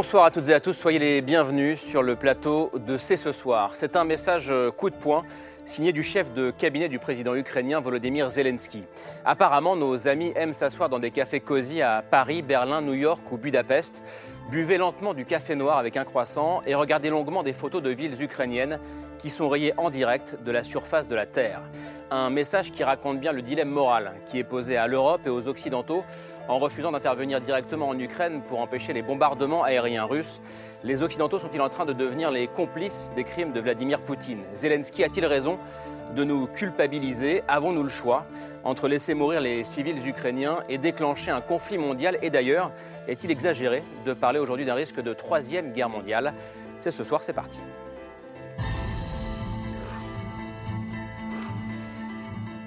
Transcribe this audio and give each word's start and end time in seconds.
Bonsoir 0.00 0.24
à 0.24 0.30
toutes 0.30 0.48
et 0.48 0.54
à 0.54 0.60
tous, 0.60 0.72
soyez 0.72 0.98
les 0.98 1.20
bienvenus 1.20 1.78
sur 1.78 2.02
le 2.02 2.16
plateau 2.16 2.70
de 2.74 2.96
C'est 2.96 3.18
ce 3.18 3.32
soir. 3.32 3.72
C'est 3.74 3.96
un 3.96 4.04
message 4.04 4.46
euh, 4.50 4.70
coup 4.70 4.88
de 4.88 4.94
poing 4.94 5.26
signé 5.66 5.92
du 5.92 6.02
chef 6.02 6.32
de 6.32 6.50
cabinet 6.50 6.88
du 6.88 6.98
président 6.98 7.34
ukrainien 7.34 7.80
Volodymyr 7.80 8.30
Zelensky. 8.30 8.84
Apparemment, 9.26 9.76
nos 9.76 10.08
amis 10.08 10.32
aiment 10.36 10.54
s'asseoir 10.54 10.88
dans 10.88 11.00
des 11.00 11.10
cafés 11.10 11.40
cosy 11.40 11.82
à 11.82 12.02
Paris, 12.10 12.40
Berlin, 12.40 12.80
New 12.80 12.94
York 12.94 13.20
ou 13.30 13.36
Budapest. 13.36 14.02
Buvez 14.50 14.78
lentement 14.78 15.12
du 15.12 15.26
café 15.26 15.54
noir 15.54 15.76
avec 15.76 15.98
un 15.98 16.04
croissant 16.04 16.62
et 16.66 16.74
regardez 16.74 17.10
longuement 17.10 17.42
des 17.42 17.52
photos 17.52 17.82
de 17.82 17.90
villes 17.90 18.22
ukrainiennes 18.22 18.80
qui 19.18 19.28
sont 19.28 19.50
rayées 19.50 19.74
en 19.76 19.90
direct 19.90 20.42
de 20.42 20.50
la 20.50 20.62
surface 20.62 21.08
de 21.08 21.14
la 21.14 21.26
Terre. 21.26 21.60
Un 22.10 22.30
message 22.30 22.72
qui 22.72 22.82
raconte 22.82 23.20
bien 23.20 23.32
le 23.32 23.42
dilemme 23.42 23.68
moral 23.68 24.12
qui 24.24 24.38
est 24.38 24.44
posé 24.44 24.78
à 24.78 24.86
l'Europe 24.86 25.20
et 25.26 25.30
aux 25.30 25.46
Occidentaux 25.46 26.04
en 26.50 26.58
refusant 26.58 26.90
d'intervenir 26.90 27.40
directement 27.40 27.88
en 27.88 27.98
Ukraine 27.98 28.42
pour 28.42 28.58
empêcher 28.58 28.92
les 28.92 29.02
bombardements 29.02 29.62
aériens 29.62 30.04
russes. 30.04 30.40
Les 30.82 31.04
Occidentaux 31.04 31.38
sont-ils 31.38 31.60
en 31.60 31.68
train 31.68 31.86
de 31.86 31.92
devenir 31.92 32.32
les 32.32 32.48
complices 32.48 33.12
des 33.14 33.22
crimes 33.22 33.52
de 33.52 33.60
Vladimir 33.60 34.00
Poutine? 34.00 34.42
Zelensky 34.54 35.04
a-t-il 35.04 35.24
raison 35.26 35.58
de 36.16 36.24
nous 36.24 36.48
culpabiliser? 36.48 37.44
Avons-nous 37.46 37.84
le 37.84 37.88
choix? 37.88 38.26
Entre 38.64 38.88
laisser 38.88 39.14
mourir 39.14 39.40
les 39.40 39.62
civils 39.62 40.04
ukrainiens 40.08 40.58
et 40.68 40.76
déclencher 40.76 41.30
un 41.30 41.40
conflit 41.40 41.78
mondial? 41.78 42.18
Et 42.20 42.30
d'ailleurs, 42.30 42.72
est-il 43.06 43.30
exagéré 43.30 43.84
de 44.04 44.12
parler 44.12 44.40
aujourd'hui 44.40 44.66
d'un 44.66 44.74
risque 44.74 45.00
de 45.00 45.14
troisième 45.14 45.72
guerre 45.72 45.88
mondiale? 45.88 46.34
C'est 46.76 46.90
ce 46.90 47.04
soir, 47.04 47.22
c'est 47.22 47.32
parti. 47.32 47.60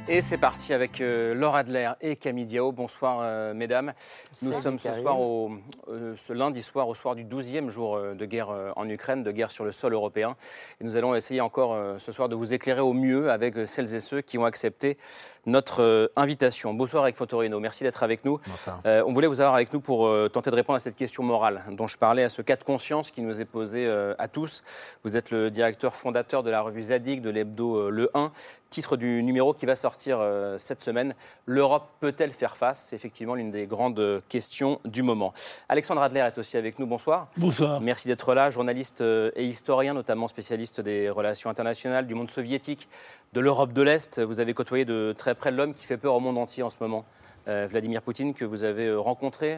Et 0.10 0.22
c'est 0.22 0.38
parti 0.38 0.74
avec 0.74 1.00
euh, 1.00 1.34
Laura 1.34 1.60
Adler 1.60 1.90
et 2.02 2.18
Camille 2.18 2.46
Diao. 2.46 2.74
Bonsoir, 2.74 3.20
euh, 3.22 3.54
mesdames. 3.54 3.94
Nous 4.42 4.52
sommes 4.52 4.78
ce, 4.78 4.92
soir 4.92 5.22
au, 5.22 5.54
euh, 5.88 6.14
ce 6.18 6.34
lundi 6.34 6.62
soir, 6.62 6.90
au 6.90 6.94
soir 6.94 7.16
du 7.16 7.24
12e 7.24 7.70
jour 7.70 7.98
de 7.98 8.26
guerre 8.26 8.50
en 8.76 8.90
Ukraine, 8.90 9.24
de 9.24 9.32
guerre 9.32 9.50
sur 9.50 9.64
le 9.64 9.72
sol 9.72 9.94
européen. 9.94 10.36
Et 10.82 10.84
nous 10.84 10.98
allons 10.98 11.16
essayer 11.16 11.40
encore 11.40 11.78
ce 12.00 12.12
soir 12.12 12.28
de 12.28 12.36
vous 12.36 12.54
éclairer 12.54 12.82
au 12.82 12.92
mieux 12.92 13.32
avec 13.32 13.66
celles 13.66 13.96
et 13.96 14.00
ceux 14.00 14.20
qui 14.20 14.38
ont 14.38 14.44
accepté 14.44 14.98
notre 15.46 16.12
invitation. 16.18 16.74
Bonsoir 16.74 17.04
avec 17.04 17.16
Fotorino, 17.16 17.60
merci 17.62 17.84
d'être 17.84 18.04
avec 18.04 18.26
nous. 18.26 18.40
on 18.86 19.14
voulait 19.14 19.28
vous 19.28 19.40
avoir 19.40 19.56
avec 19.56 19.72
nous 19.72 19.80
pour 19.80 20.12
tenter 20.32 20.52
de 20.52 20.56
répondre 20.56 20.78
à 20.78 20.82
cette 20.82 20.98
question 20.98 21.24
morale 21.24 21.64
dont 21.72 21.88
je 21.88 21.98
parlais, 21.98 22.24
à 22.24 22.30
ce 22.30 22.42
cas 22.42 22.58
de 22.58 22.64
conscience 22.64 23.10
qui 23.12 23.22
nous 23.22 23.40
est 23.40 23.46
posé 23.46 23.90
à 24.18 24.28
tous. 24.28 24.64
Vous 25.04 25.16
êtes 25.16 25.32
le 25.32 25.50
directeur 25.50 25.96
fondateur 25.96 26.44
de 26.44 26.50
la 26.50 26.62
revue 26.62 26.84
Zadig, 26.84 27.22
de 27.22 27.30
l'hebdo 27.30 27.90
Le 27.90 28.10
1, 28.14 28.32
titre 28.70 28.98
du 28.98 29.22
numéro 29.24 29.54
qui 29.54 29.66
va 29.66 29.76
sortir 29.76 29.93
euh, 30.08 30.58
cette 30.58 30.82
semaine. 30.82 31.16
L'Europe 31.46 31.90
peut-elle 32.00 32.34
faire 32.34 32.58
face? 32.58 32.86
C'est 32.88 32.96
effectivement 32.96 33.36
l'une 33.36 33.52
des 33.52 33.68
grandes 33.68 34.22
questions 34.30 34.80
du 34.86 35.04
moment. 35.04 35.34
Alexandre 35.70 36.02
Adler 36.02 36.22
est 36.22 36.38
aussi 36.38 36.58
avec 36.58 36.80
nous. 36.80 36.86
Bonsoir. 36.86 37.28
Bonsoir. 37.38 37.82
Merci 37.82 38.08
d'être 38.08 38.34
là, 38.34 38.50
journaliste 38.50 39.02
euh, 39.02 39.32
et 39.36 39.46
historien, 39.46 39.94
notamment 39.94 40.28
spécialiste 40.28 40.82
des 40.82 41.10
relations 41.10 41.50
internationales, 41.50 42.08
du 42.08 42.16
monde 42.16 42.30
soviétique, 42.30 42.88
de 43.34 43.40
l'Europe 43.40 43.74
de 43.74 43.82
l'Est. 43.82 44.22
Vous 44.22 44.40
avez 44.40 44.54
côtoyé 44.54 44.86
de 44.86 45.14
très 45.18 45.36
près 45.36 45.52
l'homme 45.52 45.74
qui 45.74 45.86
fait 45.86 45.98
peur 45.98 46.16
au 46.16 46.20
monde 46.20 46.38
entier 46.38 46.64
en 46.64 46.70
ce 46.70 46.78
moment. 46.80 47.06
Euh, 47.48 47.68
Vladimir 47.70 48.02
Poutine, 48.02 48.34
que 48.34 48.46
vous 48.46 48.64
avez 48.64 48.94
rencontré 48.94 49.58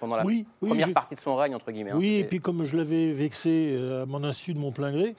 pendant 0.00 0.16
la 0.16 0.24
première 0.60 0.92
partie 0.92 1.14
de 1.14 1.20
son 1.20 1.36
règne, 1.36 1.54
entre 1.54 1.70
guillemets. 1.72 1.90
Hein. 1.90 1.98
Oui, 1.98 2.16
et 2.16 2.24
puis 2.24 2.40
comme 2.40 2.64
je 2.64 2.76
l'avais 2.76 3.12
vexé 3.12 3.78
à 4.02 4.06
mon 4.06 4.24
insu 4.24 4.54
de 4.54 4.58
mon 4.58 4.72
plein 4.72 4.92
gré, 4.92 5.14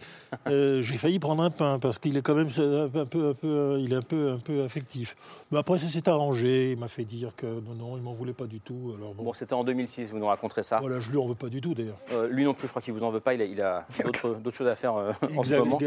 j'ai 0.47 0.97
failli 0.97 1.19
prendre 1.19 1.43
un 1.43 1.49
pain, 1.49 1.79
parce 1.79 1.99
qu'il 1.99 2.17
est 2.17 2.21
quand 2.21 2.35
même 2.35 2.49
un 2.57 3.05
peu 3.05 3.33
peu, 3.33 3.77
il 3.79 3.93
est 3.93 3.97
un 3.97 4.01
peu, 4.01 4.31
un 4.31 4.39
peu 4.39 4.63
affectif. 4.63 5.15
Mais 5.51 5.59
après, 5.59 5.79
ça 5.79 5.87
s'est 5.87 6.07
arrangé. 6.09 6.71
Il 6.71 6.79
m'a 6.79 6.87
fait 6.87 7.03
dire 7.03 7.33
que 7.35 7.45
non, 7.45 7.75
non, 7.77 7.97
il 7.97 8.03
m'en 8.03 8.13
voulait 8.13 8.33
pas 8.33 8.45
du 8.45 8.59
tout. 8.59 8.93
Alors 8.97 9.13
bon, 9.13 9.33
c'était 9.33 9.53
en 9.53 9.63
2006, 9.63 10.11
vous 10.11 10.19
nous 10.19 10.27
raconterez 10.27 10.63
ça. 10.63 10.79
Voilà, 10.79 10.99
je 10.99 11.11
lui 11.11 11.17
en 11.17 11.25
veux 11.25 11.35
pas 11.35 11.49
du 11.49 11.61
tout 11.61 11.73
d'ailleurs. 11.73 11.97
Euh, 12.13 12.27
lui 12.29 12.43
non 12.43 12.53
plus, 12.53 12.67
je 12.67 12.71
crois 12.71 12.81
qu'il 12.81 12.93
vous 12.93 13.03
en 13.03 13.11
veut 13.11 13.19
pas. 13.19 13.33
Il 13.33 13.61
a, 13.61 13.85
d'autres 14.43 14.51
choses 14.51 14.67
à 14.67 14.75
faire 14.75 14.95
euh, 14.95 15.11
en 15.35 15.43
ce 15.43 15.55
moment. 15.55 15.79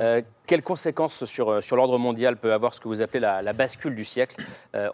Euh, 0.00 0.22
quelles 0.46 0.62
conséquences 0.62 1.24
sur, 1.24 1.62
sur 1.62 1.76
l'ordre 1.76 1.98
mondial 1.98 2.36
peut 2.36 2.52
avoir 2.52 2.74
ce 2.74 2.80
que 2.80 2.88
vous 2.88 3.02
appelez 3.02 3.20
la, 3.20 3.42
la 3.42 3.52
bascule 3.52 3.94
du 3.94 4.04
siècle? 4.04 4.36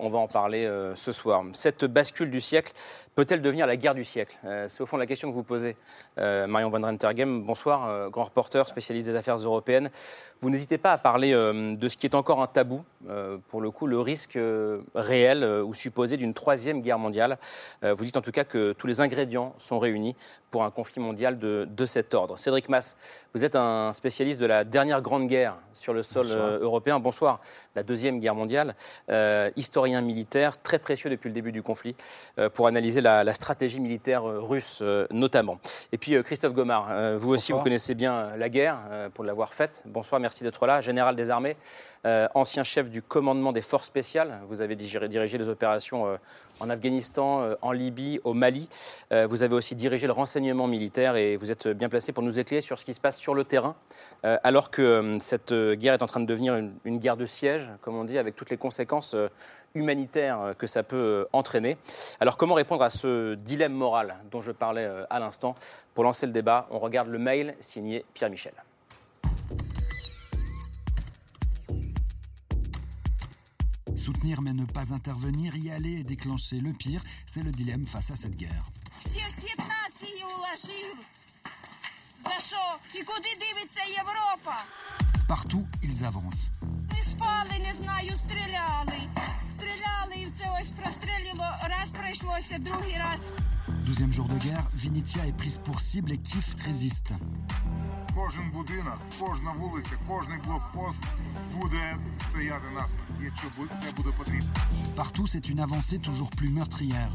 On 0.00 0.09
va 0.09 0.19
en 0.19 0.28
parler 0.28 0.59
ce 0.94 1.12
soir. 1.12 1.44
Cette 1.53 1.84
bascule 1.84 2.31
du 2.31 2.41
siècle 2.41 2.72
peut-elle 3.15 3.43
devenir 3.43 3.66
la 3.66 3.76
guerre 3.76 3.94
du 3.94 4.04
siècle 4.04 4.38
C'est 4.66 4.82
au 4.82 4.87
fond 4.87 4.97
la 4.97 5.06
question 5.06 5.31
que 5.31 5.34
vous 5.34 5.43
posez, 5.43 5.76
Marion 6.16 6.71
Van 6.71 6.81
Rentergem. 6.81 7.43
Bonsoir, 7.43 8.10
grand 8.10 8.25
reporter, 8.25 8.66
spécialiste 8.66 9.06
des 9.06 9.16
affaires 9.16 9.37
européennes. 9.37 9.91
Vous 10.41 10.50
n'hésitez 10.50 10.78
pas 10.78 10.93
à 10.93 10.98
parler 10.98 11.32
de 11.32 11.88
ce 11.88 11.97
qui 11.97 12.06
est 12.06 12.15
encore 12.15 12.43
un 12.43 12.47
tabou, 12.47 12.84
euh, 13.09 13.38
pour 13.48 13.60
le 13.60 13.71
coup, 13.71 13.87
le 13.87 13.98
risque 13.98 14.37
euh, 14.37 14.82
réel 14.94 15.43
euh, 15.43 15.62
ou 15.62 15.72
supposé 15.72 16.19
d'une 16.19 16.34
troisième 16.34 16.82
guerre 16.82 16.98
mondiale. 16.98 17.38
vous 17.82 18.04
dites 18.04 18.16
en 18.16 18.21
tout 18.21 18.31
cas 18.31 18.44
que 18.44 18.72
tous 18.72 18.87
les 18.87 19.00
ingrédients 19.00 19.54
sont 19.59 19.78
réunis 19.78 20.16
pour 20.50 20.65
un 20.65 20.71
conflit 20.71 21.00
mondial 21.00 21.38
de, 21.38 21.66
de 21.71 21.87
cet 21.87 22.12
ordre. 22.12 22.38
Cédric 22.38 22.69
Mass, 22.69 22.97
vous 23.34 23.44
êtes 23.44 23.56
un 23.56 23.92
spécialiste 23.92 24.41
de 24.41 24.47
la 24.47 24.65
dernière 24.65 25.00
grande 25.00 25.28
guerre 25.28 25.56
sur 25.72 25.92
le 25.92 26.03
sol 26.03 26.27
européen. 26.60 26.98
Bonsoir. 26.98 27.41
La 27.75 27.82
deuxième 27.82 28.19
guerre 28.19 28.34
mondiale, 28.34 28.75
historien 29.56 30.00
militaire, 30.00 30.60
très 30.60 30.78
précieux 30.78 31.09
depuis 31.09 31.28
le 31.28 31.34
début 31.34 31.53
du 31.53 31.62
conflit, 31.62 31.94
pour 32.54 32.66
analyser 32.66 33.00
la, 33.00 33.25
la 33.25 33.34
stratégie 33.34 33.81
militaire 33.81 34.22
russe 34.25 34.83
notamment. 35.11 35.59
Et 35.93 35.99
puis 35.99 36.22
Christophe 36.22 36.55
Gomard, 36.55 36.88
vous 37.19 37.31
aussi, 37.31 37.53
vous 37.53 37.61
connaissez 37.61 37.94
bien 37.94 38.37
la 38.37 38.49
guerre 38.49 38.78
pour 39.15 39.25
l'avoir 39.25 39.55
faite. 39.55 39.83
Bonsoir, 39.87 40.21
merci 40.21 40.44
d'être 40.44 40.66
là. 40.66 40.81
Général 40.81 41.16
des 41.16 41.31
armées. 41.31 41.56
Euh, 42.06 42.28
ancien 42.34 42.65
chef 42.65 42.88
du 42.88 43.03
commandement 43.03 43.53
des 43.53 43.61
forces 43.61 43.84
spéciales. 43.84 44.41
Vous 44.49 44.62
avez 44.62 44.75
dirigé 44.75 45.37
des 45.37 45.49
opérations 45.50 46.06
euh, 46.06 46.16
en 46.61 46.71
Afghanistan, 46.71 47.43
euh, 47.43 47.55
en 47.61 47.72
Libye, 47.72 48.21
au 48.25 48.33
Mali. 48.33 48.71
vous 49.11 49.43
avez 49.43 49.55
aussi 49.55 49.75
dirigé 49.75 50.06
le 50.06 50.12
renseignement 50.12 50.66
militaire 50.66 51.16
et 51.16 51.37
vous 51.37 51.50
êtes 51.50 51.69
bien 51.69 51.89
placé 51.89 52.12
pour 52.12 52.22
nous 52.22 52.39
éclairer 52.39 52.62
sur 52.62 52.78
ce 52.78 52.84
qui 52.84 52.94
se 52.94 53.00
passe 53.00 53.19
sur 53.19 53.34
le 53.34 53.44
terrain, 53.44 53.75
alors 54.22 54.71
que 54.71 55.19
cette 55.21 55.53
guerre 55.53 55.94
est 55.94 56.03
en 56.03 56.06
train 56.06 56.21
de 56.21 56.27
devenir 56.27 56.55
une, 56.84 56.99
guerre 56.99 57.16
de 57.16 57.27
siège, 57.27 57.69
comme 57.83 57.97
on 57.97 58.05
dit, 58.05 58.19
avec 58.19 58.37
toutes 58.37 58.50
les 58.50 58.56
conséquences 58.56 59.16
humanitaires 59.75 60.55
que 60.59 60.66
ça 60.66 60.83
peut 60.83 61.27
entraîner. 61.33 61.77
Alors 62.21 62.37
comment 62.37 62.55
répondre 62.55 62.83
à 62.83 62.91
ce 62.91 63.34
dilemme 63.34 63.75
moral 63.75 64.16
dont 64.31 64.41
je 64.41 64.53
parlais 64.53 64.89
à 65.10 65.19
l'instant? 65.19 65.55
Pour 65.94 66.05
lancer 66.05 66.27
le 66.27 66.33
débat, 66.33 66.66
on 66.71 66.78
regarde 66.78 67.09
le 67.09 67.19
mail 67.19 67.55
signé 67.60 68.05
Pierre 68.15 68.31
Michel. 68.31 68.55
Soutenir 74.10 74.43
mais 74.43 74.53
ne 74.53 74.65
pas 74.65 74.93
intervenir, 74.93 75.54
y 75.54 75.71
aller 75.71 76.00
et 76.00 76.03
déclencher 76.03 76.59
le 76.59 76.72
pire, 76.72 77.00
c'est 77.26 77.44
le 77.44 77.53
dilemme 77.53 77.87
face 77.87 78.10
à 78.10 78.16
cette 78.16 78.34
guerre. 78.34 78.65
Partout, 85.28 85.65
ils 85.84 86.04
avancent. 86.04 86.51
Douzième 93.86 94.12
jour 94.12 94.27
de 94.27 94.39
guerre, 94.39 94.66
Vinitia 94.74 95.24
est 95.28 95.36
prise 95.36 95.59
pour 95.59 95.80
cible 95.80 96.10
et 96.10 96.18
Kiev 96.18 96.57
résiste. 96.65 97.12
Partout, 104.97 105.27
c'est 105.27 105.49
une 105.49 105.61
avancée 105.61 105.99
toujours 105.99 106.31
plus 106.31 106.51
meurtrière. 106.51 107.11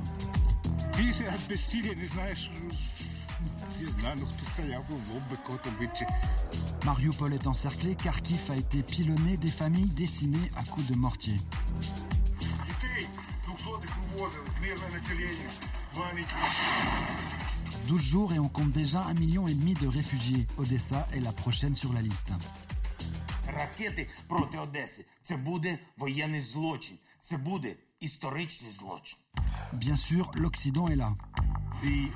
Mariupol 6.85 7.33
est 7.33 7.47
encerclé, 7.47 7.95
Kharkiv 7.95 8.51
a 8.51 8.55
été 8.55 8.81
pilonné, 8.83 9.37
des 9.37 9.49
familles 9.49 9.89
décimées 9.89 10.49
à 10.55 10.63
coups 10.63 10.87
de 10.87 10.95
mortier. 10.95 11.35
12 17.88 18.00
jours 18.02 18.32
et 18.32 18.38
on 18.38 18.48
compte 18.48 18.70
déjà 18.70 19.02
un 19.02 19.14
million 19.14 19.46
et 19.46 19.54
demi 19.54 19.74
de 19.74 19.86
réfugiés. 19.86 20.46
Odessa 20.58 21.06
est 21.14 21.20
la 21.20 21.32
prochaine 21.32 21.74
sur 21.76 21.92
la 21.92 22.02
liste. 22.02 22.32
Ракети 23.46 24.08
проти 24.28 24.58
Одеси 24.58 25.04
це 25.22 25.36
буде 25.36 25.78
воєнний 25.96 26.40
злочин. 26.40 26.96
Це 27.20 27.36
буде 27.36 27.76
історичний 28.00 28.70
злочин. 28.70 29.18
Bien 29.72 29.96
sûr, 29.96 30.30
l'Occident 30.34 30.88
est 30.88 30.96
là. 30.96 31.14
The 31.82 32.10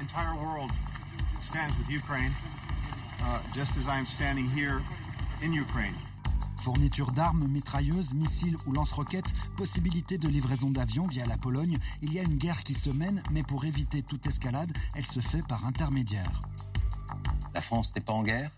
entire 0.00 0.34
world 0.44 0.70
stands 1.40 1.74
with 1.78 1.88
Ukraine, 2.02 2.34
uh, 3.20 3.40
just 3.54 3.76
as 3.76 3.86
I 3.86 3.96
am 3.98 4.06
standing 4.06 4.48
here 4.58 4.78
in 5.44 5.52
Ukraine. 5.52 5.96
Fourniture 6.57 7.11
d'armes, 7.11 7.47
mitrailleuses, 7.47 8.13
missiles 8.13 8.57
ou 8.65 8.71
lance-roquettes, 8.71 9.33
possibilité 9.55 10.17
de 10.17 10.27
livraison 10.27 10.69
d'avions 10.69 11.07
via 11.07 11.25
la 11.25 11.37
Pologne. 11.37 11.77
Il 12.01 12.13
y 12.13 12.19
a 12.19 12.23
une 12.23 12.37
guerre 12.37 12.63
qui 12.63 12.73
se 12.73 12.89
mène, 12.89 13.21
mais 13.31 13.43
pour 13.43 13.65
éviter 13.65 14.03
toute 14.03 14.25
escalade, 14.27 14.71
elle 14.95 15.05
se 15.05 15.19
fait 15.19 15.45
par 15.47 15.65
intermédiaire. 15.65 16.41
La 17.53 17.61
France 17.61 17.93
n'est 17.95 18.01
pas 18.01 18.13
en 18.13 18.23
guerre 18.23 18.51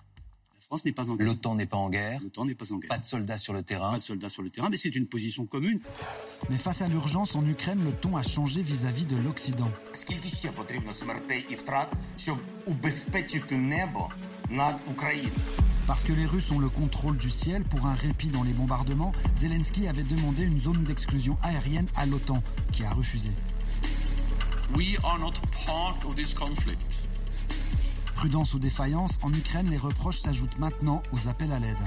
La 0.56 0.62
France 0.62 0.86
n'est 0.86 0.92
pas 0.92 1.10
en 1.10 1.16
guerre. 1.16 1.28
L'OTAN 1.28 1.56
n'est 1.56 1.66
pas 1.66 1.78
en 1.78 1.90
guerre 1.90 2.20
L'OTAN 2.22 2.46
n'est 2.46 2.56
pas 2.56 2.72
en 2.72 2.78
guerre. 2.78 2.90
Pas 2.90 2.98
de 2.98 3.06
soldats 3.06 3.38
sur 3.38 3.54
le 3.54 3.64
terrain 3.64 3.92
Pas 3.92 3.98
de 3.98 4.04
soldats 4.04 4.30
sur 4.30 4.42
le 4.42 4.50
terrain, 4.50 4.70
mais 4.70 4.78
c'est 4.78 4.96
une 4.96 5.08
position 5.08 5.46
commune. 5.46 5.80
Mais 6.50 6.58
face 6.58 6.82
à 6.82 6.88
l'urgence 6.88 7.36
en 7.36 7.46
Ukraine, 7.46 7.84
le 7.84 7.92
ton 7.92 8.18
a 8.18 8.24
changé 8.24 8.62
vis-à-vis 8.62 9.06
de 9.06 9.18
l'Occident. 9.18 9.70
Parce 15.90 16.04
que 16.04 16.14
les 16.14 16.28
Russes 16.28 16.52
ont 16.52 16.60
le 16.60 16.70
contrôle 16.70 17.18
du 17.18 17.32
ciel 17.32 17.64
pour 17.64 17.88
un 17.88 17.96
répit 17.96 18.28
dans 18.28 18.44
les 18.44 18.54
bombardements, 18.54 19.12
Zelensky 19.36 19.88
avait 19.88 20.04
demandé 20.04 20.44
une 20.44 20.60
zone 20.60 20.84
d'exclusion 20.84 21.36
aérienne 21.42 21.88
à 21.96 22.06
l'OTAN, 22.06 22.44
qui 22.72 22.84
a 22.84 22.92
refusé. 22.92 23.32
Prudence 28.14 28.54
ou 28.54 28.60
défaillance, 28.60 29.18
en 29.24 29.34
Ukraine, 29.34 29.68
les 29.72 29.78
reproches 29.78 30.20
s'ajoutent 30.20 30.60
maintenant 30.60 31.02
aux 31.12 31.28
appels 31.28 31.52
à 31.52 31.58
l'aide. 31.58 31.78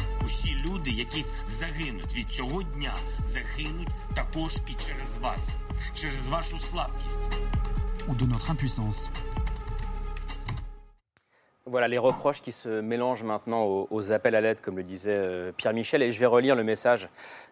Ou 8.08 8.16
de 8.16 8.26
notre 8.26 8.50
impuissance. 8.50 9.06
Voilà 11.64 11.87
les 11.87 11.99
reproches 11.99 12.43
qui 12.43 12.50
se 12.50 12.81
mélangent 12.81 13.23
maintenant 13.23 13.87
aux, 13.88 14.11
appels 14.11 14.35
à 14.35 14.41
l'aide, 14.41 14.61
comme 14.61 14.76
le 14.76 14.82
disait 14.82 15.14
euh, 15.14 15.53
Pierre 15.53 15.73
Michel. 15.73 16.03
Et 16.03 16.11
je 16.11 16.19
vais 16.19 16.26
relire 16.26 16.56
le 16.56 16.64
message 16.64 17.09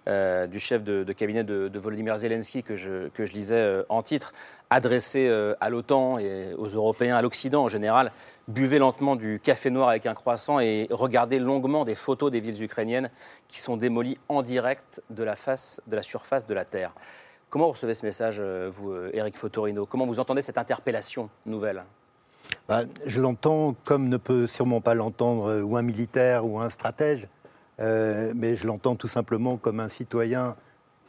euh, 0.08 0.48
du 0.48 0.58
chef 0.58 0.82
de, 0.82 1.12
cabinet 1.12 1.44
de, 1.44 1.78
Volodymyr 1.78 2.18
Zelensky 2.18 2.64
que 2.64 2.74
je, 2.74 3.32
lisais 3.32 3.54
euh, 3.54 3.84
en 3.88 4.02
titre, 4.02 4.32
adressé 4.68 5.30
à 5.60 5.70
l'OTAN 5.70 6.18
et 6.18 6.54
aux 6.54 6.66
Européens, 6.66 7.14
à 7.14 7.22
l'Occident 7.22 7.62
en 7.62 7.68
général. 7.68 8.10
Buvez 8.48 8.80
lentement 8.80 9.14
du 9.14 9.38
café 9.38 9.70
noir 9.70 9.88
avec 9.88 10.06
un 10.06 10.14
croissant 10.14 10.58
et 10.58 10.88
regardez 10.90 11.38
longuement 11.38 11.84
des 11.84 11.94
photos 11.94 12.32
des 12.32 12.40
villes 12.40 12.60
ukrainiennes 12.64 13.10
qui 13.46 13.60
sont 13.60 13.76
démolies 13.76 14.18
en 14.28 14.42
direct 14.42 15.00
de 15.10 15.22
la, 15.22 15.36
face, 15.36 15.80
de 15.86 15.94
la 15.94 16.02
surface 16.02 16.48
de 16.48 16.54
la 16.54 16.64
Terre. 16.64 16.94
Comment 17.48 17.66
vous 17.66 17.72
recevez 17.72 17.94
ce 17.94 18.04
message, 18.04 18.40
vous, 18.40 18.92
Eric 19.12 19.36
Fotorino? 19.36 19.86
Comment 19.86 20.06
vous 20.06 20.18
entendez 20.18 20.42
cette 20.42 20.58
interpellation 20.58 21.30
nouvelle? 21.46 21.84
Bah, 22.70 22.84
je 23.04 23.20
l'entends 23.20 23.74
comme 23.82 24.08
ne 24.08 24.16
peut 24.16 24.46
sûrement 24.46 24.80
pas 24.80 24.94
l'entendre 24.94 25.60
ou 25.60 25.76
un 25.76 25.82
militaire 25.82 26.46
ou 26.46 26.60
un 26.60 26.70
stratège, 26.70 27.26
euh, 27.80 28.32
mais 28.36 28.54
je 28.54 28.64
l'entends 28.64 28.94
tout 28.94 29.08
simplement 29.08 29.56
comme 29.56 29.80
un 29.80 29.88
citoyen 29.88 30.54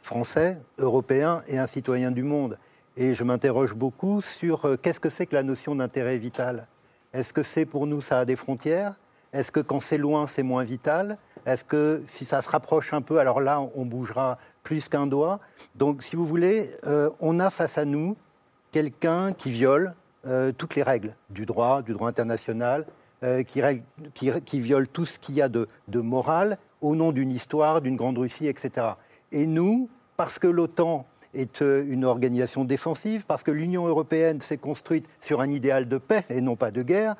français, 0.02 0.60
européen 0.78 1.40
et 1.46 1.58
un 1.58 1.66
citoyen 1.66 2.10
du 2.10 2.24
monde. 2.24 2.58
Et 2.96 3.14
je 3.14 3.22
m'interroge 3.22 3.74
beaucoup 3.74 4.22
sur 4.22 4.64
euh, 4.64 4.76
qu'est-ce 4.76 4.98
que 4.98 5.08
c'est 5.08 5.24
que 5.26 5.36
la 5.36 5.44
notion 5.44 5.76
d'intérêt 5.76 6.18
vital? 6.18 6.66
Est-ce 7.12 7.32
que 7.32 7.44
c'est 7.44 7.64
pour 7.64 7.86
nous, 7.86 8.00
ça 8.00 8.18
a 8.18 8.24
des 8.24 8.34
frontières? 8.34 8.98
Est-ce 9.32 9.52
que 9.52 9.60
quand 9.60 9.78
c'est 9.78 9.98
loin, 9.98 10.26
c'est 10.26 10.42
moins 10.42 10.64
vital? 10.64 11.16
Est-ce 11.46 11.64
que 11.64 12.02
si 12.06 12.24
ça 12.24 12.42
se 12.42 12.50
rapproche 12.50 12.92
un 12.92 13.02
peu, 13.02 13.20
alors 13.20 13.40
là, 13.40 13.60
on 13.76 13.86
bougera 13.86 14.36
plus 14.64 14.88
qu'un 14.88 15.06
doigt? 15.06 15.38
Donc, 15.76 16.02
si 16.02 16.16
vous 16.16 16.26
voulez, 16.26 16.70
euh, 16.88 17.08
on 17.20 17.38
a 17.38 17.50
face 17.50 17.78
à 17.78 17.84
nous 17.84 18.16
quelqu'un 18.72 19.32
qui 19.32 19.52
viole 19.52 19.94
euh, 20.24 20.52
toutes 20.56 20.76
les 20.76 20.84
règles 20.84 21.16
du 21.30 21.46
droit, 21.46 21.82
du 21.82 21.94
droit 21.94 22.08
international, 22.08 22.86
euh, 23.24 23.42
qui, 23.42 23.60
qui, 24.14 24.30
qui, 24.44 24.60
viole 24.60 24.86
tout 24.86 25.04
ce 25.04 25.18
qu'il 25.18 25.34
y 25.34 25.42
a 25.42 25.48
de, 25.48 25.66
de 25.88 26.00
au 26.80 26.94
nom 26.94 27.10
d'une 27.10 27.32
histoire, 27.32 27.80
d'une 27.80 27.96
grande 27.96 28.18
Russie, 28.18 28.46
etc. 28.46 28.86
Et 29.32 29.46
nous, 29.46 29.88
parce 30.16 30.38
que 30.38 30.46
l'OTAN 30.46 31.06
est 31.34 31.62
euh, 31.62 31.84
une 31.88 32.04
organisation 32.04 32.64
défensive, 32.64 33.26
parce 33.26 33.42
que 33.42 33.50
l'Union 33.50 33.88
européenne 33.88 34.40
s'est 34.40 34.58
construite 34.58 35.08
sur 35.20 35.40
un 35.40 35.50
idéal 35.50 35.88
de 35.88 35.98
paix 35.98 36.24
et 36.28 36.40
non 36.40 36.54
pas 36.54 36.70
de 36.70 36.82
guerre, 36.82 37.16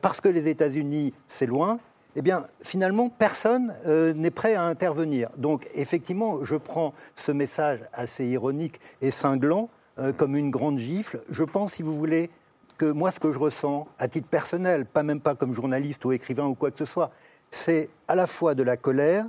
parce 0.00 0.20
que 0.20 0.28
les 0.28 0.46
États-Unis, 0.46 1.14
c'est 1.26 1.46
loin, 1.46 1.80
eh 2.14 2.22
bien, 2.22 2.46
finalement, 2.62 3.08
personne 3.08 3.74
n'est 4.14 4.30
prêt 4.30 4.54
à 4.54 4.62
intervenir. 4.62 5.30
Donc, 5.36 5.66
effectivement, 5.74 6.44
je 6.44 6.54
prends 6.54 6.94
ce 7.16 7.32
message 7.32 7.80
assez 7.92 8.24
ironique 8.24 8.80
et 9.02 9.10
cinglant 9.10 9.68
euh, 9.98 10.12
comme 10.12 10.36
une 10.36 10.50
grande 10.50 10.78
gifle. 10.78 11.20
Je 11.28 11.44
pense, 11.44 11.74
si 11.74 11.82
vous 11.82 11.94
voulez, 11.94 12.30
que 12.78 12.86
moi, 12.86 13.10
ce 13.10 13.20
que 13.20 13.32
je 13.32 13.38
ressens, 13.38 13.86
à 13.98 14.08
titre 14.08 14.28
personnel, 14.28 14.86
pas 14.86 15.02
même 15.02 15.20
pas 15.20 15.34
comme 15.34 15.52
journaliste 15.52 16.04
ou 16.04 16.12
écrivain 16.12 16.46
ou 16.46 16.54
quoi 16.54 16.70
que 16.70 16.78
ce 16.78 16.84
soit, 16.84 17.10
c'est 17.50 17.88
à 18.08 18.14
la 18.14 18.26
fois 18.26 18.54
de 18.54 18.62
la 18.62 18.76
colère, 18.76 19.24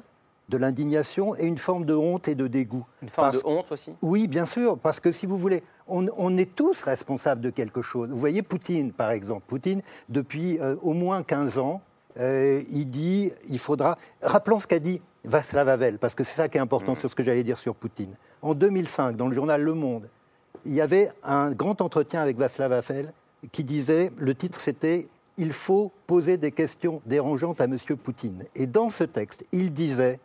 de 0.50 0.58
l'indignation 0.58 1.36
et 1.36 1.46
une 1.46 1.58
forme 1.58 1.86
de 1.86 1.94
honte 1.94 2.28
et 2.28 2.36
de 2.36 2.48
dégoût. 2.48 2.86
Une 3.02 3.10
forme 3.10 3.32
de 3.32 3.42
honte 3.46 3.72
aussi 3.72 3.94
Oui, 4.02 4.28
bien 4.28 4.46
sûr, 4.46 4.78
parce 4.78 5.00
que 5.00 5.12
si 5.12 5.26
vous 5.26 5.38
voulez, 5.38 5.64
on, 5.88 6.38
est 6.38 6.56
tous 6.56 6.84
responsables 6.84 7.42
de 7.42 7.50
quelque 7.50 7.82
chose. 7.82 8.10
Vous 8.10 8.18
voyez 8.18 8.42
Poutine, 8.42 8.92
par 8.92 9.12
exemple. 9.12 9.44
Poutine, 9.48 9.82
depuis 10.10 10.60
euh, 10.60 10.76
au 10.82 10.94
moins 10.94 11.24
15 11.24 11.58
ans, 11.58 11.82
euh, 12.20 12.62
il 12.70 12.86
dit, 12.86 13.32
il 13.50 13.60
faudra... 13.60 13.98
Rappelons 14.22 14.60
ce 14.60 14.68
qu'a 14.68 14.80
dit 14.80 15.02
Václav 15.26 15.68
Havel, 15.68 16.00
parce 16.00 16.16
que 16.16 16.24
c'est 16.24 16.36
ça 16.36 16.48
qui 16.48 16.58
est 16.58 16.62
important 16.62 16.94
mmh. 16.94 16.98
sur 16.98 17.10
ce 17.10 17.16
que 17.16 17.24
j'allais 17.24 17.44
dire 17.44 17.58
sur 17.58 17.76
Poutine. 17.76 18.16
En 18.42 18.54
2005, 18.54 19.18
dans 19.18 19.28
le 19.28 19.36
journal 19.36 19.62
Le 19.62 19.74
Monde, 19.74 20.10
il 20.66 20.74
y 20.74 20.82
avait 20.82 21.10
un 21.24 21.52
grand 21.52 21.82
entretien 21.82 22.22
avec 22.22 22.38
Václav 22.38 22.72
Havel 22.72 23.14
qui 23.52 23.64
disait, 23.64 24.12
le 24.18 24.36
titre 24.36 24.60
c'était 24.60 25.08
Il 25.38 25.52
faut 25.52 25.92
poser 26.08 26.38
des 26.38 26.52
questions 26.52 27.02
dérangeantes 27.06 27.62
à 27.62 27.66
M. 27.66 27.78
Poutine. 28.02 28.46
Et 28.56 28.68
dans 28.68 28.90
ce 28.90 29.04
texte, 29.04 29.46
il 29.52 29.72
disait 29.72 30.20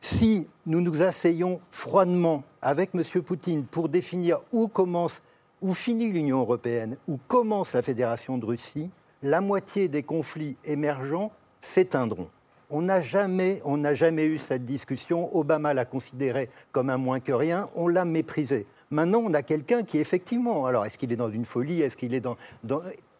si 0.00 0.48
nous 0.66 0.80
nous 0.80 1.02
asseyons 1.02 1.60
froidement 1.70 2.42
avec 2.62 2.90
M. 2.94 3.02
Poutine 3.22 3.64
pour 3.64 3.88
définir 3.88 4.38
où 4.52 4.68
commence, 4.68 5.22
où 5.60 5.74
finit 5.74 6.10
l'Union 6.10 6.40
européenne, 6.40 6.96
où 7.06 7.18
commence 7.28 7.74
la 7.74 7.82
Fédération 7.82 8.38
de 8.38 8.46
Russie, 8.46 8.90
la 9.22 9.40
moitié 9.40 9.88
des 9.88 10.02
conflits 10.02 10.56
émergents 10.64 11.32
s'éteindront. 11.60 12.30
On 12.70 12.82
n'a 12.82 13.00
jamais, 13.00 13.60
on 13.64 13.76
n'a 13.76 13.94
jamais 13.94 14.24
eu 14.24 14.38
cette 14.38 14.64
discussion. 14.64 15.34
Obama 15.36 15.74
l'a 15.74 15.84
considéré 15.84 16.48
comme 16.70 16.88
un 16.88 16.96
moins 16.96 17.18
que 17.18 17.32
rien. 17.32 17.68
On 17.74 17.88
l'a 17.88 18.04
méprisé. 18.04 18.66
Maintenant, 18.92 19.20
on 19.24 19.32
a 19.34 19.42
quelqu'un 19.42 19.84
qui, 19.84 19.98
effectivement, 19.98 20.66
alors 20.66 20.84
est-ce 20.84 20.98
qu'il 20.98 21.12
est 21.12 21.16
dans 21.16 21.30
une 21.30 21.44
folie 21.44 21.80
Est-ce 21.80 21.96
qu'il 21.96 22.12
est 22.12 22.20
dans, 22.20 22.36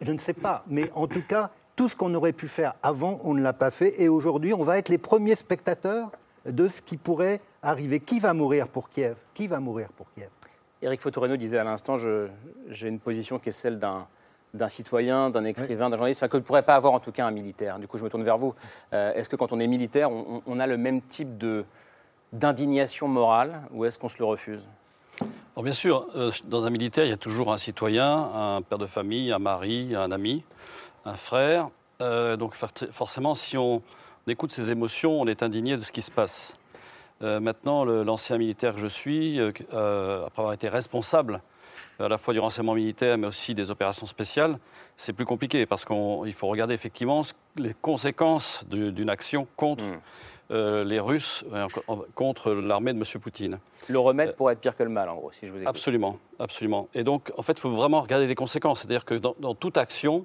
Je 0.00 0.10
ne 0.12 0.18
sais 0.18 0.32
pas. 0.32 0.64
Mais 0.66 0.90
en 0.96 1.06
tout 1.06 1.22
cas, 1.22 1.50
tout 1.76 1.88
ce 1.88 1.94
qu'on 1.94 2.12
aurait 2.14 2.32
pu 2.32 2.48
faire 2.48 2.74
avant, 2.82 3.20
on 3.22 3.34
ne 3.34 3.42
l'a 3.42 3.52
pas 3.52 3.70
fait. 3.70 4.02
Et 4.02 4.08
aujourd'hui, 4.08 4.52
on 4.52 4.64
va 4.64 4.78
être 4.78 4.88
les 4.88 4.98
premiers 4.98 5.36
spectateurs 5.36 6.10
de 6.44 6.66
ce 6.66 6.82
qui 6.82 6.96
pourrait 6.96 7.40
arriver. 7.62 8.00
Qui 8.00 8.18
va 8.18 8.34
mourir 8.34 8.66
pour 8.68 8.88
Kiev? 8.88 9.14
Qui 9.32 9.46
va 9.46 9.60
mourir 9.60 9.92
pour 9.92 10.10
Kiev? 10.12 10.30
Éric 10.82 11.00
Fotoreno 11.02 11.36
disait 11.36 11.58
à 11.58 11.64
l'instant, 11.64 11.94
j'ai 11.96 12.88
une 12.88 12.98
position 12.98 13.38
qui 13.38 13.50
est 13.50 13.52
celle 13.52 13.78
d'un 13.78 14.06
d'un 14.52 14.68
citoyen, 14.68 15.30
d'un 15.30 15.44
écrivain, 15.44 15.90
d'un 15.90 15.96
journaliste, 15.96 16.20
enfin, 16.20 16.28
que 16.28 16.36
ne 16.36 16.42
pourrait 16.42 16.64
pas 16.64 16.74
avoir 16.74 16.92
en 16.92 16.98
tout 16.98 17.12
cas 17.12 17.24
un 17.24 17.30
militaire. 17.30 17.78
Du 17.78 17.86
coup, 17.86 17.98
je 17.98 18.02
me 18.02 18.10
tourne 18.10 18.24
vers 18.24 18.36
vous. 18.36 18.52
Euh, 18.92 19.12
est-ce 19.14 19.28
que 19.28 19.36
quand 19.36 19.52
on 19.52 19.60
est 19.60 19.68
militaire, 19.68 20.10
on, 20.10 20.42
on 20.44 20.58
a 20.58 20.66
le 20.66 20.76
même 20.76 21.02
type 21.02 21.40
d'indignation 22.32 23.06
morale 23.06 23.62
ou 23.70 23.84
est-ce 23.84 23.96
qu'on 23.96 24.08
se 24.08 24.18
le 24.18 24.24
refuse? 24.24 24.66
Alors, 25.56 25.64
Bien 25.64 25.72
sûr, 25.72 26.06
euh, 26.14 26.30
dans 26.44 26.64
un 26.64 26.70
militaire, 26.70 27.04
il 27.04 27.10
y 27.10 27.12
a 27.12 27.16
toujours 27.16 27.52
un 27.52 27.58
citoyen, 27.58 28.30
un 28.34 28.62
père 28.62 28.78
de 28.78 28.86
famille, 28.86 29.32
un 29.32 29.40
mari, 29.40 29.96
un 29.96 30.12
ami, 30.12 30.44
un 31.04 31.16
frère. 31.16 31.70
Euh, 32.00 32.36
donc 32.36 32.54
forcément, 32.92 33.34
si 33.34 33.58
on, 33.58 33.82
écoute 34.28 34.52
ses 34.52 34.70
émotions, 34.70 35.20
on 35.20 35.26
est 35.26 35.42
indigné 35.42 35.76
de 35.76 35.82
ce 35.82 35.90
qui 35.90 36.02
se 36.02 36.10
passe. 36.10 36.56
maintenant, 37.20 37.84
l'ancien 37.84 38.38
militaire 38.38 38.74
que 38.74 38.80
je 38.80 38.86
suis, 38.86 39.40
après 39.40 40.24
avoir 40.36 40.52
été 40.52 40.68
responsable 40.68 41.42
à 41.98 42.08
la 42.08 42.16
fois 42.16 42.32
du 42.32 42.40
renseignement 42.40 42.74
militaire, 42.74 43.18
mais 43.18 43.26
aussi 43.26 43.54
des 43.54 43.70
opérations 43.70 44.06
spéciales, 44.06 44.58
c'est 44.96 45.12
plus 45.12 45.26
compliqué 45.26 45.66
parce 45.66 45.84
qu'il 45.84 46.32
faut 46.32 46.46
regarder 46.46 46.74
effectivement 46.74 47.22
les 47.56 47.74
conséquences 47.74 48.64
d'une 48.68 49.10
action 49.10 49.46
contre 49.56 49.84
hmm. 49.84 50.00
Euh, 50.52 50.82
les 50.82 50.98
Russes, 50.98 51.44
euh, 51.52 51.68
contre 52.16 52.50
l'armée 52.52 52.92
de 52.92 52.98
M. 52.98 53.04
Poutine. 53.20 53.60
Le 53.86 54.00
remède 54.00 54.34
pourrait 54.34 54.54
être 54.54 54.60
pire 54.60 54.76
que 54.76 54.82
le 54.82 54.88
mal, 54.88 55.08
en 55.08 55.14
gros, 55.14 55.30
si 55.30 55.46
je 55.46 55.52
vous 55.52 55.58
écoute. 55.58 55.68
Absolument, 55.68 56.18
absolument. 56.40 56.88
Et 56.92 57.04
donc, 57.04 57.30
en 57.36 57.42
fait, 57.42 57.52
il 57.52 57.60
faut 57.60 57.70
vraiment 57.70 58.00
regarder 58.00 58.26
les 58.26 58.34
conséquences. 58.34 58.80
C'est-à-dire 58.80 59.04
que 59.04 59.14
dans, 59.14 59.54
toute 59.54 59.76
action, 59.76 60.24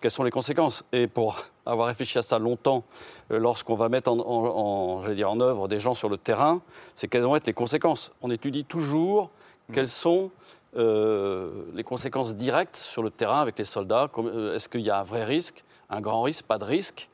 quelles 0.00 0.12
sont 0.12 0.22
les 0.22 0.30
conséquences? 0.30 0.84
Et 0.92 1.08
pour 1.08 1.42
avoir 1.64 1.88
réfléchi 1.88 2.16
à 2.16 2.22
ça 2.22 2.38
longtemps, 2.38 2.84
euh, 3.32 3.40
lorsqu'on 3.40 3.74
va 3.74 3.88
mettre 3.88 4.08
en, 4.08 4.20
en, 4.20 5.08
dire, 5.12 5.28
en 5.28 5.40
œuvre 5.40 5.66
des 5.66 5.80
gens 5.80 5.94
sur 5.94 6.08
le 6.08 6.16
terrain, 6.16 6.62
c'est 6.94 7.08
quelles 7.08 7.22
vont 7.22 7.34
être 7.34 7.48
les 7.48 7.52
conséquences? 7.52 8.12
On 8.22 8.30
étudie 8.30 8.64
toujours 8.64 9.30
hmm. 9.68 9.72
quelles 9.72 9.88
sont 9.88 10.30
les 10.74 11.84
conséquences 11.84 12.36
directes 12.36 12.76
sur 12.76 13.02
le 13.02 13.10
terrain 13.10 13.40
avec 13.40 13.58
les 13.58 13.64
soldats. 13.64 14.10
Est-ce 14.54 14.68
qu'il 14.68 14.82
y 14.82 14.90
a 14.90 15.00
un 15.00 15.04
vrai 15.04 15.24
risque, 15.24 15.64
un 15.88 16.02
grand 16.02 16.20
risque, 16.20 16.44
pas 16.44 16.58
de 16.58 16.64
risque? 16.64 17.08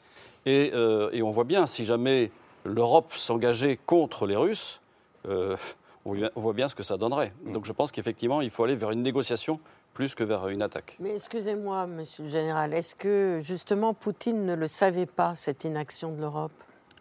Et, 0.46 0.72
et, 1.12 1.22
on 1.22 1.30
voit 1.30 1.44
bien, 1.44 1.66
si 1.66 1.84
jamais 1.84 2.32
l'Europe 2.64 3.12
s'engageait 3.14 3.78
contre 3.86 4.26
les 4.26 4.36
Russes, 4.36 4.80
on 5.24 6.16
voit 6.36 6.52
bien 6.52 6.68
ce 6.68 6.74
que 6.74 6.82
ça 6.82 6.96
donnerait. 6.96 7.32
Donc 7.46 7.64
je 7.64 7.72
pense 7.72 7.92
qu'effectivement, 7.92 8.40
il 8.40 8.50
faut 8.50 8.64
aller 8.64 8.76
vers 8.76 8.90
une 8.90 9.02
négociation 9.02 9.60
plus 9.94 10.14
que 10.14 10.24
vers 10.24 10.48
une 10.48 10.62
attaque. 10.62 10.96
Mais 11.00 11.14
excusez-moi, 11.14 11.86
monsieur 11.86 12.24
le 12.24 12.30
général, 12.30 12.72
est-ce 12.72 12.94
que 12.94 13.40
justement 13.42 13.94
Poutine 13.94 14.46
ne 14.46 14.54
le 14.54 14.66
savait 14.66 15.06
pas, 15.06 15.34
cette 15.36 15.64
inaction 15.64 16.12
de 16.12 16.20
l'Europe? 16.20 16.52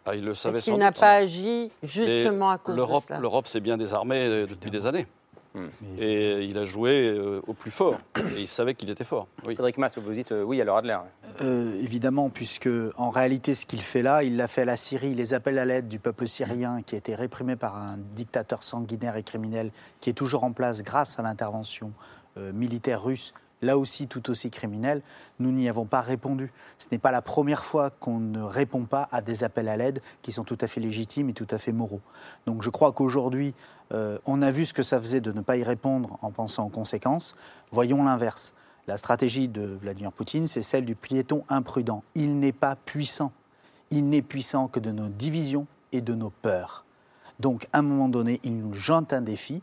Ah, 0.04 0.14
il 0.14 0.24
le 0.24 0.34
savait 0.34 0.58
Est-ce 0.58 0.64
qu'il 0.64 0.76
n'a 0.76 0.92
pas 0.92 1.12
agi 1.12 1.70
justement 1.82 2.50
à 2.50 2.58
cause 2.58 2.76
de 2.76 3.00
cela? 3.00 3.20
L'Europe 3.20 3.46
s'est 3.46 3.60
bien 3.60 3.76
désarmée 3.76 4.26
euh, 4.26 4.46
depuis 4.46 4.70
des 4.70 4.86
années. 4.86 5.06
Hmm. 5.54 5.68
Et 5.98 6.44
il 6.44 6.56
a 6.56 6.64
joué 6.64 7.08
euh, 7.08 7.42
au 7.46 7.52
plus 7.52 7.70
fort. 7.70 7.98
Et 8.36 8.40
il 8.40 8.48
savait 8.48 8.74
qu'il 8.74 8.88
était 8.90 9.04
fort. 9.04 9.28
Oui. 9.46 9.54
Cédric 9.54 9.78
Mass, 9.78 9.98
vous 9.98 10.12
dites 10.12 10.32
euh, 10.32 10.42
oui 10.42 10.60
à 10.60 10.76
Adler. 10.76 10.98
Euh, 11.42 11.78
évidemment, 11.82 12.30
puisque 12.30 12.70
en 12.96 13.10
réalité, 13.10 13.54
ce 13.54 13.66
qu'il 13.66 13.82
fait 13.82 14.02
là, 14.02 14.22
il 14.22 14.36
l'a 14.36 14.48
fait 14.48 14.62
à 14.62 14.66
la 14.66 14.76
Syrie. 14.76 15.14
Les 15.14 15.34
appels 15.34 15.58
à 15.58 15.64
l'aide 15.64 15.88
du 15.88 15.98
peuple 15.98 16.26
syrien 16.26 16.82
qui 16.82 16.94
a 16.94 16.98
été 16.98 17.14
réprimé 17.14 17.56
par 17.56 17.76
un 17.76 17.98
dictateur 18.14 18.62
sanguinaire 18.62 19.16
et 19.16 19.22
criminel 19.22 19.70
qui 20.00 20.10
est 20.10 20.14
toujours 20.14 20.44
en 20.44 20.52
place 20.52 20.82
grâce 20.82 21.18
à 21.18 21.22
l'intervention 21.22 21.92
militaire 22.54 23.02
russe 23.04 23.34
là 23.62 23.78
aussi 23.78 24.08
tout 24.08 24.28
aussi 24.30 24.50
criminel, 24.50 25.02
nous 25.38 25.52
n'y 25.52 25.68
avons 25.68 25.86
pas 25.86 26.00
répondu. 26.00 26.52
Ce 26.78 26.88
n'est 26.92 26.98
pas 26.98 27.12
la 27.12 27.22
première 27.22 27.64
fois 27.64 27.90
qu'on 27.90 28.18
ne 28.18 28.42
répond 28.42 28.84
pas 28.84 29.08
à 29.12 29.22
des 29.22 29.44
appels 29.44 29.68
à 29.68 29.76
l'aide 29.76 30.02
qui 30.20 30.32
sont 30.32 30.44
tout 30.44 30.58
à 30.60 30.66
fait 30.66 30.80
légitimes 30.80 31.30
et 31.30 31.32
tout 31.32 31.46
à 31.50 31.58
fait 31.58 31.72
moraux. 31.72 32.00
Donc 32.46 32.62
je 32.62 32.70
crois 32.70 32.92
qu'aujourd'hui, 32.92 33.54
euh, 33.92 34.18
on 34.26 34.42
a 34.42 34.50
vu 34.50 34.66
ce 34.66 34.74
que 34.74 34.82
ça 34.82 35.00
faisait 35.00 35.20
de 35.20 35.32
ne 35.32 35.40
pas 35.40 35.56
y 35.56 35.62
répondre 35.62 36.18
en 36.22 36.30
pensant 36.30 36.66
aux 36.66 36.70
conséquences. 36.70 37.36
Voyons 37.70 38.04
l'inverse. 38.04 38.54
La 38.88 38.96
stratégie 38.96 39.46
de 39.46 39.62
Vladimir 39.62 40.10
Poutine, 40.10 40.48
c'est 40.48 40.62
celle 40.62 40.84
du 40.84 40.96
piéton 40.96 41.44
imprudent. 41.48 42.02
Il 42.16 42.40
n'est 42.40 42.52
pas 42.52 42.74
puissant. 42.74 43.30
Il 43.90 44.08
n'est 44.08 44.22
puissant 44.22 44.66
que 44.66 44.80
de 44.80 44.90
nos 44.90 45.08
divisions 45.08 45.66
et 45.92 46.00
de 46.00 46.14
nos 46.14 46.30
peurs. 46.30 46.84
Donc, 47.38 47.68
à 47.72 47.78
un 47.78 47.82
moment 47.82 48.08
donné, 48.08 48.40
il 48.42 48.56
nous 48.56 48.74
jante 48.74 49.12
un 49.12 49.20
défi. 49.20 49.62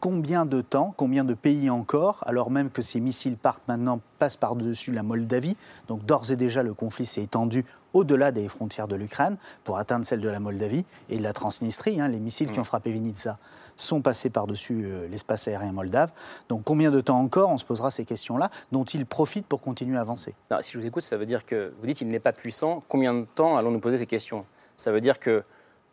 Combien 0.00 0.46
de 0.46 0.62
temps, 0.62 0.94
combien 0.96 1.22
de 1.24 1.34
pays 1.34 1.68
encore, 1.68 2.24
alors 2.26 2.50
même 2.50 2.70
que 2.70 2.80
ces 2.80 2.98
missiles 2.98 3.36
partent 3.36 3.66
maintenant, 3.68 4.00
passent 4.18 4.38
par-dessus 4.38 4.90
la 4.90 5.02
Moldavie, 5.02 5.56
donc 5.88 6.04
d'ores 6.06 6.30
et 6.30 6.36
déjà 6.36 6.62
le 6.62 6.72
conflit 6.72 7.04
s'est 7.04 7.22
étendu 7.22 7.64
au-delà 7.92 8.32
des 8.32 8.48
frontières 8.48 8.88
de 8.88 8.96
l'Ukraine 8.96 9.36
pour 9.64 9.76
atteindre 9.76 10.06
celles 10.06 10.20
de 10.20 10.28
la 10.30 10.40
Moldavie 10.40 10.86
et 11.10 11.18
de 11.18 11.22
la 11.22 11.34
Transnistrie. 11.34 12.00
Hein, 12.00 12.08
les 12.08 12.20
missiles 12.20 12.50
qui 12.50 12.58
ont 12.58 12.62
mm. 12.62 12.66
frappé 12.66 12.90
Vinitsa 12.90 13.36
sont 13.76 14.00
passés 14.00 14.30
par-dessus 14.30 14.86
euh, 14.86 15.08
l'espace 15.08 15.48
aérien 15.48 15.72
moldave. 15.72 16.10
Donc 16.48 16.64
combien 16.64 16.90
de 16.90 17.00
temps 17.02 17.20
encore? 17.20 17.50
On 17.50 17.58
se 17.58 17.64
posera 17.64 17.90
ces 17.90 18.06
questions-là 18.06 18.50
dont 18.72 18.84
il 18.84 19.04
profite 19.04 19.46
pour 19.46 19.60
continuer 19.60 19.98
à 19.98 20.00
avancer 20.00 20.34
Si 20.62 20.72
je 20.72 20.78
vous 20.78 20.86
écoute, 20.86 21.02
ça 21.02 21.18
veut 21.18 21.26
dire 21.26 21.44
que 21.44 21.74
vous 21.80 21.86
dites 21.86 21.98
qu'il 21.98 22.08
n'est 22.08 22.18
pas 22.18 22.32
puissant. 22.32 22.80
Combien 22.88 23.12
de 23.12 23.26
temps 23.34 23.58
allons-nous 23.58 23.80
poser 23.80 23.98
ces 23.98 24.06
questions? 24.06 24.46
Ça 24.76 24.92
veut 24.92 25.00
dire 25.00 25.18
que 25.18 25.44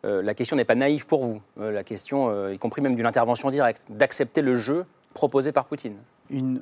la 0.04 0.34
question 0.34 0.56
n'est 0.56 0.64
pas 0.64 0.74
naïve 0.74 1.06
pour 1.06 1.24
vous. 1.24 1.40
Euh, 1.60 1.70
la 1.72 1.84
question, 1.84 2.50
y 2.50 2.58
compris 2.58 2.82
même 2.82 2.96
d'une 2.96 3.06
intervention 3.06 3.50
directe, 3.50 3.82
d'accepter 3.88 4.42
le 4.42 4.56
jeu 4.56 4.84
proposé 5.14 5.52
par 5.52 5.64
Poutine. 5.66 5.96
Une 6.30 6.60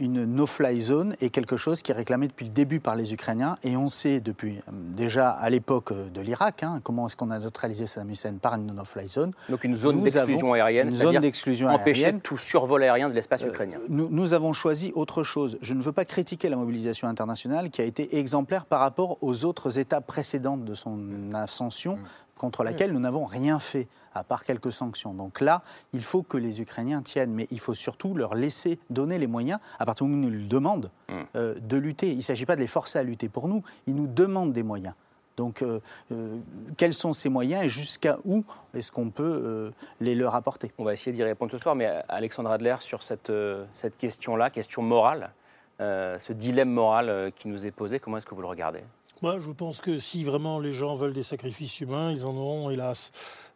une 0.00 0.24
no-fly 0.24 0.80
zone 0.80 1.16
est 1.20 1.30
quelque 1.30 1.56
chose 1.56 1.82
qui 1.82 1.92
est 1.92 1.94
réclamé 1.94 2.26
depuis 2.26 2.46
le 2.46 2.50
début 2.50 2.80
par 2.80 2.96
les 2.96 3.12
Ukrainiens. 3.12 3.56
Et 3.62 3.76
on 3.76 3.88
sait 3.88 4.20
depuis 4.20 4.56
euh, 4.56 4.72
déjà 4.72 5.30
à 5.30 5.50
l'époque 5.50 5.92
euh, 5.92 6.08
de 6.08 6.20
l'Irak, 6.20 6.62
hein, 6.62 6.80
comment 6.82 7.06
est-ce 7.06 7.16
qu'on 7.16 7.30
a 7.30 7.38
neutralisé 7.38 7.86
Saddam 7.86 8.10
Hussein 8.10 8.34
par 8.40 8.54
une 8.54 8.66
no-fly 8.74 9.08
zone. 9.08 9.32
Donc 9.48 9.64
une 9.64 9.76
zone 9.76 10.00
d'exclusion 10.00 10.52
aérienne, 10.52 10.88
une 10.88 10.96
zone 10.96 11.20
d'exclusion 11.20 11.68
empêcher 11.68 12.18
tout 12.20 12.38
survol 12.38 12.82
aérien 12.82 13.08
de 13.08 13.14
l'espace 13.14 13.42
euh, 13.44 13.48
ukrainien. 13.48 13.78
nous, 13.88 14.08
nous, 14.10 14.32
avons 14.32 14.52
choisi 14.52 14.92
autre 14.94 15.22
chose. 15.22 15.58
Je 15.60 15.74
ne 15.74 15.82
veux 15.82 15.92
pas 15.92 16.04
critiquer 16.04 16.48
la 16.48 16.56
mobilisation 16.56 17.08
internationale 17.08 17.70
qui 17.70 17.82
a 17.82 17.84
été 17.84 18.18
exemplaire 18.18 18.64
par 18.64 18.80
rapport 18.80 19.18
aux 19.20 19.44
autres 19.44 19.78
étapes 19.78 20.06
précédentes 20.06 20.64
de 20.64 20.74
son 20.74 20.98
ascension, 21.34 21.98
contre 22.40 22.64
laquelle 22.64 22.92
nous 22.92 23.00
n'avons 23.00 23.26
rien 23.26 23.58
fait 23.58 23.86
à 24.14 24.24
part 24.24 24.44
quelques 24.44 24.72
sanctions. 24.72 25.12
Donc 25.12 25.42
là, 25.42 25.62
il 25.92 26.02
faut 26.02 26.22
que 26.22 26.38
les 26.38 26.62
Ukrainiens 26.62 27.02
tiennent, 27.02 27.34
mais 27.34 27.46
il 27.50 27.60
faut 27.60 27.74
surtout 27.74 28.14
leur 28.14 28.34
laisser 28.34 28.78
donner 28.88 29.18
les 29.18 29.26
moyens, 29.26 29.60
à 29.78 29.84
partir 29.84 30.06
du 30.06 30.12
moment 30.12 30.26
où 30.26 30.30
ils 30.30 30.32
nous 30.32 30.42
le 30.42 30.48
demandent, 30.48 30.90
mm. 31.10 31.14
euh, 31.36 31.54
de 31.60 31.76
lutter. 31.76 32.10
Il 32.10 32.16
ne 32.16 32.22
s'agit 32.22 32.46
pas 32.46 32.56
de 32.56 32.62
les 32.62 32.66
forcer 32.66 32.98
à 32.98 33.02
lutter 33.02 33.28
pour 33.28 33.46
nous, 33.46 33.62
ils 33.86 33.94
nous 33.94 34.06
demandent 34.06 34.54
des 34.54 34.62
moyens. 34.62 34.94
Donc, 35.36 35.60
euh, 35.60 35.80
euh, 36.12 36.38
quels 36.78 36.94
sont 36.94 37.12
ces 37.12 37.28
moyens 37.28 37.64
et 37.64 37.68
jusqu'à 37.68 38.18
où 38.24 38.42
est-ce 38.72 38.90
qu'on 38.90 39.10
peut 39.10 39.70
les 40.00 40.14
leur 40.14 40.34
apporter? 40.34 40.72
On 40.78 40.84
va 40.84 40.94
essayer 40.94 41.12
d'y 41.12 41.22
répondre 41.22 41.52
ce 41.52 41.58
soir, 41.58 41.74
mais 41.74 42.02
Alexandre 42.08 42.50
Adler, 42.50 42.76
sur 42.80 43.02
cette, 43.02 43.30
cette 43.74 43.98
question-là, 43.98 44.48
question 44.48 44.80
morale, 44.80 45.30
ce 45.78 46.32
dilemme 46.32 46.70
moral 46.70 47.32
qui 47.36 47.48
nous 47.48 47.66
est 47.66 47.70
posé, 47.70 48.00
comment 48.00 48.16
est-ce 48.16 48.26
que 48.26 48.34
vous 48.34 48.42
le 48.42 48.48
regardez? 48.48 48.82
Moi, 49.22 49.38
je 49.38 49.50
pense 49.50 49.80
que 49.80 49.98
si 49.98 50.24
vraiment 50.24 50.58
les 50.58 50.72
gens 50.72 50.94
veulent 50.94 51.12
des 51.12 51.22
sacrifices 51.22 51.80
humains, 51.80 52.10
ils 52.12 52.24
en 52.24 52.34
auront, 52.36 52.70
hélas 52.70 53.12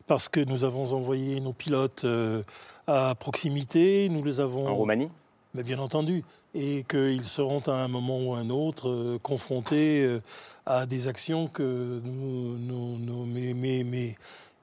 parce 0.06 0.28
que 0.28 0.40
nous 0.40 0.64
avons 0.64 0.92
envoyé 0.92 1.40
nos 1.40 1.52
pilotes 1.52 2.04
euh, 2.04 2.42
à 2.86 3.14
proximité, 3.14 4.08
nous 4.10 4.22
les 4.22 4.40
avons... 4.40 4.66
En 4.66 4.74
Roumanie? 4.74 5.08
Mais 5.54 5.62
Bien 5.62 5.78
entendu, 5.78 6.24
et 6.54 6.84
qu'ils 6.88 7.22
seront 7.22 7.60
à 7.60 7.84
un 7.84 7.88
moment 7.88 8.20
ou 8.20 8.34
à 8.34 8.38
un 8.38 8.50
autre 8.50 8.88
euh, 8.88 9.18
confrontés 9.22 10.02
euh, 10.02 10.20
à 10.66 10.84
des 10.84 11.06
actions 11.06 11.46
que 11.46 12.00
nous, 12.04 12.58
nous, 12.58 13.24
mais, 13.24 13.54
mais, 13.54 13.84
mais, 13.84 14.16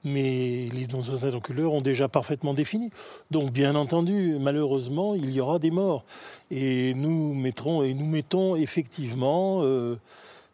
mais 0.04 0.68
les, 0.70 0.86
nos 0.92 1.10
interlocuteurs 1.14 1.72
ont 1.72 1.80
déjà 1.80 2.08
parfaitement 2.08 2.52
définies. 2.52 2.90
Donc, 3.30 3.52
bien 3.52 3.74
entendu, 3.74 4.36
malheureusement, 4.38 5.14
il 5.14 5.30
y 5.30 5.40
aura 5.40 5.58
des 5.58 5.70
morts. 5.70 6.04
Et 6.50 6.92
nous 6.94 7.32
mettrons, 7.32 7.82
et 7.82 7.94
nous 7.94 8.06
mettons 8.06 8.54
effectivement 8.54 9.62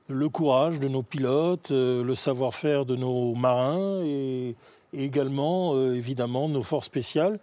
le 0.09 0.29
courage 0.29 0.81
de 0.81 0.88
nos 0.88 1.03
pilotes, 1.03 1.71
le 1.71 2.15
savoir-faire 2.15 2.85
de 2.85 2.97
nos 2.97 3.35
marins 3.35 4.03
et 4.05 4.57
et 4.93 5.05
également, 5.05 5.75
euh, 5.75 5.95
évidemment, 5.95 6.49
nos 6.49 6.62
forces 6.62 6.87
spéciales. 6.87 7.38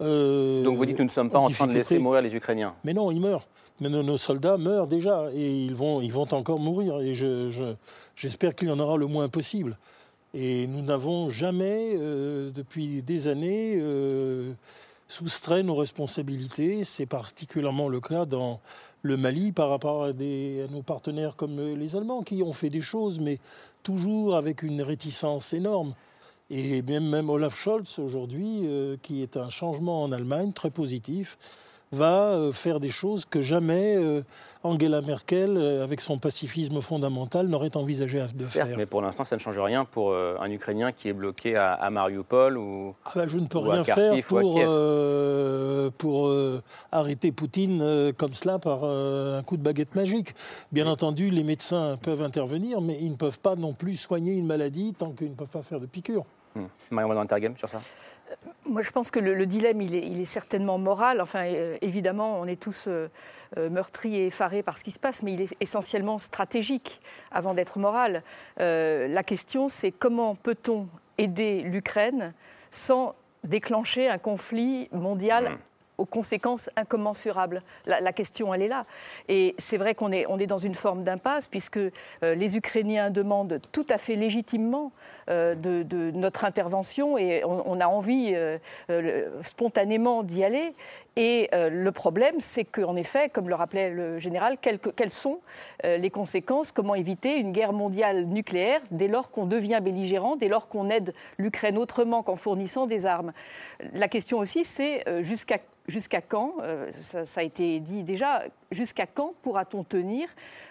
Euh, 0.00 0.62
Donc 0.62 0.76
vous 0.76 0.86
dites 0.86 0.96
que 0.96 1.02
nous 1.02 1.08
ne 1.08 1.12
sommes 1.12 1.30
pas 1.30 1.38
en, 1.38 1.50
train 1.50 1.66
de 1.66 1.72
laisser 1.72 1.98
mourir 1.98 2.22
les 2.22 2.34
Ukrainiens 2.34 2.74
Mais 2.84 2.94
non, 2.94 3.10
ils 3.10 3.20
meurent. 3.20 3.46
Mais 3.80 3.88
nos, 3.88 4.16
soldats 4.16 4.56
meurent 4.56 4.88
déjà 4.88 5.28
et 5.32 5.64
ils 5.64 5.74
vont, 5.74 6.00
ils 6.00 6.12
vont 6.12 6.26
encore 6.32 6.58
mourir. 6.58 7.00
Et 7.00 7.14
j'espère 8.16 8.54
qu'il 8.54 8.68
y 8.68 8.70
en 8.72 8.80
aura 8.80 8.96
le 8.96 9.06
moins 9.06 9.28
possible. 9.28 9.78
Et 10.34 10.66
nous 10.66 10.82
n'avons 10.82 11.30
jamais, 11.30 11.92
euh, 11.94 12.50
depuis 12.50 13.02
des 13.02 13.28
années, 13.28 13.80
soustrait 15.06 15.62
nos 15.62 15.76
responsabilités. 15.76 16.82
C'est 16.82 17.06
particulièrement 17.06 17.88
le 17.88 18.00
cas 18.00 18.24
dans 18.24 18.60
le 19.02 19.16
Mali 19.16 19.52
par 19.52 19.70
rapport 19.70 20.04
à, 20.04 20.12
nos 20.12 20.82
partenaires 20.82 21.36
comme 21.36 21.60
les 21.60 21.96
Allemands 21.96 22.22
qui 22.22 22.42
ont 22.42 22.52
fait 22.52 22.70
des 22.70 22.80
choses, 22.80 23.18
mais 23.18 23.38
toujours 23.82 24.36
avec 24.36 24.62
une 24.62 24.82
réticence 24.82 25.52
énorme. 25.52 25.94
Et 26.50 26.82
même, 26.82 27.28
Olaf 27.28 27.56
Scholz, 27.56 27.98
aujourd'hui, 27.98 28.62
euh, 28.64 28.96
qui 29.02 29.22
est 29.22 29.36
un 29.36 29.50
changement 29.50 30.02
en 30.02 30.12
Allemagne 30.12 30.52
très 30.52 30.70
positif, 30.70 31.36
va 31.92 32.32
euh, 32.32 32.52
faire 32.52 32.80
des 32.80 32.90
choses 32.90 33.24
que 33.24 33.40
jamais 33.40 33.96
euh, 33.96 34.22
Angela 34.62 35.00
Merkel, 35.00 35.56
avec 35.56 36.00
son 36.00 36.18
pacifisme 36.18 36.80
fondamental, 36.80 37.46
n'aurait 37.46 37.76
envisagé 37.76 38.24
de 38.34 38.42
Certes, 38.42 38.70
Mais 38.76 38.86
pour 38.86 39.02
l'instant, 39.02 39.24
ça 39.24 39.36
ne 39.36 39.40
change 39.40 39.58
rien 39.58 39.84
pour 39.84 40.12
un 40.14 40.50
Ukrainien 40.50 40.90
qui 40.90 41.08
est 41.08 41.12
bloqué 41.12 41.56
à, 41.56 41.88
Mariupol 41.90 42.58
ou. 42.58 42.94
Ah 43.04 43.12
ben, 43.14 43.28
je 43.28 43.38
ne 43.38 43.46
peux 43.46 43.58
rien 43.58 43.84
faire 43.84 44.14
pour, 44.26 44.60
pour 45.96 46.32
arrêter 46.90 47.30
Poutine 47.30 48.12
comme 48.18 48.34
cela 48.34 48.58
par 48.58 48.84
un 48.84 49.44
coup 49.44 49.56
de 49.56 49.62
baguette 49.62 49.94
magique. 49.94 50.34
Bien 50.72 50.88
entendu, 50.88 51.30
les 51.30 51.44
médecins 51.44 51.96
peuvent 52.02 52.22
intervenir, 52.22 52.80
mais 52.80 52.98
ils 53.00 53.12
ne 53.12 53.16
peuvent 53.16 53.38
pas 53.38 53.54
non 53.54 53.74
plus 53.74 53.94
soigner 53.94 54.32
une 54.32 54.46
maladie 54.46 54.92
tant 54.98 55.12
qu'ils 55.12 55.30
ne 55.30 55.34
peuvent 55.34 55.46
pas 55.46 55.62
faire 55.62 55.78
de 55.78 55.86
piqûres. 55.86 56.26
Marie-Madeleine 56.90 57.24
Intergame 57.24 57.56
sur 57.56 57.68
ça? 57.68 57.78
Euh, 57.78 58.34
moi, 58.66 58.82
je 58.82 58.90
pense 58.90 59.10
que 59.10 59.20
le, 59.20 59.46
dilemme, 59.46 59.80
il 59.80 59.94
est, 59.94 60.24
certainement 60.24 60.78
moral. 60.78 61.20
Enfin, 61.20 61.46
euh, 61.46 61.76
évidemment, 61.80 62.38
on 62.40 62.46
est 62.46 62.60
tous 62.60 62.88
euh, 62.88 63.08
meurtris 63.56 64.16
et 64.16 64.26
effarés 64.26 64.62
par 64.62 64.78
ce 64.78 64.84
qui 64.84 64.90
se 64.90 64.98
passe, 64.98 65.22
mais 65.22 65.34
il 65.34 65.42
est 65.42 65.56
essentiellement 65.60 66.18
stratégique 66.18 67.00
avant 67.30 67.54
d'être 67.54 67.78
moral. 67.78 68.22
la 68.58 69.22
question, 69.22 69.68
c'est 69.68 69.92
comment 69.92 70.34
peut-on 70.34 70.88
aider 71.16 71.62
l'Ukraine 71.62 72.34
sans 72.70 73.14
déclencher 73.44 74.08
un 74.08 74.18
conflit 74.18 74.88
mondial 74.92 75.50
mmh 75.50 75.58
aux 75.98 76.06
conséquences 76.06 76.70
incommensurables. 76.76 77.60
La, 77.86 78.12
question, 78.12 78.54
elle 78.54 78.62
est 78.62 78.68
là. 78.68 78.82
Et 79.28 79.54
c'est 79.58 79.76
vrai 79.76 79.94
qu'on 79.94 80.12
est, 80.12 80.26
on 80.28 80.38
est 80.38 80.46
dans 80.46 80.58
une 80.58 80.74
forme 80.74 81.02
d'impasse, 81.02 81.48
puisque 81.48 81.76
euh, 81.78 81.90
les 82.22 82.56
Ukrainiens 82.56 83.10
demandent 83.10 83.60
tout 83.72 83.86
à 83.90 83.98
fait 83.98 84.14
légitimement 84.14 84.92
euh, 85.28 85.54
de, 85.54 86.10
notre 86.12 86.44
intervention, 86.44 87.18
et 87.18 87.42
on, 87.44 87.80
a 87.80 87.86
envie 87.86 88.32
euh, 88.34 88.58
spontanément 89.42 90.22
d'y 90.22 90.44
aller. 90.44 90.72
Et 91.20 91.50
le 91.52 91.90
problème, 91.90 92.36
c'est 92.38 92.64
qu'en 92.64 92.94
effet, 92.94 93.28
comme 93.28 93.48
le 93.48 93.56
rappelait 93.56 93.90
le 93.90 94.20
général, 94.20 94.56
quelles, 94.56 95.12
sont 95.12 95.40
les 95.82 96.10
conséquences 96.10 96.70
Comment 96.70 96.94
éviter 96.94 97.38
une 97.38 97.50
guerre 97.50 97.72
mondiale 97.72 98.24
nucléaire 98.26 98.80
dès 98.92 99.08
lors 99.08 99.32
qu'on 99.32 99.46
devient 99.46 99.80
belligérant, 99.82 100.36
dès 100.36 100.46
lors 100.46 100.68
qu'on 100.68 100.88
aide 100.90 101.12
l'Ukraine 101.36 101.76
autrement 101.76 102.22
qu'en 102.22 102.36
fournissant 102.36 102.86
des 102.86 103.04
armes? 103.04 103.32
La 103.94 104.06
question 104.06 104.38
aussi, 104.38 104.64
c'est 104.64 105.02
jusqu'à 105.24 105.58
jusqu'à 105.88 106.20
quand, 106.20 106.56
ça, 106.90 107.40
a 107.40 107.42
été 107.42 107.80
dit 107.80 108.04
déjà, 108.04 108.42
jusqu'à 108.70 109.06
quand 109.06 109.32
pourra-t-on 109.42 109.82
tenir 109.82 110.28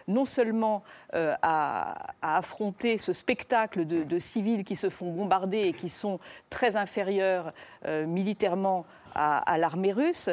non 0.08 0.26
seulement 0.26 0.84
à, 1.12 2.14
affronter 2.22 2.98
ce 2.98 3.12
spectacle 3.12 3.86
de, 3.86 4.20
civils 4.20 4.64
qui 4.64 4.78
se 4.78 4.90
font 4.90 5.12
bombarder 5.12 5.62
et 5.62 5.74
qui 5.74 5.90
sont 5.90 6.20
très 6.50 6.78
inférieurs 6.78 7.52
militairement 7.86 8.86
à, 9.18 9.58
l'armée 9.58 9.92
russe 9.92 10.30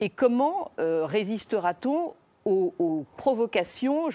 Et 0.00 0.08
comment 0.08 0.70
euh, 0.78 1.04
résistera-t-on 1.04 2.14
aux, 2.44 3.04
provocations, 3.18 4.08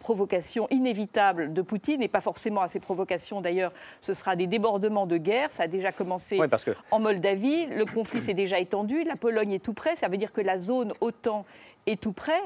provocations 0.00 0.66
inévitables 0.70 1.52
de 1.52 1.62
Poutine, 1.62 2.02
et 2.02 2.08
pas 2.08 2.20
forcément 2.20 2.62
à 2.62 2.68
ces 2.68 2.80
provocations 2.80 3.40
d'ailleurs, 3.40 3.72
ce 4.00 4.12
sera 4.12 4.34
des 4.34 4.48
débordements 4.48 5.06
de 5.06 5.16
guerre, 5.18 5.52
ça 5.52 5.64
a 5.64 5.68
déjà 5.68 5.92
commencé 5.92 6.40
en 6.90 6.98
Moldavie, 6.98 7.66
le 7.66 7.84
conflit 7.84 8.20
s'est 8.20 8.34
déjà 8.34 8.58
étendu, 8.58 9.04
la 9.04 9.14
Pologne 9.14 9.52
est 9.52 9.64
tout 9.64 9.72
près, 9.72 9.94
ça 9.94 10.08
veut 10.08 10.16
dire 10.16 10.32
que 10.32 10.40
la 10.40 10.58
zone 10.58 10.92
OTAN 11.00 11.44
est 11.86 12.00
tout 12.00 12.12
près, 12.12 12.40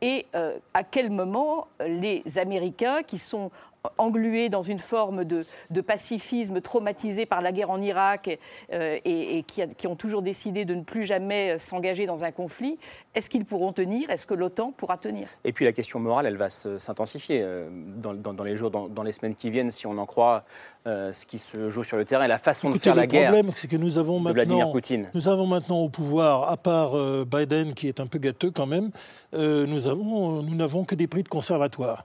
et 0.00 0.24
euh, 0.34 0.58
à 0.72 0.82
quel 0.82 1.10
moment 1.10 1.68
les 1.86 2.22
Américains, 2.38 3.02
qui 3.02 3.18
sont 3.18 3.50
englués 3.98 4.48
dans 4.48 4.62
une 4.62 4.78
forme 4.78 5.24
de, 5.24 5.44
pacifisme 5.80 6.60
traumatisé 6.60 7.26
par 7.26 7.42
la 7.42 7.52
guerre 7.52 7.70
en 7.70 7.80
Irak 7.80 8.38
euh, 8.72 8.98
et, 9.04 9.44
qui, 9.44 9.86
ont 9.86 9.96
toujours 9.96 10.22
décidé 10.22 10.64
de 10.64 10.74
ne 10.74 10.82
plus 10.82 11.04
jamais 11.04 11.58
s'engager 11.58 12.06
dans 12.06 12.24
un 12.24 12.32
conflit, 12.32 12.78
est-ce 13.14 13.30
qu'ils 13.30 13.44
pourront 13.44 13.72
tenir? 13.72 14.10
Est-ce 14.10 14.26
que 14.26 14.34
l'OTAN 14.34 14.72
pourra 14.72 14.96
tenir? 14.96 15.28
Et 15.44 15.52
puis 15.52 15.64
la 15.64 15.72
question 15.72 16.00
morale, 16.00 16.26
elle 16.26 16.36
va 16.36 16.48
s'intensifier 16.48 17.40
euh, 17.42 17.68
dans, 17.70 18.44
les 18.44 18.56
jours, 18.56 18.70
dans, 18.70 19.02
les 19.02 19.12
semaines 19.12 19.34
qui 19.34 19.50
viennent, 19.50 19.70
si 19.70 19.86
on 19.86 19.96
en 19.98 20.06
croit 20.06 20.44
euh, 20.86 21.12
ce 21.12 21.24
qui 21.26 21.38
se 21.38 21.70
joue 21.70 21.84
sur 21.84 21.96
le 21.96 22.04
terrain 22.04 22.24
et 22.24 22.28
la 22.28 22.38
façon 22.38 22.70
de 22.70 22.78
faire 22.78 22.94
la 22.94 23.06
guerre. 23.06 23.30
Le 23.30 23.36
problème, 23.36 23.54
c'est 23.56 23.68
que 23.68 23.76
nous 23.76 23.98
avons 23.98 24.18
maintenant, 24.18 24.72
nous 25.14 25.28
avons 25.28 25.46
maintenant 25.46 25.78
au 25.78 25.88
pouvoir, 25.88 26.50
à 26.50 26.56
part 26.56 26.92
Biden 27.26 27.74
qui 27.74 27.88
est 27.88 28.00
un 28.00 28.06
peu 28.06 28.18
gâteux 28.18 28.50
quand 28.50 28.66
même, 28.66 28.90
nous 29.32 30.54
n'avons 30.54 30.84
que 30.84 30.94
des 30.94 31.06
prix 31.06 31.22
de 31.22 31.28
conservatoire 31.28 32.04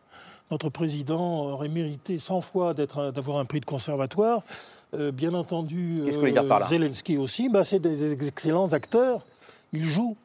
notre 0.51 0.69
président 0.69 1.51
aurait 1.51 1.69
mérité 1.69 2.19
100 2.19 2.41
fois 2.41 2.73
d'avoir 2.73 3.37
un 3.37 3.45
prix 3.45 3.61
de 3.61 3.65
conservatoire. 3.65 4.43
Euh, 4.93 5.11
bien 5.11 5.33
entendu, 5.33 6.01
euh, 6.01 6.67
Zelensky 6.67 7.17
aussi, 7.17 7.47
bah, 7.47 7.63
c'est 7.63 7.79
des 7.79 8.11
excellents 8.27 8.73
acteurs. 8.73 9.25
Ils 9.71 9.85
jouent. 9.85 10.17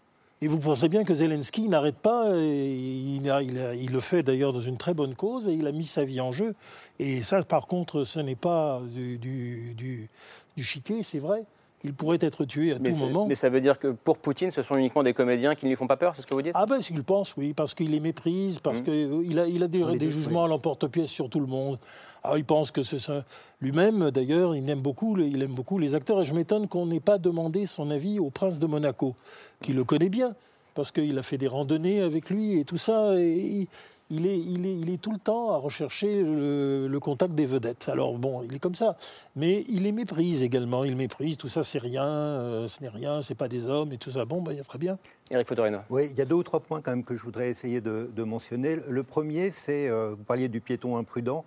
Et 0.43 0.49
vous 0.49 0.59
pensez 0.59 0.89
bien 0.89 1.05
que 1.05 1.15
Zelensky 1.15 1.67
n'arrête 1.69 1.97
pas, 1.97 2.29
il, 2.37 3.25
il, 3.25 3.91
le 3.91 4.01
fait 4.01 4.23
d'ailleurs 4.23 4.53
dans 4.53 4.61
une 4.61 4.77
très 4.77 4.93
bonne 4.93 5.15
cause, 5.15 5.49
et 5.49 5.55
il 5.55 5.67
a 5.67 5.73
mis 5.73 5.87
sa 5.87 6.05
vie 6.05 6.21
en 6.21 6.31
jeu. 6.31 6.55
Et 6.99 7.23
ça, 7.23 7.43
par 7.43 7.67
contre, 7.67 8.05
ce 8.05 8.21
n'est 8.21 8.35
pas 8.35 8.83
du, 8.93 9.17
du, 9.17 9.73
du, 9.75 10.11
du 10.55 10.63
chiquet, 10.63 11.03
c'est 11.03 11.21
vrai. 11.21 11.45
Il 11.87 11.95
pourrait 11.95 12.19
être 12.21 12.45
tué 12.45 12.73
à 12.73 12.79
tout 12.79 12.97
moment. 12.97 13.27
Mais 13.27 13.37
ça 13.37 13.49
veut 13.49 13.61
dire 13.61 13.79
que 13.79 13.89
pour 13.93 14.19
Poutine, 14.19 14.51
ce 14.51 14.63
sont 14.63 14.77
uniquement 14.77 15.05
des 15.05 15.15
comédiens 15.15 15.55
qui 15.55 15.67
ne 15.67 15.71
lui 15.71 15.77
font 15.77 15.87
pas 15.87 15.97
peur, 15.97 16.17
c'est 16.17 16.23
ce 16.23 16.27
que 16.27 16.35
vous 16.35 16.43
dites? 16.43 16.53
Ah 16.55 16.67
ben, 16.67 16.81
s'il 16.81 17.05
pense, 17.05 17.37
oui, 17.37 17.53
parce 17.53 17.75
qu'il 17.75 17.93
les 17.93 18.01
méprise, 18.01 18.59
parce 18.59 18.81
mmh. 18.81 18.85
qu'il 18.85 19.39
a, 19.39 19.47
il 19.47 19.63
a 19.63 19.69
des, 19.69 19.97
des 19.97 20.11
jugements 20.11 20.45
à 20.45 20.49
l'emporte-pièce 20.49 21.11
sur 21.11 21.31
tout 21.31 21.41
le 21.41 21.47
monde. 21.47 21.79
Ah, 22.25 22.33
il 22.37 22.45
pense 22.45 22.73
que 22.73 22.83
c'est 22.83 22.99
ça. 22.99 23.25
Lui-même, 23.61 24.11
d'ailleurs, 24.11 24.57
il 24.57 24.69
aime 24.69 24.81
beaucoup, 24.81 25.17
il 25.17 25.41
aime 25.43 25.55
beaucoup 25.55 25.79
les 25.79 25.95
acteurs. 25.95 26.21
Et 26.21 26.25
je 26.25 26.35
m'étonne 26.35 26.67
qu'on 26.67 26.87
n'ait 26.87 26.99
pas 26.99 27.19
demandé 27.19 27.67
son 27.67 27.89
avis 27.91 28.19
au 28.19 28.31
prince 28.31 28.59
de 28.59 28.67
Monaco, 28.67 29.15
qui 29.63 29.73
le 29.73 29.85
connaît 29.85 30.09
bien, 30.09 30.35
parce 30.75 30.91
qu'il 30.91 31.17
a 31.17 31.23
fait 31.23 31.39
des 31.39 31.47
randonnées 31.47 32.01
avec 32.01 32.29
lui 32.29 32.59
et 32.59 32.65
tout 32.65 32.79
ça. 32.79 33.17
Et 33.17 33.37
il 33.39 33.69
est, 34.11 34.39
il, 34.39 34.67
est, 34.67 34.75
il 34.75 34.91
est 34.91 35.01
tout 35.01 35.13
le 35.13 35.19
temps 35.19 35.53
à 35.53 35.57
rechercher 35.57 36.23
le, 36.23 36.99
contact 37.01 37.35
des 37.35 37.47
vedettes. 37.47 37.89
Alors 37.89 38.17
bon, 38.19 38.43
il 38.43 38.55
est 38.55 38.59
comme 38.59 38.75
ça. 38.75 38.97
Mais 39.35 39.65
il 39.69 39.83
les 39.83 39.93
méprise 39.93 40.43
également. 40.43 40.85
Il 40.85 40.97
méprise, 40.97 41.37
tout 41.37 41.49
ça 41.49 41.63
c'est 41.63 41.79
rien, 41.79 42.07
euh, 42.07 42.67
ce 42.67 42.83
n'est 42.83 42.89
rien, 42.89 43.23
c'est 43.23 43.35
pas 43.35 43.49
des 43.49 43.69
hommes 43.69 43.93
et 43.93 43.99
tout 43.99 44.11
ça. 44.11 44.25
Bon, 44.25 44.43
ben, 44.43 44.53
il 44.53 44.59
y 44.59 44.61
a 44.61 44.65
très 44.65 44.79
bien. 44.79 44.99
Eric 45.31 45.47
Fotorino. 45.49 45.79
Oui, 45.91 46.09
il 46.11 46.19
y 46.19 46.23
a 46.23 46.25
deux 46.25 46.37
ou 46.37 46.43
trois 46.43 46.61
points 46.61 46.81
quand 46.81 46.93
même 46.93 47.05
que 47.05 47.17
je 47.17 47.23
voudrais 47.23 47.51
essayer 47.51 47.81
de, 47.81 48.23
mentionner. 48.23 48.79
Le 48.89 49.03
premier, 49.03 49.51
c'est, 49.51 49.89
euh, 49.89 50.15
vous 50.17 50.25
parliez 50.25 50.49
du 50.49 50.61
piéton 50.61 50.97
imprudent. 50.97 51.45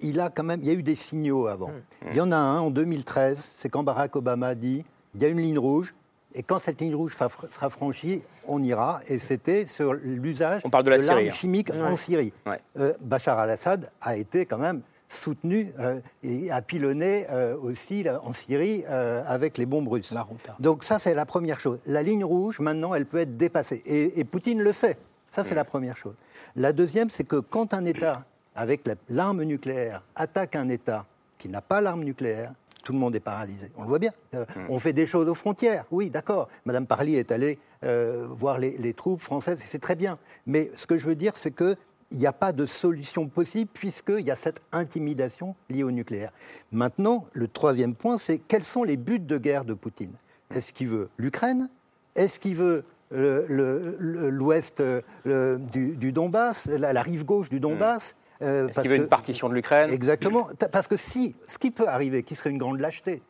Il, 0.00 0.20
a 0.20 0.28
quand 0.28 0.44
même, 0.44 0.60
il 0.60 0.66
y 0.66 0.70
a 0.70 0.74
eu 0.74 0.82
des 0.82 0.96
signaux 0.96 1.46
avant. 1.46 1.68
Mmh. 1.68 2.08
Il 2.10 2.16
y 2.16 2.20
en 2.20 2.32
a 2.32 2.36
un 2.36 2.60
en 2.60 2.70
2013, 2.70 3.38
c'est 3.38 3.68
quand 3.68 3.82
Barack 3.82 4.16
Obama 4.16 4.48
a 4.48 4.54
dit 4.54 4.84
il 5.14 5.22
y 5.22 5.24
a 5.24 5.28
une 5.28 5.40
ligne 5.40 5.58
rouge, 5.58 5.94
et 6.34 6.42
quand 6.42 6.58
cette 6.58 6.80
ligne 6.80 6.94
rouge 6.94 7.14
sera 7.14 7.70
franchie, 7.70 8.22
on 8.48 8.62
ira. 8.62 9.00
Et 9.08 9.18
c'était 9.18 9.66
sur 9.66 9.94
l'usage 9.94 10.62
de 10.62 11.06
l'arme 11.06 11.26
hein. 11.28 11.30
chimique 11.30 11.70
en 11.70 11.94
Syrie. 11.96 12.32
Euh, 12.78 12.92
Bachar 13.00 13.38
al-Assad 13.38 13.90
a 14.00 14.16
été 14.16 14.44
quand 14.44 14.58
même 14.58 14.82
soutenu 15.08 15.72
euh, 15.78 16.00
et 16.24 16.50
a 16.50 16.60
pilonné 16.60 17.26
euh, 17.30 17.56
aussi 17.56 18.04
en 18.24 18.32
Syrie 18.32 18.84
avec 18.86 19.58
les 19.58 19.66
bombes 19.66 19.88
russes. 19.88 20.12
Donc 20.58 20.82
ça, 20.82 20.98
c'est 20.98 21.14
la 21.14 21.24
première 21.24 21.60
chose. 21.60 21.78
La 21.86 22.02
ligne 22.02 22.24
rouge, 22.24 22.58
maintenant, 22.58 22.94
elle 22.94 23.06
peut 23.06 23.18
être 23.18 23.36
dépassée. 23.36 23.82
Et, 23.86 24.24
Poutine 24.24 24.60
le 24.60 24.72
sait. 24.72 24.96
Ça, 25.30 25.44
c'est 25.44 25.54
la 25.54 25.64
première 25.64 25.96
chose. 25.96 26.14
La 26.56 26.72
deuxième, 26.72 27.10
c'est 27.10 27.24
que 27.24 27.36
quand 27.36 27.74
un 27.74 27.84
État, 27.84 28.24
avec 28.56 28.88
l'arme 29.08 29.42
nucléaire, 29.42 30.02
attaque 30.14 30.56
un 30.56 30.68
État 30.68 31.06
qui 31.38 31.48
n'a 31.48 31.60
pas 31.60 31.80
l'arme 31.80 32.04
nucléaire, 32.04 32.52
tout 32.84 32.92
le 32.92 32.98
monde 32.98 33.16
est 33.16 33.20
paralysé. 33.20 33.70
On 33.76 33.82
le 33.82 33.88
voit 33.88 33.98
bien. 33.98 34.12
Euh, 34.34 34.44
hmm. 34.44 34.66
On 34.68 34.78
fait 34.78 34.92
des 34.92 35.06
choses 35.06 35.28
aux 35.28 35.34
frontières, 35.34 35.86
oui, 35.90 36.10
d'accord. 36.10 36.48
Madame 36.64 36.86
Parly 36.86 37.16
est 37.16 37.32
allée 37.32 37.58
euh, 37.82 38.26
voir 38.30 38.58
les, 38.58 38.94
troupes 38.94 39.20
françaises, 39.20 39.60
et 39.62 39.66
c'est 39.66 39.80
très 39.80 39.96
bien. 39.96 40.18
Mais 40.46 40.70
ce 40.74 40.86
que 40.86 40.96
je 40.96 41.06
veux 41.06 41.16
dire, 41.16 41.36
c'est 41.36 41.50
qu'il 41.50 41.76
n'y 42.12 42.26
a 42.26 42.32
pas 42.32 42.52
de 42.52 42.66
solution 42.66 43.26
possible 43.28 43.70
puisqu'il 43.72 44.20
y 44.24 44.30
a 44.30 44.36
cette 44.36 44.60
intimidation 44.70 45.56
liée 45.70 45.82
au 45.82 45.90
nucléaire. 45.90 46.30
Maintenant, 46.70 47.24
le 47.32 47.48
troisième 47.48 47.94
point, 47.94 48.18
c'est 48.18 48.38
quels 48.38 48.64
sont 48.64 48.84
les 48.84 48.96
buts 48.96 49.18
de 49.18 49.38
guerre 49.38 49.64
de 49.64 49.74
Poutine? 49.74 50.12
Est-ce 50.54 50.72
qu'il 50.72 50.88
veut 50.88 51.08
l'Ukraine? 51.16 51.68
Est-ce 52.14 52.38
qu'il 52.38 52.54
veut 52.54 52.84
l'ouest 53.10 54.80
euh, 54.80 55.58
du, 55.72 56.12
Donbass, 56.12 56.66
la, 56.66 57.02
rive 57.02 57.24
gauche 57.24 57.48
du 57.48 57.60
Donbass? 57.60 58.14
Euh, 58.42 58.68
Est-ce 58.68 58.80
qu'il 58.80 58.90
veut 58.90 58.96
une 58.96 59.08
partition 59.08 59.48
de 59.48 59.54
l'Ukraine 59.54 59.90
Exactement. 59.90 60.48
Parce 60.72 60.88
que 60.88 60.96
si, 60.96 61.34
ce 61.46 61.58
qui 61.58 61.70
peut 61.70 61.88
arriver, 61.88 62.22
qui 62.22 62.34
serait 62.34 62.50
une 62.50 62.58
grande 62.58 62.80
lâcheté, 62.80 63.22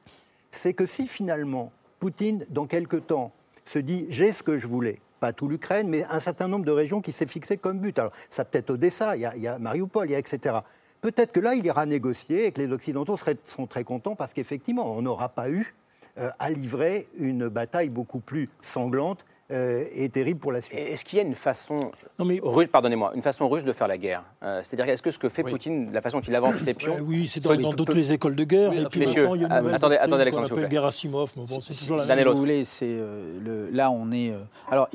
c'est 0.50 0.74
que 0.74 0.86
si 0.86 1.06
finalement 1.06 1.72
Poutine, 2.00 2.44
dans 2.50 2.66
quelques 2.66 3.06
temps, 3.06 3.32
se 3.64 3.78
dit 3.78 4.06
j'ai 4.08 4.32
ce 4.32 4.42
que 4.42 4.58
je 4.58 4.66
voulais, 4.66 4.98
pas 5.20 5.32
tout 5.32 5.48
l'Ukraine, 5.48 5.88
mais 5.88 6.04
un 6.04 6.20
certain 6.20 6.48
nombre 6.48 6.64
de 6.64 6.72
régions 6.72 7.00
qui 7.00 7.12
s'est 7.12 7.26
fixé 7.26 7.56
comme 7.56 7.78
but. 7.78 7.98
Alors, 7.98 8.12
ça 8.30 8.44
peut 8.44 8.58
être 8.58 8.70
Odessa, 8.70 9.16
il 9.16 9.22
y 9.22 9.26
a, 9.26 9.34
il 9.36 9.42
y 9.42 9.48
a 9.48 9.58
Mariupol, 9.58 10.08
il 10.08 10.12
y 10.12 10.14
a 10.14 10.18
etc. 10.18 10.58
Peut-être 11.00 11.32
que 11.32 11.40
là, 11.40 11.54
il 11.54 11.64
ira 11.66 11.84
négocier 11.86 12.46
et 12.46 12.52
que 12.52 12.62
les 12.62 12.72
Occidentaux 12.72 13.16
seraient, 13.16 13.36
seront 13.46 13.66
très 13.66 13.84
contents 13.84 14.16
parce 14.16 14.32
qu'effectivement, 14.32 14.96
on 14.96 15.02
n'aura 15.02 15.28
pas 15.28 15.50
eu 15.50 15.74
euh, 16.16 16.30
à 16.38 16.48
livrer 16.48 17.08
une 17.18 17.48
bataille 17.48 17.88
beaucoup 17.88 18.20
plus 18.20 18.48
sanglante 18.60 19.24
euh, 19.54 19.84
est 19.94 20.12
terrible 20.12 20.40
pour 20.40 20.50
la 20.50 20.60
suite. 20.60 20.76
Est-ce 20.78 21.04
qu'il 21.04 21.18
y 21.18 21.22
a 21.22 21.24
une 21.24 21.34
façon 21.34 21.92
russe, 22.18 22.66
pardonnez-moi, 22.66 23.12
une 23.14 23.22
façon 23.22 23.48
russe 23.48 23.62
de 23.62 23.72
faire 23.72 23.86
la 23.86 23.98
guerre 23.98 24.24
euh, 24.42 24.60
C'est-à-dire, 24.64 24.92
est-ce 24.92 25.00
que 25.00 25.12
ce 25.12 25.18
que 25.18 25.28
fait 25.28 25.44
Poutine, 25.44 25.92
la 25.92 26.02
façon 26.02 26.18
dont 26.18 26.24
il 26.26 26.34
avance 26.34 26.56
ses 26.56 26.74
pions, 26.74 26.96
oui, 27.00 27.28
c'est 27.28 27.40
dans, 27.40 27.72
toutes 27.72 27.94
les 27.94 28.12
écoles 28.12 28.34
de 28.34 28.44
guerre. 28.44 28.72
et 28.72 28.84
puis 28.86 29.00
messieurs, 29.00 29.28
il 29.34 29.42
y 29.42 29.44
a 29.44 29.46
une 29.46 29.66
euh, 29.66 29.74
attendez, 29.74 29.96
attendez, 29.96 30.22
Alexandre, 30.22 30.48
s'il 30.48 30.64
vous 30.64 30.70
Gerasimov, 30.70 31.32
bon, 31.36 31.46
c'est 31.46 31.78
toujours 31.78 31.98
la 31.98 32.06
même. 32.06 32.18
Si 32.18 32.24
vous 32.24 32.36
voulez, 32.36 32.64
c'est 32.64 32.96
le, 32.96 33.70
là 33.70 33.90
on 33.90 34.10
est. 34.10 34.32
alors, 34.70 34.88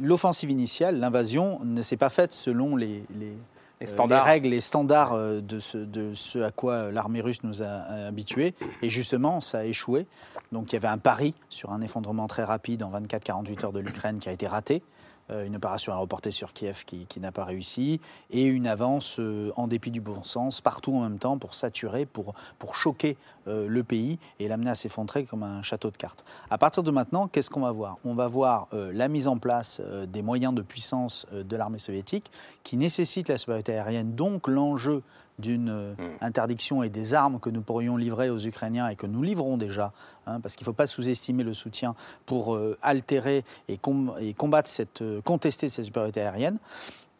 l'offensive 0.00 0.50
initiale, 0.50 1.00
l'invasion, 1.00 1.58
ne 1.64 1.82
s'est 1.82 1.96
pas 1.96 2.10
faite 2.10 2.32
selon 2.32 2.76
les, 2.76 3.02
les 3.18 3.32
les, 3.80 3.86
standards. 3.86 4.26
les, 4.26 4.30
règles, 4.30 4.48
les 4.50 4.60
standards 4.60 5.16
de 5.16 5.58
ce, 5.58 5.78
de 5.78 6.12
ce 6.12 6.38
à 6.40 6.50
quoi 6.50 6.92
l'armée 6.92 7.22
russe 7.22 7.42
nous 7.42 7.62
a 7.62 7.66
habitués. 8.06 8.54
Et 8.82 8.90
justement, 8.90 9.40
ça 9.40 9.60
a 9.60 9.64
échoué. 9.64 10.06
Donc 10.52 10.72
il 10.72 10.74
y 10.74 10.76
avait 10.76 10.88
un 10.88 10.98
pari 10.98 11.34
sur 11.48 11.72
un 11.72 11.80
effondrement 11.80 12.26
très 12.26 12.44
rapide 12.44 12.82
en 12.82 12.90
24-48 12.90 13.64
heures 13.64 13.72
de 13.72 13.80
l'Ukraine 13.80 14.18
qui 14.18 14.28
a 14.28 14.32
été 14.32 14.46
raté. 14.46 14.82
Euh, 15.30 15.46
une 15.46 15.56
opération 15.56 15.92
aéroportée 15.92 16.30
sur 16.30 16.52
Kiev 16.52 16.84
qui, 16.84 17.20
n'a 17.20 17.32
pas 17.32 17.44
réussi, 17.44 18.00
et 18.30 18.44
une 18.44 18.66
avance 18.66 19.18
euh, 19.18 19.52
en 19.56 19.68
dépit 19.68 19.90
du 19.90 20.00
bon 20.00 20.22
sens, 20.24 20.60
partout 20.60 20.94
en 20.94 21.02
même 21.02 21.18
temps, 21.18 21.38
pour 21.38 21.54
saturer, 21.54 22.06
pour, 22.06 22.34
pour 22.58 22.74
choquer 22.74 23.16
euh, 23.46 23.68
le 23.68 23.84
pays 23.84 24.18
et 24.38 24.48
l'amener 24.48 24.70
à 24.70 24.74
s'effondrer 24.74 25.24
comme 25.24 25.42
un 25.42 25.62
château 25.62 25.90
de 25.90 25.96
cartes. 25.96 26.24
À 26.50 26.58
partir 26.58 26.82
de 26.82 26.90
maintenant, 26.90 27.28
qu'est-ce 27.28 27.50
qu'on 27.50 27.60
va 27.60 27.72
voir? 27.72 27.98
On 28.04 28.14
va 28.14 28.28
voir 28.28 28.68
la 28.72 29.08
mise 29.08 29.28
en 29.28 29.38
place 29.38 29.80
des 30.08 30.22
moyens 30.22 30.54
de 30.54 30.62
puissance 30.62 31.26
de 31.32 31.56
l'armée 31.56 31.78
soviétique 31.78 32.30
qui 32.62 32.76
nécessitent 32.76 33.28
la 33.28 33.38
supériorité 33.38 33.74
aérienne, 33.74 34.14
donc 34.14 34.48
l'enjeu 34.48 35.02
d'une 35.40 35.68
euh, 35.68 35.92
hmm. 35.94 36.16
interdiction 36.20 36.82
et 36.82 36.88
des 36.88 37.14
armes 37.14 37.40
que 37.40 37.50
nous 37.50 37.62
pourrions 37.62 37.96
livrer 37.96 38.30
aux 38.30 38.38
Ukrainiens 38.38 38.88
et 38.88 38.96
que 38.96 39.06
nous 39.06 39.22
livrons 39.22 39.56
déjà, 39.56 39.92
hein, 40.26 40.40
parce 40.40 40.54
qu'il 40.54 40.64
ne 40.64 40.66
faut 40.66 40.72
pas 40.72 40.86
sous-estimer 40.86 41.42
le 41.42 41.54
soutien 41.54 41.94
pour 42.26 42.54
euh, 42.54 42.78
altérer 42.82 43.44
et, 43.68 43.78
combattre 43.78 44.68
cette, 44.68 45.02
euh, 45.02 45.20
contester 45.22 45.68
cette 45.68 45.86
supériorité 45.86 46.20
aérienne. 46.20 46.58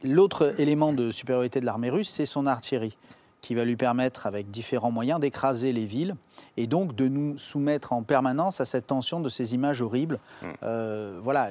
L'autre 0.02 0.54
élément 0.58 0.92
de 0.92 1.10
supériorité 1.10 1.60
de 1.60 1.66
l'armée 1.66 1.90
russe, 1.90 2.08
c'est 2.08 2.26
son 2.26 2.46
artillerie 2.46 2.96
qui 3.40 3.54
va 3.54 3.64
lui 3.64 3.76
permettre, 3.76 4.26
avec 4.26 4.50
différents 4.50 4.90
moyens, 4.90 5.20
d'écraser 5.20 5.72
les 5.72 5.86
villes 5.86 6.14
et 6.56 6.66
donc 6.66 6.94
de 6.94 7.08
nous 7.08 7.38
soumettre 7.38 7.92
en 7.92 8.02
permanence 8.02 8.60
à 8.60 8.64
cette 8.64 8.86
tension 8.86 9.20
de 9.20 9.28
ces 9.28 9.54
images 9.54 9.82
horribles. 9.82 10.18
Mm. 10.42 10.46
Euh, 10.62 11.18
voilà, 11.22 11.50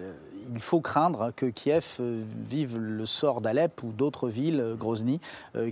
il 0.53 0.61
faut 0.61 0.81
craindre 0.81 1.31
que 1.35 1.45
Kiev 1.47 1.97
euh, 1.99 2.23
vive 2.47 2.77
le 2.77 3.05
sort 3.05 3.41
d'Alep 3.41 3.83
ou 3.83 3.91
d'autres 3.91 4.29
villes, 4.29 4.59
euh, 4.59 4.75
Grozny, 4.75 5.19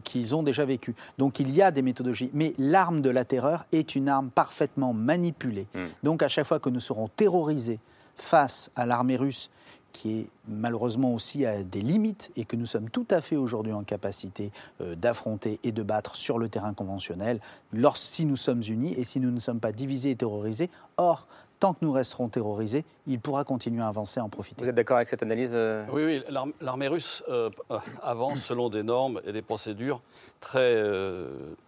qu'ils 0.04 0.36
ont 0.36 0.44
déjà 0.44 0.66
vécu. 0.66 0.96
Donc 1.18 1.40
il 1.40 1.52
y 1.52 1.62
a 1.62 1.72
des 1.72 1.82
méthodologies, 1.82 2.30
mais 2.34 2.54
l'arme 2.58 3.02
de 3.02 3.10
la 3.10 3.26
terreur 3.26 3.66
est 3.72 3.96
une 3.96 4.10
arme 4.10 4.30
parfaitement 4.30 4.94
manipulée. 4.94 5.68
Mm. 5.74 5.80
Donc 6.04 6.24
à 6.24 6.28
chaque 6.28 6.46
fois 6.46 6.60
que 6.60 6.70
nous 6.70 6.80
serons 6.80 7.08
terrorisés 7.10 7.80
face 8.16 8.72
à 8.76 8.86
l'armée 8.86 9.16
russe 9.16 9.50
qui 9.92 10.20
est 10.20 10.28
malheureusement 10.48 11.14
aussi 11.14 11.46
à 11.46 11.64
des 11.64 11.82
limites 11.82 12.32
et 12.36 12.46
que 12.46 12.56
nous 12.56 12.66
sommes 12.66 12.90
tout 12.90 13.08
à 13.10 13.22
fait 13.22 13.36
aujourd'hui 13.36 13.74
en 13.74 13.84
capacité 13.84 14.52
euh, 14.82 14.96
d'affronter 14.96 15.60
et 15.64 15.72
de 15.72 15.84
battre 15.84 16.16
sur 16.16 16.38
le 16.38 16.50
terrain 16.50 16.74
conventionnel, 16.74 17.40
si 17.96 18.26
nous 18.26 18.36
sommes 18.36 18.62
unis 18.68 18.94
et 18.94 19.04
si 19.04 19.20
nous 19.20 19.32
ne 19.32 19.40
sommes 19.40 19.60
pas 19.60 19.72
divisés 19.72 20.12
et 20.12 20.16
terrorisés. 20.16 20.70
Or, 20.98 21.28
tant 21.60 21.74
que 21.74 21.80
nous 21.82 21.92
resterons 21.92 22.30
terrorisés, 22.30 22.86
il 23.08 23.20
pourra 23.20 23.44
continuer 23.44 23.82
à 23.82 23.88
avancer, 23.88 24.20
à 24.20 24.24
en 24.24 24.30
profiter. 24.30 24.64
Vous 24.64 24.70
êtes 24.70 24.76
d'accord 24.76 24.98
avec 24.98 25.10
cette 25.10 25.24
analyse 25.24 25.52
euh 25.54 25.86
Oui, 25.92 26.04
oui. 26.04 26.24
L'armée 26.62 26.88
russe 26.88 27.24
euh, 27.30 27.50
avance 28.04 28.40
selon 28.40 28.70
des 28.70 28.84
normes 28.84 29.22
et 29.26 29.32
des 29.32 29.42
procédures 29.42 30.02
très, 30.40 30.84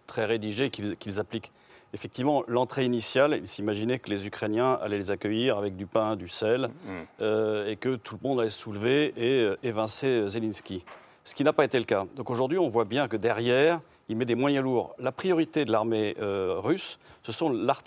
très 0.06 0.24
rédigées 0.24 0.70
qu'ils 0.70 1.20
appliquent. 1.20 1.50
Effectivement, 1.92 2.44
l'entrée 2.46 2.84
initiale, 2.84 3.38
il 3.42 3.48
s'imaginait 3.48 3.98
que 3.98 4.10
les 4.10 4.26
Ukrainiens 4.26 4.78
allaient 4.80 4.98
les 4.98 5.10
accueillir 5.10 5.58
avec 5.58 5.76
du 5.76 5.86
pain, 5.86 6.14
du 6.14 6.28
sel, 6.28 6.68
mm. 6.68 6.90
euh, 7.20 7.68
et 7.68 7.76
que 7.76 7.96
tout 7.96 8.16
le 8.22 8.28
monde 8.28 8.40
allait 8.40 8.50
se 8.50 8.60
soulever 8.60 9.12
et 9.16 9.42
euh, 9.42 9.58
évincer 9.64 10.28
Zelensky. 10.28 10.84
Ce 11.24 11.34
qui 11.34 11.42
n'a 11.42 11.52
pas 11.52 11.64
été 11.64 11.78
le 11.78 11.84
cas. 11.84 12.06
Donc 12.14 12.30
aujourd'hui, 12.30 12.58
on 12.58 12.68
voit 12.68 12.84
bien 12.84 13.08
que 13.08 13.16
derrière, 13.16 13.80
il 14.08 14.16
met 14.16 14.24
des 14.24 14.36
moyens 14.36 14.64
lourds. 14.64 14.94
La 14.98 15.10
priorité 15.10 15.64
de 15.64 15.72
l'armée 15.72 16.16
euh, 16.20 16.56
russe, 16.58 16.98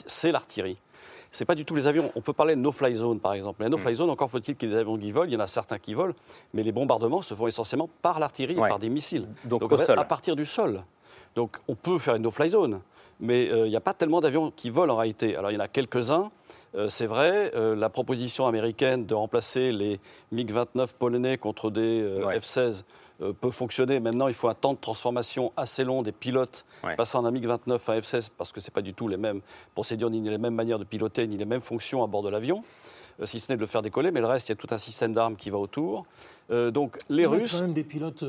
c'est 0.06 0.32
l'artillerie. 0.32 0.78
Ce 1.32 1.42
n'est 1.42 1.46
pas 1.46 1.56
du 1.56 1.66
tout 1.66 1.74
les 1.74 1.88
avions. 1.88 2.12
On 2.16 2.22
peut 2.22 2.34
parler 2.34 2.56
de 2.56 2.62
no-fly 2.62 2.96
zone, 2.96 3.20
par 3.20 3.34
exemple. 3.34 3.64
Les 3.64 3.70
no-fly 3.70 3.94
mm. 3.94 3.96
zone, 3.96 4.10
encore 4.10 4.30
faut-il 4.30 4.56
qu'il 4.56 4.70
y 4.70 4.72
ait 4.72 4.76
des 4.76 4.82
avions 4.82 4.98
qui 4.98 5.12
volent. 5.12 5.30
Il 5.30 5.34
y 5.34 5.38
en 5.38 5.40
a 5.40 5.48
certains 5.48 5.80
qui 5.80 5.94
volent, 5.94 6.14
mais 6.54 6.62
les 6.62 6.74
bombardements 6.74 7.22
se 7.22 7.34
font 7.34 7.48
essentiellement 7.48 7.90
par 8.02 8.20
l'artillerie, 8.20 8.56
par 8.56 8.80
des 8.80 8.90
missiles. 8.90 9.28
Donc, 9.46 9.64
au 9.64 9.78
sol. 9.78 9.98
à 9.98 10.04
partir 10.04 10.36
du 10.36 10.46
sol. 10.46 10.84
Donc 11.36 11.58
on 11.68 11.76
peut 11.76 11.98
faire 12.00 12.16
une 12.16 12.24
no-fly 12.24 12.50
zone 12.50 12.82
mais 13.20 13.46
il 13.46 13.52
euh, 13.52 13.70
n'y 13.70 13.76
a 13.76 13.82
pas 13.82 13.94
tellement 13.94 14.22
d'avions 14.22 14.52
qui 14.52 14.70
volent 14.70 14.94
en 14.94 14.98
réalité. 14.98 15.36
Alors 15.36 15.52
il 15.52 15.56
y 15.56 15.58
en 15.58 15.62
a 15.62 15.68
quelques-uns, 15.68 16.30
euh, 16.76 16.90
c'est 16.90 17.06
vrai. 17.06 17.52
Euh, 17.56 17.76
la 17.76 17.90
proposition 17.90 18.48
américaine 18.48 19.06
de 19.06 19.14
remplacer 19.14 19.72
les 19.72 20.00
MiG-29 20.34 20.94
polonais 20.98 21.38
contre 21.38 21.70
des 21.70 22.04
F-16 22.04 22.84
peut 23.40 23.52
fonctionner. 23.52 24.00
Maintenant, 24.00 24.28
il 24.28 24.34
faut 24.34 24.50
un 24.50 24.56
temps 24.56 24.74
de 24.74 24.80
transformation 24.80 25.54
assez 25.56 25.84
long 25.84 26.02
des 26.02 26.12
pilotes 26.12 26.66
passant 26.98 27.22
d'un 27.22 27.32
MiG-29 27.32 27.80
à 27.88 27.92
un 27.94 28.00
F-16 28.00 28.30
parce 28.38 28.52
que 28.52 28.60
ce 28.60 28.70
n'est 28.70 28.74
pas 28.74 28.82
du 28.82 28.94
tout 28.94 29.08
les 29.08 29.18
mêmes 29.18 29.42
procédures, 29.76 30.10
ni 30.10 30.20
les 30.20 30.38
mêmes 30.38 30.56
manières 30.56 30.80
de 30.80 30.84
piloter, 30.84 31.28
ni 31.28 31.38
les 31.38 31.46
mêmes 31.46 31.62
fonctions 31.62 32.04
à 32.04 32.08
bord 32.08 32.24
de 32.24 32.30
l'avion. 32.30 32.64
Si 33.26 33.40
ce 33.40 33.52
n'est 33.52 33.56
de 33.56 33.62
le 33.62 33.68
faire 33.68 33.84
décoller, 33.84 34.12
mais 34.12 34.20
le 34.20 34.26
reste, 34.26 34.50
il 34.50 34.52
y 34.52 34.54
a 34.54 34.56
tout 34.56 34.68
un 34.72 34.80
système 34.80 35.14
d'armes 35.14 35.36
qui 35.36 35.52
va 35.52 35.60
autour. 35.60 36.06
donc 36.50 37.00
les 37.08 37.26
Russes. 37.26 37.52
Il 37.52 37.54
y 37.54 37.56
a 37.56 37.60
quand 37.60 37.66
même 37.68 37.74
des 37.74 37.84
pilotes 37.84 38.26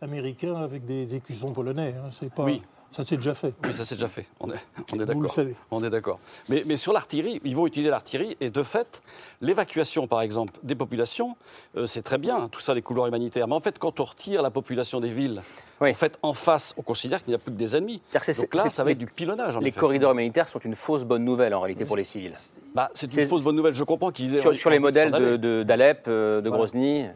américains 0.00 0.56
avec 0.56 0.84
des 0.84 1.14
écussons 1.14 1.52
polonais. 1.52 1.94
Hein. 1.96 2.08
C'est 2.10 2.32
pas... 2.32 2.44
Oui, 2.44 2.62
ça 2.92 3.04
s'est 3.04 3.16
déjà 3.16 3.34
fait. 3.34 3.54
Oui, 3.64 3.72
ça 3.72 3.84
s'est 3.84 3.94
déjà 3.94 4.08
fait. 4.08 4.26
On 4.40 4.50
est, 4.50 4.64
on 4.92 5.00
est 5.00 5.06
d'accord. 5.06 5.36
On 5.70 5.84
est 5.84 5.90
d'accord. 5.90 6.18
Mais, 6.48 6.62
mais, 6.66 6.76
sur 6.76 6.92
l'artillerie, 6.92 7.40
ils 7.44 7.56
vont 7.56 7.66
utiliser 7.66 7.90
l'artillerie 7.90 8.36
et 8.40 8.50
de 8.50 8.62
fait, 8.62 9.02
l'évacuation, 9.40 10.06
par 10.06 10.20
exemple, 10.20 10.52
des 10.62 10.74
populations, 10.74 11.36
euh, 11.76 11.86
c'est 11.86 12.02
très 12.02 12.18
bien, 12.18 12.48
tout 12.48 12.60
ça, 12.60 12.74
les 12.74 12.82
couloirs 12.82 13.06
humanitaires. 13.06 13.48
Mais 13.48 13.54
en 13.54 13.60
fait, 13.60 13.78
quand 13.78 14.00
on 14.00 14.04
retire 14.04 14.42
la 14.42 14.50
population 14.50 15.00
des 15.00 15.08
villes, 15.08 15.42
en 15.80 15.94
fait, 15.94 16.18
en 16.22 16.32
face, 16.34 16.74
on 16.76 16.82
considère 16.82 17.22
qu'il 17.22 17.30
n'y 17.30 17.34
a 17.34 17.38
plus 17.38 17.52
que 17.52 17.56
des 17.56 17.74
ennemis. 17.74 18.00
Donc 18.12 18.54
là, 18.54 18.70
ça 18.70 18.84
va 18.84 18.92
être 18.92 18.98
du 18.98 19.06
pilonnage. 19.06 19.58
les 19.58 19.72
corridors 19.72 20.12
humanitaires 20.12 20.48
sont 20.48 20.60
une 20.60 20.74
fausse 20.74 21.04
bonne 21.04 21.24
nouvelle 21.24 21.54
en 21.54 21.60
réalité 21.60 21.84
pour 21.84 21.96
les 21.96 22.04
civils. 22.04 22.34
Bah, 22.74 22.90
c'est 22.94 23.12
une 23.14 23.26
fausse 23.26 23.44
bonne 23.44 23.56
nouvelle. 23.56 23.74
Je 23.74 23.84
comprends 23.84 24.10
qu'ils 24.10 24.32
sur, 24.34 24.54
sur 24.54 24.70
les 24.70 24.78
modèles 24.78 25.10
d'Alep, 25.10 26.08
de, 26.08 26.40
de, 26.42 26.50
Grozny. 26.50 27.06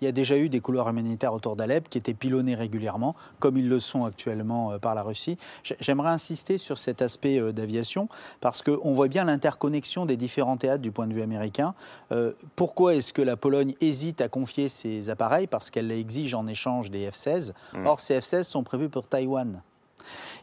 Il 0.00 0.06
y 0.06 0.08
a 0.08 0.12
déjà 0.12 0.36
eu 0.38 0.48
des 0.48 0.60
couloirs 0.60 0.88
humanitaires 0.88 1.34
autour 1.34 1.56
d'Alep 1.56 1.88
qui 1.88 1.98
étaient 1.98 2.14
pilonnés 2.14 2.54
régulièrement, 2.54 3.14
comme 3.38 3.56
ils 3.56 3.68
le 3.68 3.80
sont 3.80 4.04
actuellement 4.04 4.72
euh, 4.72 4.78
par 4.78 4.94
la 4.94 5.02
Russie. 5.02 5.36
J'aimerais 5.62 6.10
insister 6.10 6.58
sur 6.58 6.78
cet 6.78 7.02
aspect 7.02 7.38
euh, 7.38 7.52
d'aviation, 7.52 8.08
parce 8.40 8.62
qu'on 8.62 8.94
voit 8.94 9.08
bien 9.08 9.24
l'interconnexion 9.24 10.06
des 10.06 10.16
différents 10.16 10.56
théâtres 10.56 10.82
du 10.82 10.90
point 10.90 11.06
de 11.06 11.14
vue 11.14 11.22
américain. 11.22 11.74
Euh, 12.12 12.32
pourquoi 12.56 12.94
est-ce 12.94 13.12
que 13.12 13.22
la 13.22 13.36
Pologne 13.36 13.74
hésite 13.80 14.20
à 14.20 14.28
confier 14.28 14.68
ses 14.68 15.10
appareils? 15.10 15.46
Parce 15.46 15.70
qu'elle 15.70 15.90
exige 15.90 16.34
en 16.34 16.46
échange 16.46 16.90
des 16.90 17.10
F-16. 17.10 17.52
Mmh. 17.74 17.86
Or, 17.86 18.00
ces 18.00 18.18
F-16 18.18 18.44
sont 18.44 18.62
prévus 18.62 18.88
pour 18.88 19.06
Taïwan. 19.06 19.62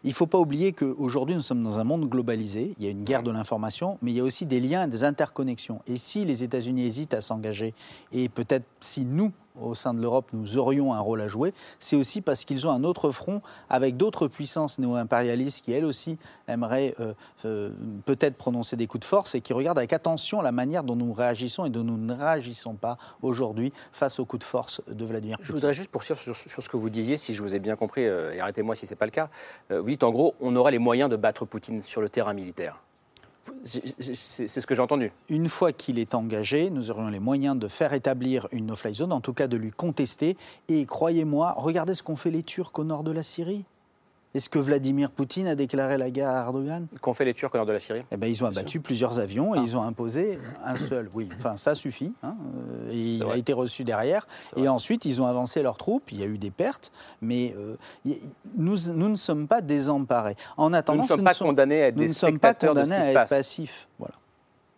Il 0.04 0.10
ne 0.10 0.14
faut 0.14 0.28
pas 0.28 0.38
oublier 0.38 0.74
qu'aujourd'hui, 0.74 1.36
nous 1.36 1.42
sommes 1.42 1.64
dans 1.64 1.80
un 1.80 1.84
monde 1.84 2.08
globalisé. 2.08 2.74
Il 2.78 2.86
y 2.86 2.88
a 2.88 2.92
une 2.92 3.04
guerre 3.04 3.24
de 3.24 3.32
l'information, 3.32 3.98
mais 4.02 4.12
il 4.12 4.18
y 4.18 4.20
a 4.20 4.24
aussi 4.24 4.46
des 4.46 4.60
liens 4.60 4.86
et 4.86 4.90
des 4.90 5.04
interconnexions. 5.04 5.82
Et 5.88 5.98
si 5.98 6.26
les 6.26 6.44
États-Unis 6.44 6.86
hésitent 6.86 7.14
à 7.14 7.22
s'engager, 7.22 7.74
et 8.12 8.30
peut-être 8.30 8.66
si 8.80 9.06
nous, 9.06 9.32
au 9.62 9.76
sein 9.76 9.94
de 9.94 10.02
l'Europe, 10.02 10.30
nous 10.34 10.58
aurions 10.58 10.94
un 10.94 11.00
rôle 11.00 11.22
à 11.22 11.28
jouer, 11.28 11.54
c'est 11.80 11.96
aussi 11.96 12.22
parce 12.22 12.46
qu'ils 12.46 12.68
ont 12.68 12.72
un 12.72 12.84
autre 12.84 13.12
front 13.12 13.42
avec 13.70 13.98
d'autres 13.98 14.28
puissances 14.28 14.80
néo-impérialistes 14.80 15.64
qui, 15.64 15.72
elles 15.72 15.86
aussi, 15.86 16.18
aimeraient 16.48 16.96
euh, 17.00 17.14
euh, 17.46 17.72
peut-être 18.06 18.36
prononcer 18.36 18.76
des 18.76 18.88
coups 18.88 19.02
de 19.02 19.06
force 19.06 19.36
et 19.36 19.42
qui 19.42 19.54
regardent 19.54 19.78
avec 19.78 19.94
attention 19.94 20.42
la 20.42 20.52
manière 20.52 20.84
dont 20.84 20.96
nous 20.96 21.14
réagissons 21.14 21.66
et 21.66 21.70
dont 21.70 21.84
nous 21.84 21.98
ne 21.98 22.14
réagissons 22.14 22.76
pas 22.76 22.98
aujourd'hui 23.22 23.74
face 23.92 24.20
aux 24.20 24.26
coups 24.26 24.42
de 24.42 24.48
force 24.48 24.82
de 24.88 25.06
Vladimir 25.06 25.38
Poutine. 25.38 25.48
Je 25.48 25.54
voudrais 25.54 25.74
juste 25.74 25.90
poursuivre 25.90 26.20
sur, 26.20 26.36
ce 26.36 26.70
que 26.70 26.78
vous 26.78 26.90
disiez, 26.90 27.18
si 27.18 27.34
je 27.34 27.42
vous 27.42 27.56
ai 27.56 27.60
bien 27.60 27.76
compris, 27.76 28.06
euh, 28.06 28.34
et 28.34 28.40
arrêtez-moi 28.40 28.76
si 28.76 28.86
ce 28.86 28.94
n'est 28.94 28.98
pas 28.98 29.06
le 29.06 29.12
cas. 29.12 29.30
vous 29.70 29.90
dites 29.90 30.04
en 30.04 30.12
gros, 30.12 30.36
on 30.40 30.56
aura 30.56 30.72
les 30.72 30.80
moyens 30.80 31.10
de 31.10 31.16
battre 31.16 31.46
Poutine 31.46 31.82
sur 31.82 32.02
le 32.02 32.10
terrain 32.10 32.34
militaire. 32.34 32.82
C'est 33.64 34.48
ce 34.48 34.68
que 34.68 34.76
j'ai 34.76 34.82
entendu. 34.82 35.12
Une 35.30 35.50
fois 35.50 35.72
qu'il 35.72 36.00
est 36.00 36.16
engagé, 36.16 36.70
nous 36.70 36.92
aurions 36.92 37.10
les 37.10 37.20
moyens 37.20 37.58
de 37.58 37.68
faire 37.68 37.94
établir 37.94 38.48
une 38.52 38.68
no-fly 38.68 38.94
zone, 38.94 39.12
en 39.12 39.22
tout 39.22 39.34
cas 39.34 39.48
de 39.48 39.58
lui 39.58 39.72
contester. 39.72 40.38
Et 40.68 40.86
croyez-moi, 40.86 41.54
regardez 41.58 41.94
ce 41.94 42.04
qu'ont 42.04 42.16
fait 42.16 42.32
les 42.32 42.44
Turcs 42.44 42.72
au 42.78 42.84
nord 42.84 43.04
de 43.04 43.12
la 43.12 43.24
Syrie. 43.24 43.66
Est-ce 44.38 44.52
que 44.52 44.60
Vladimir 44.60 45.10
Poutine 45.10 45.48
a 45.48 45.56
déclaré 45.56 45.98
la 45.98 46.12
guerre 46.12 46.30
à 46.30 46.44
Erdogan? 46.44 46.86
Qu'ont 47.02 47.16
fait 47.16 47.26
les 47.26 47.34
Turcs 47.34 47.50
au 47.56 47.58
nord 47.58 47.66
de 47.66 47.72
la 47.72 47.80
Syrie? 47.80 48.04
Eh 48.12 48.18
ben, 48.18 48.28
Ils 48.28 48.44
ont 48.44 48.48
abattu 48.48 48.80
plusieurs 48.80 49.18
avions 49.18 49.56
et 49.56 49.58
ah. 49.58 49.62
ils 49.64 49.76
ont 49.76 49.82
imposé 49.82 50.38
un 50.64 50.76
seul. 50.76 51.10
Oui, 51.16 51.28
enfin, 51.34 51.58
ça 51.58 51.74
suffit. 51.74 52.14
Hein. 52.22 52.36
Euh, 52.56 52.92
et 52.92 52.98
il 52.98 53.24
a 53.24 53.36
été 53.36 53.52
reçu 53.52 53.84
derrière. 53.84 54.28
Et 54.56 54.68
ensuite, 54.68 55.06
ils 55.06 55.24
ont 55.24 55.26
avancé 55.26 55.64
leurs 55.64 55.78
troupes. 55.78 56.12
Il 56.12 56.20
y 56.20 56.24
a 56.24 56.28
eu 56.28 56.38
des 56.38 56.52
pertes. 56.52 56.92
Mais 57.20 57.56
euh, 57.58 57.78
nous, 58.56 58.78
nous, 58.94 59.10
ne 59.10 59.16
sommes 59.16 59.48
pas 59.48 59.62
désemparés. 59.62 60.36
En 60.56 60.72
attendant, 60.72 60.98
nous 60.98 61.04
ne 61.06 61.08
sommes 61.08 61.24
pas 61.24 61.34
condamnés 61.34 61.82
à 61.82 61.88
être 61.88 61.96
des 61.96 62.08
spectateurs 62.08 62.76
de 62.76 62.84
ce 62.84 62.94
qui 62.94 63.02
se 63.02 63.14
passe. 63.14 63.30
passifs. 63.32 63.88
Voilà. 63.98 64.14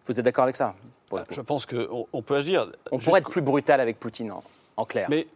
Vous 0.05 0.17
êtes 0.17 0.23
d'accord 0.23 0.45
avec 0.45 0.55
ça? 0.55 0.73
Je 1.31 1.41
pense 1.41 1.65
qu'on 1.65 2.07
on 2.13 2.21
peut 2.21 2.37
agir. 2.37 2.71
On 2.93 2.99
pourrait 2.99 3.19
être 3.19 3.29
plus 3.29 3.41
brutal 3.41 3.81
avec 3.81 3.99
Poutine, 3.99 4.31
en, 4.31 4.41
en 4.77 4.85
clair. 4.85 5.07
Mais 5.09 5.27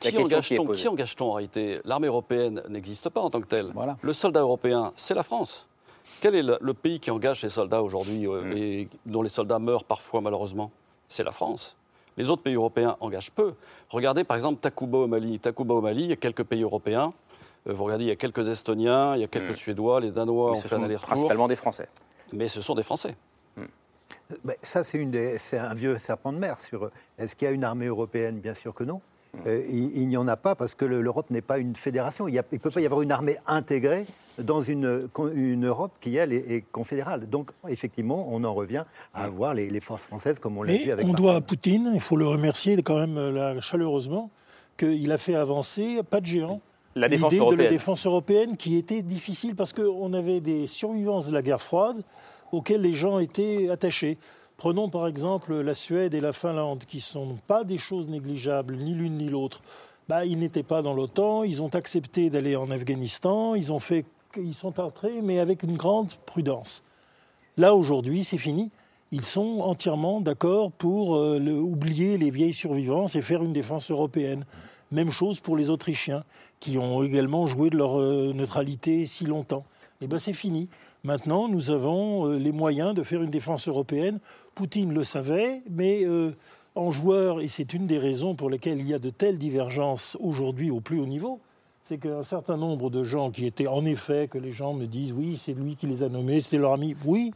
qui 0.00 0.88
engage-t-on 0.88 1.26
en 1.26 1.32
réalité 1.32 1.80
L'armée 1.84 2.08
européenne 2.08 2.62
n'existe 2.68 3.08
pas 3.08 3.20
en 3.20 3.30
tant 3.30 3.40
que 3.40 3.46
telle. 3.46 3.72
Le 4.00 4.12
soldat 4.12 4.40
européen, 4.40 4.92
c'est 4.96 5.14
la 5.14 5.22
France. 5.22 5.66
Quel 6.20 6.34
est 6.34 6.42
le, 6.42 6.74
pays 6.74 7.00
qui 7.00 7.10
engage 7.10 7.42
ses 7.42 7.48
soldats 7.48 7.82
aujourd'hui 7.82 8.26
euh, 8.26 8.42
mm. 8.42 8.56
et 8.56 8.88
dont 9.06 9.22
les 9.22 9.28
soldats 9.28 9.58
meurent 9.58 9.84
parfois 9.84 10.20
malheureusement? 10.20 10.70
C'est 11.08 11.24
la 11.24 11.32
France. 11.32 11.76
Les 12.16 12.30
autres 12.30 12.42
pays 12.42 12.54
européens 12.54 12.96
engagent 13.00 13.30
peu. 13.30 13.54
Regardez 13.88 14.24
par 14.24 14.36
exemple 14.36 14.60
Takuba 14.60 14.98
au 14.98 15.06
Mali. 15.06 15.38
Takuba 15.38 15.74
au 15.74 15.80
Mali, 15.80 16.04
il 16.04 16.10
y 16.10 16.12
a 16.12 16.16
quelques 16.16 16.44
pays 16.44 16.62
européens. 16.62 17.12
Euh, 17.68 17.72
vous 17.72 17.84
regardez, 17.84 18.04
il 18.04 18.08
y 18.08 18.12
a 18.12 18.16
quelques 18.16 18.48
Estoniens, 18.48 19.14
il 19.16 19.20
y 19.20 19.24
a 19.24 19.28
quelques 19.28 19.50
mm. 19.50 19.54
Suédois, 19.54 20.00
les 20.00 20.10
Danois 20.10 20.52
ont 20.52 20.56
fait 20.56 20.74
un 20.74 20.82
aller-retour. 20.82 21.10
Principalement 21.10 21.48
des 21.48 21.56
Français. 21.56 21.88
Mais 22.32 22.48
ce 22.48 22.60
sont 22.60 22.74
des 22.74 22.82
Français. 22.82 23.16
Mm. 23.56 23.62
Ça, 24.62 24.84
c'est 24.84 25.58
un 25.58 25.74
vieux 25.74 25.98
serpent 25.98 26.32
de 26.32 26.38
mer 26.38 26.60
sur 26.60 26.90
est-ce 27.18 27.36
qu'il 27.36 27.46
y 27.46 27.50
a 27.50 27.54
une 27.54 27.64
armée 27.64 27.86
européenne? 27.86 28.40
Bien 28.40 28.54
sûr 28.54 28.74
que 28.74 28.84
non. 28.84 29.00
Euh, 29.46 29.62
il, 29.70 30.08
n'y 30.08 30.16
en 30.16 30.26
a 30.28 30.36
pas 30.36 30.54
parce 30.54 30.74
que 30.74 30.84
l'Europe 30.84 31.30
n'est 31.30 31.40
pas 31.40 31.58
une 31.58 31.76
fédération. 31.76 32.28
Il 32.28 32.34
ne 32.34 32.58
peut 32.58 32.70
pas 32.70 32.80
y 32.80 32.84
avoir 32.84 33.02
une 33.02 33.12
armée 33.12 33.36
intégrée 33.46 34.04
dans 34.38 34.60
une, 34.60 35.08
une 35.34 35.66
Europe 35.66 35.92
qui, 36.00 36.16
elle, 36.16 36.32
est, 36.32 36.64
confédérale. 36.72 37.28
Donc, 37.28 37.50
effectivement, 37.68 38.28
on 38.30 38.42
en 38.44 38.52
revient 38.52 38.84
à 39.14 39.24
avoir 39.24 39.54
les, 39.54 39.80
forces 39.80 40.06
françaises 40.06 40.38
comme 40.38 40.58
on 40.58 40.62
l'a 40.62 40.76
vu 40.76 40.90
avec. 40.90 41.06
On 41.06 41.12
doit 41.12 41.36
à 41.36 41.40
Poutine, 41.40 41.92
il 41.94 42.00
faut 42.00 42.16
le 42.16 42.26
remercier 42.26 42.80
quand 42.82 42.96
même 42.96 43.34
là, 43.34 43.60
chaleureusement, 43.60 44.30
qu'il 44.76 45.10
a 45.12 45.18
fait 45.18 45.34
avancer 45.34 46.00
pas 46.08 46.20
de 46.20 46.26
géant. 46.26 46.60
La 46.96 47.08
défense 47.08 47.32
de 47.32 47.54
la 47.54 47.68
défense 47.68 48.04
européenne 48.04 48.56
qui 48.56 48.76
était 48.76 49.00
difficile 49.00 49.54
parce 49.54 49.72
qu'on 49.72 50.12
avait 50.12 50.40
des 50.40 50.66
survivances 50.66 51.28
de 51.28 51.32
la 51.32 51.40
guerre 51.40 51.60
froide 51.60 52.02
auxquelles 52.50 52.82
les 52.82 52.94
gens 52.94 53.20
étaient 53.20 53.68
attachés. 53.70 54.18
Prenons 54.60 54.90
par 54.90 55.06
exemple 55.06 55.54
la 55.54 55.72
Suède 55.72 56.12
et 56.12 56.20
la 56.20 56.34
Finlande, 56.34 56.84
qui 56.84 56.98
ne 56.98 57.02
sont 57.02 57.38
pas 57.46 57.64
des 57.64 57.78
choses 57.78 58.10
négligeables, 58.10 58.76
ni 58.76 58.92
l'une 58.92 59.16
ni 59.16 59.30
l'autre. 59.30 59.62
Bah, 60.06 60.26
ils 60.26 60.38
n'étaient 60.38 60.62
pas 60.62 60.82
dans 60.82 60.92
l'OTAN, 60.92 61.44
ils 61.44 61.62
ont 61.62 61.74
accepté 61.74 62.28
d'aller 62.28 62.56
en 62.56 62.70
Afghanistan, 62.70 63.54
ils, 63.54 63.64
sont 63.64 64.78
entrés, 64.78 65.22
mais 65.22 65.38
avec 65.38 65.62
une 65.62 65.78
grande 65.78 66.10
prudence. 66.26 66.84
Là, 67.56 67.74
aujourd'hui, 67.74 68.22
c'est 68.22 68.36
fini. 68.36 68.70
Ils 69.12 69.24
sont 69.24 69.60
entièrement 69.60 70.20
d'accord 70.20 70.72
pour 70.72 71.16
euh, 71.16 71.38
oublier 71.40 72.18
les 72.18 72.30
vieilles 72.30 72.52
survivances 72.52 73.16
et 73.16 73.22
faire 73.22 73.42
une 73.42 73.54
défense 73.54 73.90
européenne. 73.90 74.44
Même 74.90 75.10
chose 75.10 75.40
pour 75.40 75.56
les 75.56 75.70
Autrichiens, 75.70 76.22
qui 76.58 76.76
ont 76.76 77.02
également 77.02 77.46
joué 77.46 77.70
de 77.70 77.78
leur 77.78 77.96
neutralité 78.34 79.06
si 79.06 79.24
longtemps. 79.24 79.64
Eh 80.02 80.06
bien, 80.06 80.18
c'est 80.18 80.34
fini. 80.34 80.68
Maintenant, 81.02 81.48
nous 81.48 81.70
avons 81.70 82.26
les 82.26 82.52
moyens 82.52 82.94
de 82.94 83.02
faire 83.02 83.22
une 83.22 83.30
défense 83.30 83.68
européenne. 83.68 84.20
Poutine 84.60 84.92
le 84.92 85.04
savait, 85.04 85.62
mais 85.70 86.06
en 86.74 86.90
joueur, 86.90 87.40
et 87.40 87.48
c'est 87.48 87.72
une 87.72 87.86
des 87.86 87.96
raisons 87.96 88.34
pour 88.34 88.50
lesquelles 88.50 88.78
il 88.78 88.86
y 88.86 88.92
a 88.92 88.98
de 88.98 89.08
telles 89.08 89.38
divergences 89.38 90.18
aujourd'hui 90.20 90.70
au 90.70 90.80
plus 90.80 91.00
haut 91.00 91.06
niveau, 91.06 91.40
c'est 91.82 91.96
qu'un 91.96 92.22
certain 92.22 92.58
nombre 92.58 92.90
de 92.90 93.02
gens 93.02 93.30
qui 93.30 93.46
étaient 93.46 93.68
en 93.68 93.86
effet, 93.86 94.28
que 94.28 94.36
les 94.36 94.52
gens 94.52 94.74
me 94.74 94.84
disent, 94.84 95.14
oui, 95.14 95.34
c'est 95.36 95.54
lui 95.54 95.76
qui 95.76 95.86
les 95.86 96.02
a 96.02 96.10
nommés, 96.10 96.40
c'était 96.40 96.58
leur 96.58 96.74
ami, 96.74 96.94
oui, 97.06 97.32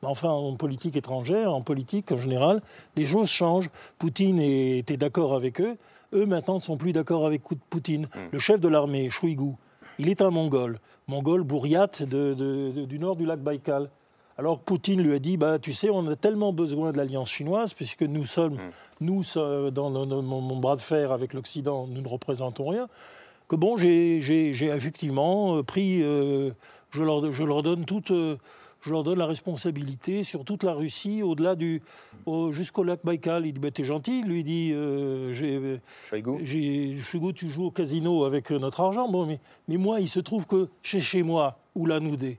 mais 0.00 0.08
enfin, 0.08 0.30
en 0.30 0.54
politique 0.54 0.94
étrangère, 0.94 1.52
en 1.52 1.60
politique 1.60 2.12
en 2.12 2.18
général, 2.18 2.62
les 2.94 3.04
choses 3.04 3.30
changent. 3.30 3.70
Poutine 3.98 4.38
était 4.38 4.96
d'accord 4.96 5.34
avec 5.34 5.60
eux, 5.60 5.76
eux 6.14 6.24
maintenant 6.24 6.54
ne 6.54 6.60
sont 6.60 6.76
plus 6.76 6.92
d'accord 6.92 7.26
avec 7.26 7.42
Poutine. 7.68 8.04
Hmm. 8.04 8.28
Le 8.30 8.38
chef 8.38 8.60
de 8.60 8.68
l'armée, 8.68 9.10
Shoigu, 9.10 9.54
il 9.98 10.08
est 10.08 10.22
un 10.22 10.30
mongol, 10.30 10.78
mongol 11.08 11.42
bourriate 11.42 12.04
du 12.04 12.98
nord 13.00 13.16
du 13.16 13.26
lac 13.26 13.40
Baïkal. 13.40 13.90
Alors 14.40 14.58
Poutine 14.58 15.02
lui 15.02 15.12
a 15.12 15.18
dit, 15.18 15.36
bah, 15.36 15.58
tu 15.58 15.74
sais, 15.74 15.90
on 15.90 16.06
a 16.06 16.16
tellement 16.16 16.54
besoin 16.54 16.92
de 16.92 16.96
l'alliance 16.96 17.28
chinoise, 17.28 17.74
puisque 17.74 18.00
nous 18.00 18.24
sommes, 18.24 18.54
hmm. 18.54 18.70
nous, 19.02 19.22
dans 19.70 20.22
mon 20.22 20.56
bras 20.58 20.76
de 20.76 20.80
fer 20.80 21.12
avec 21.12 21.34
l'Occident, 21.34 21.86
nous 21.86 22.00
ne 22.00 22.08
représentons 22.08 22.68
rien, 22.68 22.88
que 23.48 23.56
bon, 23.56 23.76
j'ai 23.76 24.16
effectivement 24.62 25.58
euh, 25.58 25.62
pris, 25.62 26.02
euh, 26.02 26.52
je, 26.90 27.02
leur, 27.02 27.30
je, 27.30 27.44
leur, 27.44 27.62
donne 27.62 27.84
toute... 27.84 28.12
Euh, 28.12 28.38
je 28.80 28.92
leur 28.92 29.02
donne 29.02 29.18
la 29.18 29.26
responsabilité 29.26 30.22
sur 30.22 30.42
toute 30.46 30.62
la 30.62 30.72
Russie, 30.72 31.22
au-delà 31.22 31.54
du, 31.54 31.82
jusqu'au 32.48 32.82
lac 32.82 33.00
Baïkal. 33.04 33.44
Il 33.44 33.52
dit, 33.52 33.60
bah, 33.60 33.70
t'es 33.70 33.84
gentil, 33.84 34.22
lui 34.22 34.42
dit, 34.42 34.72
euh, 34.72 35.34
j'ai, 35.34 35.82
tu 37.34 37.48
joues 37.50 37.66
au 37.66 37.70
casino 37.70 38.24
avec 38.24 38.50
notre 38.50 38.80
argent. 38.80 39.06
Bon, 39.06 39.26
mais, 39.26 39.38
mais 39.68 39.76
moi, 39.76 40.00
il 40.00 40.08
se 40.08 40.18
trouve 40.18 40.46
que 40.46 40.70
chez, 40.82 41.00
chez 41.00 41.22
moi, 41.22 41.58
Oudé 41.74 42.38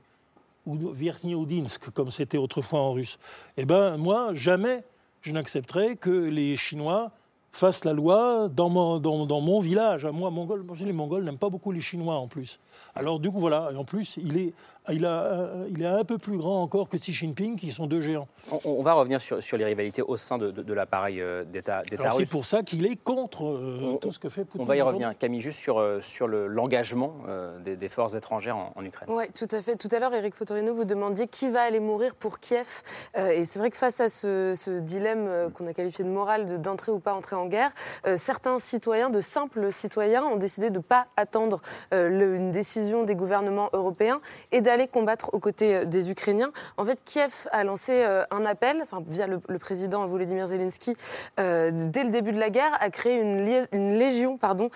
ou 0.66 0.76
Verkhnyoudinsk, 0.76 1.90
comme 1.90 2.10
c'était 2.10 2.38
autrefois 2.38 2.80
en 2.80 2.92
russe, 2.92 3.18
eh 3.56 3.64
ben 3.64 3.96
moi, 3.96 4.30
jamais 4.34 4.84
je 5.22 5.32
n'accepterai 5.32 5.96
que 5.96 6.10
les 6.10 6.56
Chinois 6.56 7.10
fassent 7.52 7.84
la 7.84 7.92
loi 7.92 8.48
dans 8.48 8.70
mon, 8.70 8.98
dans, 8.98 9.26
dans 9.26 9.40
mon 9.40 9.60
village. 9.60 10.06
Moi, 10.06 10.30
Mongol, 10.30 10.64
les 10.80 10.92
Mongols 10.92 11.24
n'aiment 11.24 11.38
pas 11.38 11.50
beaucoup 11.50 11.70
les 11.70 11.80
Chinois 11.80 12.14
en 12.14 12.26
plus. 12.26 12.58
Alors 12.94 13.20
du 13.20 13.30
coup, 13.30 13.38
voilà, 13.38 13.70
et 13.72 13.76
en 13.76 13.84
plus, 13.84 14.16
il 14.16 14.36
est 14.38 14.54
il, 14.88 15.06
a, 15.06 15.22
euh, 15.22 15.68
il 15.70 15.82
est 15.82 15.86
un 15.86 16.04
peu 16.04 16.18
plus 16.18 16.36
grand 16.36 16.62
encore 16.62 16.88
que 16.88 16.96
Xi 16.96 17.12
Jinping, 17.12 17.56
qui 17.56 17.70
sont 17.70 17.86
deux 17.86 18.00
géants. 18.00 18.26
On, 18.64 18.82
va 18.82 18.94
revenir 18.94 19.20
sur, 19.20 19.42
sur, 19.42 19.56
les 19.56 19.64
rivalités 19.64 20.02
au 20.02 20.16
sein 20.16 20.38
de, 20.38 20.50
de, 20.50 20.74
l'appareil 20.74 21.20
euh, 21.20 21.44
d'État 21.44 21.82
russe. 21.82 22.18
C'est 22.18 22.30
pour 22.30 22.44
ça 22.44 22.62
qu'il 22.62 22.84
est 22.86 22.96
contre 22.96 23.44
euh, 23.44 23.98
tout 24.00 24.10
ce 24.10 24.18
que 24.18 24.28
fait 24.28 24.44
Poutine. 24.44 24.62
On 24.62 24.64
va 24.64 24.76
y 24.76 24.82
revenir. 24.82 25.16
Camille, 25.16 25.40
juste 25.40 25.60
sur, 25.60 25.82
sur 26.02 26.26
l'engagement 26.26 27.16
des, 27.64 27.88
forces 27.88 28.14
étrangères 28.14 28.56
en, 28.56 28.84
Ukraine. 28.84 29.08
Oui, 29.12 29.24
tout 29.36 29.48
à 29.50 29.62
fait. 29.62 29.76
Tout 29.76 29.88
à 29.92 29.98
l'heure, 29.98 30.14
Eric 30.14 30.34
Fotorino, 30.34 30.74
vous 30.74 30.84
demandiez 30.84 31.28
qui 31.28 31.48
va 31.48 31.62
aller 31.62 31.80
mourir 31.80 32.14
pour 32.14 32.40
Kiev. 32.40 32.82
et 33.16 33.44
c'est 33.44 33.58
vrai 33.58 33.70
que 33.70 33.76
face 33.76 34.00
à 34.00 34.08
ce, 34.08 34.80
dilemme 34.80 35.52
qu'on 35.54 35.66
a 35.66 35.74
qualifié 35.74 36.04
de 36.04 36.10
moral 36.10 36.60
d'entrer 36.60 36.90
ou 36.90 36.98
pas 36.98 37.14
entrer 37.14 37.36
en 37.36 37.46
guerre, 37.46 37.70
certains 38.16 38.58
citoyens, 38.58 39.10
de 39.10 39.20
simples 39.20 39.72
citoyens, 39.72 40.24
ont 40.24 40.36
décidé 40.36 40.70
de 40.70 40.78
ne 40.78 40.82
pas 40.82 41.06
attendre 41.16 41.60
une 41.92 42.50
décision 42.50 43.04
des 43.04 43.14
gouvernements 43.14 43.70
européens 43.72 44.20
et 44.50 44.60
d'aller 44.72 44.88
combattre 44.88 45.34
aux 45.34 45.38
côtés 45.38 45.76
euh, 45.76 45.84
des 45.84 46.10
Ukrainiens. 46.10 46.50
En 46.78 46.84
fait, 46.84 46.98
Kiev 47.04 47.46
a 47.52 47.62
lancé 47.62 47.92
euh, 47.92 48.24
un 48.30 48.46
appel, 48.46 48.80
enfin, 48.82 49.02
via 49.06 49.26
le, 49.26 49.38
président 49.58 50.06
Volodymyr 50.06 50.46
Zelensky, 50.46 50.96
euh, 51.38 51.70
dès 51.72 52.04
le 52.04 52.10
début 52.10 52.32
de 52.32 52.38
la 52.38 52.48
guerre, 52.48 52.78
créé 52.90 53.20
une, 53.20 53.66
une 53.72 53.94
légion 53.94 54.38
pardon, 54.38 54.68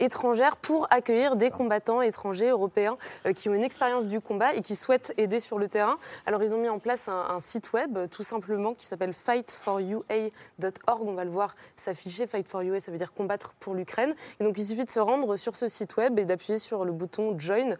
étrangère 0.00 0.56
pour 0.56 0.86
accueillir 0.90 1.36
des 1.36 1.50
combattants 1.50 2.02
étrangers 2.02 2.48
européens 2.48 2.96
qui 3.34 3.48
ont 3.48 3.54
une 3.54 3.64
expérience 3.64 4.06
du 4.06 4.20
combat 4.20 4.54
et 4.54 4.62
qui 4.62 4.74
souhaitent 4.74 5.12
aider 5.16 5.38
sur 5.38 5.58
le 5.58 5.68
terrain. 5.68 5.96
Alors, 6.26 6.42
ils 6.42 6.54
ont 6.54 6.58
mis 6.58 6.68
en 6.68 6.78
place 6.78 7.08
un, 7.08 7.38
site 7.38 7.72
web, 7.72 7.98
tout 8.10 8.22
simplement, 8.22 8.74
qui 8.74 8.86
s'appelle 8.86 9.12
fightforua.org. 9.12 11.02
On 11.02 11.12
va 11.12 11.24
le 11.24 11.30
voir 11.30 11.54
s'afficher. 11.76 12.26
Fight 12.26 12.48
for 12.48 12.62
UA, 12.62 12.80
ça 12.80 12.90
veut 12.90 12.98
dire 12.98 13.12
combattre 13.12 13.52
pour 13.60 13.74
l'Ukraine. 13.74 14.14
Et 14.40 14.44
donc, 14.44 14.58
il 14.58 14.64
suffit 14.64 14.84
de 14.84 14.90
se 14.90 15.00
rendre 15.00 15.36
sur 15.36 15.56
ce 15.56 15.68
site 15.68 15.96
web 15.96 16.18
et 16.18 16.24
d'appuyer 16.24 16.58
sur 16.58 16.84
le 16.84 16.92
bouton 16.92 17.38
Join 17.38 17.76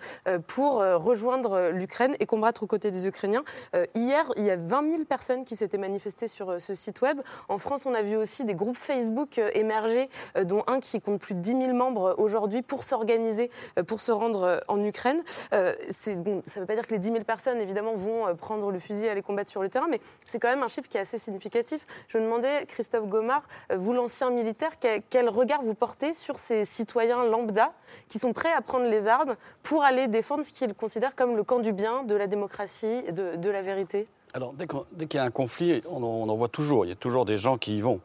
pour 0.46 0.74
rejoindre 0.78 1.61
l'Ukraine 1.70 2.16
et 2.20 2.26
combattre 2.26 2.62
aux 2.62 2.66
côtés 2.66 2.90
des 2.90 3.06
Ukrainiens. 3.06 3.42
Euh, 3.74 3.86
hier, 3.94 4.30
il 4.36 4.44
y 4.44 4.50
a 4.50 4.56
20 4.56 4.90
000 4.90 5.04
personnes 5.04 5.44
qui 5.44 5.56
s'étaient 5.56 5.78
manifestées 5.78 6.28
sur 6.28 6.50
euh, 6.50 6.58
ce 6.58 6.74
site 6.74 7.00
web. 7.00 7.20
En 7.48 7.58
France, 7.58 7.82
on 7.86 7.94
a 7.94 8.02
vu 8.02 8.16
aussi 8.16 8.44
des 8.44 8.54
groupes 8.54 8.76
Facebook 8.76 9.38
euh, 9.38 9.50
émerger, 9.54 10.08
dont 10.44 10.62
un 10.66 10.80
qui 10.80 11.00
compte 11.00 11.20
plus 11.20 11.34
de 11.34 11.40
10 11.40 11.50
000 11.50 11.72
membres 11.74 12.14
aujourd'hui 12.18 12.62
pour 12.62 12.82
s'organiser, 12.82 13.50
pour 13.86 14.00
se 14.00 14.12
rendre 14.12 14.62
en 14.68 14.82
Ukraine. 14.84 15.22
Ça 15.50 16.14
ne 16.14 16.60
veut 16.60 16.66
pas 16.66 16.74
dire 16.74 16.86
que 16.86 16.92
les 16.92 16.98
10 16.98 17.12
000 17.12 17.24
personnes, 17.24 17.60
évidemment, 17.60 17.94
vont 17.94 18.34
prendre 18.36 18.70
le 18.70 18.78
fusil 18.78 19.04
et 19.04 19.08
aller 19.10 19.22
combattre 19.22 19.50
sur 19.50 19.62
le 19.62 19.68
terrain, 19.68 19.86
mais 19.88 20.00
c'est 20.24 20.38
quand 20.38 20.48
même 20.48 20.62
un 20.62 20.68
chiffre 20.68 20.88
qui 20.88 20.96
est 20.96 21.00
assez 21.00 21.18
significatif. 21.18 21.86
Je 22.08 22.18
me 22.18 22.24
demandais, 22.24 22.64
Christophe 22.66 23.06
Gomard, 23.06 23.42
vous 23.74 23.92
l'ancien 23.92 24.30
militaire, 24.30 24.72
quel 24.78 25.28
regard 25.28 25.62
vous 25.62 25.74
portez 25.74 26.12
sur 26.12 26.38
ces 26.38 26.64
citoyens 26.64 27.24
lambda 27.24 27.72
qui 28.08 28.18
sont 28.18 28.32
prêts 28.32 28.52
à 28.52 28.60
prendre 28.60 28.86
les 28.86 29.06
armes 29.06 29.36
pour 29.62 29.84
aller 29.84 30.08
défendre 30.08 30.44
ce 30.44 30.52
qu'ils 30.52 30.74
considèrent 30.74 31.14
comme 31.14 31.36
le 31.36 31.44
camp 31.44 31.60
du 31.60 31.72
bien, 31.72 32.02
de 32.02 32.14
la 32.14 32.26
démocratie, 32.26 33.02
de, 33.12 33.50
la 33.50 33.62
vérité 33.62 34.06
Alors, 34.34 34.54
dès 34.54 34.66
qu'il 35.06 35.18
y 35.18 35.20
a 35.20 35.24
un 35.24 35.30
conflit, 35.30 35.82
on, 35.88 36.02
en 36.02 36.36
voit 36.36 36.48
toujours. 36.48 36.84
Il 36.84 36.88
y 36.88 36.92
a 36.92 36.96
toujours 36.96 37.24
des 37.24 37.38
gens 37.38 37.58
qui 37.58 37.76
y 37.76 37.80
vont, 37.80 38.00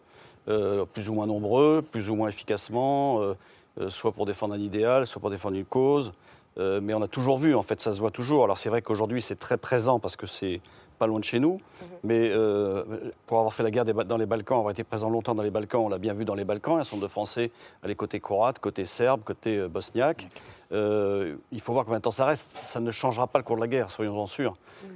euh, 0.48 0.86
plus 0.86 1.10
ou 1.10 1.14
moins 1.14 1.28
nombreux, 1.28 1.82
plus 1.82 2.10
ou 2.10 2.16
moins 2.16 2.30
efficacement, 2.30 3.22
euh, 3.22 3.34
euh, 3.80 3.90
soit 3.90 4.12
pour 4.12 4.26
défendre 4.26 4.54
un 4.54 4.60
idéal, 4.60 5.08
soit 5.08 5.20
pour 5.20 5.30
défendre 5.30 5.56
une 5.56 5.66
cause. 5.66 6.14
mais 6.58 6.96
on 6.96 7.02
a 7.04 7.08
toujours 7.08 7.38
vu, 7.38 7.54
en 7.54 7.62
fait, 7.62 7.80
ça 7.82 7.94
se 7.94 8.00
voit 8.00 8.10
toujours. 8.10 8.44
Alors 8.44 8.58
c'est 8.58 8.70
vrai 8.70 8.82
qu'aujourd'hui 8.82 9.22
c'est 9.22 9.38
très 9.38 9.58
présent 9.58 10.00
parce 10.00 10.16
que 10.16 10.26
c'est 10.26 10.60
pas 10.98 11.08
loin 11.08 11.20
de 11.20 11.24
chez 11.24 11.40
nous. 11.40 11.54
Mhm. 11.54 11.88
Mais 12.04 12.30
euh, 12.32 12.84
pour 13.26 13.40
avoir 13.40 13.54
fait 13.54 13.64
la 13.64 13.72
guerre 13.72 13.86
dans 13.86 14.18
les 14.18 14.26
Balkans, 14.26 14.58
avoir 14.58 14.72
été 14.72 14.84
présent 14.84 15.10
longtemps 15.10 15.36
dans 15.36 15.44
les 15.44 15.52
Balkans, 15.52 15.82
on 15.82 15.90
l'a 15.90 15.98
bien 15.98 16.14
vu 16.14 16.26
dans 16.26 16.36
les 16.36 16.46
Balkans. 16.46 16.80
Un 16.80 16.84
certain 16.84 16.98
nombre 16.98 17.08
de 17.08 17.12
Français 17.12 17.52
les 17.84 17.96
côté 17.96 18.20
croate, 18.20 18.60
côté 18.60 18.86
serbe, 18.86 19.22
côté 19.24 19.58
euh, 19.58 19.68
bosniaque. 19.68 20.28
Euh, 20.74 21.36
il 21.52 21.62
faut 21.62 21.74
voir 21.74 21.86
combien 21.86 22.00
de 22.00 22.04
temps 22.04 22.12
ça 22.12 22.26
reste. 22.26 22.56
Ça 22.62 22.80
ne 22.80 22.92
changera 22.92 23.28
pas 23.28 23.40
le 23.40 23.44
cours 23.44 23.56
de 23.56 23.62
la 23.62 23.68
guerre, 23.68 23.90
soyons-en 23.90 24.28
sûrs. 24.28 24.56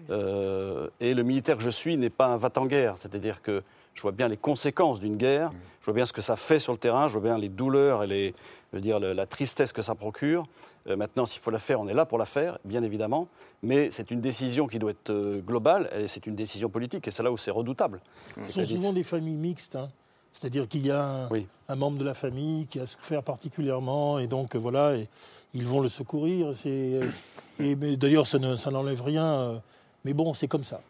et 0.10 1.14
le 1.14 1.24
militaire 1.24 1.58
que 1.58 1.64
je 1.64 1.70
suis 1.70 1.98
n'est 1.98 2.10
pas 2.10 2.28
un 2.28 2.38
va-t-en-guerre. 2.38 2.96
C'est-à-dire 2.98 3.42
que 3.42 3.64
je 3.94 4.02
vois 4.02 4.12
bien 4.12 4.28
les 4.28 4.38
conséquences 4.38 5.00
d'une 5.00 5.18
guerre, 5.18 5.52
je 5.82 5.86
vois 5.86 5.94
bien 5.94 6.06
ce 6.06 6.14
que 6.14 6.22
ça 6.22 6.36
fait 6.36 6.60
sur 6.60 6.74
le 6.74 6.78
terrain, 6.78 7.08
je 7.08 7.14
vois 7.14 7.22
bien 7.22 7.38
les 7.38 7.50
douleurs 7.50 8.04
et 8.04 8.08
les, 8.08 8.34
je 8.72 8.78
veux 8.78 8.82
dire, 8.82 9.00
la 9.00 9.26
tristesse 9.26 9.74
que 9.74 9.82
ça 9.82 9.96
procure. 9.96 10.46
Euh, 10.88 10.96
maintenant, 10.96 11.26
s'il 11.26 11.42
faut 11.42 11.52
la 11.52 11.60
faire, 11.60 11.80
on 11.80 11.88
est 11.88 11.94
là 11.94 12.06
pour 12.06 12.18
la 12.18 12.26
faire, 12.26 12.58
bien 12.66 12.84
évidemment. 12.84 13.28
Mais 13.62 13.92
c'est 13.92 14.12
une 14.12 14.22
décision 14.22 14.68
qui 14.68 14.80
doit 14.80 14.92
être 14.92 15.12
euh, 15.12 15.42
globale, 15.42 15.90
et 15.98 16.08
c'est 16.08 16.26
une 16.26 16.36
décision 16.36 16.70
politique, 16.70 17.08
et 17.08 17.12
c'est 17.12 17.24
là 17.24 17.32
où 17.32 17.38
c'est 17.38 17.52
redoutable. 17.52 18.02
Ce 18.44 18.54
sont 18.54 18.66
souvent 18.66 18.94
des 18.94 19.04
familles 19.04 19.36
mixtes. 19.36 19.76
Hein. 19.76 19.90
C'est-à-dire 20.34 20.68
qu'il 20.68 20.86
y 20.86 20.92
a 20.92 21.30
un, 21.68 21.76
membre 21.76 21.98
de 21.98 22.06
la 22.06 22.14
famille 22.14 22.66
qui 22.68 22.80
a 22.80 22.88
souffert 22.88 23.22
particulièrement, 23.22 24.18
et 24.18 24.28
donc 24.28 24.56
voilà, 24.56 24.96
et 24.96 25.08
ils 25.54 25.66
vont 25.66 25.82
le 25.82 25.90
secourir. 25.90 26.54
Et, 26.66 27.76
d'ailleurs, 27.98 28.26
ça 28.26 28.40
n'enlève 28.40 29.02
rien. 29.02 29.26
Euh, 29.26 29.58
mais 30.04 30.14
bon, 30.14 30.34
c'est 30.34 30.48
comme 30.48 30.64
ça. 30.64 30.82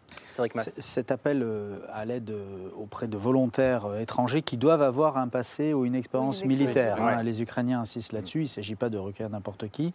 Cet 0.78 1.12
appel 1.12 1.42
euh, 1.44 1.78
à 1.92 2.06
l'aide 2.06 2.32
euh, 2.32 2.70
auprès 2.78 3.08
de 3.08 3.18
volontaires 3.18 3.86
euh, 3.86 4.00
étrangers 4.00 4.42
qui 4.42 4.58
doivent 4.58 4.82
avoir 4.82 5.18
un 5.18 5.28
passé 5.28 5.74
ou 5.74 5.86
une 5.86 5.96
expérience 5.96 6.46
militaire. 6.46 7.02
Hein. 7.02 7.22
les 7.24 7.42
Ukrainiens 7.42 7.82
insistent 7.82 8.14
là-dessus. 8.14 8.40
Il 8.40 8.44
ne 8.44 8.48
s'agit 8.48 8.76
pas 8.76 8.90
de 8.90 8.98
recueillir 8.98 9.30
n'importe 9.30 9.70
qui. 9.70 9.94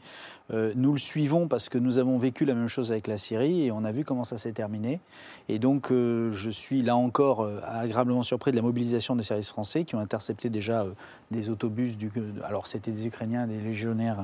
nous 0.51 0.93
le 0.93 0.99
suivons 0.99 1.49
parce 1.49 1.69
que 1.69 1.79
nous 1.79 1.99
avons 1.99 2.19
vécu 2.19 2.45
la 2.45 2.55
même 2.55 2.69
chose 2.69 2.93
avec 2.93 3.07
la 3.07 3.19
Syrie 3.19 3.67
et 3.67 3.73
on 3.73 3.85
a 3.85 3.93
vu 3.93 4.05
comment 4.05 4.25
ça 4.25 4.39
s'est 4.39 4.53
terminé. 4.53 5.01
Et 5.49 5.59
donc, 5.59 5.89
je 5.91 6.51
suis 6.51 6.83
là 6.83 6.97
encore 6.97 7.49
agréablement 7.65 8.23
surpris 8.23 8.51
de 8.51 8.57
la 8.57 8.63
mobilisation 8.63 9.17
des 9.17 9.23
services 9.23 9.49
français 9.49 9.85
qui 9.85 9.95
ont 9.95 10.01
intercepté 10.01 10.49
déjà 10.51 10.87
des 11.31 11.51
autobus. 11.51 11.97
Du, 11.97 12.11
alors, 12.45 12.67
c'était 12.67 12.91
des 12.91 13.07
Ukrainiens, 13.07 13.47
des 13.47 13.59
légionnaires 13.59 14.19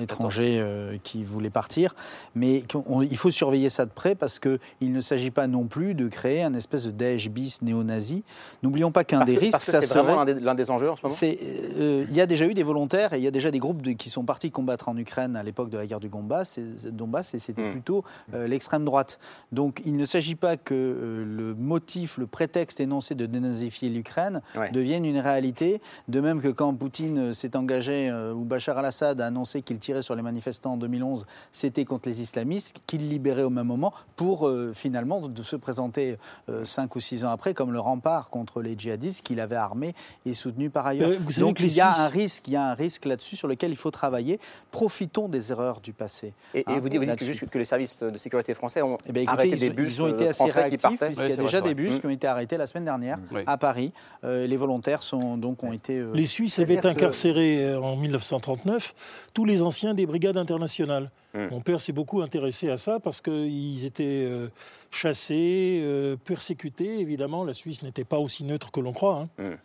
étrangers 0.00 0.98
qui 1.02 1.24
voulaient 1.24 1.50
partir. 1.50 1.94
Mais 2.34 2.64
il 3.10 3.16
faut 3.16 3.30
surveiller 3.30 3.68
ça 3.68 3.84
de 3.84 3.90
près 3.90 4.14
parce 4.14 4.38
qu'il 4.38 4.92
ne 4.96 5.00
s'agit 5.00 5.30
pas 5.30 5.46
non 5.46 5.66
plus 5.66 5.94
de 5.94 6.08
créer 6.08 6.42
un 6.42 6.54
espèce 6.54 6.84
de 6.84 6.90
Daesh 6.90 7.28
bis 7.30 7.62
néo-nazi. 7.62 8.24
N'oublions 8.62 8.90
pas 8.90 9.04
qu'un 9.04 9.24
des 9.24 9.36
risques, 9.36 9.52
parce 9.52 9.66
que 9.66 9.72
ça 9.72 9.82
serait... 9.82 10.02
vraiment 10.02 10.24
l'un 10.24 10.54
des, 10.54 10.70
enjeux 10.70 10.90
en 10.90 10.96
ce 10.96 11.02
moment 11.02 11.14
euh, 11.22 12.04
Il 12.08 12.14
y 12.14 12.20
a 12.20 12.26
déjà 12.26 12.46
eu 12.46 12.54
des 12.54 12.62
volontaires 12.62 13.12
et 13.12 13.18
il 13.18 13.22
y 13.22 13.26
a 13.26 13.30
déjà 13.30 13.50
des 13.50 13.58
groupes 13.58 13.82
qui 13.96 14.10
sont 14.10 14.24
partis 14.24 14.50
combattre 14.50 14.88
en 14.88 14.96
Ukraine 14.96 15.36
à 15.36 15.42
l'époque 15.42 15.70
de 15.70 15.78
la 15.78 15.86
guerre 15.86 16.00
du 16.00 16.08
Donbass, 16.08 16.58
et, 16.58 16.90
Donbass, 16.90 17.34
et 17.34 17.38
c'était 17.38 17.62
hmm. 17.62 17.72
plutôt 17.72 18.04
euh, 18.34 18.48
l'extrême 18.48 18.84
droite. 18.84 19.18
Donc 19.52 19.82
il 19.84 19.96
ne 19.96 20.04
s'agit 20.04 20.34
pas 20.34 20.56
que 20.56 20.74
euh, 20.74 21.24
le 21.24 21.54
motif, 21.54 22.18
le 22.18 22.26
prétexte 22.26 22.80
énoncé 22.80 23.14
de 23.14 23.26
dénazifier 23.26 23.88
l'Ukraine 23.90 24.40
devienne 24.72 25.04
une 25.04 25.18
réalité, 25.18 25.80
de 26.08 26.20
même 26.20 26.40
que 26.40 26.48
quand 26.48 26.74
Poutine 26.74 27.32
s'est 27.34 27.56
engagé, 27.56 28.12
ou 28.34 28.44
Bachar 28.44 28.78
al-Assad 28.78 29.20
a 29.20 29.26
annoncé 29.26 29.62
qu'il 29.62 29.78
tirait 29.78 30.02
sur 30.02 30.14
les 30.14 30.22
manifestants 30.22 30.74
en 30.74 30.76
2011, 30.76 31.26
c'était 31.52 31.84
contre 31.84 32.08
les 32.08 32.20
islamistes, 32.20 32.78
qu'il 32.86 33.08
libérait 33.08 33.42
au 33.42 33.50
même 33.50 33.66
moment 33.66 33.92
pour 34.16 34.50
finalement 34.72 34.85
de 34.90 35.42
se 35.42 35.56
présenter 35.56 36.18
cinq 36.64 36.96
ou 36.96 37.00
six 37.00 37.24
ans 37.24 37.30
après 37.30 37.54
comme 37.54 37.72
le 37.72 37.80
rempart 37.80 38.30
contre 38.30 38.62
les 38.62 38.76
djihadistes 38.76 39.24
qu'il 39.24 39.40
avait 39.40 39.56
armé 39.56 39.94
et 40.24 40.34
soutenu 40.34 40.70
par 40.70 40.86
ailleurs. 40.86 41.10
Donc 41.38 41.60
il 41.60 41.72
y 41.72 41.80
a 41.80 41.96
un 41.96 42.08
risque, 42.08 42.48
il 42.48 42.54
y 42.54 42.56
a 42.56 42.70
un 42.70 42.74
risque 42.74 43.04
là-dessus 43.04 43.36
sur 43.36 43.48
lequel 43.48 43.70
il 43.70 43.76
faut 43.76 43.90
travailler. 43.90 44.38
Profitons 44.70 45.28
des 45.28 45.52
erreurs 45.52 45.80
du 45.80 45.92
passé. 45.92 46.34
Et, 46.54 46.64
hein, 46.66 46.78
vous 46.80 46.88
dites, 46.88 47.00
vous 47.00 47.06
dites 47.06 47.16
que, 47.16 47.24
juste 47.24 47.46
que 47.48 47.58
les 47.58 47.64
services 47.64 48.02
de 48.02 48.16
sécurité 48.18 48.54
français 48.54 48.82
ont 48.82 48.98
eh 49.12 49.26
arrêté 49.26 49.56
des 49.56 49.70
bus 49.70 49.96
ils 49.96 50.02
ont 50.02 50.08
été 50.08 50.28
assez 50.28 50.50
réactifs 50.50 50.98
puisqu'il 50.98 51.28
y 51.28 51.32
a 51.32 51.36
déjà 51.36 51.60
des 51.60 51.74
bus 51.74 51.98
qui 51.98 52.06
ont 52.06 52.10
été 52.10 52.26
arrêtés 52.26 52.56
la 52.56 52.66
semaine 52.66 52.84
dernière 52.84 53.18
à 53.46 53.56
Paris. 53.56 53.92
les 54.22 54.56
volontaires 54.56 55.02
sont 55.02 55.36
donc 55.36 55.62
ont 55.62 55.72
été. 55.72 56.04
les 56.14 56.26
Suisses 56.26 56.58
avaient 56.58 56.84
incarcéré 56.86 57.74
en 57.74 57.96
1939 57.96 58.94
tous 59.34 59.44
les 59.44 59.62
anciens 59.62 59.94
des 59.94 60.06
brigades 60.06 60.36
internationales. 60.36 61.10
Hmm. 61.34 61.48
Mon 61.50 61.60
père 61.60 61.80
s'est 61.80 61.92
beaucoup 61.92 62.22
intéressé 62.22 62.70
à 62.70 62.76
ça 62.76 62.98
parce 63.00 63.20
qu'ils 63.20 63.84
étaient 63.84 64.24
euh, 64.24 64.48
chassés, 64.90 65.80
euh, 65.82 66.16
persécutés. 66.16 67.00
Évidemment, 67.00 67.44
la 67.44 67.52
Suisse 67.52 67.82
n'était 67.82 68.04
pas 68.04 68.18
aussi 68.18 68.44
neutre 68.44 68.70
que 68.70 68.80
l'on 68.80 68.92
croit. 68.92 69.26
Hein. 69.38 69.42
Hmm. 69.42 69.56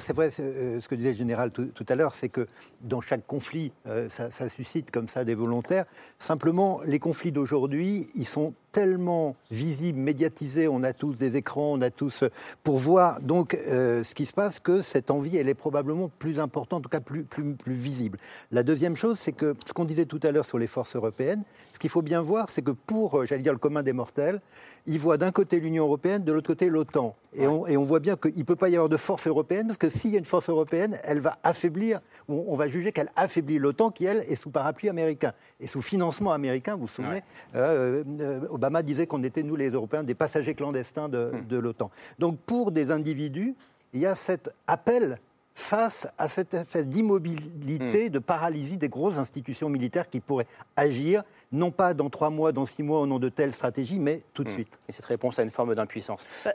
C'est 0.00 0.14
vrai, 0.14 0.30
euh, 0.40 0.80
ce 0.80 0.88
que 0.88 0.94
disait 0.94 1.10
le 1.10 1.16
général 1.16 1.50
tout, 1.50 1.86
à 1.86 1.94
l'heure, 1.94 2.14
c'est 2.14 2.30
que 2.30 2.46
dans 2.80 3.02
chaque 3.02 3.26
conflit, 3.26 3.72
ça, 4.08 4.30
ça, 4.30 4.48
suscite 4.48 4.90
comme 4.90 5.06
ça 5.06 5.24
des 5.24 5.34
volontaires. 5.34 5.84
Simplement, 6.18 6.80
les 6.86 6.98
conflits 6.98 7.30
d'aujourd'hui, 7.30 8.06
ils 8.14 8.24
sont 8.24 8.54
tellement 8.78 9.34
visible, 9.50 9.98
médiatisé, 9.98 10.68
on 10.68 10.84
a 10.84 10.92
tous 10.92 11.18
des 11.18 11.36
écrans, 11.36 11.72
on 11.72 11.82
a 11.82 11.90
tous 11.90 12.22
pour 12.62 12.76
voir 12.78 13.20
donc 13.20 13.54
euh, 13.66 14.04
ce 14.04 14.14
qui 14.14 14.24
se 14.24 14.32
passe 14.32 14.60
que 14.60 14.82
cette 14.82 15.10
envie, 15.10 15.36
elle 15.36 15.48
est 15.48 15.54
probablement 15.54 16.08
plus 16.20 16.38
importante, 16.38 16.78
en 16.78 16.82
tout 16.82 16.88
cas 16.88 17.00
plus, 17.00 17.24
plus, 17.24 17.56
plus 17.56 17.74
visible. 17.74 18.18
La 18.52 18.62
deuxième 18.62 18.94
chose, 18.94 19.18
c'est 19.18 19.32
que 19.32 19.56
ce 19.66 19.72
qu'on 19.72 19.84
disait 19.84 20.04
tout 20.04 20.20
à 20.22 20.30
l'heure 20.30 20.44
sur 20.44 20.58
les 20.58 20.68
forces 20.68 20.94
européennes, 20.94 21.42
ce 21.72 21.80
qu'il 21.80 21.90
faut 21.90 22.02
bien 22.02 22.22
voir, 22.22 22.50
c'est 22.50 22.62
que 22.62 22.70
pour, 22.70 23.18
euh, 23.18 23.26
j'allais 23.26 23.42
dire, 23.42 23.52
le 23.52 23.58
commun 23.58 23.82
des 23.82 23.92
mortels, 23.92 24.40
ils 24.86 25.00
voient 25.00 25.18
d'un 25.18 25.32
côté 25.32 25.58
l'Union 25.58 25.82
européenne, 25.82 26.22
de 26.22 26.30
l'autre 26.30 26.46
côté 26.46 26.68
l'OTAN. 26.68 27.16
Et, 27.34 27.46
on, 27.48 27.66
et 27.66 27.76
on 27.76 27.82
voit 27.82 28.00
bien 28.00 28.16
qu'il 28.16 28.38
ne 28.38 28.44
peut 28.44 28.56
pas 28.56 28.68
y 28.68 28.76
avoir 28.76 28.88
de 28.88 28.96
force 28.96 29.26
européenne, 29.26 29.66
parce 29.66 29.76
que 29.76 29.88
s'il 29.88 30.12
y 30.12 30.14
a 30.14 30.18
une 30.18 30.24
force 30.24 30.48
européenne, 30.48 30.96
elle 31.02 31.18
va 31.18 31.36
affaiblir, 31.42 32.00
on, 32.28 32.54
va 32.54 32.68
juger 32.68 32.92
qu'elle 32.92 33.10
affaiblit 33.16 33.58
l'OTAN, 33.58 33.90
qui, 33.90 34.04
elle, 34.04 34.18
est 34.18 34.36
sous 34.36 34.50
parapluie 34.50 34.88
américain, 34.88 35.32
et 35.58 35.66
sous 35.66 35.82
financement 35.82 36.32
américain, 36.32 36.76
vous 36.76 36.82
vous 36.82 36.88
souvenez, 36.88 37.22
euh, 37.54 38.02
Obama 38.50 38.67
disait 38.82 39.06
qu'on 39.06 39.22
était, 39.22 39.42
nous 39.42 39.56
les 39.56 39.70
Européens, 39.70 40.02
des 40.02 40.14
passagers 40.14 40.54
clandestins 40.54 41.08
de, 41.08 41.30
hmm. 41.32 41.46
de 41.46 41.58
l'OTAN. 41.58 41.90
Donc 42.18 42.38
pour 42.40 42.72
des 42.72 42.90
individus, 42.90 43.54
il 43.92 44.00
y 44.00 44.06
a 44.06 44.14
cet 44.14 44.50
appel 44.66 45.18
face 45.54 46.06
à 46.18 46.28
cette 46.28 46.54
effet 46.54 46.84
d'immobilité, 46.84 48.08
hmm. 48.08 48.12
de 48.12 48.18
paralysie 48.20 48.76
des 48.76 48.88
grosses 48.88 49.18
institutions 49.18 49.68
militaires 49.68 50.08
qui 50.08 50.20
pourraient 50.20 50.46
agir, 50.76 51.24
non 51.50 51.72
pas 51.72 51.94
dans 51.94 52.10
trois 52.10 52.30
mois, 52.30 52.52
dans 52.52 52.66
six 52.66 52.82
mois 52.82 53.00
au 53.00 53.06
nom 53.06 53.18
de 53.18 53.28
telle 53.28 53.52
stratégie, 53.52 53.98
mais 53.98 54.20
tout 54.34 54.44
de 54.44 54.50
hmm. 54.50 54.52
suite. 54.52 54.78
Et 54.88 54.92
cette 54.92 55.06
réponse 55.06 55.38
à 55.38 55.42
une 55.42 55.50
forme 55.50 55.74
d'impuissance. 55.74 56.24
Bah, 56.44 56.52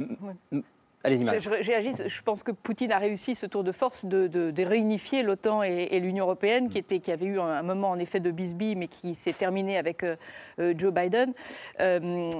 Allez-y, 1.05 1.25
je, 1.25 2.07
je, 2.07 2.21
pense 2.21 2.43
que 2.43 2.53
Poutine 2.53 2.93
a 2.93 2.97
réussi 2.97 3.35
ce 3.35 3.45
tour 3.45 3.65
de 3.65 3.73
force 3.73 4.05
de, 4.05 4.63
réunifier 4.63 5.21
l'OTAN 5.21 5.61
et, 5.61 5.99
l'Union 5.99 6.23
européenne, 6.23 6.69
qui, 6.69 6.77
était, 6.77 6.99
qui 6.99 7.11
avait 7.11 7.25
eu 7.25 7.41
un, 7.41 7.61
moment 7.61 7.89
en 7.89 7.99
effet 7.99 8.21
de 8.21 8.31
bisbille, 8.31 8.77
mais 8.77 8.87
qui 8.87 9.13
s'est 9.13 9.33
terminé 9.33 9.77
avec 9.77 10.03
euh, 10.03 10.15
euh, 10.59 10.73
Joe 10.77 10.93
Biden. 10.93 11.33
Euh, 11.81 12.31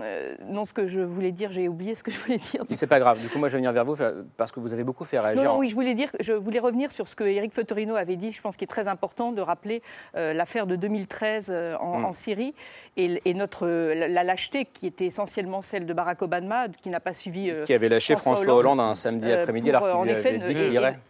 non, 0.47 0.63
ce 0.63 0.73
que 0.73 0.85
je 0.85 1.01
voulais 1.01 1.33
dire, 1.33 1.51
j'ai 1.51 1.67
oublié 1.67 1.93
ce 1.95 2.03
que 2.03 2.11
je 2.11 2.19
voulais 2.19 2.37
dire. 2.37 2.63
C'est 2.71 2.87
pas 2.87 3.01
grave. 3.01 3.21
Du 3.21 3.27
coup, 3.27 3.37
moi, 3.37 3.49
je 3.49 3.53
vais 3.53 3.57
venir 3.57 3.73
vers 3.73 3.83
vous 3.83 3.97
parce 4.37 4.53
que 4.53 4.61
vous 4.61 4.71
avez 4.71 4.85
beaucoup 4.85 5.03
fait 5.03 5.19
réagir. 5.19 5.43
Non, 5.43 5.55
non 5.55 5.59
oui, 5.59 5.67
je 5.67 5.75
voulais 5.75 5.93
dire, 5.93 6.09
je 6.21 6.31
voulais 6.31 6.59
revenir 6.59 6.89
sur 6.89 7.09
ce 7.09 7.17
que 7.17 7.25
Eric 7.25 7.53
Fottorino 7.53 7.95
avait 7.95 8.15
dit. 8.15 8.31
Je 8.31 8.41
pense 8.41 8.55
qu'il 8.55 8.63
est 8.63 8.67
très 8.67 8.87
important 8.87 9.33
de 9.33 9.41
rappeler 9.41 9.81
l'affaire 10.13 10.67
de 10.67 10.77
2013 10.77 11.49
mm. 11.49 11.75
en, 11.81 12.13
Syrie 12.13 12.53
et, 12.95 13.33
notre 13.33 13.67
la, 13.67 14.23
lâcheté 14.23 14.65
qui 14.65 14.87
était 14.87 15.05
essentiellement 15.05 15.61
celle 15.61 15.85
de 15.85 15.93
Barack 15.93 16.21
Obama, 16.21 16.67
qui 16.81 16.89
n'a 16.89 17.01
pas 17.01 17.11
suivi. 17.11 17.51
qui 17.65 17.73
avait 17.73 17.89
lâché 17.89 18.15
François 18.15 18.52
Hollande 18.55 18.79
un 18.79 18.95
samedi 18.95 19.29
euh, 19.29 19.41
après-midi 19.41 19.69
alors 19.69 20.03
qu'il 20.03 20.11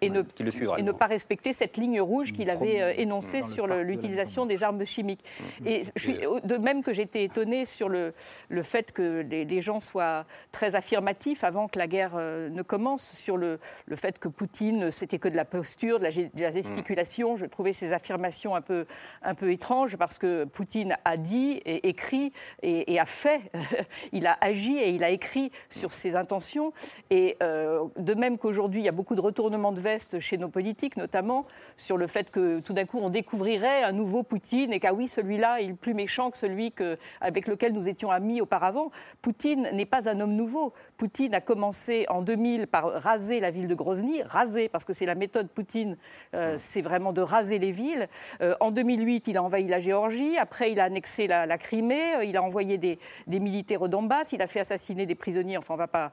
et, 0.01 0.10
le 0.43 0.51
suivrait. 0.51 0.79
Et 0.79 0.84
ne 0.84 0.91
pas 0.91 1.08
respecter 1.08 1.53
cette 1.53 1.77
ligne 1.77 2.01
rouge 2.01 2.32
qu'il 2.32 2.49
avait 2.49 2.82
euh, 2.82 2.93
énoncée 2.97 3.43
sur 3.43 3.67
l'utilisation 3.67 4.45
des 4.45 4.63
armes 4.63 4.86
chimiques. 4.86 5.23
Mmh. 5.39 5.67
Et 5.67 5.84
je 5.95 6.01
suis, 6.01 6.17
de 6.43 6.58
même 6.58 6.84
que 6.84 6.93
j'étais 6.93 7.23
étonnée 7.23 7.65
sur 7.65 7.89
le, 7.89 8.13
le 8.49 8.63
fait 8.63 8.91
que 8.91 9.21
les, 9.21 9.62
gens 9.62 9.79
soient 9.79 10.25
très 10.51 10.75
affirmatifs 10.75 11.43
avant 11.43 11.67
que 11.67 11.79
la 11.79 11.88
guerre 11.88 12.13
euh, 12.17 12.49
ne 12.49 12.62
commence, 12.62 13.13
sur 13.13 13.38
le, 13.38 13.60
le 13.86 13.95
fait 13.95 14.19
que 14.19 14.27
Poutine, 14.27 14.91
c'était 14.91 15.19
que 15.19 15.29
de 15.29 15.36
la 15.36 15.45
posture, 15.45 15.99
de 15.99 16.03
la, 16.03 16.10
de 16.10 16.53
gesticulation. 16.53 17.36
Je 17.36 17.45
trouvais 17.45 17.73
ces 17.73 17.93
affirmations 17.93 18.56
un 18.56 18.62
peu, 18.62 18.86
un 19.21 19.36
peu 19.36 19.51
étranges 19.51 19.95
parce 19.95 20.17
que 20.17 20.43
Poutine 20.45 20.97
a 21.06 21.17
dit, 21.17 21.62
et 21.65 21.88
écrit 21.88 22.34
et, 22.62 22.99
a 22.99 23.06
fait. 23.06 23.41
il 24.12 24.27
a 24.27 24.38
agi 24.41 24.77
et 24.77 24.89
il 24.89 25.03
a 25.03 25.10
écrit 25.10 25.51
sur 25.69 25.93
ses 25.93 26.15
intentions. 26.15 26.73
Et 27.10 27.33
euh, 27.41 27.86
de 27.98 28.13
même 28.13 28.38
qu'aujourd'hui, 28.38 28.82
il 28.82 28.84
y 28.84 28.89
a 28.89 28.93
beaucoup 28.93 29.15
de 29.15 29.22
retournements 29.22 29.72
de 29.72 29.80
veste 29.80 30.19
chez 30.19 30.38
nos 30.38 30.50
politiques, 30.50 30.98
notamment 30.98 31.46
sur 31.78 31.98
le 31.98 32.08
fait 32.08 32.32
que 32.32 32.60
tout 32.60 32.74
d'un 32.74 32.86
coup, 32.86 33.00
on 33.02 33.10
découvrirait 33.10 33.84
un 33.84 33.91
nouveau 33.91 34.24
Poutine 34.24 34.74
et 34.74 34.80
qu'ah 34.80 34.93
oui, 34.93 35.08
celui-là 35.08 35.62
est 35.62 35.74
plus 35.74 35.93
méchant 35.93 36.32
que 36.32 36.38
celui 36.38 36.72
que, 36.72 36.98
avec 37.22 37.48
lequel 37.48 37.74
nous 37.74 37.89
étions 37.89 38.12
amis 38.12 38.41
auparavant. 38.41 38.91
Poutine 39.22 39.69
n'est 39.74 39.86
pas 39.86 40.10
un 40.10 40.19
homme 40.19 40.36
nouveau. 40.36 40.74
Poutine 40.98 41.34
a 41.34 41.41
commencé 41.41 42.06
en 42.10 42.22
2000 42.22 42.67
par 42.67 42.91
raser 42.91 43.39
la 43.39 43.52
ville 43.52 43.67
de 43.67 43.76
Grozny, 43.76 44.22
raser, 44.24 44.69
parce 44.69 44.86
que 44.86 44.93
c'est 44.93 45.06
la 45.06 45.15
méthode 45.15 45.50
Poutine, 45.50 45.98
euh, 46.34 46.56
c'est 46.58 46.82
vraiment 46.82 47.13
de 47.13 47.22
raser 47.22 47.60
les 47.60 47.72
villes. 47.72 48.08
Euh, 48.41 48.56
en 48.60 48.72
2008, 48.72 49.28
il 49.28 49.38
a 49.38 49.43
envahi 49.43 49.67
la 49.67 49.80
Géorgie, 49.80 50.38
après 50.38 50.72
il 50.72 50.80
a 50.80 50.86
annexé 50.86 51.28
la, 51.28 51.58
Crimée, 51.58 52.26
il 52.26 52.36
a 52.36 52.43
envoyé 52.43 52.78
des, 52.78 53.00
des, 53.28 53.39
militaires 53.39 53.82
au 53.82 53.88
Donbass, 53.88 54.34
il 54.34 54.41
a 54.41 54.48
fait 54.48 54.60
assassiner 54.60 55.06
des 55.06 55.15
prisonniers, 55.15 55.58
enfin 55.58 55.76
on 55.76 55.78
ne 55.78 55.84
va 55.84 55.88
pas 55.88 56.12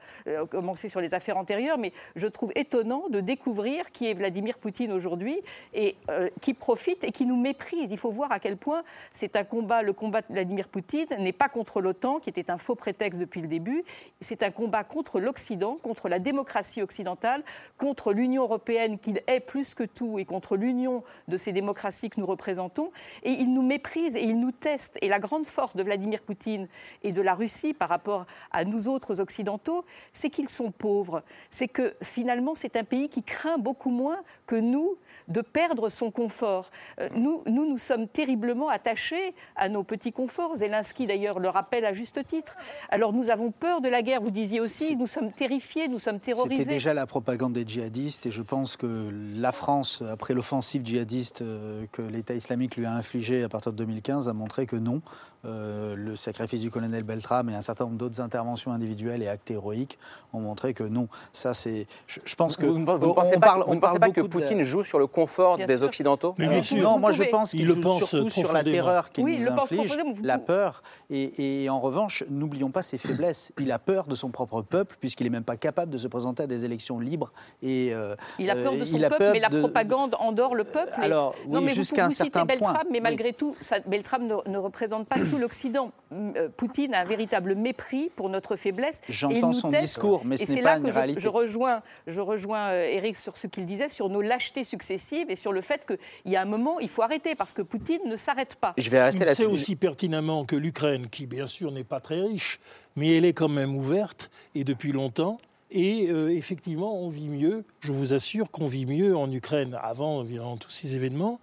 commencer 0.49 0.87
sur 0.87 1.01
les 1.01 1.10
affaires 1.13 1.37
antérieures, 1.37 1.77
mais 1.77 1.93
je 2.15 2.27
trouve 2.27 2.51
étonnant 2.55 3.09
de 3.09 3.19
découvrir 3.19 3.91
qui 3.91 4.09
est 4.09 4.13
Vladimir 4.13 4.57
Poutine 4.57 4.91
aujourd'hui 4.91 5.39
et 5.73 5.95
euh, 6.09 6.29
qui 6.41 6.53
profite 6.53 7.03
et 7.03 7.11
qui 7.11 7.25
nous 7.25 7.37
méprise. 7.37 7.91
Il 7.91 7.97
faut 7.97 8.11
voir 8.11 8.31
à 8.31 8.39
quel 8.39 8.57
point 8.57 8.83
c'est 9.13 9.35
un 9.35 9.43
combat, 9.43 9.81
le 9.81 9.93
combat 9.93 10.21
de 10.21 10.27
Vladimir 10.29 10.67
Poutine 10.67 11.07
n'est 11.19 11.33
pas 11.33 11.49
contre 11.49 11.81
l'OTAN, 11.81 12.19
qui 12.19 12.29
était 12.29 12.51
un 12.51 12.57
faux 12.57 12.75
prétexte 12.75 13.19
depuis 13.19 13.41
le 13.41 13.47
début, 13.47 13.83
c'est 14.19 14.43
un 14.43 14.51
combat 14.51 14.83
contre 14.83 15.19
l'Occident, 15.19 15.77
contre 15.81 16.09
la 16.09 16.19
démocratie 16.19 16.81
occidentale, 16.81 17.43
contre 17.77 18.13
l'Union 18.13 18.43
européenne 18.43 18.99
qu'il 18.99 19.21
est 19.27 19.39
plus 19.39 19.75
que 19.75 19.83
tout 19.83 20.19
et 20.19 20.25
contre 20.25 20.55
l'union 20.55 21.03
de 21.27 21.37
ces 21.37 21.51
démocraties 21.51 22.09
que 22.09 22.19
nous 22.19 22.25
représentons. 22.25 22.91
Et 23.23 23.31
il 23.31 23.53
nous 23.53 23.63
méprise 23.63 24.15
et 24.15 24.23
il 24.23 24.39
nous 24.39 24.51
teste. 24.51 24.97
Et 25.01 25.09
la 25.09 25.19
grande 25.19 25.45
force 25.45 25.75
de 25.75 25.83
Vladimir 25.83 26.21
Poutine 26.21 26.67
et 27.03 27.11
de 27.11 27.21
la 27.21 27.33
Russie 27.33 27.73
par 27.73 27.89
rapport 27.89 28.25
à 28.51 28.65
nous 28.65 28.87
autres 28.87 29.19
occidentaux, 29.19 29.85
c'est 30.13 30.29
qu'ils 30.29 30.49
sont 30.49 30.71
pauvres, 30.71 31.00
c'est 31.49 31.67
que 31.67 31.95
finalement 32.01 32.55
c'est 32.55 32.75
un 32.75 32.83
pays 32.83 33.09
qui 33.09 33.23
craint 33.23 33.57
beaucoup 33.57 33.91
moins 33.91 34.19
que 34.45 34.55
nous 34.55 34.97
de 35.27 35.41
perdre 35.41 35.89
son 35.89 36.11
confort. 36.11 36.69
Euh, 36.99 37.09
nous, 37.15 37.41
nous, 37.47 37.69
nous 37.69 37.77
sommes 37.77 38.07
terriblement 38.07 38.69
attachés 38.69 39.33
à 39.55 39.69
nos 39.69 39.83
petits 39.83 40.11
conforts. 40.11 40.57
Zelensky, 40.57 41.07
d'ailleurs, 41.07 41.39
le 41.39 41.49
rappelle 41.49 41.85
à 41.85 41.93
juste 41.93 42.25
titre. 42.25 42.55
Alors, 42.89 43.13
nous 43.13 43.29
avons 43.29 43.51
peur 43.51 43.81
de 43.81 43.87
la 43.87 44.01
guerre, 44.01 44.21
vous 44.21 44.31
disiez 44.31 44.59
aussi. 44.59 44.95
Nous 44.95 45.07
sommes 45.07 45.31
terrifiés, 45.31 45.87
nous 45.87 45.99
sommes 45.99 46.19
terrorisés. 46.19 46.63
C'était 46.63 46.75
déjà 46.75 46.93
la 46.93 47.07
propagande 47.07 47.53
des 47.53 47.65
djihadistes. 47.65 48.25
Et 48.25 48.31
je 48.31 48.41
pense 48.41 48.77
que 48.77 49.09
la 49.35 49.51
France, 49.51 50.03
après 50.09 50.33
l'offensive 50.33 50.85
djihadiste 50.85 51.41
euh, 51.41 51.85
que 51.91 52.01
l'État 52.01 52.33
islamique 52.33 52.75
lui 52.75 52.85
a 52.85 52.93
infligée 52.93 53.43
à 53.43 53.49
partir 53.49 53.71
de 53.71 53.77
2015, 53.77 54.29
a 54.29 54.33
montré 54.33 54.65
que 54.65 54.75
non. 54.75 55.01
Euh, 55.43 55.95
le 55.95 56.15
sacrifice 56.15 56.61
du 56.61 56.69
colonel 56.69 57.03
Beltram 57.03 57.49
et 57.49 57.55
un 57.55 57.61
certain 57.61 57.85
nombre 57.85 57.97
d'autres 57.97 58.21
interventions 58.21 58.71
individuelles 58.71 59.23
et 59.23 59.27
actes 59.27 59.49
héroïques 59.49 59.97
ont 60.33 60.39
montré 60.39 60.75
que 60.75 60.83
non. 60.83 61.07
Ça, 61.31 61.55
c'est. 61.55 61.87
Je, 62.05 62.35
pense 62.35 62.57
que. 62.57 62.67
Vous, 62.67 62.77
ne 62.77 62.85
pensez 62.85 63.33
pas, 63.33 63.39
parle, 63.39 63.79
pensez 63.79 63.97
pas 63.97 64.11
que 64.11 64.21
Poutine 64.21 64.61
joue 64.61 64.83
sur 64.83 64.99
le 64.99 65.07
confort 65.07 65.57
des 65.57 65.81
Occidentaux 65.81 66.35
Mais 66.37 66.47
bien 66.47 66.61
sûr. 66.61 66.83
Non, 66.83 66.99
moi 66.99 67.11
je 67.11 67.23
pense 67.23 67.51
qu'il 67.51 67.65
joue 67.67 67.81
surtout 67.81 68.29
sur 68.29 68.53
la 68.53 68.63
terreur 68.63 69.11
qu'il 69.11 69.25
nous 69.25 69.47
inflige, 69.47 69.97
la 70.21 70.37
peur. 70.37 70.83
Et, 71.09 71.67
en 71.69 71.79
revanche, 71.79 72.23
n'oublions 72.29 72.69
pas 72.69 72.83
ses 72.83 72.97
faiblesses. 72.97 73.51
Il 73.59 73.71
a 73.71 73.79
peur 73.79 74.05
de 74.05 74.15
son 74.15 74.29
propre 74.29 74.61
peuple, 74.61 74.97
puisqu'il 74.99 75.23
n'est 75.23 75.29
même 75.29 75.43
pas 75.43 75.57
capable 75.57 75.91
de 75.91 75.97
se 75.97 76.07
présenter 76.07 76.43
à 76.43 76.47
des 76.47 76.65
élections 76.65 76.99
libres. 76.99 77.31
Et, 77.61 77.93
euh, 77.93 78.15
il 78.39 78.49
a 78.49 78.55
peur 78.55 78.73
de 78.73 78.81
euh, 78.81 78.85
son 78.85 78.99
peuple, 78.99 79.31
mais 79.33 79.39
la 79.39 79.49
propagande 79.49 80.15
endort 80.19 80.55
le 80.55 80.63
peuple. 80.63 80.93
Alors, 80.97 81.33
oui, 81.47 81.67
jusqu'à 81.69 82.05
un 82.05 82.09
certain 82.09 82.45
Beltrame, 82.45 82.73
point. 82.73 82.83
Mais 82.91 82.99
malgré 82.99 83.33
tout, 83.33 83.55
ça, 83.59 83.79
Beltrame 83.79 84.27
ne, 84.27 84.57
représente 84.57 85.07
pas 85.07 85.17
tout 85.31 85.37
l'Occident. 85.37 85.91
Euh, 86.11 86.49
Poutine 86.55 86.93
a 86.93 87.01
un 87.01 87.05
véritable 87.05 87.55
mépris 87.55 88.09
pour 88.15 88.29
notre 88.29 88.55
faiblesse. 88.55 89.01
J'entends 89.09 89.53
son 89.53 89.69
discours, 89.69 90.23
mais 90.25 90.37
ce 90.37 90.51
n'est 90.51 90.61
pas 90.61 90.77
une 90.77 90.89
réalité. 90.89 91.19
Je, 91.19 91.23
je 91.23 91.29
rejoins, 91.29 91.81
je 92.07 92.21
rejoins 92.21 92.73
Eric 92.73 93.15
sur 93.15 93.37
ce 93.37 93.47
qu'il 93.47 93.65
disait, 93.65 93.89
sur 93.89 94.09
nos 94.09 94.21
lâchetés 94.21 94.63
successives 94.63 95.29
et 95.29 95.35
sur 95.35 95.53
le 95.53 95.61
fait 95.61 95.85
qu'il 95.85 96.31
y 96.31 96.35
a 96.35 96.41
un 96.41 96.45
moment, 96.45 96.79
il 96.79 96.89
faut 96.89 97.01
arrêter 97.01 97.35
parce 97.35 97.53
que 97.53 97.61
Poutine 97.61 98.01
ne 98.05 98.15
s'arrête 98.15 98.55
pas. 98.55 98.73
Je 98.77 98.89
vais 98.89 99.01
rester 99.01 99.25
Il 99.27 99.35
sait 99.35 99.45
aussi 99.45 99.75
pertinemment 99.75 100.45
que 100.45 100.55
l'Ukraine, 100.55 101.07
qui 101.09 101.27
bien 101.27 101.47
sûr 101.47 101.71
n'est 101.71 101.83
pas 101.83 101.99
très 101.99 102.19
riche, 102.19 102.59
mais 102.95 103.15
elle 103.15 103.25
est 103.25 103.33
quand 103.33 103.49
même 103.49 103.75
ouverte 103.75 104.31
et 104.55 104.63
depuis 104.63 104.91
longtemps. 104.91 105.37
Et 105.71 106.09
euh, 106.09 106.29
effectivement, 106.29 107.01
on 107.01 107.09
vit 107.09 107.29
mieux. 107.29 107.63
Je 107.79 107.93
vous 107.93 108.13
assure 108.13 108.51
qu'on 108.51 108.67
vit 108.67 108.85
mieux 108.85 109.15
en 109.15 109.31
Ukraine 109.31 109.77
avant, 109.81 110.25
tous 110.57 110.69
ces 110.69 110.95
événements 110.95 111.39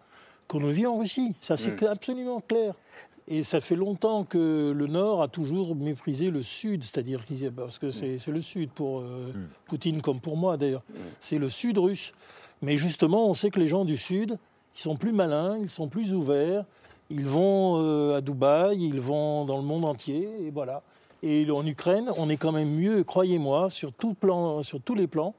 qu'on 0.49 0.61
ne 0.61 0.71
vit 0.71 0.87
en 0.87 0.99
Russie. 0.99 1.35
Ça, 1.41 1.57
c'est 1.57 1.81
hmm. 1.81 1.87
absolument 1.87 2.41
clair. 2.41 2.75
Et 3.31 3.43
ça 3.43 3.61
fait 3.61 3.77
longtemps 3.77 4.25
que 4.25 4.73
le 4.75 4.87
Nord 4.87 5.23
a 5.23 5.29
toujours 5.29 5.77
méprisé 5.77 6.31
le 6.31 6.43
Sud, 6.43 6.83
c'est-à-dire 6.83 7.21
parce 7.55 7.79
que 7.79 7.91
c'est 7.91 8.27
le 8.27 8.41
Sud 8.41 8.71
pour 8.71 9.01
euh, 9.01 9.33
mm. 9.35 9.49
Poutine 9.67 10.01
comme 10.01 10.19
pour 10.19 10.39
moi 10.39 10.57
d'ailleurs. 10.57 10.83
C'est 11.21 11.37
le 11.37 11.51
Sud 11.51 11.77
russe. 11.77 12.13
Mais 12.63 12.77
justement, 12.79 13.29
on 13.29 13.35
sait 13.35 13.51
que 13.51 13.61
les 13.61 13.67
gens 13.67 13.85
du 13.85 13.99
Sud, 13.99 14.39
ils 14.75 14.81
sont 14.81 14.97
plus 14.97 15.13
malins, 15.13 15.59
ils 15.59 15.69
sont 15.69 15.89
plus 15.89 16.15
ouverts. 16.15 16.65
Ils 17.11 17.27
vont 17.27 17.83
euh, 17.83 18.17
à 18.17 18.21
Dubaï, 18.23 18.83
ils 18.83 19.01
vont 19.01 19.45
dans 19.45 19.59
le 19.59 19.63
monde 19.63 19.85
entier, 19.85 20.29
et 20.43 20.51
voilà. 20.51 20.83
Et 21.23 21.51
en 21.51 21.67
Ukraine, 21.67 22.11
on 22.17 22.29
est 22.29 22.37
quand 22.37 22.53
même 22.53 22.71
mieux, 22.71 23.03
croyez-moi, 23.05 23.71
sur, 23.71 23.93
tout 23.93 24.15
plan, 24.15 24.63
sur 24.63 24.81
tous 24.81 24.95
les 24.95 25.07
plans, 25.07 25.35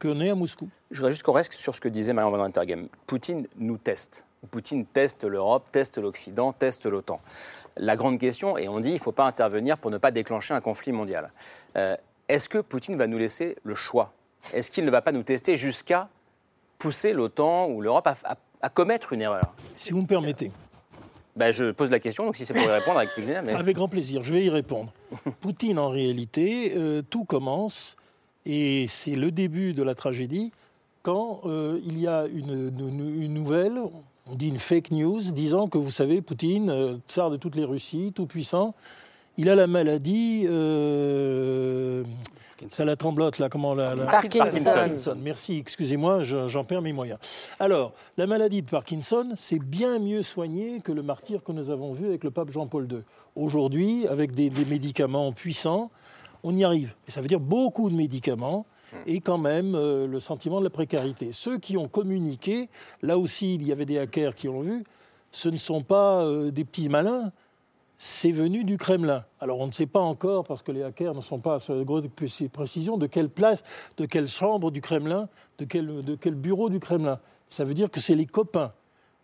qu'on 0.00 0.20
est 0.20 0.30
à 0.30 0.34
Moscou. 0.34 0.68
Je 0.90 0.98
voudrais 0.98 1.12
juste 1.12 1.22
qu'on 1.22 1.32
reste 1.32 1.52
sur 1.54 1.74
ce 1.74 1.80
que 1.80 1.88
disait 1.88 2.12
Marion 2.12 2.30
Van 2.30 2.42
Intergem. 2.44 2.88
Poutine 3.06 3.46
nous 3.56 3.78
teste. 3.78 4.26
Poutine 4.50 4.84
teste 4.84 5.24
l'Europe, 5.24 5.66
teste 5.70 5.98
l'Occident, 5.98 6.52
teste 6.52 6.86
l'OTAN. 6.86 7.20
La 7.76 7.96
grande 7.96 8.18
question, 8.18 8.58
et 8.58 8.68
on 8.68 8.80
dit 8.80 8.88
qu'il 8.88 8.96
ne 8.96 9.00
faut 9.00 9.12
pas 9.12 9.24
intervenir 9.24 9.78
pour 9.78 9.90
ne 9.90 9.98
pas 9.98 10.10
déclencher 10.10 10.52
un 10.52 10.60
conflit 10.60 10.92
mondial. 10.92 11.30
Euh, 11.76 11.96
est-ce 12.28 12.48
que 12.48 12.58
Poutine 12.58 12.96
va 12.96 13.06
nous 13.06 13.18
laisser 13.18 13.56
le 13.62 13.74
choix? 13.74 14.12
Est-ce 14.52 14.70
qu'il 14.70 14.84
ne 14.84 14.90
va 14.90 15.00
pas 15.00 15.12
nous 15.12 15.22
tester 15.22 15.56
jusqu'à 15.56 16.08
pousser 16.78 17.12
l'OTAN 17.12 17.68
ou 17.68 17.80
l'Europe 17.80 18.08
à, 18.08 18.70
commettre 18.70 19.12
une 19.12 19.22
erreur? 19.22 19.54
Si 19.76 19.92
vous 19.92 20.02
me 20.02 20.06
permettez. 20.06 20.50
Ben, 21.36 21.50
je 21.50 21.70
pose 21.70 21.90
la 21.90 22.00
question, 22.00 22.26
donc 22.26 22.36
si 22.36 22.44
c'est 22.44 22.52
pour 22.52 22.62
y 22.62 22.66
répondre, 22.66 22.98
avec 22.98 23.10
plaisir. 23.14 23.42
Mais... 23.42 23.54
Avec 23.54 23.76
grand 23.76 23.88
plaisir, 23.88 24.22
je 24.22 24.32
vais 24.32 24.44
y 24.44 24.50
répondre. 24.50 24.92
Poutine, 25.40 25.78
en 25.78 25.88
réalité, 25.88 26.74
euh, 26.76 27.00
tout 27.02 27.24
commence, 27.24 27.96
et 28.44 28.86
c'est 28.88 29.14
le 29.14 29.30
début 29.30 29.72
de 29.72 29.82
la 29.82 29.94
tragédie, 29.94 30.52
quand 31.02 31.40
euh, 31.44 31.80
il 31.84 31.98
y 31.98 32.06
a 32.06 32.26
une, 32.26 32.72
une, 32.78 33.34
nouvelle, 33.34 33.80
on 34.30 34.34
dit 34.34 34.48
une 34.48 34.58
fake 34.58 34.90
news, 34.90 35.20
disant 35.32 35.68
que 35.68 35.78
vous 35.78 35.90
savez, 35.90 36.22
Poutine, 36.22 36.70
euh, 36.70 36.96
tsar 37.08 37.30
de 37.30 37.36
toutes 37.36 37.56
les 37.56 37.64
Russies, 37.64 38.12
tout 38.14 38.26
puissant, 38.26 38.74
il 39.36 39.48
a 39.48 39.54
la 39.54 39.66
maladie. 39.66 40.44
Euh, 40.46 42.04
ça 42.68 42.84
la 42.84 42.94
tremblote, 42.94 43.40
là, 43.40 43.48
comment 43.48 43.74
la, 43.74 43.96
Parkinson. 43.96 45.16
Merci, 45.20 45.58
excusez-moi, 45.58 46.22
j'en 46.22 46.62
perds 46.62 46.82
mes 46.82 46.92
moyens. 46.92 47.18
Alors, 47.58 47.92
la 48.16 48.28
maladie 48.28 48.62
de 48.62 48.70
Parkinson, 48.70 49.30
c'est 49.34 49.58
bien 49.58 49.98
mieux 49.98 50.22
soigné 50.22 50.78
que 50.78 50.92
le 50.92 51.02
martyr 51.02 51.42
que 51.42 51.50
nous 51.50 51.70
avons 51.70 51.92
vu 51.92 52.06
avec 52.06 52.22
le 52.22 52.30
pape 52.30 52.50
Jean-Paul 52.50 52.86
II. 52.88 52.98
Aujourd'hui, 53.34 54.06
avec 54.06 54.32
des, 54.32 54.48
des, 54.48 54.64
médicaments 54.64 55.32
puissants, 55.32 55.90
on 56.44 56.56
y 56.56 56.62
arrive. 56.62 56.94
Et 57.08 57.10
ça 57.10 57.20
veut 57.20 57.26
dire 57.26 57.40
beaucoup 57.40 57.90
de 57.90 57.96
médicaments 57.96 58.64
et 59.06 59.20
quand 59.20 59.38
même 59.38 59.74
euh, 59.74 60.06
le 60.06 60.20
sentiment 60.20 60.58
de 60.58 60.64
la 60.64 60.70
précarité. 60.70 61.32
Ceux 61.32 61.58
qui 61.58 61.76
ont 61.76 61.88
communiqué, 61.88 62.68
là 63.02 63.18
aussi 63.18 63.54
il 63.54 63.66
y 63.66 63.72
avait 63.72 63.86
des 63.86 63.98
hackers 63.98 64.34
qui 64.34 64.48
ont 64.48 64.60
vu, 64.60 64.84
ce 65.30 65.48
ne 65.48 65.56
sont 65.56 65.80
pas 65.80 66.24
euh, 66.24 66.50
des 66.50 66.64
petits 66.64 66.88
malins, 66.88 67.32
c'est 67.98 68.32
venu 68.32 68.64
du 68.64 68.78
Kremlin. 68.78 69.24
Alors 69.40 69.60
on 69.60 69.66
ne 69.66 69.72
sait 69.72 69.86
pas 69.86 70.00
encore, 70.00 70.44
parce 70.44 70.62
que 70.62 70.72
les 70.72 70.82
hackers 70.82 71.14
ne 71.14 71.20
sont 71.20 71.38
pas 71.38 71.54
à 71.54 71.58
ce 71.58 71.82
gros 71.84 72.02
précision, 72.52 72.96
de 72.96 73.06
quelle 73.06 73.28
place, 73.28 73.62
de 73.96 74.06
quelle 74.06 74.28
chambre 74.28 74.70
du 74.70 74.80
Kremlin, 74.80 75.28
de 75.58 75.64
quel, 75.64 76.02
de 76.02 76.14
quel 76.16 76.34
bureau 76.34 76.68
du 76.68 76.80
Kremlin. 76.80 77.20
Ça 77.48 77.64
veut 77.64 77.74
dire 77.74 77.90
que 77.90 78.00
c'est 78.00 78.14
les 78.14 78.26
copains 78.26 78.72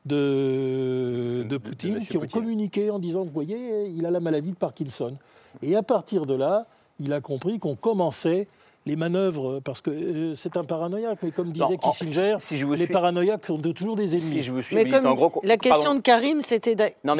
de, 0.06 1.44
de 1.48 1.56
Poutine 1.56 2.00
qui 2.00 2.16
ont 2.16 2.26
communiqué 2.26 2.90
en 2.90 2.98
disant, 2.98 3.24
vous 3.24 3.32
voyez, 3.32 3.88
il 3.88 4.06
a 4.06 4.10
la 4.10 4.20
maladie 4.20 4.52
de 4.52 4.56
Parkinson. 4.56 5.16
Et 5.62 5.74
à 5.74 5.82
partir 5.82 6.24
de 6.24 6.34
là, 6.34 6.66
il 7.00 7.12
a 7.12 7.20
compris 7.20 7.58
qu'on 7.58 7.74
commençait 7.74 8.48
les 8.88 8.96
manœuvres, 8.96 9.60
parce 9.60 9.80
que 9.80 9.90
euh, 9.90 10.34
c'est 10.34 10.56
un 10.56 10.64
paranoïaque, 10.64 11.18
mais 11.22 11.30
comme 11.30 11.52
disait 11.52 11.76
Kissinger, 11.76 12.36
les 12.76 12.86
paranoïaques 12.86 13.46
sont 13.46 13.58
toujours 13.58 13.96
des 13.96 14.16
ennemis. 14.16 14.42
je 14.42 14.60
suis, 14.60 14.74
mais 14.74 14.88
comme 14.88 15.06
la 15.42 15.56
question 15.56 15.94
de 15.94 16.00
Karim, 16.00 16.40
c'était 16.40 16.76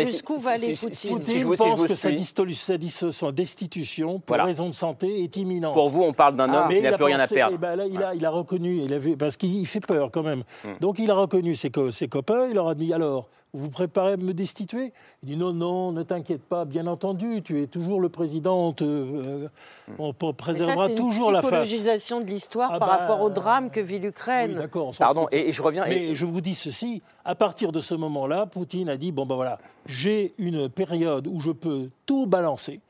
jusqu'où 0.07 0.39
va 0.39 0.53
aller 0.53 0.75
Poutine 0.75 1.11
Poutine 1.11 1.39
je 1.39 1.47
pense 1.47 1.85
que 1.85 1.95
sa, 1.95 3.33
destitution, 3.33 4.19
pour 4.19 4.37
raison 4.37 4.69
de 4.69 4.75
santé, 4.75 5.23
est 5.23 5.37
imminente. 5.37 5.75
Pour 5.75 5.91
vous, 5.91 6.03
on 6.03 6.13
parle 6.13 6.37
d'un 6.37 6.49
homme 6.49 6.65
ah. 6.69 6.73
qui 6.73 6.81
n'a 6.81 6.97
plus 6.97 7.05
rien 7.05 7.19
à 7.21 7.27
perdre. 7.27 7.55
Eh 7.57 7.59
ben 7.59 7.77
là, 7.77 7.87
il, 7.87 8.03
a, 8.03 8.15
il, 8.15 8.25
a, 8.25 8.31
reconnu, 8.31 8.83
il 8.85 8.93
avait, 8.95 9.17
parce 9.17 9.37
qu'il 9.37 9.67
fait 9.67 9.81
peur 9.81 10.11
quand 10.11 10.23
même. 10.23 10.45
Hmm. 10.65 10.79
Donc 10.81 10.99
il 10.99 11.11
a 11.11 11.15
reconnu 11.15 11.55
ses, 11.55 11.71
ses 11.91 12.09
copains, 12.09 12.47
il 12.49 12.55
leur 12.55 12.69
a 12.69 12.75
dit 12.75 12.93
alors, 12.95 13.29
vous 13.55 13.65
vous 13.65 13.71
préparez 13.71 14.13
à 14.13 14.17
me 14.17 14.35
destituer? 14.35 14.93
Il 15.23 15.31
dit 15.31 15.37
non, 15.37 15.53
non, 15.53 15.93
ne 15.93 16.03
t'inquiète 16.03 16.43
pas, 16.43 16.65
bien 16.65 16.87
entendu, 16.87 17.43
tu 17.43 17.63
es 17.63 17.67
toujours 17.67 18.01
le 18.01 18.09
président, 18.09 18.69
on, 18.69 18.73
te, 18.73 18.85
euh, 18.85 19.49
on 19.99 20.13
préservera 20.13 20.89
toujours 20.91 21.33
la 21.33 21.43
face. 21.43 21.51
C'est 21.51 21.57
une 21.57 21.63
psychologisation 21.63 22.21
de 22.21 22.27
l'histoire 22.27 22.71
ah 22.75 22.79
par 22.79 22.89
bah, 22.89 22.97
rapport 22.97 23.21
au 23.23 23.31
drame 23.31 23.71
que 23.71 23.81
vit 23.81 23.99
l'Ukraine. 23.99 24.53
Oui, 24.53 24.57
d'accord. 24.57 24.93
Pardon, 24.99 25.27
et, 25.33 25.53
je 25.53 25.63
reviens. 25.63 25.85
Mais 25.87 26.15
je 26.15 26.27
vous 26.27 26.41
dis 26.41 26.55
ceci, 26.55 27.03
à 27.25 27.35
partir 27.35 27.73
de 27.73 27.81
ce 27.81 27.95
moment-là, 27.95 28.47
Poutine 28.47 28.89
a 28.89 28.97
dit, 28.97 29.13
bon 29.13 29.27
ben 29.27 29.35
voilà, 29.35 29.59
j'ai 29.87 30.35
une 30.39 30.69
période 30.69 31.27
où 31.27 31.41
je 31.41 31.51
peux 31.51 31.91
tout 32.07 32.27
balancer 32.27 32.81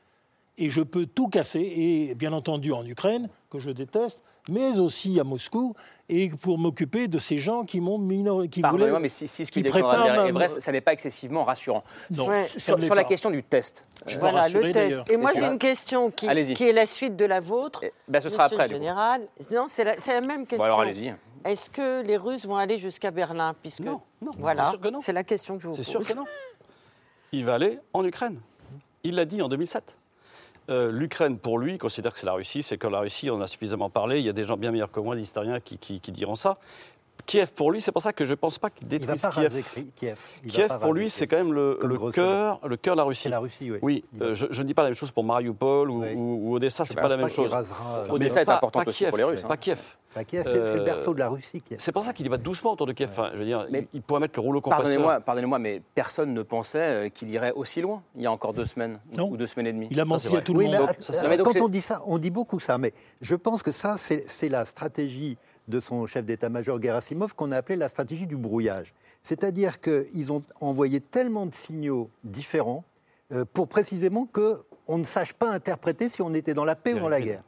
et 0.57 0.69
je 0.69 0.81
peux 0.81 1.05
tout 1.05 1.29
casser, 1.29 1.61
et 1.61 2.15
bien 2.15 2.33
entendu 2.33 2.73
en 2.73 2.85
Ukraine, 2.85 3.29
que 3.49 3.59
je 3.59 3.71
déteste, 3.71 4.19
mais 4.49 4.79
aussi 4.79 5.19
à 5.19 5.23
Moscou, 5.23 5.75
et 6.09 6.29
pour 6.29 6.57
m'occuper 6.57 7.07
de 7.07 7.19
ces 7.19 7.37
gens 7.37 7.63
qui 7.63 7.79
m'ont 7.79 7.99
minoré, 7.99 8.49
qui 8.49 8.61
voulaient. 8.61 8.99
mais 8.99 9.09
si, 9.09 9.27
ce 9.27 9.51
qui 9.51 9.59
est 9.59 9.69
vrai, 9.69 9.81
ça 10.59 10.71
n'est 10.71 10.81
pas 10.81 10.93
excessivement 10.93 11.43
rassurant. 11.43 11.83
sur, 12.57 12.95
la 12.95 13.03
question 13.03 13.29
du 13.29 13.43
test. 13.43 13.85
voilà 14.19 14.49
le 14.49 14.71
test. 14.71 15.09
Et 15.11 15.17
moi 15.17 15.31
j'ai 15.35 15.45
une 15.45 15.59
question 15.59 16.09
qui, 16.09 16.27
qui, 16.53 16.63
est 16.63 16.73
la 16.73 16.85
suite 16.85 17.15
de 17.15 17.25
la 17.25 17.39
vôtre. 17.39 17.81
Eh, 17.83 17.93
ben, 18.07 18.19
ce 18.19 18.29
sera 18.29 18.45
après. 18.45 18.67
général. 18.67 19.27
Non, 19.51 19.67
c'est 19.67 19.83
la, 19.83 19.95
la, 19.95 20.21
même 20.21 20.41
question. 20.41 20.57
Bon, 20.57 20.63
alors 20.63 20.81
allez-y. 20.81 21.13
Est-ce 21.45 21.69
que 21.69 22.01
les 22.03 22.17
Russes 22.17 22.45
vont 22.45 22.57
aller 22.57 22.77
jusqu'à 22.77 23.11
Berlin 23.11 23.55
puisque 23.61 23.81
Non, 23.81 24.01
non. 24.21 24.31
Voilà, 24.37 24.73
c'est 24.83 25.01
C'est 25.01 25.13
la 25.13 25.23
question 25.23 25.57
que 25.57 25.63
je 25.63 25.67
vous 25.69 25.75
pose. 25.75 25.85
C'est 25.85 25.91
sûr 25.91 26.01
que 26.01 26.13
non. 26.13 26.25
Il 27.31 27.45
va 27.45 27.55
aller 27.55 27.79
en 27.93 28.03
Ukraine. 28.03 28.39
Il 29.03 29.15
l'a 29.15 29.25
dit 29.25 29.41
en 29.41 29.47
2007. 29.47 29.95
Euh, 30.69 30.91
L'Ukraine, 30.91 31.39
pour 31.39 31.57
lui, 31.57 31.77
considère 31.77 32.13
que 32.13 32.19
c'est 32.19 32.25
la 32.25 32.33
Russie. 32.33 32.63
C'est 32.63 32.77
que 32.77 32.87
la 32.87 32.99
Russie, 32.99 33.29
on 33.29 33.41
a 33.41 33.47
suffisamment 33.47 33.89
parlé. 33.89 34.19
Il 34.19 34.25
y 34.25 34.29
a 34.29 34.33
des 34.33 34.45
gens 34.45 34.57
bien 34.57 34.71
meilleurs 34.71 34.91
que 34.91 34.99
moi, 34.99 35.15
des 35.15 35.23
historiens, 35.23 35.59
qui 35.59 35.99
diront 36.11 36.35
ça. 36.35 36.59
Kiev, 37.29 37.51
pour 37.53 37.71
lui, 37.71 37.79
c'est 37.79 37.91
pour 37.91 38.01
ça 38.01 38.11
que 38.11 38.25
je 38.25 38.31
ne 38.31 38.35
pense 38.35 38.57
pas 38.57 38.71
qu'il 38.71 38.87
détruise 38.87 39.21
Kiev. 39.35 39.63
Kiev. 39.95 40.19
Kiev 40.47 40.79
pour 40.79 40.93
lui, 40.93 41.11
c'est 41.11 41.27
quand 41.27 41.37
même 41.37 41.53
le, 41.53 41.77
cœur, 42.11 42.59
le 42.67 42.75
cœur 42.75 42.95
de 42.95 42.97
la 42.97 43.03
Russie. 43.03 43.29
La 43.29 43.37
Russie, 43.37 43.69
oui. 43.69 43.77
Oui, 43.83 44.05
euh, 44.19 44.33
je, 44.33 44.47
ne 44.47 44.65
dis 44.65 44.73
pas 44.73 44.81
la 44.81 44.89
même 44.89 44.95
chose 44.95 45.11
pour 45.11 45.23
Mariupol 45.23 45.91
ou, 45.91 46.03
ou, 46.03 46.55
Odessa, 46.55 46.85
c'est 46.85 46.95
pas 46.95 47.07
la 47.07 47.17
même 47.17 47.29
chose. 47.29 47.51
Rasera, 47.51 47.97
euh, 47.97 48.09
Odessa 48.09 48.41
est 48.41 48.49
important 48.49 48.81
aussi 48.83 49.05
pour 49.05 49.17
les 49.17 49.23
Russes. 49.23 49.41
Hein. 49.43 49.47
Pas 49.47 49.57
Kiev. 49.57 49.79
Pas 50.11 50.23
Kiev, 50.23 50.43
c'est 50.43 50.73
le 50.73 50.83
berceau 50.83 51.13
de 51.13 51.19
la 51.19 51.29
Russie. 51.29 51.61
C'est 51.77 51.91
pour 51.91 52.03
ça 52.03 52.13
qu'il 52.13 52.25
y 52.25 52.29
va 52.29 52.37
doucement 52.37 52.71
autour 52.71 52.87
de 52.87 52.93
Kiev. 52.93 53.11
je 53.33 53.37
veux 53.37 53.45
dire, 53.45 53.67
mais 53.69 53.87
il 53.93 54.01
pourrait 54.01 54.21
mettre 54.21 54.39
le 54.39 54.41
rouleau 54.41 54.59
compresseur. 54.59 55.21
Pardonnez-moi, 55.23 55.59
mais 55.59 55.83
personne 55.93 56.33
ne 56.33 56.41
pensait 56.41 56.79
euh, 56.79 57.09
qu'il 57.09 57.29
irait 57.29 57.51
aussi 57.51 57.79
loin 57.81 58.01
il 58.15 58.23
y 58.23 58.25
a 58.25 58.31
encore 58.31 58.53
deux 58.53 58.65
semaines 58.65 58.99
ou 59.19 59.37
deux 59.37 59.45
semaines 59.45 59.67
et 59.67 59.73
demie. 59.73 59.87
Il 59.91 59.99
a 59.99 60.05
menti 60.05 60.35
à 60.35 60.41
tout 60.41 60.55
le 60.55 60.65
monde. 60.65 61.43
Quand 61.43 61.61
on 61.61 61.67
dit 61.67 61.81
ça, 61.81 62.01
on 62.07 62.17
dit 62.17 62.31
beaucoup 62.31 62.59
ça, 62.59 62.79
mais 62.79 62.91
je 63.21 63.35
pense 63.35 63.61
que 63.61 63.71
ça, 63.71 63.97
c'est 63.97 64.49
la 64.49 64.65
stratégie 64.65 65.37
de 65.69 65.79
son 65.79 66.05
chef 66.05 66.25
d'état-major 66.25 66.81
Gerasimov 66.81 67.35
qu'on 67.35 67.51
a 67.51 67.57
appelé 67.57 67.77
la 67.77 67.87
stratégie 67.87 68.27
du 68.27 68.35
brouillage. 68.35 68.93
C'est-à-dire 69.23 69.79
qu'ils 69.79 70.31
ont 70.31 70.43
envoyé 70.59 70.99
tellement 70.99 71.45
de 71.45 71.53
signaux 71.53 72.09
différents 72.23 72.83
euh, 73.31 73.45
pour 73.53 73.67
précisément 73.67 74.27
qu'on 74.27 74.97
ne 74.97 75.03
sache 75.03 75.33
pas 75.33 75.49
interpréter 75.49 76.09
si 76.09 76.21
on 76.21 76.33
était 76.33 76.53
dans 76.53 76.65
la 76.65 76.75
paix 76.75 76.95
ou 76.95 76.99
dans 76.99 77.09
la 77.09 77.21
guerre. 77.21 77.43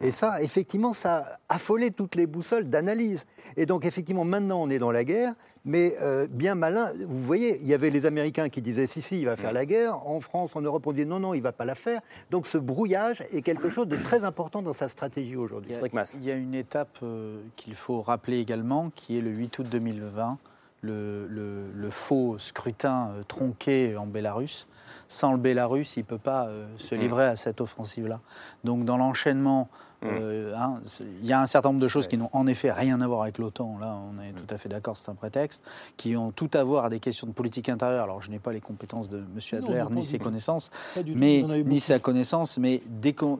Et 0.00 0.10
ça, 0.10 0.42
effectivement, 0.42 0.92
ça 0.92 1.38
a 1.48 1.54
affolé 1.54 1.90
toutes 1.90 2.14
les 2.14 2.26
boussoles 2.26 2.68
d'analyse. 2.68 3.24
Et 3.56 3.66
donc, 3.66 3.84
effectivement, 3.84 4.24
maintenant, 4.24 4.62
on 4.62 4.70
est 4.70 4.78
dans 4.78 4.90
la 4.90 5.04
guerre, 5.04 5.34
mais 5.64 5.96
euh, 6.00 6.26
bien 6.30 6.54
malin. 6.54 6.92
Vous 7.08 7.22
voyez, 7.22 7.58
il 7.60 7.66
y 7.66 7.74
avait 7.74 7.90
les 7.90 8.06
Américains 8.06 8.48
qui 8.48 8.62
disaient 8.62 8.86
si, 8.86 9.02
si, 9.02 9.20
il 9.20 9.26
va 9.26 9.36
faire 9.36 9.52
la 9.52 9.66
guerre. 9.66 10.06
En 10.06 10.20
France, 10.20 10.56
en 10.56 10.60
Europe, 10.60 10.86
on 10.86 10.92
dit 10.92 11.06
non, 11.06 11.20
non, 11.20 11.34
il 11.34 11.38
ne 11.38 11.42
va 11.42 11.52
pas 11.52 11.64
la 11.64 11.74
faire. 11.74 12.00
Donc, 12.30 12.46
ce 12.46 12.58
brouillage 12.58 13.22
est 13.32 13.42
quelque 13.42 13.70
chose 13.70 13.88
de 13.88 13.96
très 13.96 14.24
important 14.24 14.62
dans 14.62 14.72
sa 14.72 14.88
stratégie 14.88 15.36
aujourd'hui. 15.36 15.74
Il, 16.14 16.24
y 16.24 16.30
a 16.30 16.36
une 16.36 16.54
étape 16.54 16.98
euh, 17.02 17.40
qu'il 17.56 17.74
faut 17.74 18.00
rappeler 18.00 18.38
également, 18.38 18.90
qui 18.94 19.18
est 19.18 19.20
le 19.20 19.30
8 19.30 19.58
août 19.58 19.66
2020. 19.68 20.38
Le, 20.82 21.26
le, 21.26 21.90
faux 21.90 22.38
scrutin 22.38 23.10
euh, 23.10 23.22
tronqué 23.26 23.96
en 23.96 24.06
Bélarus 24.06 24.68
sans 25.08 25.32
le 25.32 25.38
Bélarus, 25.38 25.96
il 25.96 26.00
ne 26.00 26.04
peut 26.04 26.18
pas 26.18 26.46
euh, 26.46 26.66
se 26.78 26.94
mm. 26.94 26.98
livrer 26.98 27.26
à 27.26 27.36
cette 27.36 27.60
offensive-là. 27.60 28.20
Donc 28.64 28.84
dans 28.84 28.96
l'enchaînement, 28.96 29.68
mm. 30.02 30.06
euh, 30.10 30.54
hein, 30.56 30.80
il 31.22 31.26
y 31.26 31.32
a 31.32 31.40
un 31.40 31.46
certain 31.46 31.70
nombre 31.70 31.80
de 31.80 31.88
choses 31.88 32.08
qui 32.08 32.16
n'ont 32.16 32.30
en 32.32 32.46
effet 32.46 32.72
rien 32.72 33.00
à 33.00 33.06
voir 33.06 33.22
avec 33.22 33.38
l'OTAN, 33.38 33.78
là 33.78 33.96
on 33.96 34.20
est 34.22 34.32
tout 34.32 34.52
à 34.52 34.58
fait 34.58 34.68
d'accord, 34.68 34.96
c'est 34.96 35.08
un 35.08 35.14
prétexte, 35.14 35.62
qui 35.96 36.16
ont 36.16 36.32
tout 36.32 36.50
à 36.54 36.64
voir 36.64 36.86
à 36.86 36.88
des 36.88 37.00
questions 37.00 37.26
de 37.26 37.32
politique 37.32 37.68
intérieure. 37.68 38.04
Alors 38.04 38.22
je 38.22 38.30
n'ai 38.30 38.38
pas 38.38 38.52
les 38.52 38.60
compétences 38.60 39.08
de 39.08 39.18
M. 39.18 39.62
Adler, 39.64 39.84
ni 39.90 40.02
ses 40.02 40.18
connaissances, 40.18 40.70
mais, 41.06 41.42
ni 41.42 41.80
sa 41.80 41.98
connaissance, 41.98 42.58
mais 42.58 42.82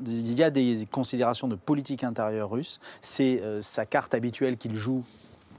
il 0.06 0.34
y 0.34 0.42
a 0.42 0.50
des 0.50 0.86
considérations 0.90 1.48
de 1.48 1.56
politique 1.56 2.04
intérieure 2.04 2.50
russe. 2.50 2.80
C'est 3.00 3.40
euh, 3.42 3.60
sa 3.60 3.86
carte 3.86 4.14
habituelle 4.14 4.56
qu'il 4.56 4.74
joue 4.74 5.04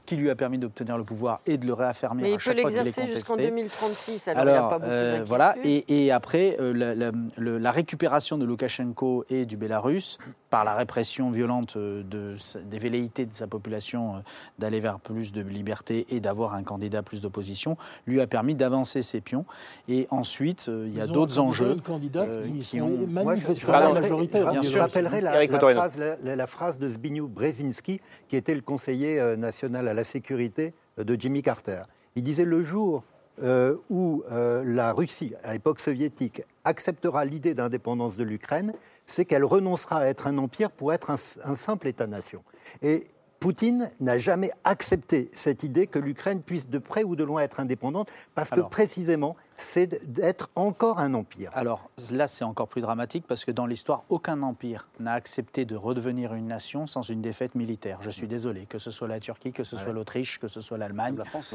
qui 0.08 0.16
lui 0.16 0.30
a 0.30 0.34
permis 0.34 0.56
d'obtenir 0.56 0.96
le 0.96 1.04
pouvoir 1.04 1.40
et 1.44 1.58
de 1.58 1.66
le 1.66 1.74
réaffirmer 1.74 2.22
Mais 2.22 2.28
à 2.28 2.30
il 2.30 2.36
peut 2.36 2.40
chaque 2.40 2.60
fois 2.60 2.70
qu'il 2.70 2.78
est 2.78 2.84
l'exercer 2.84 3.12
jusqu'en 3.14 3.36
2036, 3.36 4.28
alors, 4.28 4.42
il 4.42 4.48
n'y 4.48 4.56
a 4.56 4.62
pas 4.62 4.78
beaucoup 4.78 4.90
euh, 4.90 5.22
voilà, 5.26 5.54
et, 5.62 6.06
et 6.06 6.10
après, 6.10 6.56
euh, 6.60 6.72
la, 6.72 7.12
la 7.36 7.70
récupération 7.70 8.38
de 8.38 8.46
Loukachenko 8.46 9.26
et 9.28 9.44
du 9.44 9.58
Bélarus, 9.58 10.16
par 10.50 10.64
la 10.64 10.74
répression 10.74 11.30
violente 11.30 11.76
euh, 11.76 12.02
de, 12.02 12.34
des 12.64 12.78
velléités 12.78 13.26
de 13.26 13.34
sa 13.34 13.46
population 13.46 14.16
euh, 14.16 14.18
d'aller 14.58 14.80
vers 14.80 14.98
plus 14.98 15.32
de 15.32 15.42
liberté 15.42 16.06
et 16.08 16.20
d'avoir 16.20 16.54
un 16.54 16.62
candidat 16.62 17.02
plus 17.02 17.20
d'opposition, 17.20 17.76
lui 18.06 18.20
a 18.20 18.26
permis 18.26 18.54
d'avancer 18.54 19.02
ses 19.02 19.20
pions. 19.20 19.44
Et 19.88 20.06
ensuite, 20.10 20.68
euh, 20.68 20.86
il 20.88 20.96
y 20.96 21.00
a 21.00 21.06
d'autres 21.06 21.38
enjeux 21.38 21.76
candidat, 21.84 22.24
une 22.24 22.30
candidate 22.30 22.36
euh, 22.36 22.44
qui 22.46 22.58
qui 22.60 22.78
sont 22.78 22.84
ont... 22.84 22.96
Je, 22.96 23.00
je 23.00 23.06
manifestement 23.06 23.72
rappellerai, 23.72 24.00
majoritaire. 24.00 24.46
je- 24.46 24.50
bien 24.52 24.62
je 24.62 24.68
sûr. 24.68 24.80
rappellerai 24.80 25.20
la, 25.20 25.46
la 25.46 25.58
phrase, 25.58 25.98
la, 25.98 26.36
la- 26.36 26.46
phrase 26.46 26.78
de 26.78 26.88
Zbigniew 26.88 27.28
Brzezinski, 27.28 28.00
qui 28.28 28.36
était 28.36 28.54
le 28.54 28.62
conseiller 28.62 29.36
national 29.36 29.86
à 29.88 29.94
la 29.94 30.04
sécurité 30.04 30.74
de 30.96 31.16
Jimmy 31.20 31.42
Carter. 31.42 31.82
Il 32.16 32.22
disait 32.22 32.44
le 32.44 32.62
jour 32.62 33.04
euh, 33.42 33.76
où 33.90 34.22
euh, 34.30 34.62
la 34.64 34.92
Russie, 34.92 35.32
à 35.44 35.52
l'époque 35.52 35.80
soviétique, 35.80 36.42
acceptera 36.64 37.24
l'idée 37.24 37.54
d'indépendance 37.54 38.16
de 38.16 38.24
l'Ukraine, 38.24 38.72
c'est 39.06 39.24
qu'elle 39.24 39.44
renoncera 39.44 40.00
à 40.00 40.06
être 40.06 40.26
un 40.26 40.38
empire 40.38 40.70
pour 40.70 40.92
être 40.92 41.10
un, 41.10 41.16
un 41.44 41.54
simple 41.54 41.88
État-nation. 41.88 42.42
Et 42.82 43.06
Poutine 43.40 43.88
n'a 44.00 44.18
jamais 44.18 44.50
accepté 44.64 45.28
cette 45.32 45.62
idée 45.62 45.86
que 45.86 46.00
l'Ukraine 46.00 46.42
puisse 46.42 46.68
de 46.68 46.78
près 46.78 47.04
ou 47.04 47.14
de 47.14 47.22
loin 47.22 47.40
être 47.40 47.60
indépendante, 47.60 48.10
parce 48.34 48.52
Alors. 48.52 48.68
que 48.68 48.70
précisément, 48.70 49.36
c'est 49.56 50.10
d'être 50.10 50.50
encore 50.56 50.98
un 50.98 51.14
empire. 51.14 51.50
Alors 51.54 51.88
là, 52.10 52.26
c'est 52.26 52.44
encore 52.44 52.68
plus 52.68 52.80
dramatique 52.80 53.24
parce 53.28 53.44
que 53.44 53.52
dans 53.52 53.66
l'histoire, 53.66 54.02
aucun 54.08 54.42
empire 54.42 54.88
n'a 54.98 55.12
accepté 55.12 55.64
de 55.64 55.76
redevenir 55.76 56.34
une 56.34 56.48
nation 56.48 56.86
sans 56.86 57.02
une 57.02 57.20
défaite 57.20 57.54
militaire. 57.54 57.98
Je 58.02 58.10
suis 58.10 58.26
désolé, 58.26 58.66
que 58.66 58.78
ce 58.78 58.90
soit 58.90 59.08
la 59.08 59.20
Turquie, 59.20 59.52
que 59.52 59.64
ce 59.64 59.76
soit 59.76 59.92
l'Autriche, 59.92 60.40
que 60.40 60.48
ce 60.48 60.60
soit 60.60 60.78
l'Allemagne. 60.78 61.16
La 61.16 61.24
France. 61.24 61.54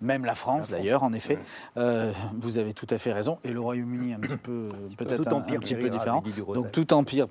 Même 0.00 0.24
la 0.24 0.34
France, 0.34 0.68
d'ailleurs, 0.68 1.02
en 1.02 1.12
effet. 1.12 1.38
Euh, 1.76 2.12
vous 2.38 2.58
avez 2.58 2.74
tout 2.74 2.86
à 2.90 2.98
fait 2.98 3.12
raison. 3.12 3.38
Et 3.44 3.52
le 3.52 3.60
Royaume-Uni, 3.60 4.12
un 4.12 4.20
petit 4.20 4.36
peu, 4.36 4.68
peut-être 4.98 5.32
un, 5.32 5.40
petit 5.40 5.74
peu 5.74 5.88
différent. 5.88 6.22
Donc 6.54 6.72
tout 6.72 6.92
empire, 6.92 7.26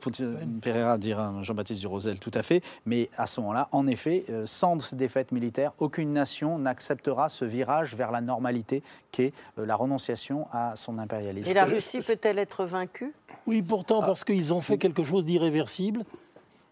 Pereira 0.62 0.98
dira 0.98 1.34
Jean-Baptiste 1.42 1.82
Durosel, 1.82 2.20
tout 2.20 2.32
à 2.34 2.42
fait. 2.42 2.64
Mais 2.86 3.10
à 3.18 3.28
ce 3.28 3.42
moment-là, 3.42 3.68
en 3.72 3.86
effet, 3.86 4.26
euh, 4.30 4.46
sans 4.46 4.94
défaite 4.94 5.32
militaire, 5.32 5.74
aucune 5.78 6.14
nation 6.14 6.58
n'acceptera 6.58 7.30
ce 7.30 7.46
virage 7.46 7.96
vers 7.96 8.12
la 8.12 8.22
normalité 8.22 8.82
qu'est 9.12 9.34
euh, 9.60 9.66
la 9.66 9.76
renonciation 9.76 10.48
à 10.52 10.76
son 10.76 10.98
impérialisme. 10.98 11.50
Et 11.50 11.54
la 11.54 11.66
Russie 11.66 12.00
peut-elle 12.00 12.40
être 12.40 12.66
vaincue? 12.66 13.14
Oui, 13.46 13.62
pourtant, 13.62 14.00
Ah. 14.02 14.08
parce 14.08 14.24
qu'ils 14.24 14.54
ont 14.54 14.62
fait 14.62 14.78
quelque 14.78 15.04
chose 15.04 15.26
d'irréversible, 15.26 16.04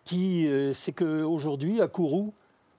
qui, 0.03 0.49
c'est 0.73 0.93
qu'aujourd'hui, 0.93 1.79
à 1.79 1.87
Kourou, 1.87 2.33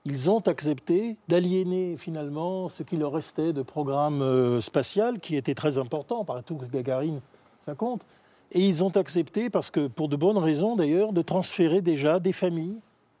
ils 0.05 0.29
ont 0.29 0.39
accepté 0.39 1.17
d'aliéner 1.27 1.95
finalement 1.97 2.67
ce 2.67 2.83
qui 2.83 2.97
leur 2.97 3.13
restait 3.13 3.53
de 3.53 3.61
programme 3.61 4.21
euh, 4.21 4.59
spatial, 4.59 5.19
qui 5.19 5.35
était 5.35 5.55
très 5.55 5.77
important, 5.77 6.25
par 6.25 6.43
tout 6.43 6.55
que 6.55 6.65
Gagarine, 6.65 7.21
ça 7.65 7.73
compte. 7.73 8.05
Et 8.51 8.59
ils 8.59 8.83
ont 8.83 8.95
accepté, 8.95 9.49
parce 9.49 9.71
que 9.71 9.87
pour 9.87 10.09
de 10.09 10.15
bonnes 10.15 10.37
raisons 10.37 10.75
d'ailleurs, 10.75 11.13
de 11.13 11.21
transférer 11.21 11.81
déjà 11.81 12.19
des 12.19 12.33
familles 12.33 12.77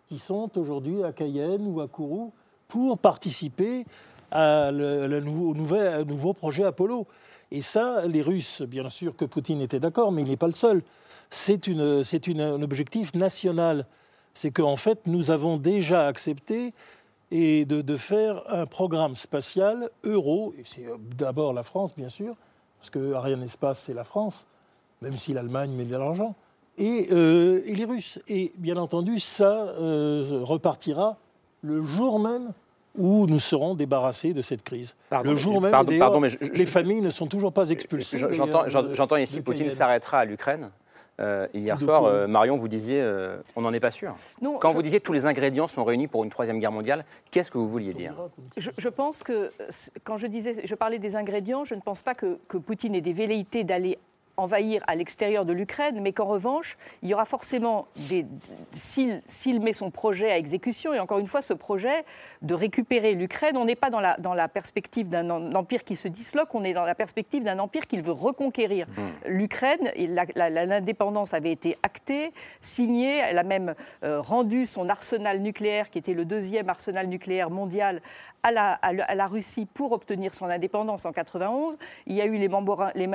qui 0.09 0.19
sont 0.19 0.49
aujourd'hui 0.57 1.03
à 1.03 1.11
Cayenne 1.11 1.65
ou 1.65 1.79
à 1.81 1.87
Kourou 1.87 2.33
pour 2.67 2.97
participer 2.97 3.85
au 4.31 4.35
au 4.35 6.05
nouveau 6.05 6.33
projet 6.33 6.63
Apollo. 6.63 7.07
Et 7.51 7.61
ça, 7.61 8.05
les 8.07 8.21
Russes, 8.21 8.63
bien 8.63 8.89
sûr 8.89 9.15
que 9.15 9.25
Poutine 9.25 9.61
était 9.61 9.79
d'accord, 9.79 10.11
mais 10.11 10.23
il 10.23 10.27
n'est 10.27 10.37
pas 10.37 10.47
le 10.47 10.53
seul. 10.53 10.81
C'est 11.29 11.67
un 11.67 12.61
objectif 12.61 13.13
national. 13.13 13.85
C'est 14.33 14.51
qu'en 14.51 14.75
fait, 14.75 14.99
nous 15.05 15.31
avons 15.31 15.57
déjà 15.57 16.07
accepté 16.07 16.73
et 17.31 17.65
de, 17.65 17.81
de 17.81 17.97
faire 17.97 18.43
un 18.47 18.65
programme 18.65 19.15
spatial 19.15 19.89
euro, 20.05 20.53
et 20.57 20.63
c'est 20.65 20.85
euh, 20.85 20.95
d'abord 21.17 21.53
la 21.53 21.63
France, 21.63 21.95
bien 21.95 22.09
sûr, 22.09 22.35
parce 22.79 22.89
que 22.89 23.13
Ariane 23.13 23.43
Espace, 23.43 23.79
c'est 23.79 23.93
la 23.93 24.03
France, 24.03 24.45
même 25.01 25.15
si 25.15 25.33
l'Allemagne 25.33 25.71
met 25.71 25.85
de 25.85 25.95
l'argent, 25.95 26.35
et, 26.77 27.07
euh, 27.11 27.61
et 27.65 27.75
les 27.75 27.85
Russes. 27.85 28.19
Et 28.27 28.51
bien 28.57 28.77
entendu, 28.77 29.19
ça 29.19 29.51
euh, 29.51 30.39
repartira 30.43 31.17
le 31.61 31.81
jour 31.83 32.19
même 32.19 32.51
où 32.97 33.25
nous 33.25 33.39
serons 33.39 33.73
débarrassés 33.73 34.33
de 34.33 34.41
cette 34.43 34.63
crise. 34.63 34.95
Pardon, 35.09 35.31
le 35.31 35.35
jour 35.35 35.55
mais- 35.55 35.61
même, 35.61 35.71
pardon, 35.71 35.87
et 35.87 35.93
d'ailleurs, 35.93 36.07
pardon, 36.07 36.19
mais 36.19 36.29
je- 36.29 36.37
je- 36.41 36.51
les 36.51 36.65
familles 36.67 37.01
ne 37.01 37.09
sont 37.09 37.25
toujours 37.27 37.51
pas 37.53 37.69
expulsées. 37.69 38.17
Je- 38.19 38.31
J'entends 38.93 39.15
ici 39.17 39.41
Poutine 39.41 39.69
s'arrêtera 39.71 40.19
à 40.19 40.25
l'Ukraine. 40.25 40.69
Euh, 41.19 41.47
hier 41.53 41.79
soir, 41.79 42.05
euh, 42.05 42.25
Marion, 42.27 42.55
vous 42.57 42.67
disiez, 42.67 42.99
euh, 42.99 43.37
on 43.55 43.61
n'en 43.61 43.71
est 43.71 43.79
pas 43.79 43.91
sûr. 43.91 44.13
Non, 44.41 44.57
Quand 44.57 44.69
je- 44.71 44.75
vous 44.75 44.81
disiez 44.81 44.99
que 44.99 45.05
tous 45.05 45.13
les 45.13 45.25
ingrédients 45.27 45.67
sont 45.67 45.83
réunis 45.83 46.07
pour 46.07 46.23
une 46.23 46.31
troisième 46.31 46.59
guerre 46.59 46.71
mondiale, 46.71 47.05
qu'est-ce 47.29 47.51
que 47.51 47.57
vous 47.59 47.69
vouliez 47.69 47.93
dire 47.93 48.15
Je, 48.57 48.71
je 48.77 48.89
pense 48.89 49.21
que 49.21 49.51
quand 50.03 50.17
je 50.17 50.25
disais, 50.27 50.61
je 50.65 50.75
parlais 50.75 50.97
des 50.99 51.15
ingrédients, 51.15 51.65
je 51.65 51.75
ne 51.75 51.81
pense 51.81 52.01
pas 52.01 52.15
que, 52.15 52.39
que 52.47 52.57
Poutine 52.57 52.95
ait 52.95 53.01
des 53.01 53.13
velléités 53.13 53.63
d'aller 53.63 53.99
envahir 54.35 54.81
à 54.87 54.95
l'extérieur 54.95 55.45
de 55.45 55.53
l'Ukraine, 55.53 55.99
mais 56.01 56.11
qu'en 56.11 56.25
revanche, 56.25 56.77
il 57.03 57.09
y 57.09 57.13
aura 57.13 57.25
forcément 57.25 57.87
des. 58.09 58.25
S'il 58.73 59.59
met 59.59 59.73
son 59.73 59.91
projet 59.91 60.31
à 60.31 60.37
exécution, 60.37 60.93
et 60.93 60.99
encore 60.99 61.19
une 61.19 61.27
fois, 61.27 61.41
ce 61.41 61.53
projet 61.53 62.03
de 62.41 62.53
récupérer 62.53 63.13
l'Ukraine, 63.13 63.57
on 63.57 63.65
n'est 63.65 63.75
pas 63.75 63.89
dans 63.89 63.99
la, 63.99 64.17
dans 64.17 64.33
la 64.33 64.47
perspective 64.47 65.07
d'un 65.07 65.53
empire 65.53 65.83
qui 65.83 65.95
se 65.95 66.07
disloque, 66.07 66.53
on 66.55 66.63
est 66.63 66.73
dans 66.73 66.85
la 66.85 66.95
perspective 66.95 67.43
d'un 67.43 67.59
empire 67.59 67.87
qu'il 67.87 68.01
veut 68.01 68.11
reconquérir. 68.11 68.87
L'Ukraine, 69.25 69.91
la- 69.97 70.25
la- 70.49 70.65
l'indépendance 70.65 71.33
avait 71.33 71.51
été 71.51 71.77
actée, 71.83 72.33
signée, 72.61 73.17
elle 73.17 73.37
a 73.37 73.43
même 73.43 73.75
euh, 74.03 74.19
rendu 74.19 74.65
son 74.65 74.89
arsenal 74.89 75.39
nucléaire, 75.41 75.89
qui 75.89 75.99
était 75.99 76.13
le 76.13 76.25
deuxième 76.25 76.69
arsenal 76.69 77.07
nucléaire 77.07 77.49
mondial, 77.49 78.01
à 78.43 78.51
la, 78.51 79.27
Russie 79.27 79.65
pour 79.65 79.93
obtenir 79.93 80.33
son 80.33 80.45
indépendance 80.45 81.05
en 81.05 81.13
91. 81.13 81.77
Il 82.05 82.15
y 82.15 82.21
a 82.21 82.25
eu 82.25 82.33
les, 82.37 82.49
les, 82.95 83.07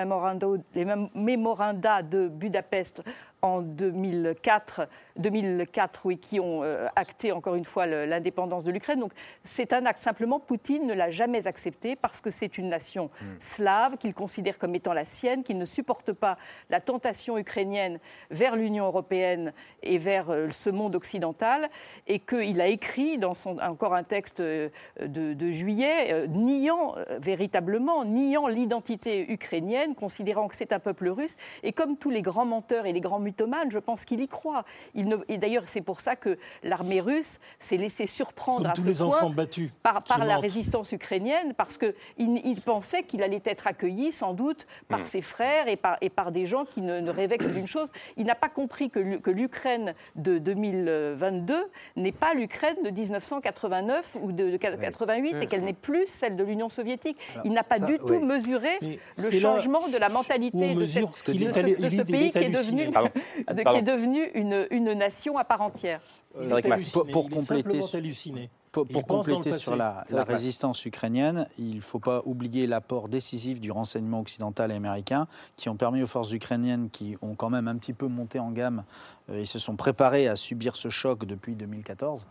les 0.75 0.85
mém- 0.85 1.11
mémoranda 1.15 2.03
de 2.03 2.29
Budapest 2.29 3.03
en 3.43 3.61
2004, 3.61 4.89
2004 5.17 6.01
oui, 6.05 6.19
qui 6.19 6.41
ont 6.41 6.63
euh, 6.63 6.87
acté 6.97 7.33
encore 7.33 7.55
une 7.55 7.65
fois 7.65 7.87
l'indépendance 7.87 8.65
de 8.65 8.71
l'Ukraine. 8.71 9.01
Donc 9.01 9.13
c'est 9.45 9.73
un 9.73 9.87
acte. 9.87 10.03
Simplement, 10.03 10.41
Poutine 10.41 10.87
ne 10.87 10.95
l'a 10.95 11.11
jamais 11.11 11.47
accepté 11.47 11.97
parce 11.97 12.21
que 12.21 12.31
c'est 12.31 12.59
une 12.59 12.69
nation 12.69 13.11
slave 13.39 13.97
qu'il 13.97 14.15
considère 14.15 14.59
comme 14.59 14.75
étant 14.75 14.93
la 14.93 15.05
sienne, 15.05 15.43
qu'il 15.43 15.59
ne 15.59 15.65
supporte 15.65 16.13
pas 16.13 16.37
la 16.71 16.81
tentation 16.81 17.39
ukrainienne 17.39 17.99
vers 18.31 18.57
l'Union 18.57 18.87
européenne 18.87 19.53
et 19.83 19.99
vers 19.99 20.31
euh, 20.31 20.51
ce 20.51 20.71
monde 20.71 20.97
occidental, 20.97 21.69
et 22.07 22.19
qu'il 22.19 22.61
a 22.61 22.67
écrit 22.67 23.19
dans 23.19 23.35
son, 23.35 23.59
encore 23.59 23.95
un 23.95 24.03
texte 24.03 24.41
euh, 24.41 24.69
de, 25.01 25.35
de 25.35 25.53
juillet, 25.53 26.27
niant 26.29 26.95
véritablement, 27.21 28.05
niant 28.05 28.47
l'identité 28.49 29.31
ukrainienne, 29.31 29.95
considérant 29.95 30.49
que 30.49 30.57
c'est 30.57 30.73
un 30.73 30.79
peuple 30.79 31.09
russe, 31.09 31.37
et 31.63 31.73
comme 31.73 31.97
tous 31.97 32.11
les 32.11 32.23
grands 32.23 32.47
menteurs 32.47 32.87
et 32.87 32.93
les 32.93 33.01
grands 33.01 33.21
mythomanes, 33.29 33.71
je 33.71 33.79
pense 33.79 34.05
qu'il 34.05 34.21
y 34.21 34.29
croit. 34.29 34.65
Il 34.95 35.07
ne- 35.09 35.17
et 35.29 35.39
d'ailleurs, 35.39 35.65
c'est 35.67 35.81
pour 35.81 36.01
ça 36.01 36.17
que 36.17 36.39
l'armée 36.63 37.01
russe 37.01 37.39
s'est 37.59 37.77
laissée 37.77 38.07
surprendre 38.07 38.63
Comme 38.63 38.71
à 38.71 38.75
tous 38.75 38.83
ce 38.83 38.89
les 38.89 38.95
point 38.95 39.07
enfants 39.09 39.31
battus 39.31 39.71
par, 39.83 40.03
la 40.25 40.39
résistance 40.39 40.93
ukrainienne, 40.93 41.55
parce 41.57 41.77
qu'il 41.79 41.95
il 42.19 42.61
pensait 42.63 43.03
qu'il 43.03 43.23
allait 43.23 43.43
être 43.45 43.67
accueilli 43.67 44.13
sans 44.13 44.33
doute 44.35 44.67
par 44.89 45.01
Mm. 45.01 45.07
ses 45.07 45.23
frères 45.23 45.69
et 45.69 45.77
par, 45.77 45.97
et 46.01 46.11
par 46.11 46.33
des 46.33 46.47
gens 46.47 46.65
qui 46.65 46.81
ne, 46.83 47.01
ne 47.01 47.11
rêvaient 47.11 47.39
que 47.39 47.47
d'une 47.47 47.67
chose. 47.67 47.91
Il 48.17 48.25
n'a 48.27 48.35
pas 48.35 48.49
compris 48.49 48.91
que 48.91 48.99
l'U- 49.01 49.21
que 49.21 49.31
l'Ukraine 49.31 49.95
de 50.17 50.39
2022 50.39 51.65
n'est 51.97 52.13
pas 52.13 52.35
l'Ukraine 52.35 52.77
de 52.85 52.91
1989 52.91 54.17
ou 54.23 54.33
de, 54.33 54.51
de 54.51 54.57
88 54.57 55.37
et 55.43 55.47
qu'elle 55.47 55.65
n'est 55.65 55.73
plus 55.73 56.07
celle 56.07 56.37
de 56.37 56.45
l'Union 56.45 56.69
soviétique. 56.69 57.17
il 57.45 57.53
n'a 57.53 57.63
pas 57.63 57.79
ça, 57.79 57.87
du 57.87 57.99
tout 57.99 58.21
mesuré 58.21 58.71
Mais 58.83 58.99
le 59.19 59.31
là 59.31 59.39
changement 59.39 59.87
de 59.89 59.97
la 59.97 60.09
mentalité 60.09 60.75
de, 60.75 60.87
cette- 60.87 61.05
de 61.05 61.53
ce, 61.53 61.97
de 61.97 62.03
pays 62.05 62.33
qui 62.33 62.39
est 62.39 62.49
devenu, 62.51 62.91
Pardon. 62.91 63.11
De- 63.53 63.63
qui 63.63 63.77
est 63.77 63.83
devenu 63.83 64.25
une, 64.35 64.67
une 64.71 64.93
nation 64.93 65.37
à 65.39 65.45
part 65.45 65.61
entière. 65.63 66.01
Il 66.41 66.51
est 66.53 66.67
halluciné, 66.71 66.91
Pour- 66.93 67.07
pour 67.07 67.27
il 67.31 67.33
est 67.33 67.37
compléter 67.37 67.81
halluciné. 67.97 68.51
Pour, 68.71 68.87
compléter 69.07 69.59
sur 69.59 69.75
la, 69.77 70.05
la 70.11 70.25
résistance 70.25 70.85
ukrainienne, 70.85 71.49
il 71.59 71.77
ne 71.77 71.81
faut 71.81 71.99
pas 71.99 72.21
oublier 72.27 72.67
l'apport 72.67 73.09
décisif 73.09 73.61
du 73.61 73.73
renseignement 73.73 74.21
occidental 74.21 74.71
et 74.71 74.75
américain 74.75 75.27
qui 75.57 75.69
ont 75.71 75.75
permis 75.75 76.03
aux 76.03 76.07
forces 76.07 76.33
ukrainiennes 76.33 76.91
qui 76.91 77.17
ont 77.23 77.35
quand 77.35 77.49
même 77.51 77.67
un 77.67 77.77
petit 77.77 77.95
peu 77.95 78.07
monté 78.07 78.39
en 78.39 78.51
gamme 78.51 78.85
euh, 79.31 79.41
et 79.41 79.45
se 79.45 79.59
sont 79.59 79.77
préparées 79.77 80.29
à 80.29 80.37
subir 80.37 80.77
ce 80.77 80.89
choc 80.89 81.25
depuis 81.25 81.55
2014, 81.55 82.27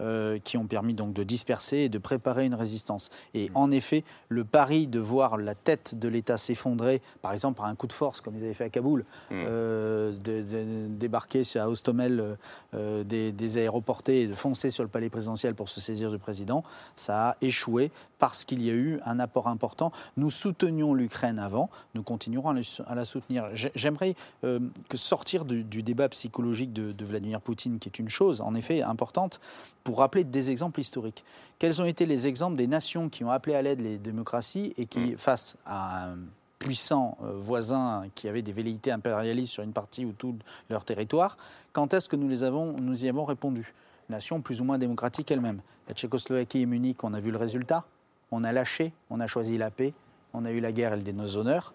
euh, 0.00 0.38
qui 0.38 0.56
ont 0.56 0.66
permis 0.66 0.94
donc 0.94 1.12
de 1.12 1.22
disperser 1.22 1.78
et 1.78 1.88
de 1.88 1.98
préparer 1.98 2.44
une 2.46 2.54
résistance. 2.54 3.10
Et 3.34 3.50
en 3.54 3.70
effet, 3.70 4.04
le 4.28 4.44
pari 4.44 4.86
de 4.86 4.98
voir 4.98 5.36
la 5.36 5.54
tête 5.54 5.94
de 5.98 6.08
l'État 6.08 6.36
s'effondrer, 6.36 7.02
par 7.20 7.32
exemple 7.32 7.58
par 7.58 7.66
un 7.66 7.74
coup 7.74 7.86
de 7.86 7.92
force 7.92 8.20
comme 8.20 8.36
ils 8.36 8.42
avaient 8.44 8.54
fait 8.54 8.64
à 8.64 8.70
Kaboul, 8.70 9.04
euh, 9.46 10.12
de- 10.12 10.42
de- 10.42 10.86
débarquer 10.88 11.42
à 11.56 11.68
Hostomel 11.68 12.20
euh, 12.20 12.34
euh, 12.74 13.04
des, 13.04 13.32
des 13.32 13.58
aéroportés 13.58 14.22
et 14.22 14.26
de 14.26 14.32
foncer 14.32 14.70
sur 14.70 14.82
le 14.82 14.88
palais 14.88 15.10
présidentiel 15.10 15.54
pour 15.54 15.68
se 15.68 15.80
saisir 15.80 16.10
du 16.10 16.18
président. 16.18 16.62
Ça 16.96 17.30
a 17.30 17.36
échoué 17.40 17.90
parce 18.22 18.44
qu'il 18.44 18.62
y 18.62 18.70
a 18.70 18.72
eu 18.72 19.00
un 19.04 19.18
apport 19.18 19.48
important. 19.48 19.90
Nous 20.16 20.30
soutenions 20.30 20.94
l'Ukraine 20.94 21.40
avant, 21.40 21.70
nous 21.96 22.04
continuerons 22.04 22.54
à 22.86 22.94
la 22.94 23.04
soutenir. 23.04 23.46
J'aimerais 23.74 24.14
euh, 24.44 24.60
que 24.88 24.96
sortir 24.96 25.44
du, 25.44 25.82
débat 25.82 26.08
psychologique 26.08 26.72
de, 26.72 26.92
de, 26.92 27.04
Vladimir 27.04 27.40
Poutine, 27.40 27.80
qui 27.80 27.88
est 27.88 27.98
une 27.98 28.08
chose 28.08 28.40
en 28.40 28.54
effet 28.54 28.80
importante, 28.80 29.40
pour 29.82 29.98
rappeler 29.98 30.22
des 30.22 30.52
exemples 30.52 30.78
historiques. 30.78 31.24
Quels 31.58 31.82
ont 31.82 31.84
été 31.84 32.06
les 32.06 32.28
exemples 32.28 32.54
des 32.54 32.68
nations 32.68 33.08
qui 33.08 33.24
ont 33.24 33.30
appelé 33.32 33.56
à 33.56 33.62
l'aide 33.62 33.80
les 33.80 33.98
démocraties 33.98 34.72
et 34.76 34.86
qui, 34.86 35.00
mm. 35.00 35.18
face 35.18 35.56
à 35.66 36.10
un 36.10 36.18
puissant 36.60 37.18
euh, 37.24 37.32
voisin 37.34 38.04
qui 38.14 38.28
avait 38.28 38.42
des 38.42 38.52
velléités 38.52 38.92
impérialistes 38.92 39.50
sur 39.50 39.64
une 39.64 39.72
partie 39.72 40.04
ou 40.04 40.12
tout 40.12 40.36
leur 40.70 40.84
territoire, 40.84 41.36
quand 41.72 41.92
est-ce 41.92 42.08
que 42.08 42.14
nous, 42.14 42.28
les 42.28 42.44
avons, 42.44 42.70
nous 42.70 43.04
y 43.04 43.08
avons 43.08 43.24
répondu? 43.24 43.74
Nation 44.10 44.40
plus 44.40 44.60
ou 44.60 44.64
moins 44.64 44.78
démocratique 44.78 45.28
elle-même. 45.32 45.60
La 45.88 45.94
Tchécoslovaquie 45.94 46.60
et 46.60 46.66
Munich, 46.66 47.02
on 47.02 47.14
a 47.14 47.18
vu 47.18 47.32
le 47.32 47.38
résultat 47.38 47.84
on 48.32 48.42
a 48.42 48.50
lâché, 48.50 48.92
on 49.10 49.20
a 49.20 49.28
choisi 49.28 49.58
la 49.58 49.70
paix, 49.70 49.92
on 50.34 50.44
a 50.44 50.50
eu 50.50 50.58
la 50.58 50.72
guerre 50.72 50.94
et 50.94 50.96
le 50.96 51.02
déshonneur. 51.02 51.72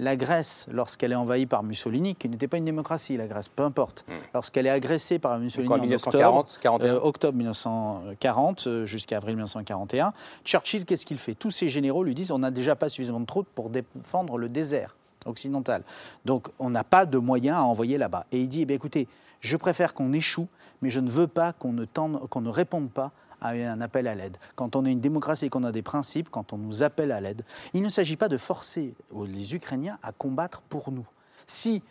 La 0.00 0.14
Grèce, 0.14 0.68
lorsqu'elle 0.70 1.10
est 1.10 1.16
envie 1.16 1.46
par 1.46 1.64
Mussolini, 1.64 2.14
qui 2.14 2.28
n'était 2.28 2.46
pas 2.46 2.56
une 2.56 2.64
démocratie, 2.64 3.16
la 3.16 3.26
Grèce, 3.26 3.48
peu 3.48 3.64
importe, 3.64 4.04
hmm. 4.06 4.12
lorsqu'elle 4.32 4.66
est 4.68 4.70
agressée 4.70 5.18
par 5.18 5.36
Mussolini 5.40 5.72
en, 5.72 5.78
1940, 5.78 6.60
octobre, 6.64 7.04
octobre 7.04 7.36
1940 7.36 8.66
euh, 8.68 8.86
jusqu'à 8.86 9.16
avril 9.16 9.34
1941, 9.34 10.12
Churchill, 10.44 10.84
qu'est-ce 10.84 11.04
qu'il 11.04 11.18
fait? 11.18 11.34
Tous 11.34 11.50
ses 11.50 11.68
généraux 11.68 12.04
lui 12.04 12.14
disent 12.14 12.30
on 12.30 12.38
n'a 12.38 12.52
déjà 12.52 12.76
pas 12.76 12.88
suffisamment 12.88 13.20
de 13.20 13.26
troupes 13.26 13.48
pour 13.56 13.70
défendre 13.70 14.38
le 14.38 14.48
désert 14.48 14.94
occidental. 15.26 15.82
Donc 16.24 16.46
on 16.60 16.70
n'a 16.70 16.84
pas 16.84 17.04
de 17.04 17.18
moyens 17.18 17.58
à 17.58 17.62
envoyer 17.62 17.98
là-bas. 17.98 18.24
Et 18.30 18.38
il 18.38 18.48
dit 18.48 18.64
eh 18.68 18.72
écoutez, 18.72 19.08
je 19.40 19.56
préfère 19.56 19.94
qu'on 19.94 20.12
échoue, 20.12 20.46
mais 20.80 20.90
je 20.90 21.00
ne 21.00 21.10
veux 21.10 21.26
pas 21.26 21.52
qu'on 21.52 21.72
ne, 21.72 21.84
qu'on 21.84 22.40
ne 22.40 22.50
réponde 22.50 22.88
pas 22.90 23.10
à 23.40 23.50
un 23.50 23.80
appel 23.80 24.06
à 24.06 24.14
l'aide. 24.14 24.36
Quand 24.56 24.76
on 24.76 24.84
est 24.84 24.92
une 24.92 25.00
démocratie 25.00 25.46
et 25.46 25.50
qu'on 25.50 25.64
a 25.64 25.72
des 25.72 25.82
principes, 25.82 26.28
quand 26.30 26.52
on 26.52 26.58
nous 26.58 26.82
appelle 26.82 27.12
à 27.12 27.20
l'aide, 27.20 27.42
il 27.74 27.82
ne 27.82 27.88
s'agit 27.88 28.16
pas 28.16 28.28
de 28.28 28.36
forcer 28.36 28.94
les 29.26 29.54
Ukrainiens 29.54 29.98
à 30.02 30.12
combattre 30.12 30.62
pour 30.62 30.90
nous. 30.90 31.06
Si 31.46 31.82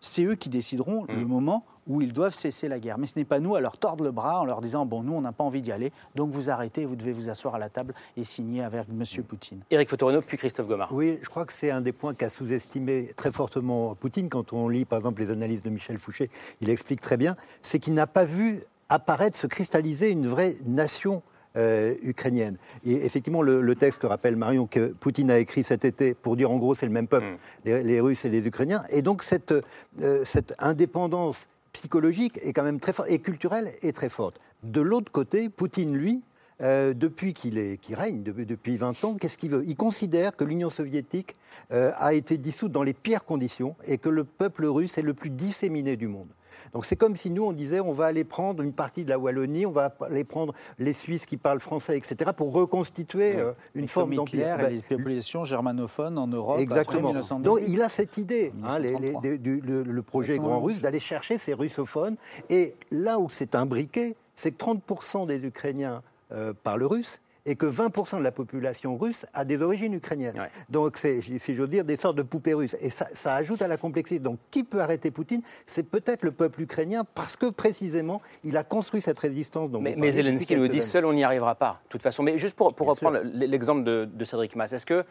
c'est 0.00 0.24
eux 0.24 0.34
qui 0.34 0.48
décideront 0.48 1.04
le 1.08 1.24
mm. 1.24 1.28
moment 1.28 1.64
où 1.88 2.00
ils 2.00 2.12
doivent 2.12 2.34
cesser 2.34 2.68
la 2.68 2.78
guerre. 2.78 2.98
Mais 2.98 3.06
ce 3.06 3.14
n'est 3.16 3.24
pas 3.24 3.40
nous 3.40 3.56
à 3.56 3.60
leur 3.60 3.76
tordre 3.76 4.04
le 4.04 4.10
bras 4.10 4.40
en 4.40 4.44
leur 4.44 4.60
disant 4.60 4.86
bon, 4.86 5.02
nous, 5.02 5.14
on 5.14 5.20
n'a 5.20 5.32
pas 5.32 5.44
envie 5.44 5.62
d'y 5.62 5.72
aller, 5.72 5.92
donc 6.14 6.30
vous 6.30 6.50
arrêtez, 6.50 6.84
vous 6.84 6.96
devez 6.96 7.12
vous 7.12 7.28
asseoir 7.28 7.54
à 7.54 7.58
la 7.58 7.68
table 7.68 7.94
et 8.16 8.24
signer 8.24 8.62
avec 8.62 8.86
M. 8.88 9.22
Poutine. 9.24 9.60
Éric 9.70 9.88
Fotorino, 9.88 10.20
puis 10.20 10.36
Christophe 10.36 10.68
Gomard. 10.68 10.92
Oui, 10.92 11.18
je 11.22 11.28
crois 11.28 11.44
que 11.44 11.52
c'est 11.52 11.70
un 11.70 11.80
des 11.80 11.92
points 11.92 12.14
qu'a 12.14 12.30
sous-estimé 12.30 13.12
très 13.16 13.32
fortement 13.32 13.94
Poutine. 13.94 14.28
Quand 14.28 14.52
on 14.52 14.68
lit, 14.68 14.84
par 14.84 14.98
exemple, 14.98 15.22
les 15.22 15.30
analyses 15.30 15.62
de 15.62 15.70
Michel 15.70 15.98
Fouché, 15.98 16.30
il 16.60 16.70
explique 16.70 17.00
très 17.00 17.16
bien, 17.16 17.36
c'est 17.62 17.78
qu'il 17.78 17.94
n'a 17.94 18.06
pas 18.06 18.24
vu 18.24 18.62
apparaître, 18.92 19.36
se 19.36 19.46
cristalliser 19.46 20.10
une 20.10 20.26
vraie 20.26 20.56
nation 20.66 21.22
euh, 21.56 21.94
ukrainienne. 22.02 22.56
Et 22.84 23.04
effectivement, 23.04 23.42
le, 23.42 23.74
texte 23.74 24.00
que 24.00 24.06
rappelle 24.06 24.36
Marion 24.36 24.66
que 24.66 24.92
Poutine 24.92 25.30
a 25.30 25.38
écrit 25.38 25.62
cet 25.62 25.84
été 25.84 26.14
pour 26.14 26.36
dire 26.36 26.50
en 26.50 26.56
gros 26.56 26.74
c'est 26.74 26.86
le 26.86 26.92
même 26.92 27.08
peuple, 27.08 27.26
mm. 27.66 27.70
les, 27.70 28.00
Russes 28.00 28.24
et 28.24 28.30
les 28.30 28.46
Ukrainiens. 28.46 28.82
Et 28.90 29.02
donc 29.02 29.22
cette, 29.22 29.52
euh, 29.52 30.24
cette 30.24 30.54
indépendance 30.58 31.48
psychologique 31.72 32.38
est 32.42 32.54
quand 32.54 32.62
même 32.62 32.80
très 32.80 32.94
forte 32.94 33.10
et 33.10 33.18
culturelle 33.18 33.70
est 33.82 33.92
très 33.94 34.08
forte. 34.08 34.38
De 34.62 34.80
l'autre 34.80 35.12
côté, 35.12 35.50
Poutine, 35.50 35.94
lui, 35.94 36.22
euh, 36.62 36.94
depuis 36.94 37.34
qu'il 37.34 37.58
règne, 37.92 38.22
depuis 38.22 38.76
20 38.78 39.04
ans, 39.04 39.14
qu'est-ce 39.14 39.36
qu'il 39.36 39.50
veut? 39.50 39.64
Il 39.66 39.76
considère 39.76 40.36
que 40.36 40.44
l'Union 40.44 40.70
soviétique 40.70 41.34
a 41.70 42.14
été 42.14 42.38
dissoute 42.38 42.72
dans 42.72 42.82
les 42.82 42.94
pires 42.94 43.24
conditions 43.24 43.74
et 43.86 43.98
que 43.98 44.08
le 44.08 44.24
peuple 44.24 44.64
russe 44.64 44.96
est 44.96 45.02
le 45.02 45.14
plus 45.14 45.30
disséminé 45.30 45.96
du 45.96 46.08
monde. 46.08 46.28
Donc 46.72 46.86
c'est 46.86 46.96
comme 46.96 47.14
si 47.14 47.30
nous, 47.30 47.44
on 47.44 47.52
disait, 47.52 47.80
on 47.80 47.92
va 47.92 48.06
aller 48.06 48.24
prendre 48.24 48.62
une 48.62 48.72
partie 48.72 49.04
de 49.04 49.10
la 49.10 49.18
Wallonie, 49.18 49.66
on 49.66 49.70
va 49.70 49.94
aller 50.00 50.24
prendre 50.24 50.54
les 50.78 50.92
Suisses 50.92 51.26
qui 51.26 51.36
parlent 51.36 51.60
français, 51.60 51.96
etc., 51.96 52.30
pour 52.36 52.52
reconstituer 52.52 53.36
euh, 53.36 53.52
une 53.74 53.88
forme 53.88 54.14
d'empire. 54.14 54.60
et 54.60 54.70
les 54.70 54.82
populations 54.82 55.44
germanophones 55.44 56.18
en 56.18 56.26
Europe 56.26 56.58
Exactement. 56.58 57.14
Donc 57.40 57.60
il 57.66 57.82
a 57.82 57.88
cette 57.88 58.16
idée, 58.18 58.52
hein, 58.64 58.78
le, 58.78 60.00
projet 60.02 60.38
grand 60.38 60.60
russe, 60.60 60.80
d'aller 60.80 61.00
chercher 61.00 61.38
ces 61.38 61.54
russophones. 61.54 62.16
Et 62.50 62.74
là 62.90 63.18
où 63.18 63.28
c'est 63.30 63.54
imbriqué, 63.54 64.16
c'est 64.34 64.52
que 64.52 64.64
30% 64.64 65.26
des 65.26 65.44
Ukrainiens 65.44 66.02
euh, 66.32 66.52
parlent 66.62 66.84
russe 66.84 67.20
et 67.46 67.56
que 67.56 67.66
20% 67.66 68.18
de 68.18 68.22
la 68.22 68.32
population 68.32 68.96
russe 68.96 69.26
a 69.34 69.44
des 69.44 69.60
origines 69.60 69.94
ukrainiennes. 69.94 70.48
Donc 70.68 70.96
c'est, 70.96 71.20
si 71.20 71.54
j'ose 71.54 71.68
dire, 71.68 71.84
des 71.84 71.96
sortes 71.96 72.16
de 72.16 72.22
poupées 72.22 72.54
russes. 72.54 72.76
Et 72.80 72.90
ça, 72.90 73.34
ajoute 73.34 73.62
à 73.62 73.68
la 73.68 73.76
complexité. 73.76 74.20
Donc 74.20 74.38
qui 74.50 74.64
peut 74.64 74.80
arrêter 74.80 75.10
Poutine? 75.10 75.42
C'est 75.66 75.82
peut-être 75.82 76.22
le 76.22 76.32
peuple 76.32 76.62
ukrainien 76.62 77.04
parce 77.14 77.36
que 77.36 77.46
précisément, 77.46 78.20
il 78.44 78.56
a 78.56 78.64
construit 78.64 79.00
cette 79.00 79.18
résistance. 79.18 79.70
mais, 79.80 80.12
Zelensky 80.12 80.56
nous 80.56 80.68
dit 80.68 80.80
seul, 80.80 81.04
on 81.04 81.12
n'y 81.12 81.24
arrivera 81.24 81.54
pas, 81.54 81.80
de 81.84 81.88
toute 81.88 82.02
façon. 82.02 82.22
Mais 82.22 82.38
juste 82.38 82.56
pour, 82.56 82.74
reprendre 82.78 83.20
l'exemple 83.24 83.84
de, 83.84 84.24
Cédric 84.24 84.56
Mass, 84.56 84.72
est-ce 84.72 84.86
que 84.86 85.04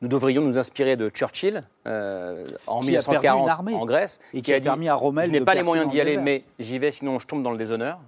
nous 0.00 0.08
devrions 0.08 0.42
nous 0.42 0.58
inspirer 0.58 0.96
de 0.96 1.08
Churchill 1.08 1.62
euh, 1.86 2.44
en 2.66 2.82
1940 2.82 3.50
en 3.72 3.86
Grèce 3.86 4.20
et 4.32 4.42
qui, 4.42 4.52
a, 4.52 4.60
permis 4.60 4.88
à 4.88 4.94
Rommel 4.94 5.26
je 5.26 5.32
n'ai 5.32 5.40
pas 5.40 5.54
les 5.54 5.62
moyens 5.62 5.90
d'y 5.90 6.00
aller, 6.00 6.16
mais 6.16 6.44
j'y 6.58 6.78
vais, 6.78 6.92
sinon 6.92 7.18
je 7.18 7.26
tombe 7.26 7.42
dans 7.42 7.50
le 7.50 7.58
déshonneur? 7.58 7.98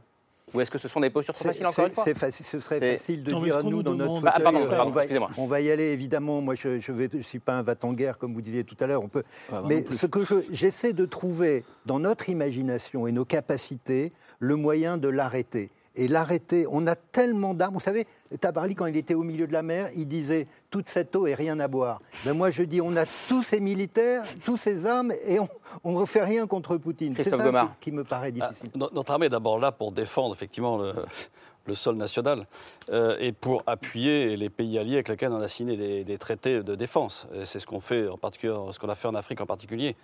Ou 0.54 0.60
est-ce 0.60 0.70
que 0.70 0.78
ce 0.78 0.88
sont 0.88 1.00
des 1.00 1.10
postures 1.10 1.34
trop 1.34 1.44
faciles 1.44 1.66
encore 1.66 1.86
une 1.86 1.92
fois 1.92 2.30
Ce 2.30 2.58
serait 2.60 2.80
facile 2.92 3.22
de 3.22 3.32
dire 3.32 3.58
à 3.58 3.62
nous 3.62 3.82
dans 3.82 3.94
notre 3.94 4.26
ah, 4.26 4.40
pardon, 4.40 4.60
pardon, 4.66 4.84
on, 4.86 4.90
va, 4.90 5.02
on, 5.36 5.46
va, 5.46 5.60
y 5.60 5.70
aller 5.70 5.92
évidemment. 5.92 6.40
Moi, 6.40 6.54
je 6.54 6.68
ne 6.68 7.22
suis 7.22 7.38
pas 7.38 7.54
un 7.54 7.62
va-t-en-guerre 7.62 8.18
comme 8.18 8.34
vous 8.34 8.42
disiez 8.42 8.64
tout 8.64 8.76
à 8.80 8.86
l'heure. 8.86 9.02
On 9.02 9.08
peut, 9.08 9.24
mais 9.66 9.82
ce 9.82 10.06
que 10.06 10.20
j'essaie 10.50 10.92
de 10.92 11.06
trouver 11.06 11.64
dans 11.86 11.98
notre 11.98 12.28
imagination 12.28 13.06
et 13.06 13.12
nos 13.12 13.24
capacités 13.24 14.12
le 14.38 14.56
moyen 14.56 14.98
de 14.98 15.08
l'arrêter 15.08 15.70
et 15.96 16.08
l'arrêter. 16.08 16.66
On 16.70 16.86
a 16.86 16.94
tellement 16.94 17.54
d'armes. 17.54 17.74
Vous 17.74 17.80
savez, 17.80 18.06
Tabarly, 18.40 18.74
quand 18.74 18.86
il 18.86 18.96
était 18.96 19.14
au 19.14 19.22
milieu 19.22 19.46
de 19.46 19.52
la 19.52 19.62
mer, 19.62 19.88
il 19.96 20.06
disait 20.06 20.46
toute 20.70 20.88
cette 20.88 21.14
eau 21.16 21.26
et 21.26 21.34
rien 21.34 21.58
à 21.60 21.68
boire. 21.68 22.00
Ben 22.24 22.34
moi, 22.34 22.50
je 22.50 22.62
dis 22.62 22.80
on 22.80 22.96
a 22.96 23.04
tous 23.06 23.42
ces 23.42 23.60
militaires, 23.60 24.22
tous 24.44 24.56
ces 24.56 24.86
armes 24.86 25.12
et 25.26 25.38
on 25.84 25.92
ne 25.92 25.98
refait 25.98 26.22
rien 26.22 26.46
contre 26.46 26.76
Poutine. 26.76 27.14
C'est 27.16 27.30
ça 27.30 27.68
qui 27.80 27.92
me 27.92 28.04
paraît 28.04 28.32
ah, 28.40 28.48
difficile. 28.48 28.70
notre 28.74 29.10
armée 29.10 29.26
est 29.26 29.30
d'abord 29.30 29.58
là 29.58 29.72
pour 29.72 29.92
défendre 29.92 30.34
effectivement 30.34 30.78
le, 30.78 31.74
sol 31.74 31.94
national 31.94 32.46
euh, 32.90 33.16
et 33.20 33.30
pour 33.30 33.62
appuyer 33.66 34.36
les 34.36 34.50
pays 34.50 34.76
alliés 34.76 34.94
avec 34.94 35.08
lesquels 35.08 35.30
on 35.30 35.40
a 35.40 35.46
signé 35.46 36.04
des, 36.04 36.18
traités 36.18 36.64
de 36.64 36.74
défense. 36.74 37.28
C'est 37.44 37.60
ce 37.60 37.66
qu'on 37.66 37.78
fait 37.78 38.08
en 38.08 38.18
particulier, 38.18 38.56
ce 38.72 38.78
qu'on 38.80 38.88
a 38.88 38.96
fait 38.96 39.06
en 39.06 39.14
Afrique 39.14 39.40
en 39.40 39.46
particulier, 39.46 39.94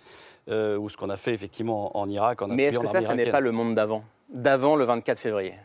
euh, 0.47 0.77
ou 0.77 0.87
ce 0.87 0.95
qu'on 0.95 1.09
a 1.09 1.17
fait 1.17 1.33
effectivement 1.33 1.97
en 1.97 2.07
Irak. 2.09 2.41
En 2.41 2.47
Mais 2.47 2.63
est-ce 2.63 2.79
que 2.79 2.87
ça, 2.87 3.01
ce 3.01 3.11
n'est 3.11 3.31
pas 3.31 3.41
le 3.41 3.51
monde 3.51 3.75
d'avant, 3.75 4.03
d'avant 4.29 4.77
le 4.77 4.85
24 4.85 5.19
février 5.19 5.55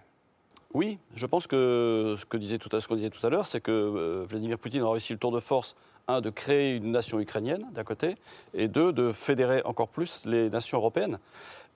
oui, 0.74 0.98
je 1.14 1.26
pense 1.26 1.46
que 1.46 2.16
ce 2.18 2.24
qu'on 2.24 2.38
disait 2.38 2.58
tout 2.58 2.70
à, 2.74 3.28
l'heure, 3.28 3.46
c'est 3.46 3.60
que 3.60 3.70
euh, 3.70 4.26
Vladimir 4.28 4.58
Poutine 4.58 4.82
a 4.82 4.90
réussi 4.90 5.12
le 5.12 5.18
tour 5.18 5.30
de 5.32 5.40
force, 5.40 5.76
un, 6.08 6.20
de 6.20 6.30
créer 6.30 6.76
une 6.76 6.90
nation 6.92 7.20
ukrainienne 7.20 7.66
d'un 7.74 7.84
côté, 7.84 8.16
et 8.54 8.68
deux, 8.68 8.92
de 8.92 9.12
fédérer 9.12 9.62
encore 9.64 9.88
plus 9.88 10.24
les 10.24 10.48
nations 10.50 10.78
européennes, 10.78 11.18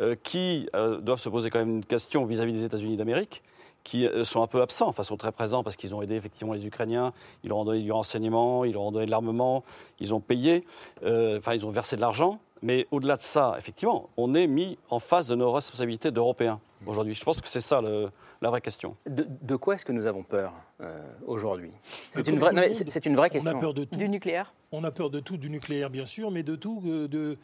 euh, 0.00 0.16
qui 0.22 0.68
euh, 0.74 0.98
doivent 1.00 1.20
se 1.20 1.28
poser 1.28 1.50
quand 1.50 1.58
même 1.58 1.76
une 1.76 1.84
question 1.84 2.24
vis-à-vis 2.24 2.52
des 2.52 2.64
États-Unis 2.64 2.96
d'Amérique, 2.96 3.42
qui 3.84 4.08
sont 4.24 4.42
un 4.42 4.48
peu 4.48 4.62
absents, 4.62 4.88
enfin 4.88 5.04
sont 5.04 5.16
très 5.16 5.30
présents 5.30 5.62
parce 5.62 5.76
qu'ils 5.76 5.94
ont 5.94 6.02
aidé 6.02 6.16
effectivement 6.16 6.54
les 6.54 6.66
Ukrainiens, 6.66 7.12
ils 7.44 7.50
leur 7.50 7.58
ont 7.58 7.64
donné 7.64 7.82
du 7.82 7.92
renseignement, 7.92 8.64
ils 8.64 8.72
leur 8.72 8.82
ont 8.82 8.90
donné 8.90 9.06
de 9.06 9.12
l'armement, 9.12 9.62
ils 10.00 10.12
ont 10.12 10.18
payé, 10.18 10.64
enfin 11.04 11.54
ils 11.54 11.64
ont 11.64 11.70
versé 11.70 11.94
de 11.94 12.00
l'argent, 12.00 12.40
mais 12.62 12.86
au-delà 12.90 13.16
de 13.16 13.22
ça, 13.22 13.54
effectivement, 13.58 14.08
on 14.16 14.34
est 14.34 14.46
mis 14.46 14.78
en 14.90 14.98
face 14.98 15.26
de 15.26 15.34
nos 15.34 15.52
responsabilités 15.52 16.10
d'Européens 16.10 16.60
aujourd'hui. 16.86 17.14
Je 17.14 17.24
pense 17.24 17.40
que 17.40 17.48
c'est 17.48 17.60
ça 17.60 17.80
le, 17.80 18.08
la 18.42 18.50
vraie 18.50 18.60
question. 18.60 18.96
De, 19.06 19.56
quoi 19.56 19.74
est-ce 19.74 19.84
que 19.84 19.92
nous 19.92 20.06
avons 20.06 20.22
peur 20.22 20.52
euh, 20.80 20.98
aujourd'hui? 21.26 21.70
C'est 21.82 22.26
une, 22.28 22.38
vraie, 22.38 22.72
c'est 22.74 23.06
une 23.06 23.16
vraie 23.16 23.30
question. 23.30 23.52
On 23.52 23.56
a 23.56 23.60
peur 23.60 23.74
de 23.74 23.84
tout. 23.84 23.96
Du 23.96 24.08
nucléaire 24.08 24.52
On 24.72 24.84
a 24.84 24.90
peur 24.90 25.10
de 25.10 25.20
tout, 25.20 25.36
du 25.36 25.50
nucléaire 25.50 25.90
bien 25.90 26.06
sûr, 26.06 26.30
mais 26.30 26.42
de 26.42 26.56
tout, 26.56 26.82
euh, 26.86 27.08
de, 27.08 27.38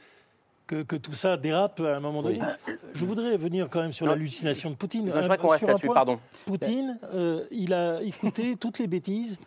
que, 0.66 0.82
que, 0.82 0.96
tout 0.96 1.12
ça 1.12 1.36
dérape 1.36 1.80
à 1.80 1.96
un 1.96 2.00
moment 2.00 2.22
donné. 2.22 2.40
Je 2.94 3.04
voudrais 3.04 3.36
venir 3.36 3.68
quand 3.70 3.80
même 3.80 3.92
sur 3.92 4.06
l'hallucination 4.06 4.70
de 4.70 4.76
Poutine. 4.76 5.06
je 5.14 5.20
voudrais 5.20 5.38
qu'on 5.38 5.48
reste 5.48 5.66
là-dessus, 5.66 5.88
pardon. 5.88 6.18
Poutine, 6.46 6.98
euh, 7.14 7.44
il 7.50 7.72
a 7.74 8.02
écouté 8.02 8.56
toutes 8.56 8.78
les 8.78 8.86
bêtises 8.86 9.38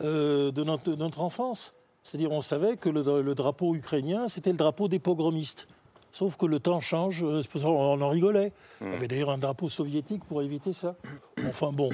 de 0.00 0.64
notre, 0.64 0.94
notre, 0.94 1.20
enfance. 1.20 1.74
C'est-à-dire, 2.02 2.32
on 2.32 2.40
savait 2.40 2.76
que 2.76 2.88
le, 2.88 3.22
le 3.22 3.34
drapeau 3.34 3.74
ukrainien, 3.74 4.28
c'était 4.28 4.50
le 4.50 4.56
drapeau 4.56 4.88
des 4.88 4.98
pogromistes. 4.98 5.68
Sauf 6.12 6.36
que 6.36 6.44
le 6.44 6.60
temps 6.60 6.80
change, 6.80 7.24
euh, 7.24 7.40
on 7.64 8.00
en 8.00 8.08
rigolait. 8.08 8.52
Il 8.82 8.88
y 8.88 8.92
avait 8.92 9.08
d'ailleurs 9.08 9.30
un 9.30 9.38
drapeau 9.38 9.68
soviétique 9.68 10.24
pour 10.24 10.42
éviter 10.42 10.74
ça. 10.74 10.94
Enfin 11.48 11.72
bon, 11.72 11.88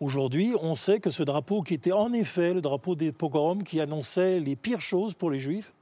aujourd'hui, 0.00 0.54
on 0.62 0.76
sait 0.76 1.00
que 1.00 1.10
ce 1.10 1.24
drapeau 1.24 1.62
qui 1.62 1.74
était 1.74 1.92
en 1.92 2.12
effet 2.12 2.54
le 2.54 2.60
drapeau 2.60 2.94
des 2.94 3.10
pogroms 3.10 3.64
qui 3.64 3.80
annonçait 3.80 4.38
les 4.38 4.54
pires 4.54 4.80
choses 4.80 5.12
pour 5.12 5.30
les 5.30 5.40
juifs, 5.40 5.74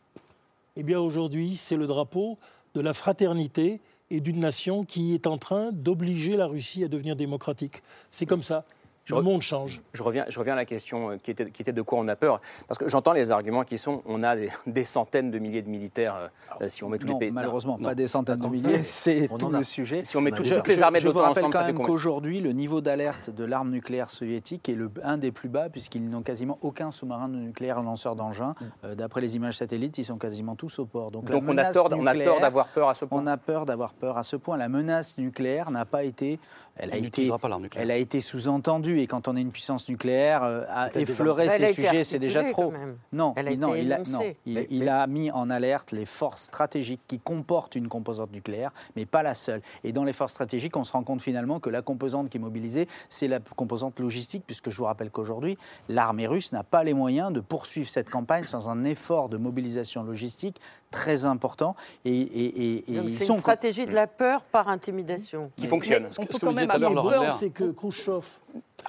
eh 0.76 0.82
bien 0.82 0.98
aujourd'hui, 0.98 1.54
c'est 1.54 1.76
le 1.76 1.86
drapeau 1.86 2.38
de 2.74 2.80
la 2.80 2.94
fraternité 2.94 3.80
et 4.10 4.20
d'une 4.20 4.40
nation 4.40 4.84
qui 4.84 5.12
est 5.12 5.26
en 5.26 5.36
train 5.36 5.70
d'obliger 5.70 6.36
la 6.36 6.46
Russie 6.46 6.84
à 6.84 6.88
devenir 6.88 7.14
démocratique. 7.14 7.82
C'est 8.10 8.26
comme 8.26 8.42
ça. 8.42 8.64
Le 9.10 9.22
monde 9.22 9.42
change. 9.42 9.80
Je 9.92 10.02
reviens, 10.02 10.24
je 10.28 10.38
reviens 10.38 10.52
à 10.54 10.56
la 10.56 10.64
question 10.64 11.10
euh, 11.10 11.16
qui 11.22 11.30
était, 11.30 11.50
qui 11.50 11.62
était 11.62 11.72
de 11.72 11.82
quoi 11.82 11.98
on 11.98 12.08
a 12.08 12.16
peur. 12.16 12.40
Parce 12.68 12.78
que 12.78 12.88
j'entends 12.88 13.12
les 13.12 13.32
arguments 13.32 13.64
qui 13.64 13.78
sont 13.78 14.02
on 14.06 14.22
a 14.22 14.36
des, 14.66 14.84
centaines 14.84 15.30
de 15.30 15.38
milliers 15.38 15.62
de 15.62 15.68
militaires 15.68 16.30
euh, 16.60 16.68
si 16.68 16.84
on 16.84 16.88
met 16.88 16.98
tous 16.98 17.08
les 17.08 17.18
pays. 17.18 17.30
Malheureusement, 17.30 17.78
pas 17.78 17.94
des 17.94 18.08
centaines 18.08 18.40
de 18.40 18.48
milliers, 18.48 18.82
c'est 18.82 19.28
tout 19.38 19.50
le 19.50 19.64
sujet. 19.64 20.04
Si 20.04 20.16
on 20.16 20.20
met 20.20 20.30
toutes 20.30 20.68
les 20.68 20.82
armées 20.82 21.00
de 21.00 21.04
Je 21.04 21.08
vous 21.08 21.18
rappelle 21.18 21.44
quand 21.50 21.64
même 21.64 21.78
qu'aujourd'hui, 21.80 22.40
le 22.40 22.52
niveau 22.52 22.80
d'alerte 22.80 23.30
de 23.30 23.44
l'arme 23.44 23.70
nucléaire 23.70 24.10
soviétique 24.10 24.68
est 24.68 24.74
le, 24.74 24.90
un 25.02 25.16
des 25.16 25.32
plus 25.32 25.48
bas, 25.48 25.68
puisqu'ils 25.68 26.08
n'ont 26.08 26.22
quasiment 26.22 26.58
aucun 26.62 26.90
sous-marin 26.90 27.28
nucléaire 27.28 27.82
lanceur 27.82 28.16
d'engin. 28.16 28.50
Mm. 28.50 28.64
Euh, 28.84 28.94
d'après 28.94 29.20
les 29.20 29.36
images 29.36 29.56
satellites, 29.56 29.98
ils 29.98 30.04
sont 30.04 30.18
quasiment 30.18 30.54
tous 30.54 30.78
au 30.78 30.86
port. 30.86 31.10
Donc, 31.10 31.30
Donc 31.30 31.44
on 31.46 31.56
a 31.58 31.72
tort 31.72 31.88
d'avoir 31.88 32.68
peur 32.68 32.88
à 32.88 32.94
ce 32.94 33.04
point. 33.04 33.22
On 33.22 33.26
a 33.26 33.36
peur 33.36 33.66
d'avoir 33.66 33.94
peur 33.94 34.16
à 34.16 34.22
ce 34.22 34.36
point. 34.36 34.56
La 34.56 34.68
menace 34.68 35.18
nucléaire 35.18 35.70
n'a 35.70 35.84
pas 35.84 36.04
été 36.04 36.38
elle 36.76 36.92
a, 36.92 36.96
été, 36.96 37.30
elle 37.76 37.90
a 37.90 37.96
été 37.98 38.20
sous-entendue 38.20 38.91
et 39.00 39.06
quand 39.06 39.28
on 39.28 39.36
est 39.36 39.40
une 39.40 39.50
puissance 39.52 39.88
nucléaire, 39.88 40.42
euh, 40.44 40.64
à 40.68 40.90
effleurer 40.94 41.48
ces 41.48 41.72
sujets, 41.72 42.04
c'est 42.04 42.18
déjà 42.18 42.44
trop. 42.44 42.72
Non, 43.12 43.34
il, 43.36 43.58
non, 43.58 43.74
il, 43.74 43.92
a, 43.92 44.00
il, 44.46 44.88
a, 44.88 45.06
mis 45.06 45.30
en 45.30 45.50
alerte 45.50 45.92
les 45.92 46.04
forces 46.04 46.42
stratégiques 46.42 47.02
qui 47.06 47.18
comportent 47.18 47.74
une 47.74 47.88
composante 47.88 48.32
nucléaire, 48.32 48.72
mais 48.96 49.06
pas 49.06 49.22
la 49.22 49.34
seule. 49.34 49.62
Et 49.84 49.92
dans 49.92 50.04
les 50.04 50.12
forces 50.12 50.32
stratégiques, 50.32 50.76
on 50.76 50.84
se 50.84 50.92
rend 50.92 51.02
compte 51.02 51.22
finalement 51.22 51.60
que 51.60 51.70
la 51.70 51.82
composante 51.82 52.28
qui 52.28 52.38
est 52.38 52.40
mobilisée, 52.40 52.88
c'est 53.08 53.28
la 53.28 53.40
composante 53.40 54.00
logistique, 54.00 54.44
puisque 54.46 54.70
je 54.70 54.78
vous 54.78 54.84
rappelle 54.84 55.10
qu'aujourd'hui, 55.10 55.58
l'armée 55.88 56.26
russe 56.26 56.52
n'a 56.52 56.62
pas 56.62 56.84
les 56.84 56.94
moyens 56.94 57.32
de 57.32 57.40
poursuivre 57.40 57.88
cette 57.88 58.10
campagne 58.10 58.44
sans 58.44 58.68
un 58.68 58.84
effort 58.84 59.28
de 59.28 59.36
mobilisation 59.36 60.02
logistique 60.02 60.60
très 60.90 61.24
important. 61.24 61.74
Et, 62.04 62.12
et, 62.12 62.94
et, 62.94 63.08
c'est 63.08 63.28
une 63.28 63.34
stratégie 63.34 63.86
de 63.86 63.94
la 63.94 64.06
peur 64.06 64.44
par 64.44 64.68
intimidation. 64.68 65.50
Qui 65.56 65.66
fonctionne. 65.66 66.08
on 66.18 66.26
peut 66.26 66.38
quand 66.40 66.52
même 66.52 66.70
avoir 66.70 67.38
c'est 67.38 67.50
que 67.50 67.72
Khrushchev, 67.72 68.24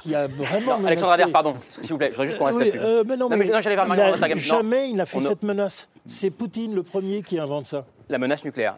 qui 0.01 0.15
a 0.15 0.27
vraiment. 0.27 0.85
Alexandre 0.85 1.11
Adair, 1.11 1.31
pardon, 1.31 1.55
s'il 1.81 1.91
vous 1.91 1.97
plaît, 1.97 2.07
je 2.07 2.13
voudrais 2.13 2.27
juste 2.27 2.37
qu'on 2.37 2.45
reste 2.45 2.59
là-dessus. 2.59 2.79
Euh, 2.79 3.03
mais 3.05 3.17
non, 3.17 3.29
mais, 3.29 3.45
j'allais 3.45 3.75
vers 3.75 4.37
Jamais 4.37 4.89
il 4.89 4.95
n'a 4.95 5.05
fait 5.05 5.21
cette 5.21 5.43
menace. 5.43 5.89
C'est 6.05 6.29
Poutine 6.29 6.75
le 6.75 6.83
premier 6.83 7.21
qui 7.21 7.39
invente 7.39 7.65
ça 7.65 7.85
la 8.09 8.17
menace 8.17 8.43
nucléaire. 8.43 8.77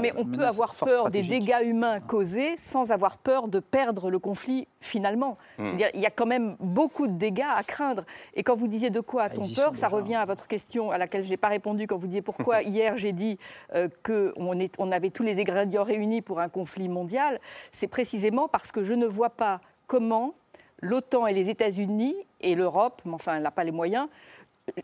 mais 0.00 0.12
on 0.16 0.24
peut 0.24 0.46
avoir 0.46 0.74
peur 0.74 1.10
des 1.10 1.22
dégâts 1.22 1.62
humains 1.64 2.00
causés 2.00 2.56
sans 2.56 2.92
avoir 2.92 3.18
peur 3.18 3.48
de 3.48 3.58
perdre 3.58 4.10
le 4.10 4.18
conflit 4.18 4.68
finalement. 4.80 5.36
Hmm. 5.58 5.76
Il 5.94 6.00
y 6.00 6.06
a 6.06 6.10
quand 6.10 6.26
même 6.26 6.56
beaucoup 6.60 7.06
de 7.06 7.12
dégâts 7.12 7.44
à 7.54 7.62
craindre. 7.62 8.04
Et 8.34 8.42
quand 8.42 8.54
vous 8.54 8.68
disiez 8.68 8.90
de 8.90 9.00
quoi 9.00 9.24
a-t-on 9.24 9.48
peur, 9.48 9.76
ça 9.76 9.88
revient 9.88 10.14
à 10.14 10.24
votre 10.24 10.46
question 10.46 10.90
à 10.90 10.98
laquelle 10.98 11.24
je 11.24 11.30
n'ai 11.30 11.36
pas 11.36 11.48
répondu 11.48 11.86
quand 11.86 11.96
vous 11.96 12.06
disiez 12.06 12.22
pourquoi 12.22 12.62
hier 12.62 12.96
j'ai 12.96 13.12
dit 13.12 13.38
euh, 13.74 13.88
qu'on 14.04 14.56
on 14.78 14.92
avait 14.92 15.10
tous 15.10 15.22
les 15.22 15.40
ingrédients 15.40 15.84
réunis 15.84 16.22
pour 16.22 16.40
un 16.40 16.48
conflit 16.48 16.88
mondial. 16.88 17.40
C'est 17.72 17.88
précisément 17.88 18.48
parce 18.48 18.72
que 18.72 18.82
je 18.82 18.94
ne 18.94 19.06
vois 19.06 19.30
pas 19.30 19.60
comment 19.86 20.34
l'OTAN 20.80 21.26
et 21.26 21.32
les 21.32 21.48
États-Unis 21.48 22.14
et 22.40 22.54
l'Europe, 22.54 23.02
mais 23.04 23.14
enfin 23.14 23.36
elle 23.36 23.42
n'a 23.42 23.50
pas 23.50 23.64
les 23.64 23.72
moyens, 23.72 24.08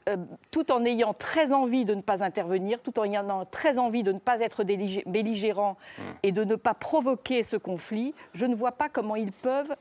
euh, 0.08 0.16
tout 0.50 0.70
en 0.70 0.84
ayant 0.84 1.12
très 1.12 1.52
envie 1.52 1.84
de 1.84 1.94
ne 1.94 2.02
pas 2.02 2.22
intervenir, 2.22 2.80
tout 2.80 2.98
en 3.00 3.04
ayant 3.04 3.44
très 3.46 3.78
envie 3.78 4.02
de 4.02 4.12
ne 4.12 4.18
pas 4.18 4.40
être 4.40 4.62
belligérant 4.64 5.76
hmm. 5.98 6.02
et 6.22 6.32
de 6.32 6.44
ne 6.44 6.54
pas 6.54 6.74
provoquer 6.74 7.42
ce 7.42 7.56
conflit, 7.56 8.14
je 8.32 8.44
ne 8.44 8.54
vois 8.54 8.72
pas 8.72 8.88
comment 8.88 9.16
ils 9.16 9.32
peuvent 9.32 9.74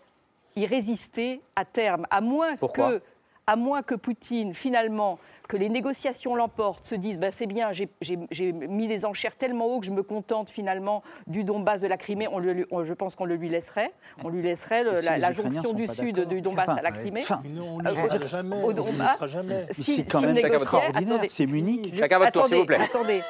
y 0.55 0.65
résister 0.65 1.39
à 1.55 1.65
terme, 1.65 2.07
à 2.09 2.19
moins 2.19 2.55
que 2.55 3.01
à 3.47 3.55
moins 3.55 3.81
que 3.81 3.95
Poutine, 3.95 4.53
finalement, 4.53 5.19
que 5.51 5.57
les 5.57 5.67
négociations 5.67 6.33
l'emportent, 6.33 6.87
se 6.87 6.95
disent 6.95 7.19
ben, 7.19 7.29
c'est 7.29 7.45
bien, 7.45 7.71
j'ai 7.73 8.53
mis 8.53 8.87
les 8.87 9.03
enchères 9.03 9.35
tellement 9.35 9.65
haut 9.65 9.81
que 9.81 9.85
je 9.85 9.91
me 9.91 10.01
contente 10.01 10.49
finalement 10.49 11.03
du 11.27 11.43
Donbass 11.43 11.81
de 11.81 11.87
la 11.87 11.97
Crimée, 11.97 12.29
on 12.31 12.39
le, 12.39 12.65
je 12.83 12.93
pense 12.93 13.17
qu'on 13.17 13.25
le 13.25 13.35
lui 13.35 13.49
laisserait. 13.49 13.91
On 14.23 14.29
lui 14.29 14.41
laisserait 14.41 14.85
la, 14.85 15.31
jonction 15.33 15.73
du 15.73 15.89
sud 15.89 16.21
du 16.21 16.41
Donbass 16.41 16.69
à 16.69 16.81
la 16.81 16.91
Crimée. 16.91 17.23
Enfin, 17.23 17.41
on 17.59 17.79
ne 17.79 18.27
jamais. 18.27 18.63
Au 18.63 18.71
Donbass. 18.71 19.17
c'est 19.71 20.09
quand 20.09 20.21
même 20.21 20.37
extraordinaire. 20.37 21.19
C'est 21.27 21.47
Munich. 21.47 21.93
Chacun 21.97 22.19
votre 22.19 22.31
tour, 22.31 22.47
s'il 22.47 22.55
vous 22.55 22.65
plaît. 22.65 22.77
Attendez. 22.81 23.21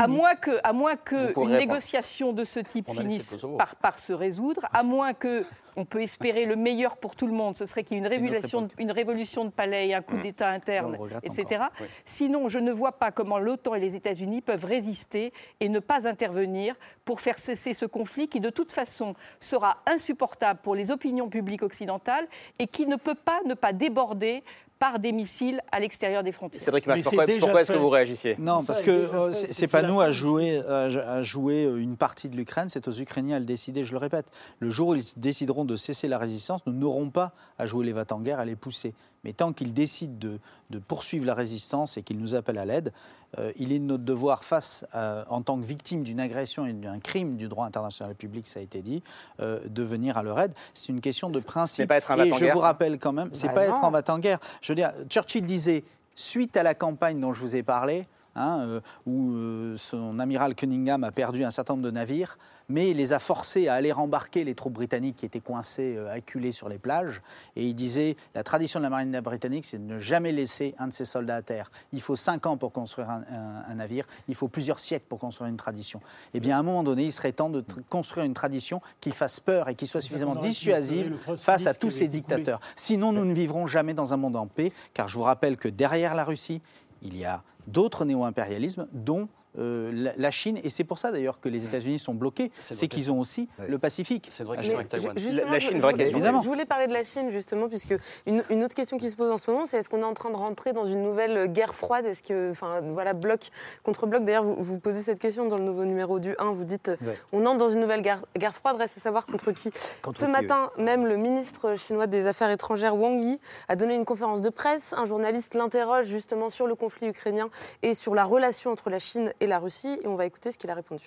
À 0.00 0.08
moins 0.08 0.34
que, 0.34 0.58
à 0.64 0.72
moins 0.72 0.96
que 0.96 1.40
une 1.40 1.52
négociation 1.52 2.32
de 2.32 2.42
ce 2.42 2.58
type 2.58 2.90
finisse 2.90 3.38
par, 3.56 3.76
par 3.76 3.98
se 4.00 4.12
résoudre, 4.12 4.62
à 4.72 4.82
moins 4.82 5.12
que 5.12 5.44
on 5.78 5.84
peut 5.84 6.02
espérer 6.02 6.44
le 6.44 6.56
meilleur 6.56 6.96
pour 6.96 7.14
tout 7.14 7.28
le 7.28 7.32
monde. 7.32 7.56
Ce 7.56 7.64
serait 7.64 7.84
qu'il 7.84 7.96
y 7.96 8.00
ait 8.00 8.02
une 8.02 8.08
révolution, 8.08 8.62
de, 8.62 8.68
une 8.78 8.90
révolution 8.90 9.44
de 9.44 9.50
palais, 9.50 9.94
un 9.94 10.02
coup 10.02 10.16
mm. 10.16 10.22
d'État 10.22 10.48
interne, 10.48 10.98
etc. 11.22 11.66
Sinon, 12.04 12.48
je 12.48 12.58
ne 12.58 12.72
vois 12.72 12.92
pas 12.92 13.10
comment 13.10 13.38
l'OTAN 13.38 13.74
et 13.74 13.80
les 13.80 13.96
États-Unis 13.96 14.40
peuvent 14.40 14.64
résister 14.64 15.32
et 15.60 15.68
ne 15.68 15.78
pas 15.78 16.08
intervenir 16.08 16.74
pour 17.04 17.20
faire 17.20 17.38
cesser 17.38 17.74
ce 17.74 17.86
conflit 17.86 18.28
qui, 18.28 18.40
de 18.40 18.50
toute 18.50 18.72
façon, 18.72 19.14
sera 19.40 19.78
insupportable 19.86 20.60
pour 20.62 20.74
les 20.74 20.90
opinions 20.90 21.28
publiques 21.28 21.62
occidentales 21.62 22.28
et 22.58 22.66
qui 22.66 22.86
ne 22.86 22.96
peut 22.96 23.14
pas 23.14 23.40
ne 23.46 23.54
pas 23.54 23.72
déborder 23.72 24.42
par 24.78 24.98
des 24.98 25.12
missiles 25.12 25.60
à 25.72 25.80
l'extérieur 25.80 26.22
des 26.22 26.32
frontières. 26.32 26.62
Cédric 26.62 26.84
pourquoi, 26.84 27.26
pourquoi 27.40 27.62
est-ce 27.62 27.72
que 27.72 27.78
vous 27.78 27.88
réagissiez 27.88 28.36
Non, 28.38 28.62
parce 28.62 28.82
que 28.82 28.90
euh, 28.90 29.32
c'est 29.32 29.66
pas 29.66 29.82
nous 29.82 30.00
à 30.00 30.10
jouer, 30.10 30.60
à 30.66 31.22
jouer 31.22 31.64
une 31.64 31.96
partie 31.96 32.28
de 32.28 32.36
l'Ukraine, 32.36 32.68
c'est 32.68 32.86
aux 32.86 32.92
Ukrainiens 32.92 33.36
à 33.36 33.38
le 33.40 33.44
décider, 33.44 33.84
je 33.84 33.92
le 33.92 33.98
répète. 33.98 34.26
Le 34.60 34.70
jour 34.70 34.88
où 34.88 34.94
ils 34.94 35.02
décideront 35.16 35.64
de 35.64 35.76
cesser 35.76 36.06
la 36.06 36.18
résistance, 36.18 36.60
nous 36.66 36.72
n'aurons 36.72 37.10
pas 37.10 37.32
à 37.58 37.66
jouer 37.66 37.84
les 37.86 37.94
en 37.98 38.20
guerre 38.20 38.38
à 38.38 38.44
les 38.44 38.54
pousser. 38.54 38.94
Mais 39.24 39.32
tant 39.32 39.52
qu'ils 39.52 39.74
décident 39.74 40.16
de, 40.18 40.38
de, 40.70 40.78
poursuivre 40.78 41.26
la 41.26 41.34
résistance 41.34 41.96
et 41.96 42.02
qu'ils 42.02 42.18
nous 42.18 42.34
appellent 42.34 42.58
à 42.58 42.64
l'aide, 42.64 42.92
euh, 43.38 43.52
il 43.56 43.72
est 43.72 43.78
de 43.78 43.84
notre 43.84 44.04
devoir, 44.04 44.44
face 44.44 44.86
en 45.28 45.42
tant 45.42 45.58
que 45.58 45.64
victime 45.64 46.02
d'une 46.02 46.20
agression 46.20 46.66
et 46.66 46.72
d'un 46.72 46.98
crime 46.98 47.36
du 47.36 47.48
droit 47.48 47.66
international 47.66 48.14
public, 48.14 48.46
ça 48.46 48.60
a 48.60 48.62
été 48.62 48.82
dit, 48.82 49.02
euh, 49.40 49.60
de 49.68 49.82
venir 49.82 50.16
à 50.16 50.22
leur 50.22 50.38
aide. 50.40 50.54
C'est 50.74 50.88
une 50.88 51.00
question 51.00 51.30
de 51.30 51.40
principe. 51.40 51.88
Pas 51.88 51.96
être 51.96 52.10
un 52.10 52.24
et 52.24 52.32
je 52.32 52.46
vous 52.46 52.58
rappelle 52.58 52.98
quand 52.98 53.12
même, 53.12 53.30
c'est 53.32 53.48
bah 53.48 53.54
pas 53.54 53.64
être 53.64 53.84
en 53.84 53.90
va 53.90 54.02
en 54.08 54.18
guerre. 54.18 54.38
Je 54.62 54.72
veux 54.72 54.76
dire, 54.76 54.92
Churchill 55.08 55.44
disait, 55.44 55.84
suite 56.14 56.56
à 56.56 56.62
la 56.62 56.74
campagne 56.74 57.20
dont 57.20 57.32
je 57.32 57.40
vous 57.40 57.56
ai 57.56 57.62
parlé, 57.62 58.06
hein, 58.38 58.60
euh, 58.60 58.80
où 59.06 59.76
son 59.76 60.18
amiral 60.18 60.54
Cunningham 60.54 61.04
a 61.04 61.12
perdu 61.12 61.44
un 61.44 61.50
certain 61.50 61.74
nombre 61.74 61.84
de 61.84 61.90
navires, 61.90 62.38
mais 62.68 62.90
il 62.90 62.98
les 62.98 63.12
a 63.12 63.18
forcés 63.18 63.68
à 63.68 63.74
aller 63.74 63.92
rembarquer 63.92 64.44
les 64.44 64.54
troupes 64.54 64.74
britanniques 64.74 65.16
qui 65.16 65.26
étaient 65.26 65.40
coincées, 65.40 65.96
euh, 65.96 66.12
acculées 66.12 66.52
sur 66.52 66.68
les 66.68 66.78
plages. 66.78 67.22
Et 67.56 67.66
il 67.66 67.74
disait 67.74 68.16
la 68.34 68.42
tradition 68.42 68.78
de 68.78 68.84
la 68.84 68.90
marine 68.90 69.18
britannique, 69.20 69.64
c'est 69.64 69.78
de 69.78 69.94
ne 69.94 69.98
jamais 69.98 70.32
laisser 70.32 70.74
un 70.78 70.88
de 70.88 70.92
ses 70.92 71.04
soldats 71.04 71.36
à 71.36 71.42
terre. 71.42 71.70
Il 71.92 72.00
faut 72.00 72.16
cinq 72.16 72.46
ans 72.46 72.56
pour 72.56 72.72
construire 72.72 73.08
un, 73.10 73.74
navire, 73.74 74.06
il 74.28 74.34
faut 74.34 74.48
plusieurs 74.48 74.78
siècles 74.78 75.06
pour 75.08 75.18
construire 75.18 75.48
une 75.48 75.56
tradition. 75.56 76.00
Eh 76.34 76.40
bien, 76.40 76.56
à 76.56 76.60
un 76.60 76.62
moment 76.62 76.82
donné, 76.82 77.04
il 77.04 77.12
serait 77.12 77.32
temps 77.32 77.48
de 77.48 77.64
construire 77.88 78.26
une 78.26 78.34
tradition 78.34 78.80
qui 79.00 79.12
fasse 79.12 79.40
peur 79.40 79.68
et 79.68 79.74
qui 79.74 79.86
soit 79.86 80.00
suffisamment 80.00 80.34
dissuasive 80.34 81.16
face 81.36 81.66
à 81.66 81.74
tous 81.74 81.90
ces 81.90 82.08
dictateurs. 82.08 82.60
Sinon, 82.76 83.12
nous 83.12 83.24
ne 83.24 83.32
vivrons 83.32 83.66
jamais 83.66 83.94
dans 83.94 84.14
un 84.14 84.16
monde 84.16 84.36
en 84.36 84.46
paix, 84.46 84.72
car 84.94 85.08
je 85.08 85.14
vous 85.14 85.22
rappelle 85.22 85.56
que 85.56 85.68
derrière 85.68 86.14
la 86.14 86.24
Russie, 86.24 86.60
il 87.02 87.16
y 87.16 87.24
a 87.24 87.42
d'autres 87.68 88.04
néo-impérialismes, 88.04 88.88
dont 88.92 89.28
euh, 89.58 90.12
la, 90.16 90.30
Chine, 90.30 90.58
et 90.62 90.70
c'est 90.70 90.84
pour 90.84 90.98
ça 90.98 91.10
d'ailleurs 91.12 91.40
que 91.40 91.48
les 91.48 91.66
États-Unis 91.66 91.98
sont 91.98 92.14
bloqués, 92.14 92.50
c'est 92.60 92.88
qu'ils 92.88 93.10
ont 93.10 93.18
aussi 93.18 93.48
le 93.68 93.78
Pacifique. 93.78 94.28
C'est 94.30 94.42
une 94.42 94.48
vraie 94.48 94.56
question 94.56 94.74
avec 94.74 94.88
Taïwan. 94.88 95.14
La, 95.14 95.58
Chine, 95.58 95.78
vraie 95.78 95.94
question. 95.94 96.18
Évidemment. 96.18 96.42
Je 96.42 96.48
voulais 96.48 96.64
parler 96.64 96.86
de 96.86 96.92
la 96.92 97.04
Chine 97.04 97.30
justement, 97.30 97.68
puisque 97.68 97.94
une, 98.26 98.42
autre 98.62 98.74
question 98.74 98.98
qui 98.98 99.10
se 99.10 99.16
pose 99.16 99.30
en 99.30 99.36
ce 99.36 99.50
moment, 99.50 99.64
c'est 99.64 99.78
est-ce 99.78 99.88
qu'on 99.88 100.00
est 100.00 100.04
en 100.04 100.14
train 100.14 100.30
de 100.30 100.36
rentrer 100.36 100.72
dans 100.72 100.86
une 100.86 101.02
nouvelle 101.02 101.52
guerre 101.52 101.74
froide? 101.74 102.06
Est-ce 102.06 102.22
que, 102.22 102.50
enfin, 102.50 102.80
voilà, 102.80 103.12
bloc 103.12 103.50
contre 103.82 104.06
bloc. 104.06 104.24
D'ailleurs, 104.24 104.44
vous, 104.44 104.56
vous, 104.58 104.78
posez 104.78 105.00
cette 105.00 105.18
question 105.18 105.46
dans 105.46 105.58
le 105.58 105.64
nouveau 105.64 105.84
numéro 105.84 106.18
du 106.18 106.34
1. 106.38 106.52
Vous 106.52 106.64
dites, 106.64 106.90
on 107.32 107.44
entre 107.46 107.58
dans 107.58 107.68
une 107.68 107.80
nouvelle 107.80 108.02
guerre, 108.02 108.24
guerre 108.36 108.54
froide. 108.54 108.76
Reste 108.76 108.98
à 108.98 109.00
savoir 109.00 109.26
contre 109.26 109.52
qui. 109.52 109.70
ce 110.12 110.26
matin, 110.26 110.70
même 110.78 111.06
le 111.06 111.16
ministre 111.16 111.76
chinois 111.76 112.06
des 112.06 112.26
Affaires 112.26 112.50
étrangères 112.50 112.96
Wang 112.96 113.20
Yi 113.20 113.40
a 113.68 113.76
donné 113.76 113.94
une 113.94 114.04
conférence 114.04 114.42
de 114.42 114.50
presse. 114.50 114.94
Un 114.96 115.04
journaliste 115.04 115.54
l'interroge 115.54 116.06
justement 116.06 116.50
sur 116.50 116.66
le 116.66 116.74
conflit 116.74 117.08
ukrainien 117.08 117.48
et 117.82 117.94
sur 117.94 118.14
la 118.14 118.24
relation 118.24 118.70
entre 118.70 118.90
la 118.90 118.98
Chine 118.98 119.32
et 119.40 119.46
la 119.48 119.58
Russie. 119.58 119.98
Et 120.02 120.06
on 120.06 120.16
va 120.16 120.26
écouter 120.26 120.52
ce 120.52 120.58
qu'il 120.58 120.70
a 120.70 120.74
répondu. 120.74 121.04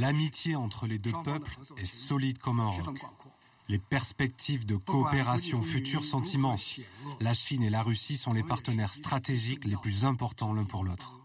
L'amitié 0.00 0.56
entre 0.56 0.86
les 0.86 0.98
deux 0.98 1.12
peuples 1.24 1.56
est 1.76 1.84
solide 1.84 2.38
comme 2.38 2.60
un 2.60 2.70
roc. 2.70 2.98
Les 3.68 3.78
perspectives 3.78 4.66
de 4.66 4.76
coopération 4.76 5.62
future 5.62 6.04
sont 6.04 6.22
immenses. 6.22 6.80
La 7.20 7.34
Chine 7.34 7.62
et 7.62 7.70
la 7.70 7.82
Russie 7.82 8.16
sont 8.16 8.32
les 8.32 8.42
partenaires 8.42 8.92
stratégiques 8.92 9.64
les 9.64 9.76
plus 9.76 10.04
importants 10.04 10.52
l'un 10.52 10.64
pour 10.64 10.84
l'autre. 10.84 11.20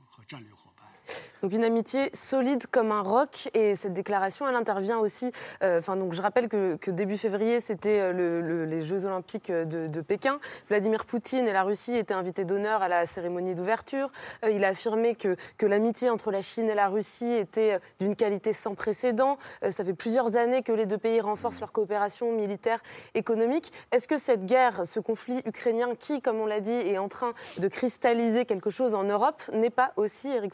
Donc 1.43 1.53
une 1.53 1.63
amitié 1.63 2.09
solide 2.13 2.65
comme 2.67 2.91
un 2.91 3.01
roc. 3.01 3.49
Et 3.53 3.75
cette 3.75 3.93
déclaration, 3.93 4.47
elle 4.47 4.55
intervient 4.55 4.99
aussi. 4.99 5.31
Euh, 5.63 5.79
enfin, 5.79 5.95
donc 5.95 6.13
je 6.13 6.21
rappelle 6.21 6.47
que, 6.47 6.77
début 6.89 7.17
février, 7.17 7.59
c'était 7.59 7.99
euh, 7.99 8.65
les 8.65 8.81
Jeux 8.81 9.05
Olympiques 9.05 9.51
de, 9.51 10.01
Pékin. 10.01 10.39
Vladimir 10.69 11.05
Poutine 11.05 11.47
et 11.47 11.53
la 11.53 11.63
Russie 11.63 11.97
étaient 11.97 12.13
invités 12.13 12.45
d'honneur 12.45 12.81
à 12.81 12.88
la 12.88 13.05
cérémonie 13.05 13.55
d'ouverture. 13.55 14.11
Euh, 14.43 14.51
il 14.51 14.63
a 14.63 14.69
affirmé 14.69 15.15
que, 15.15 15.35
l'amitié 15.65 16.09
entre 16.09 16.31
la 16.31 16.41
Chine 16.41 16.69
et 16.69 16.75
la 16.75 16.88
Russie 16.88 17.33
était 17.33 17.79
d'une 17.99 18.15
qualité 18.15 18.53
sans 18.53 18.73
précédent. 18.73 19.38
ça 19.69 19.83
fait 19.83 19.93
plusieurs 19.93 20.38
années 20.38 20.63
que 20.63 20.71
les 20.71 20.85
deux 20.85 20.97
pays 20.97 21.19
renforcent 21.19 21.59
leur 21.59 21.73
coopération 21.73 22.31
militaire, 22.31 22.81
économique. 23.15 23.73
Est-ce 23.91 24.07
que 24.07 24.17
cette 24.17 24.45
guerre, 24.45 24.85
ce 24.85 25.01
conflit 25.01 25.41
ukrainien, 25.45 25.89
qui, 25.99 26.21
comme 26.21 26.39
on 26.39 26.45
l'a 26.45 26.61
dit, 26.61 26.71
est 26.71 26.97
en 26.97 27.09
train 27.09 27.33
de 27.57 27.67
cristalliser 27.67 28.45
quelque 28.45 28.69
chose 28.69 28.93
en 28.93 29.03
Europe, 29.03 29.43
n'est 29.51 29.69
pas 29.69 29.91
aussi, 29.97 30.29
Eric 30.29 30.53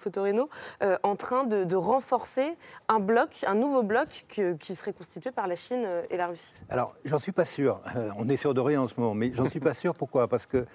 Fotorino, 0.79 0.97
en 1.03 1.15
train 1.15 1.43
de, 1.45 1.75
renforcer 1.75 2.55
un 2.87 2.99
bloc, 2.99 3.43
un 3.47 3.55
nouveau 3.55 3.83
bloc 3.83 4.25
qui 4.27 4.75
serait 4.75 4.93
constitué 4.93 5.31
par 5.31 5.47
la 5.47 5.55
Chine 5.55 5.85
et 6.09 6.17
la 6.17 6.27
Russie 6.27 6.53
Alors, 6.69 6.95
j'en 7.03 7.19
suis 7.19 7.31
pas 7.31 7.45
sûr. 7.45 7.81
on 8.17 8.29
est 8.29 8.37
sûr 8.37 8.53
de 8.53 8.61
rien 8.61 8.81
en 8.81 8.87
ce 8.87 8.93
moment, 8.97 9.13
mais 9.13 9.31
j'en 9.33 9.49
suis 9.49 9.59
pas 9.59 9.73
sûr. 9.73 9.95
Pourquoi? 9.95 10.27
Parce 10.27 10.45
que 10.45 10.65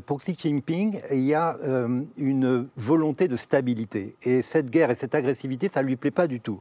pour 0.00 0.18
Xi 0.20 0.34
Jinping, 0.36 1.00
il 1.10 1.20
y 1.20 1.34
a 1.34 1.56
une 2.16 2.68
volonté 2.76 3.28
de 3.28 3.36
stabilité. 3.36 4.16
Et 4.22 4.42
cette 4.42 4.70
guerre 4.70 4.90
et 4.90 4.94
cette 4.94 5.14
agressivité, 5.14 5.68
ça 5.68 5.82
ne 5.82 5.88
lui 5.88 5.96
plaît 5.96 6.10
pas 6.10 6.26
du 6.26 6.40
tout. 6.40 6.58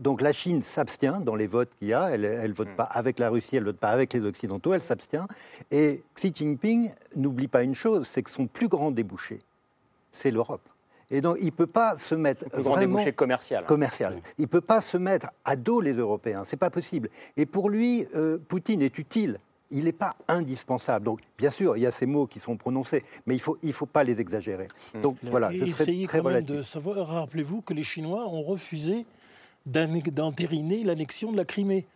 donc 0.00 0.20
la 0.20 0.32
Chine 0.32 0.62
s'abstient 0.62 1.20
dans 1.20 1.34
les 1.34 1.46
votes 1.46 1.70
qu'il 1.78 1.88
y 1.88 1.94
a. 1.94 2.10
Elle 2.10 2.50
ne 2.50 2.54
vote 2.54 2.68
hmm. 2.68 2.76
pas 2.76 2.84
avec 2.84 3.18
la 3.18 3.30
Russie, 3.30 3.56
elle 3.56 3.62
ne 3.62 3.68
vote 3.68 3.78
pas 3.78 3.90
avec 3.90 4.12
les 4.12 4.24
Occidentaux, 4.24 4.72
elle 4.72 4.82
s'abstient. 4.82 5.26
Et 5.70 6.02
Xi 6.14 6.32
Jinping 6.34 6.90
n'oublie 7.16 7.48
pas 7.48 7.62
une 7.62 7.74
chose, 7.74 8.06
c'est 8.06 8.22
que 8.22 8.30
son 8.30 8.46
plus 8.46 8.68
grand 8.68 8.90
débouché, 8.90 9.38
c'est 10.10 10.30
l'Europe. 10.30 10.68
Et 11.10 11.20
donc, 11.20 11.36
il 11.40 11.46
ne 11.46 11.50
peut 11.50 11.66
pas 11.66 11.98
se 11.98 12.14
mettre 12.14 12.44
le 12.54 12.62
vraiment 12.62 12.96
débouché 12.96 13.12
commercial. 13.12 13.64
Commercial. 13.66 14.20
Il 14.38 14.42
ne 14.42 14.46
peut 14.46 14.60
pas 14.60 14.80
se 14.80 14.96
mettre 14.96 15.28
à 15.44 15.56
dos 15.56 15.80
les 15.80 15.94
Européens. 15.94 16.44
C'est 16.44 16.56
pas 16.56 16.70
possible. 16.70 17.08
Et 17.36 17.46
pour 17.46 17.70
lui, 17.70 18.06
euh, 18.14 18.38
Poutine 18.38 18.82
est 18.82 18.98
utile. 18.98 19.38
Il 19.70 19.84
n'est 19.84 19.92
pas 19.92 20.14
indispensable. 20.28 21.04
Donc, 21.04 21.20
bien 21.36 21.50
sûr, 21.50 21.76
il 21.76 21.82
y 21.82 21.86
a 21.86 21.90
ces 21.90 22.06
mots 22.06 22.26
qui 22.26 22.38
sont 22.38 22.56
prononcés, 22.56 23.02
mais 23.26 23.34
il 23.34 23.38
ne 23.38 23.42
faut, 23.42 23.58
il 23.62 23.72
faut 23.72 23.86
pas 23.86 24.04
les 24.04 24.20
exagérer. 24.20 24.68
Hmm. 24.94 25.00
Donc, 25.00 25.16
voilà, 25.22 25.52
je 25.52 25.64
serais 25.64 26.04
très 26.06 26.20
relatif. 26.20 26.56
de 26.56 26.62
savoir, 26.62 27.06
rappelez-vous 27.06 27.60
que 27.62 27.74
les 27.74 27.82
Chinois 27.82 28.26
ont 28.28 28.42
refusé 28.42 29.06
d'entériner 29.66 30.84
l'annexion 30.84 31.32
de 31.32 31.36
la 31.36 31.44
Crimée. 31.44 31.86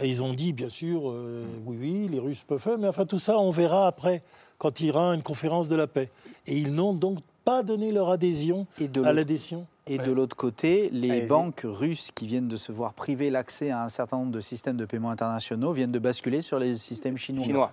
ils 0.00 0.22
ont 0.22 0.32
dit, 0.32 0.52
bien 0.52 0.68
sûr, 0.68 1.10
euh, 1.10 1.44
oui, 1.66 1.76
oui, 1.80 2.08
les 2.08 2.20
Russes 2.20 2.44
peuvent 2.44 2.60
faire, 2.60 2.78
mais 2.78 2.88
enfin, 2.88 3.06
tout 3.06 3.18
ça, 3.18 3.36
on 3.38 3.50
verra 3.50 3.88
après, 3.88 4.22
quand 4.58 4.80
il 4.80 4.86
y 4.86 4.90
aura 4.90 5.14
une 5.14 5.22
conférence 5.22 5.68
de 5.68 5.76
la 5.76 5.88
paix. 5.88 6.10
Et 6.46 6.56
ils 6.56 6.72
n'ont 6.72 6.94
donc 6.94 7.18
pas 7.44 7.62
donné 7.62 7.92
leur 7.92 8.10
adhésion 8.10 8.66
à 9.04 9.12
l'adhésion. 9.12 9.66
Et 9.86 9.98
de 9.98 10.12
l'autre 10.12 10.36
côté, 10.36 10.88
les 10.92 11.22
banques 11.22 11.62
russes 11.64 12.10
qui 12.14 12.26
viennent 12.26 12.48
de 12.48 12.56
se 12.56 12.70
voir 12.70 12.94
priver 12.94 13.30
l'accès 13.30 13.70
à 13.70 13.82
un 13.82 13.88
certain 13.88 14.18
nombre 14.18 14.32
de 14.32 14.40
systèmes 14.40 14.76
de 14.76 14.84
paiement 14.84 15.10
internationaux 15.10 15.72
viennent 15.72 15.92
de 15.92 15.98
basculer 15.98 16.42
sur 16.42 16.58
les 16.58 16.76
systèmes 16.76 17.16
chinois. 17.16 17.44
Chinois. 17.44 17.72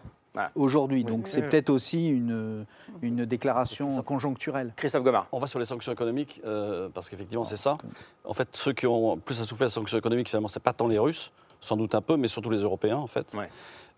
Aujourd'hui, 0.55 1.03
donc 1.03 1.27
c'est 1.27 1.41
peut-être 1.41 1.69
aussi 1.69 2.09
une, 2.09 2.65
une 3.01 3.25
déclaration 3.25 4.01
conjoncturelle. 4.03 4.71
Christophe 4.75 5.03
Gomard. 5.03 5.27
On 5.31 5.39
va 5.39 5.47
sur 5.47 5.57
les 5.59 5.65
sanctions 5.65 5.91
économiques, 5.91 6.41
euh, 6.45 6.89
parce 6.93 7.09
qu'effectivement 7.09 7.45
c'est 7.45 7.57
ça. 7.57 7.77
En 8.23 8.33
fait, 8.33 8.47
ceux 8.51 8.73
qui 8.73 8.85
ont 8.85 9.17
plus 9.17 9.41
à 9.41 9.45
souffrir 9.45 9.67
des 9.67 9.73
sanctions 9.73 9.97
économiques, 9.97 10.29
finalement, 10.29 10.47
c'est 10.47 10.61
pas 10.61 10.73
tant 10.73 10.87
les 10.87 10.99
Russes, 10.99 11.31
sans 11.61 11.77
doute 11.77 11.95
un 11.95 12.01
peu, 12.01 12.17
mais 12.17 12.27
surtout 12.27 12.49
les 12.49 12.59
Européens, 12.59 12.97
en 12.97 13.07
fait. 13.07 13.35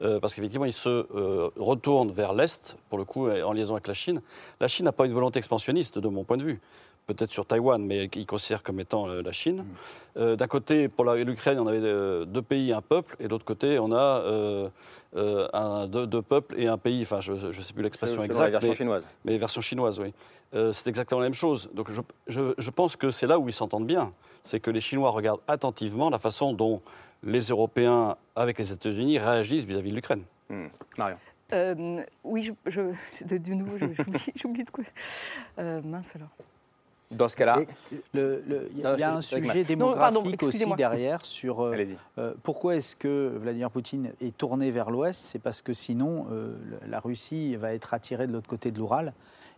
Euh, 0.01 0.19
parce 0.19 0.33
qu'effectivement, 0.33 0.65
ils 0.65 0.73
se 0.73 0.89
euh, 0.89 1.49
retournent 1.57 2.11
vers 2.11 2.33
l'Est, 2.33 2.77
pour 2.89 2.97
le 2.97 3.03
coup, 3.03 3.29
en 3.29 3.51
liaison 3.51 3.73
avec 3.73 3.87
la 3.87 3.93
Chine. 3.93 4.21
La 4.59 4.67
Chine 4.67 4.85
n'a 4.85 4.91
pas 4.91 5.05
une 5.05 5.11
volonté 5.13 5.39
expansionniste, 5.39 5.99
de 5.99 6.07
mon 6.07 6.23
point 6.23 6.37
de 6.37 6.43
vue 6.43 6.59
peut-être 7.07 7.31
sur 7.31 7.47
Taïwan, 7.47 7.83
mais 7.83 8.07
qu'ils 8.07 8.27
considèrent 8.27 8.61
comme 8.61 8.79
étant 8.79 9.09
euh, 9.09 9.23
la 9.23 9.31
Chine. 9.31 9.65
Mm. 10.15 10.35
D'un 10.35 10.47
côté, 10.47 10.89
pour 10.89 11.05
l'Ukraine, 11.05 11.59
on 11.59 11.65
avait 11.65 11.81
deux 11.81 12.41
pays, 12.41 12.71
un 12.71 12.81
peuple, 12.81 13.15
et 13.19 13.23
de 13.23 13.29
l'autre 13.29 13.45
côté, 13.45 13.79
on 13.79 13.91
a 13.91 14.69
un, 15.15 15.87
deux, 15.87 16.21
peuples 16.21 16.53
et 16.59 16.67
un 16.67 16.77
pays. 16.77 17.01
Enfin, 17.01 17.19
je 17.19 17.33
ne 17.33 17.51
sais 17.51 17.73
plus 17.73 17.81
l'expression 17.81 18.23
exacte. 18.23 18.51
La 18.51 18.59
version 18.59 18.73
chinoise. 18.75 19.09
Mais 19.25 19.37
version 19.39 19.61
chinoise, 19.61 19.99
oui. 19.99 20.13
c'est 20.51 20.87
exactement 20.87 21.21
la 21.21 21.25
même 21.25 21.33
chose. 21.33 21.69
Donc 21.73 21.89
je, 21.89 22.01
je, 22.27 22.53
je 22.57 22.69
pense 22.69 22.95
que 22.95 23.09
c'est 23.09 23.27
là 23.27 23.39
où 23.39 23.49
ils 23.49 23.53
s'entendent 23.53 23.87
bien. 23.87 24.13
C'est 24.43 24.59
que 24.59 24.71
les 24.71 24.81
Chinois 24.81 25.09
regardent 25.11 25.41
attentivement 25.47 26.09
la 26.09 26.19
façon 26.19 26.53
dont 26.53 26.81
les 27.23 27.41
Européens, 27.41 28.15
avec 28.35 28.57
les 28.57 28.71
États-Unis, 28.71 29.19
réagissent 29.19 29.63
vis-à-vis 29.63 29.91
de 29.91 29.95
l'Ukraine. 29.95 30.23
Hmm. 30.49 30.67
Marion. 30.97 31.17
Euh, 31.51 32.03
oui, 32.23 32.43
je, 32.43 32.51
je, 32.69 32.81
de, 33.25 33.37
de 33.37 33.53
nouveau, 33.53 33.77
j'oublie 34.35 34.63
de 34.63 34.69
quoi. 34.69 34.83
Euh, 35.57 35.81
mince 35.83 36.15
alors. 36.15 36.29
Dans 37.11 37.27
ce 37.27 37.35
cas-là, 37.37 37.57
il 38.13 38.79
y 38.79 38.83
a 39.03 39.15
un 39.15 39.21
sujet 39.21 39.63
démographique 39.63 40.43
aussi 40.43 40.65
derrière 40.75 41.25
sur 41.25 41.61
euh, 41.61 41.75
euh, 42.19 42.33
pourquoi 42.43 42.75
est-ce 42.75 42.95
que 42.95 43.33
Vladimir 43.35 43.71
Poutine 43.71 44.13
est 44.21 44.37
tourné 44.37 44.69
vers 44.69 44.91
l'Ouest? 44.91 45.19
C'est 45.19 45.39
parce 45.39 45.63
que 45.63 45.73
sinon, 45.73 46.27
la 46.87 46.99
Russie 46.99 47.55
va 47.55 47.73
être 47.73 47.95
attirée 47.95 48.27
de 48.27 48.33
l'autre 48.33 48.47
côté 48.47 48.69
de 48.69 48.77
l'Oural. 48.77 49.13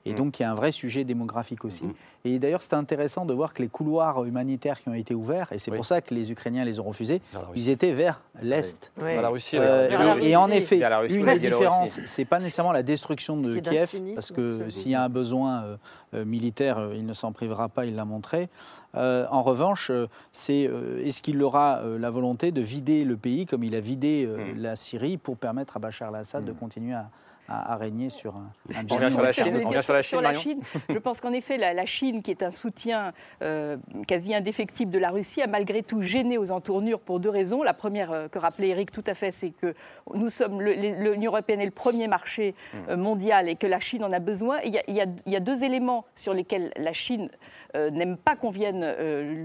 Et 0.05 0.13
mm. 0.13 0.15
donc, 0.15 0.39
il 0.39 0.43
y 0.43 0.45
a 0.45 0.51
un 0.51 0.55
vrai 0.55 0.71
sujet 0.71 1.03
démographique 1.03 1.65
aussi. 1.65 1.85
Mm. 1.85 1.93
Et 2.23 2.39
d'ailleurs, 2.39 2.61
c'est 2.61 2.73
intéressant 2.73 3.25
de 3.25 3.33
voir 3.33 3.53
que 3.53 3.61
les 3.61 3.67
couloirs 3.67 4.23
humanitaires 4.25 4.79
qui 4.79 4.89
ont 4.89 4.93
été 4.93 5.15
ouverts, 5.15 5.51
et 5.51 5.57
c'est 5.57 5.71
pour 5.71 5.85
ça 5.85 6.01
que 6.01 6.13
les 6.13 6.31
Ukrainiens 6.31 6.65
les 6.65 6.79
ont 6.79 6.83
refusés, 6.83 7.21
ils 7.55 7.69
étaient 7.69 7.93
vers 7.93 8.21
l'Est. 8.41 8.91
La 8.97 9.29
Russie. 9.29 9.57
Euh, 9.59 10.19
et, 10.21 10.35
en 10.35 10.49
effet, 10.49 10.81
une 11.09 11.25
des 11.25 11.39
différences, 11.39 11.99
c'est 12.05 12.25
pas 12.25 12.39
nécessairement 12.39 12.71
la 12.71 12.83
destruction 12.83 13.37
de 13.37 13.59
Kiev, 13.59 13.95
parce 14.15 14.31
que 14.31 14.69
s'il 14.69 14.91
y 14.91 14.95
a 14.95 15.03
un 15.03 15.09
besoin 15.09 15.63
euh, 15.63 15.77
euh, 16.13 16.25
militaire, 16.25 16.89
il 16.93 17.05
ne 17.05 17.13
s'en 17.13 17.31
privera 17.31 17.69
pas, 17.69 17.85
il 17.85 17.95
l'a 17.95 18.05
montré. 18.05 18.49
en 18.93 19.43
revanche, 19.43 19.91
c'est 20.31 20.69
est-ce 21.03 21.21
qu'il 21.21 21.41
aura 21.41 21.81
la 21.99 22.09
volonté 22.09 22.51
de 22.51 22.61
vider 22.61 23.03
le 23.03 23.17
pays 23.17 23.45
comme 23.45 23.63
il 23.63 23.75
a 23.75 23.81
vidé 23.81 24.27
mm. 24.27 24.61
la 24.61 24.75
Syrie 24.75 25.17
pour 25.17 25.37
permettre 25.37 25.77
à 25.77 25.79
Bachar 25.79 26.09
al-Assad 26.09 26.45
de 26.45 26.51
continuer 26.51 26.93
à, 26.93 27.09
à, 27.51 27.75
régner 27.75 28.09
sur 28.09 28.35
un, 28.35 28.51
un 28.75 28.85
on 28.89 29.09
sur 29.09 29.21
la 29.21 29.31
Chine, 29.31 29.81
sur 30.01 30.21
la 30.21 30.33
Chine, 30.33 30.61
Je 30.89 30.97
pense 30.97 31.19
qu'en 31.21 31.33
effet, 31.33 31.57
la, 31.57 31.85
Chine, 31.85 32.21
qui 32.21 32.31
est 32.31 32.43
un 32.43 32.51
soutien 32.51 33.13
euh, 33.41 33.77
quasi 34.07 34.33
indéfectible 34.33 34.91
de 34.91 34.99
la 34.99 35.09
Russie, 35.09 35.41
a 35.41 35.47
malgré 35.47 35.83
tout 35.83 36.01
gêné 36.01 36.37
aux 36.37 36.51
entournures 36.51 36.99
pour 36.99 37.19
deux 37.19 37.29
raisons. 37.29 37.63
La 37.63 37.73
première 37.73 38.11
euh, 38.11 38.27
que 38.27 38.39
rappelait 38.39 38.69
Eric 38.69 38.91
tout 38.91 39.03
à 39.07 39.13
fait, 39.13 39.31
c'est 39.31 39.51
que 39.51 39.73
nous 40.13 40.29
sommes 40.29 40.61
l'Union 40.61 41.31
européenne 41.31 41.61
est 41.61 41.65
le 41.65 41.71
premier 41.71 42.07
marché 42.07 42.55
euh, 42.89 42.97
mondial 42.97 43.49
et 43.49 43.55
que 43.55 43.67
la 43.67 43.79
Chine 43.79 44.03
en 44.03 44.11
a 44.11 44.19
besoin. 44.19 44.59
Il 44.63 44.73
y 44.73 44.77
a, 44.77 44.83
il 44.87 45.31
y 45.31 45.35
a, 45.35 45.39
deux 45.39 45.63
éléments 45.63 46.05
sur 46.13 46.33
lesquels 46.33 46.71
la 46.77 46.93
Chine 46.93 47.29
n'aime 47.73 48.17
pas 48.17 48.35
qu'on 48.35 48.51
vienne 48.51 48.85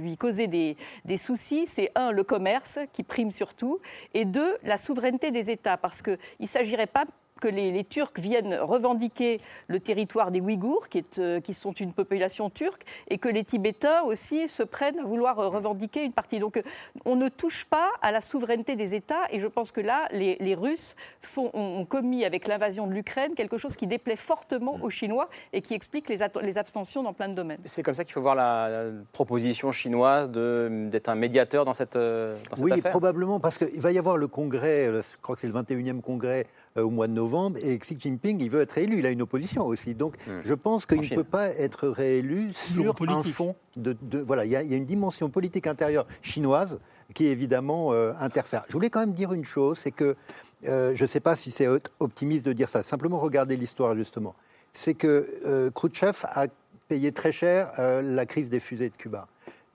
lui 0.00 0.16
causer 0.18 0.46
des, 0.46 0.76
des 1.06 1.16
soucis. 1.16 1.66
C'est 1.66 1.90
un, 1.94 2.10
le 2.10 2.22
commerce 2.22 2.78
qui 2.92 3.02
prime 3.02 3.30
surtout, 3.30 3.80
et 4.12 4.24
deux, 4.26 4.58
la 4.62 4.76
souveraineté 4.76 5.30
des 5.30 5.50
États, 5.50 5.78
parce 5.78 6.02
qu'il 6.02 6.18
ne 6.40 6.46
s'agirait 6.46 6.86
pas 6.86 7.06
que 7.40 7.48
les, 7.48 7.84
Turcs 7.84 8.12
viennent 8.16 8.54
revendiquer 8.54 9.40
le 9.68 9.78
territoire 9.80 10.30
des 10.30 10.40
Ouïghours, 10.40 10.88
qui, 10.88 10.98
est, 10.98 11.18
euh, 11.18 11.40
qui, 11.40 11.54
sont 11.54 11.72
une 11.72 11.92
population 11.92 12.50
turque, 12.50 12.82
et 13.08 13.18
que 13.18 13.28
les 13.28 13.44
Tibétains 13.44 14.02
aussi 14.02 14.48
se 14.48 14.62
prennent 14.62 14.98
à 14.98 15.04
vouloir 15.04 15.38
euh, 15.38 15.48
revendiquer 15.48 16.04
une 16.04 16.12
partie. 16.12 16.38
Donc 16.38 16.56
euh, 16.56 16.62
on 17.04 17.16
ne 17.16 17.28
touche 17.28 17.64
pas 17.64 17.90
à 18.02 18.12
la 18.12 18.20
souveraineté 18.20 18.76
des 18.76 18.94
États, 18.94 19.22
et 19.30 19.40
je 19.40 19.46
pense 19.46 19.72
que 19.72 19.80
là, 19.80 20.08
les, 20.12 20.54
Russes 20.54 20.96
font, 21.20 21.50
ont, 21.52 21.84
commis 21.84 22.24
avec 22.24 22.48
l'invasion 22.48 22.86
de 22.86 22.92
l'Ukraine 22.92 23.34
quelque 23.34 23.58
chose 23.58 23.76
qui 23.76 23.86
déplaît 23.86 24.16
fortement 24.16 24.78
aux 24.82 24.90
Chinois 24.90 25.28
et 25.52 25.60
qui 25.60 25.74
explique 25.74 26.08
les, 26.08 26.18
les 26.42 26.58
abstentions 26.58 27.02
dans 27.02 27.12
plein 27.12 27.28
de 27.28 27.34
domaines. 27.34 27.58
C'est 27.66 27.82
comme 27.82 27.94
ça 27.94 28.04
qu'il 28.04 28.14
faut 28.14 28.22
voir 28.22 28.34
la, 28.34 28.86
proposition 29.12 29.72
chinoise 29.72 30.30
d'être 30.30 31.08
un 31.08 31.14
médiateur 31.14 31.64
dans 31.64 31.74
cette, 31.74 31.96
dans 31.96 32.36
cette 32.54 32.60
oui, 32.60 32.80
probablement, 32.80 33.40
parce 33.40 33.58
qu'il 33.58 33.80
va 33.80 33.92
y 33.92 33.98
avoir 33.98 34.16
le 34.16 34.28
congrès, 34.28 34.86
je 34.86 35.16
crois 35.20 35.34
que 35.34 35.40
c'est 35.40 35.48
le 35.48 35.54
21e 35.54 36.00
congrès 36.00 36.46
au 36.76 36.90
mois 36.90 37.06
de 37.06 37.12
novembre, 37.12 37.25
et 37.62 37.78
Xi 37.78 37.96
Jinping, 37.98 38.40
il 38.40 38.50
veut 38.50 38.60
être 38.60 38.72
réélu. 38.72 38.98
Il 38.98 39.06
a 39.06 39.10
une 39.10 39.22
opposition 39.22 39.66
aussi. 39.66 39.94
Donc, 39.94 40.14
je 40.42 40.54
pense 40.54 40.86
qu'il 40.86 41.00
ne 41.00 41.08
peut 41.08 41.24
pas 41.24 41.48
être 41.50 41.88
réélu 41.88 42.50
sur 42.54 42.94
un 43.08 43.22
fond 43.22 43.56
de, 43.76 43.96
voilà, 44.18 44.44
il 44.44 44.50
y, 44.50 44.56
a, 44.56 44.62
une 44.62 44.84
dimension 44.84 45.28
politique 45.28 45.66
intérieure 45.66 46.06
chinoise 46.22 46.78
qui 47.14 47.26
évidemment 47.26 47.92
euh, 47.92 48.12
interfère. 48.18 48.64
Je 48.68 48.72
voulais 48.72 48.90
quand 48.90 49.00
même 49.00 49.12
dire 49.12 49.32
une 49.32 49.44
chose, 49.44 49.78
c'est 49.78 49.90
que 49.90 50.16
euh, 50.64 50.94
je 50.94 51.02
ne 51.02 51.06
sais 51.06 51.20
pas 51.20 51.36
si 51.36 51.50
c'est 51.50 51.68
optimiste 52.00 52.46
de 52.46 52.52
dire 52.52 52.68
ça. 52.68 52.82
Simplement 52.82 53.18
regarder 53.18 53.56
l'histoire 53.56 53.94
justement. 53.94 54.34
C'est 54.72 54.94
que 54.94 55.26
euh, 55.44 55.70
Khrouchtchev 55.70 56.24
a 56.24 56.46
payé 56.88 57.12
très 57.12 57.32
cher 57.32 57.72
la 57.78 58.26
crise 58.26 58.48
des 58.48 58.60
fusées 58.60 58.90
de 58.90 58.94
Cuba. 58.94 59.26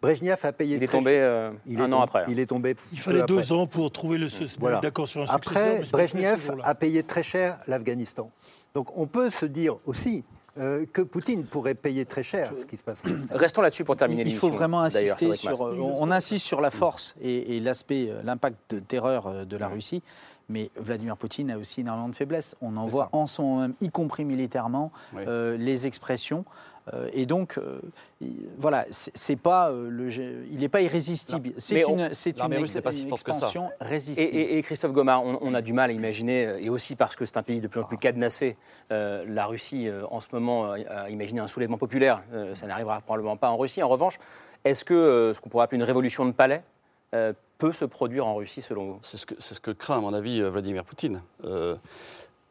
Brejnev 0.01 0.37
a 0.43 0.51
payé. 0.51 0.77
Il 0.77 0.83
est 0.83 0.87
tombé 0.87 1.17
euh, 1.19 1.51
un 1.77 1.93
an 1.93 2.01
après. 2.01 2.25
Il 2.27 2.39
est 2.39 2.47
tombé. 2.47 2.75
Il 2.91 2.99
fallait 2.99 3.23
deux 3.23 3.51
ans 3.51 3.67
pour 3.67 3.91
trouver 3.91 4.17
le 4.17 4.27
d'accord 4.81 5.07
sur 5.07 5.21
un 5.21 5.33
Après, 5.33 5.83
Brejnev 5.91 6.51
a 6.63 6.75
payé 6.75 7.03
très 7.03 7.23
cher 7.23 7.59
l'Afghanistan. 7.67 8.31
Donc 8.73 8.97
on 8.97 9.05
peut 9.05 9.29
se 9.29 9.45
dire 9.45 9.77
aussi 9.85 10.23
euh, 10.57 10.85
que 10.91 11.01
Poutine 11.01 11.45
pourrait 11.45 11.75
payer 11.75 12.05
très 12.05 12.23
cher 12.23 12.51
ce 12.57 12.65
qui 12.65 12.77
se 12.77 12.83
passe. 12.83 13.03
Restons 13.31 13.61
là-dessus 13.61 13.83
pour 13.83 13.95
terminer 13.95 14.23
Il 14.25 14.35
faut 14.35 14.49
vraiment 14.49 14.81
insister 14.81 15.35
sur. 15.35 15.61
On, 15.61 16.09
insiste 16.11 16.45
sur 16.45 16.61
la 16.61 16.71
force 16.71 17.15
et, 17.21 17.59
l'aspect, 17.59 18.07
euh, 18.09 18.21
l'impact 18.23 18.57
de 18.73 18.79
terreur 18.79 19.45
de 19.45 19.57
la 19.57 19.67
Russie. 19.67 20.01
Mais 20.49 20.69
Vladimir 20.75 21.15
Poutine 21.15 21.49
a 21.51 21.57
aussi 21.57 21.81
énormément 21.81 22.09
de 22.09 22.15
faiblesses. 22.15 22.55
On 22.61 22.75
en 22.75 22.85
voit 22.85 23.07
en 23.13 23.25
ce 23.27 23.41
moment 23.41 23.61
même, 23.61 23.75
y 23.79 23.89
compris 23.89 24.25
militairement, 24.25 24.91
les 25.15 25.87
expressions. 25.87 26.43
Euh, 26.93 27.09
et 27.13 27.25
donc, 27.25 27.57
euh, 27.57 27.79
voilà, 28.57 28.85
c'est 28.89 29.35
pas 29.35 29.69
euh, 29.69 29.89
le, 29.89 30.09
il 30.09 30.57
n'est 30.57 30.69
pas 30.69 30.81
irrésistible. 30.81 31.51
C'est 31.57 31.81
une, 31.81 32.13
c'est 32.13 32.39
une, 32.39 32.53
expansion 32.53 33.69
résistante. 33.79 34.27
Et, 34.31 34.61
Christophe 34.63 34.91
Gomard, 34.91 35.23
on, 35.23 35.53
a 35.53 35.61
du 35.61 35.73
mal 35.73 35.89
à 35.89 35.93
imaginer, 35.93 36.57
et 36.59 36.69
aussi 36.69 36.95
parce 36.95 37.15
que 37.15 37.25
c'est 37.25 37.37
un 37.37 37.43
pays 37.43 37.61
de 37.61 37.67
plus 37.67 37.81
en 37.81 37.83
plus 37.83 37.97
cadenassé, 37.97 38.57
la 38.89 39.45
Russie 39.45 39.89
en 40.09 40.19
ce 40.19 40.27
moment 40.31 40.71
a 40.71 41.09
imaginé 41.09 41.39
un 41.39 41.47
soulèvement 41.47 41.77
populaire. 41.77 42.23
ça 42.55 42.67
n'arrivera 42.67 43.01
probablement 43.01 43.37
pas 43.37 43.49
en 43.49 43.57
Russie. 43.57 43.83
En 43.83 43.89
revanche, 43.89 44.19
est-ce 44.63 44.85
que 44.85 45.31
ce 45.35 45.41
qu'on 45.41 45.49
pourrait 45.49 45.65
appeler 45.65 45.79
une 45.79 45.87
révolution 45.87 46.25
de 46.25 46.31
palais 46.31 46.63
peut 47.57 47.71
se 47.71 47.85
produire 47.85 48.25
en 48.27 48.35
Russie 48.35 48.61
selon 48.61 48.85
vous? 48.85 48.99
C'est 49.03 49.17
ce, 49.17 49.25
que, 49.25 49.35
ce 49.39 49.59
que 49.59 49.71
craint, 49.71 49.97
à 49.97 50.01
mon 50.01 50.13
avis, 50.13 50.41
Vladimir 50.41 50.83
Poutine. 50.83 51.21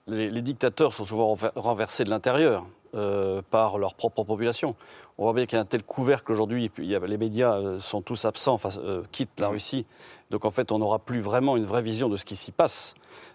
Les, 0.07 0.31
les, 0.31 0.43
dictateurs 0.43 0.93
sont 0.93 1.05
souvent 1.05 1.37
renversés 1.55 2.05
de 2.05 2.11
l'intérieur. 2.11 2.67
Par 2.93 3.79
leur 3.79 3.95
propre 3.95 4.25
population. 4.25 4.75
On 5.19 5.25
voit 5.25 5.33
bien 5.33 5.47
qu'il 5.47 5.57
y 5.57 5.59
a 5.59 5.63
un 5.63 5.67
tel 5.67 5.83
couvercle 5.83 6.33
aujourd'hui, 6.33 6.71
les 6.79 7.19
médias 7.19 7.79
sont 7.79 8.03
tous 8.03 8.25
absents, 8.25 8.55
enfin, 8.55 8.71
quittent 9.13 9.39
la 9.39 9.49
Russie. 9.49 9.87
Donc 10.31 10.45
en 10.45 10.51
fait, 10.51 10.73
on 10.73 10.79
n'aura 10.79 10.99
plus 10.99 11.21
vraiment 11.21 11.57
une 11.57 11.65
vraie 11.65 11.83
vision 11.83 12.09
de 12.09 12.17
ce 12.17 12.25
qui 12.25 12.37
s'y 12.37 12.53
passe. 12.53 12.95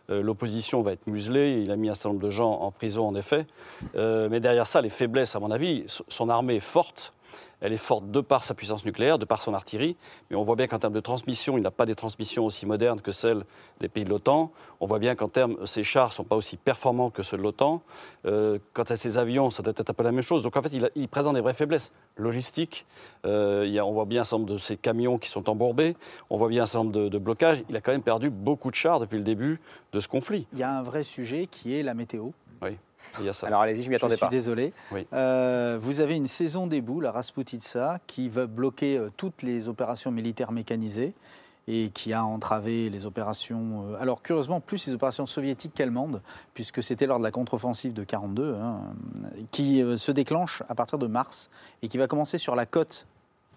L'opposition 0.09 0.81
va 0.81 0.93
être 0.93 1.07
muselée, 1.07 1.61
il 1.61 1.71
a 1.71 1.75
mis 1.75 1.89
un 1.89 1.93
certain 1.93 2.09
nombre 2.09 2.21
de 2.21 2.29
gens 2.29 2.51
en 2.51 2.71
prison 2.71 3.07
en 3.07 3.15
effet. 3.15 3.47
mais 3.93 4.39
derrière 4.39 4.67
ça, 4.67 4.81
les 4.81 4.89
faiblesses, 4.89 5.35
à 5.35 5.39
mon 5.39 5.51
avis, 5.51 5.85
son 5.87 6.29
armée 6.29 6.55
est 6.55 6.59
forte, 6.59 7.13
elle 7.65 7.73
est 7.73 7.77
forte 7.77 8.11
de 8.11 8.21
par 8.21 8.43
sa 8.43 8.53
puissance 8.53 8.85
nucléaire, 8.85 9.17
de 9.17 9.25
par 9.25 9.41
son 9.41 9.55
artillerie, 9.55 9.97
mais 10.29 10.35
on 10.35 10.43
voit 10.43 10.55
bien 10.55 10.67
qu'en 10.67 10.77
termes 10.77 10.93
de 10.93 10.99
transmission, 10.99 11.57
il 11.57 11.63
n'a 11.63 11.71
pas 11.71 11.87
des 11.87 11.95
transmissions 11.95 12.45
aussi 12.45 12.67
modernes 12.67 13.01
que 13.01 13.11
celles 13.11 13.43
des 13.79 13.89
pays 13.89 14.03
de 14.03 14.09
l'OTAN. 14.11 14.51
On 14.79 14.85
voit 14.85 14.99
bien 14.99 15.15
qu'en 15.15 15.29
termes, 15.29 15.57
ses 15.65 15.83
chars 15.83 16.09
ne 16.09 16.13
sont 16.13 16.23
pas 16.23 16.35
aussi 16.35 16.57
performants 16.57 17.09
que 17.09 17.23
ceux 17.23 17.37
de 17.37 17.41
l'OTAN. 17.41 17.81
Euh, 18.27 18.59
quant 18.73 18.83
à 18.83 18.95
ses 18.95 19.17
avions, 19.17 19.49
ça 19.49 19.63
doit 19.63 19.73
être 19.75 19.89
un 19.89 19.93
peu 19.93 20.03
la 20.03 20.11
même 20.11 20.21
chose. 20.21 20.43
Donc 20.43 20.55
en 20.55 20.61
fait, 20.61 20.71
il, 20.95 21.07
présente 21.07 21.33
des 21.33 21.41
vraies 21.41 21.55
faiblesses 21.55 21.91
logistiques. 22.17 22.85
Euh, 23.25 23.79
on 23.79 23.93
voit 23.93 24.05
bien 24.05 24.21
un 24.21 24.25
certain 24.25 24.43
nombre 24.43 24.53
de 24.53 24.59
ses 24.59 24.77
camions 24.77 25.17
qui 25.17 25.29
sont 25.29 25.49
embourbés. 25.49 25.97
On 26.29 26.37
voit 26.37 26.49
bien 26.49 26.63
un 26.63 26.65
certain 26.67 26.83
nombre 26.83 27.09
de 27.09 27.17
blocages. 27.17 27.63
Il 27.69 27.75
a 27.75 27.81
quand 27.81 27.93
même 27.93 28.03
perdu 28.03 28.29
beaucoup 28.29 28.69
de 28.69 28.75
chars 28.75 28.99
depuis 28.99 29.17
le 29.17 29.23
début 29.23 29.59
de 29.91 29.99
ce 29.99 30.07
conflit. 30.07 30.45
Il 30.53 30.59
y 30.59 30.63
a 30.63 30.71
un 30.71 30.83
vrai 30.83 31.01
sujet 31.01 31.47
qui 31.47 31.73
est 31.73 31.81
la 31.81 31.95
météo. 31.95 32.29
Oui. 32.61 32.77
Alors 33.43 33.61
allez-y, 33.61 33.83
je 33.83 33.89
m'y 33.89 33.95
attendais 33.95 34.17
pas. 34.17 34.27
Je 34.27 34.31
suis 34.31 34.37
désolé. 34.37 34.73
Euh, 35.13 35.77
vous 35.79 35.99
avez 35.99 36.15
une 36.15 36.27
saison 36.27 36.67
des 36.67 36.81
boules 36.81 37.05
à 37.05 37.11
Rasputitsa 37.11 37.99
qui 38.07 38.29
va 38.29 38.47
bloquer 38.47 38.97
euh, 38.97 39.09
toutes 39.15 39.41
les 39.41 39.67
opérations 39.67 40.11
militaires 40.11 40.51
mécanisées 40.51 41.13
et 41.67 41.89
qui 41.89 42.13
a 42.13 42.23
entravé 42.23 42.89
les 42.89 43.05
opérations. 43.05 43.85
Euh, 43.89 44.01
alors 44.01 44.21
curieusement, 44.21 44.59
plus 44.59 44.87
les 44.87 44.93
opérations 44.93 45.25
soviétiques 45.25 45.73
qu'allemandes, 45.73 46.21
puisque 46.53 46.83
c'était 46.83 47.07
lors 47.07 47.19
de 47.19 47.23
la 47.23 47.31
contre-offensive 47.31 47.93
de 47.93 48.03
42, 48.03 48.55
hein, 48.55 48.81
qui 49.51 49.83
se 49.95 50.11
déclenche 50.11 50.63
à 50.69 50.75
partir 50.75 50.97
de 50.97 51.07
mars 51.07 51.49
et 51.81 51.87
qui 51.87 51.97
va 51.97 52.07
commencer 52.07 52.37
sur 52.37 52.55
la 52.55 52.65
côte 52.65 53.07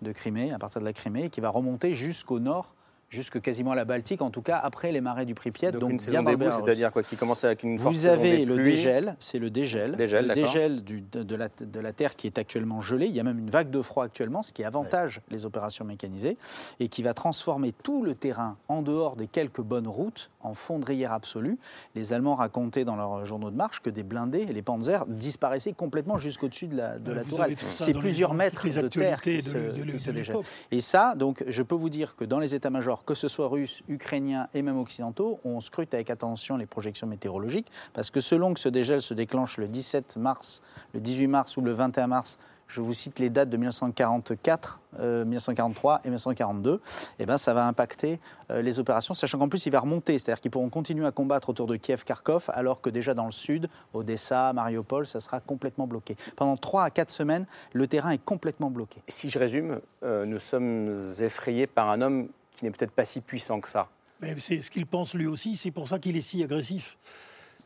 de 0.02 0.12
Crimée, 0.12 0.52
à 0.52 0.58
partir 0.58 0.80
de 0.80 0.86
la 0.86 0.92
Crimée, 0.92 1.24
et 1.24 1.30
qui 1.30 1.40
va 1.40 1.50
remonter 1.50 1.94
jusqu'au 1.94 2.38
nord 2.38 2.72
jusque 3.08 3.40
quasiment 3.40 3.72
à 3.72 3.74
la 3.74 3.84
Baltique, 3.84 4.20
en 4.20 4.30
tout 4.30 4.42
cas 4.42 4.60
après 4.62 4.92
les 4.92 5.00
marais 5.00 5.24
du 5.24 5.34
Pripyat. 5.34 5.72
Donc, 5.72 5.90
une 5.90 5.98
saison 5.98 6.22
début, 6.22 6.46
c'est-à-dire 6.46 6.92
quoi 6.92 7.02
Qui 7.02 7.16
commence 7.16 7.42
avec 7.44 7.62
une 7.62 7.78
Vous 7.78 8.06
avez 8.06 8.44
le 8.44 8.62
dégel, 8.62 9.16
c'est 9.18 9.38
le 9.38 9.50
dégel, 9.50 9.92
le 9.98 10.34
dégel 10.34 10.84
du, 10.84 11.00
de, 11.00 11.34
la, 11.34 11.48
de, 11.48 11.80
la, 11.80 11.92
Terre 11.92 12.16
qui 12.16 12.26
est 12.26 12.38
actuellement 12.38 12.80
gelée. 12.80 13.06
Il 13.06 13.14
y 13.14 13.20
a 13.20 13.22
même 13.22 13.38
une 13.38 13.50
vague 13.50 13.70
de 13.70 13.80
froid 13.80 14.04
actuellement, 14.04 14.42
ce 14.42 14.52
qui 14.52 14.62
avantage 14.62 15.20
les 15.30 15.46
opérations 15.46 15.84
mécanisées 15.84 16.36
et 16.80 16.88
qui 16.88 17.02
va 17.02 17.14
transformer 17.14 17.72
tout 17.72 18.02
le 18.02 18.14
terrain 18.14 18.56
en 18.68 18.82
dehors 18.82 19.16
des 19.16 19.26
quelques 19.26 19.62
bonnes 19.62 19.88
routes 19.88 20.30
en 20.40 20.54
fondrière 20.54 21.12
absolue. 21.12 21.58
Les 21.94 22.12
Allemands 22.12 22.34
racontaient 22.34 22.84
dans 22.84 22.96
leurs 22.96 23.24
journaux 23.24 23.50
de 23.50 23.56
marche 23.56 23.80
que 23.80 23.90
des 23.90 24.02
blindés, 24.02 24.44
les 24.44 24.62
panzers, 24.62 25.06
disparaissaient 25.06 25.72
complètement 25.72 26.18
jusqu'au-dessus 26.18 26.66
de 26.66 26.76
la, 26.76 26.98
de 26.98 27.12
la 27.12 27.24
tourelle. 27.24 27.56
C'est 27.70 27.94
plusieurs 27.94 28.34
mètres 28.34 28.68
de 28.68 28.88
terre 28.88 29.20
qui, 29.20 29.42
se, 29.42 29.72
qui 29.72 30.32
Et 30.70 30.80
ça, 30.80 31.14
donc, 31.14 31.44
je 31.46 31.62
peux 31.62 31.74
vous 31.74 31.88
dire 31.88 32.16
que 32.16 32.24
dans 32.24 32.38
les 32.38 32.54
états-majors 32.54 32.97
que 33.04 33.14
ce 33.14 33.28
soit 33.28 33.48
russes, 33.48 33.82
ukrainiens 33.88 34.48
et 34.54 34.62
même 34.62 34.78
occidentaux, 34.78 35.40
on 35.44 35.60
scrute 35.60 35.94
avec 35.94 36.10
attention 36.10 36.56
les 36.56 36.66
projections 36.66 37.06
météorologiques, 37.06 37.70
parce 37.92 38.10
que 38.10 38.20
selon 38.20 38.54
que 38.54 38.60
ce 38.60 38.68
dégel 38.68 39.02
se 39.02 39.14
déclenche 39.14 39.58
le 39.58 39.68
17 39.68 40.16
mars, 40.16 40.62
le 40.94 41.00
18 41.00 41.26
mars 41.26 41.56
ou 41.56 41.60
le 41.60 41.72
21 41.72 42.06
mars, 42.06 42.38
je 42.68 42.82
vous 42.82 42.92
cite 42.92 43.18
les 43.18 43.30
dates 43.30 43.48
de 43.48 43.56
1944, 43.56 44.80
1943 45.00 45.94
euh, 45.94 45.98
et 46.04 46.08
1942, 46.08 46.80
eh 47.18 47.26
ben, 47.26 47.38
ça 47.38 47.54
va 47.54 47.66
impacter 47.66 48.20
euh, 48.50 48.62
les 48.62 48.78
opérations, 48.78 49.14
sachant 49.14 49.38
qu'en 49.38 49.48
plus 49.48 49.64
il 49.66 49.72
va 49.72 49.80
remonter, 49.80 50.18
c'est-à-dire 50.18 50.40
qu'ils 50.40 50.50
pourront 50.50 50.68
continuer 50.68 51.06
à 51.06 51.10
combattre 51.10 51.48
autour 51.48 51.66
de 51.66 51.76
Kiev, 51.76 52.04
Kharkov, 52.04 52.50
alors 52.52 52.80
que 52.80 52.90
déjà 52.90 53.14
dans 53.14 53.24
le 53.24 53.32
sud, 53.32 53.68
Odessa, 53.94 54.52
Mariupol, 54.52 55.06
ça 55.06 55.20
sera 55.20 55.40
complètement 55.40 55.86
bloqué. 55.86 56.16
Pendant 56.36 56.56
3 56.56 56.84
à 56.84 56.90
4 56.90 57.10
semaines, 57.10 57.46
le 57.72 57.86
terrain 57.86 58.10
est 58.10 58.22
complètement 58.22 58.70
bloqué. 58.70 59.02
Si 59.08 59.30
je 59.30 59.38
résume, 59.38 59.80
euh, 60.02 60.26
nous 60.26 60.38
sommes 60.38 61.00
effrayés 61.20 61.66
par 61.66 61.88
un 61.88 62.02
homme 62.02 62.28
qui 62.58 62.64
n'est 62.64 62.72
peut-être 62.72 62.90
pas 62.90 63.04
si 63.04 63.20
puissant 63.20 63.60
que 63.60 63.68
ça. 63.68 63.88
Mais 64.20 64.34
c'est 64.38 64.60
ce 64.60 64.70
qu'il 64.70 64.84
pense 64.84 65.14
lui 65.14 65.26
aussi, 65.26 65.54
c'est 65.54 65.70
pour 65.70 65.86
ça 65.86 65.98
qu'il 65.98 66.16
est 66.16 66.22
si 66.22 66.42
agressif. 66.42 66.98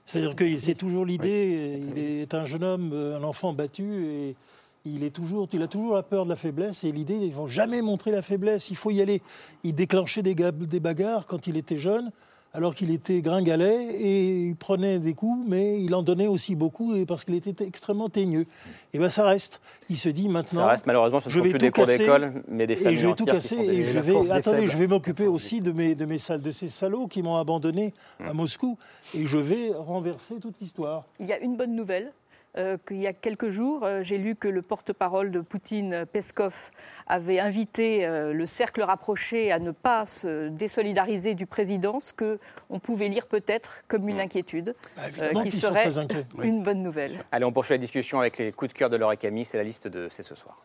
C'est-à-dire 0.05 0.37
que 0.37 0.59
c'est 0.59 0.75
toujours 0.75 1.07
l'idée, 1.07 1.81
il 1.81 1.99
est 1.99 2.35
un 2.35 2.45
jeune 2.45 2.63
homme, 2.63 2.93
un 2.93 3.23
enfant 3.23 3.53
battu, 3.53 4.05
et 4.05 4.37
il, 4.85 5.03
est 5.05 5.11
toujours, 5.11 5.49
il 5.53 5.63
a 5.63 5.69
toujours 5.69 5.95
la 5.95 6.03
peur 6.03 6.25
de 6.25 6.29
la 6.29 6.37
faiblesse, 6.37 6.85
et 6.85 6.93
l'idée, 6.93 7.15
ils 7.15 7.31
ne 7.31 7.35
vont 7.35 7.47
jamais 7.47 7.81
montrer 7.81 8.11
la 8.11 8.21
faiblesse, 8.21 8.71
il 8.71 8.77
faut 8.77 8.91
y 8.91 9.01
aller. 9.01 9.23
Il 9.65 9.75
déclenchait 9.75 10.23
des, 10.23 10.35
des 10.35 10.81
bagarres 10.81 11.27
quand 11.27 11.47
il 11.47 11.57
était 11.57 11.79
jeune, 11.79 12.11
alors 12.55 12.75
qu'il 12.75 12.91
était 12.91 13.23
gringalet 13.23 13.95
et 13.95 14.47
il 14.47 14.57
prenait 14.57 14.99
des 14.99 15.15
coups, 15.15 15.45
mais 15.47 15.83
il 15.83 15.95
en 15.95 16.03
donnait 16.03 16.27
aussi 16.27 16.55
beaucoup 16.55 16.95
parce 17.07 17.25
qu'il 17.25 17.35
était 17.35 17.65
extrêmement 17.65 18.09
teigneux. 18.09 18.47
Et 18.93 18.99
bien 18.99 19.09
ça 19.09 19.25
reste. 19.25 19.61
Il 19.89 19.97
se 19.97 20.11
dit 20.11 20.29
maintenant. 20.29 20.61
Ça 20.61 20.67
reste 20.67 20.87
malheureusement, 20.87 21.21
ce 21.21 21.29
ne 21.29 21.35
sont 21.35 21.41
plus 21.41 21.59
des 21.59 21.71
cours 21.71 21.87
d'école, 21.87 22.43
mais 22.49 22.67
des 22.67 22.77
familles 22.77 22.99
Et 22.99 23.01
je 23.01 23.07
vais 23.09 23.15
tout 23.15 23.25
casser 23.25 23.57
et 23.57 23.85
je 23.85 23.99
vais. 23.99 24.31
Attendez, 24.31 24.67
je 24.67 24.77
vais 24.77 24.87
m'occuper 24.87 25.27
aussi 25.27 25.61
de 25.61 25.73
mes 25.73 25.95
de 25.95 26.05
mes 26.05 26.19
de 26.39 26.51
ces 26.51 26.69
salauds 26.69 27.07
qui 27.07 27.23
m'ont 27.23 27.37
abandonné 27.37 27.95
à 28.21 28.33
Moscou 28.33 28.77
et 29.15 29.27
je 29.27 29.39
vais 29.39 29.73
renverser 29.75 30.37
toute 30.41 30.55
l'histoire. 30.61 31.05
Il 31.21 31.27
y 31.27 31.33
a 31.33 31.39
une 31.39 31.57
bonne 31.57 31.75
nouvelle, 31.75 32.13
euh, 32.59 32.77
qu'il 32.87 33.01
y 33.01 33.07
a 33.07 33.15
quelques 33.15 33.49
jours, 33.49 33.83
euh, 33.83 34.03
j'ai 34.03 34.19
lu 34.19 34.37
que 34.37 34.47
le 34.47 34.61
porte-parole 34.61 35.31
de 35.31 35.41
Poutine, 35.41 36.05
Peskov, 36.05 36.71
avait 37.07 37.41
invité 37.41 38.05
euh, 38.05 38.35
le 38.35 38.45
cercle 38.45 38.83
rapproché 38.83 39.51
à 39.51 39.59
ne 39.59 39.71
pas 39.71 40.05
se 40.05 40.49
désolidariser 40.49 41.35
du 41.35 41.47
président, 41.47 41.99
ce 41.99 42.13
qu'on 42.13 42.79
pouvait 42.79 43.09
lire 43.09 43.27
peut-être 43.27 43.81
comme 43.89 44.07
une 44.07 44.21
inquiétude, 44.21 44.75
bah, 44.97 45.43
qui 45.43 45.51
serait 45.51 45.89
une 46.43 46.63
bonne 46.63 46.83
nouvelle. 46.83 47.25
Allez, 47.33 47.47
on 47.47 47.53
poursuit 47.53 47.73
la 47.73 47.79
discussion 47.79 48.21
avec 48.21 48.37
les 48.37 48.53
coups 48.53 48.75
de 48.75 48.77
cœur 48.77 48.91
de 48.91 48.97
Laure 48.97 49.15
et 49.15 49.17
Camille. 49.17 49.47
C'est 49.47 49.57
la 49.57 49.65
liste 49.65 49.89
de 49.89 50.09
C'est 50.11 50.23
ce 50.23 50.35
soir. 50.35 50.59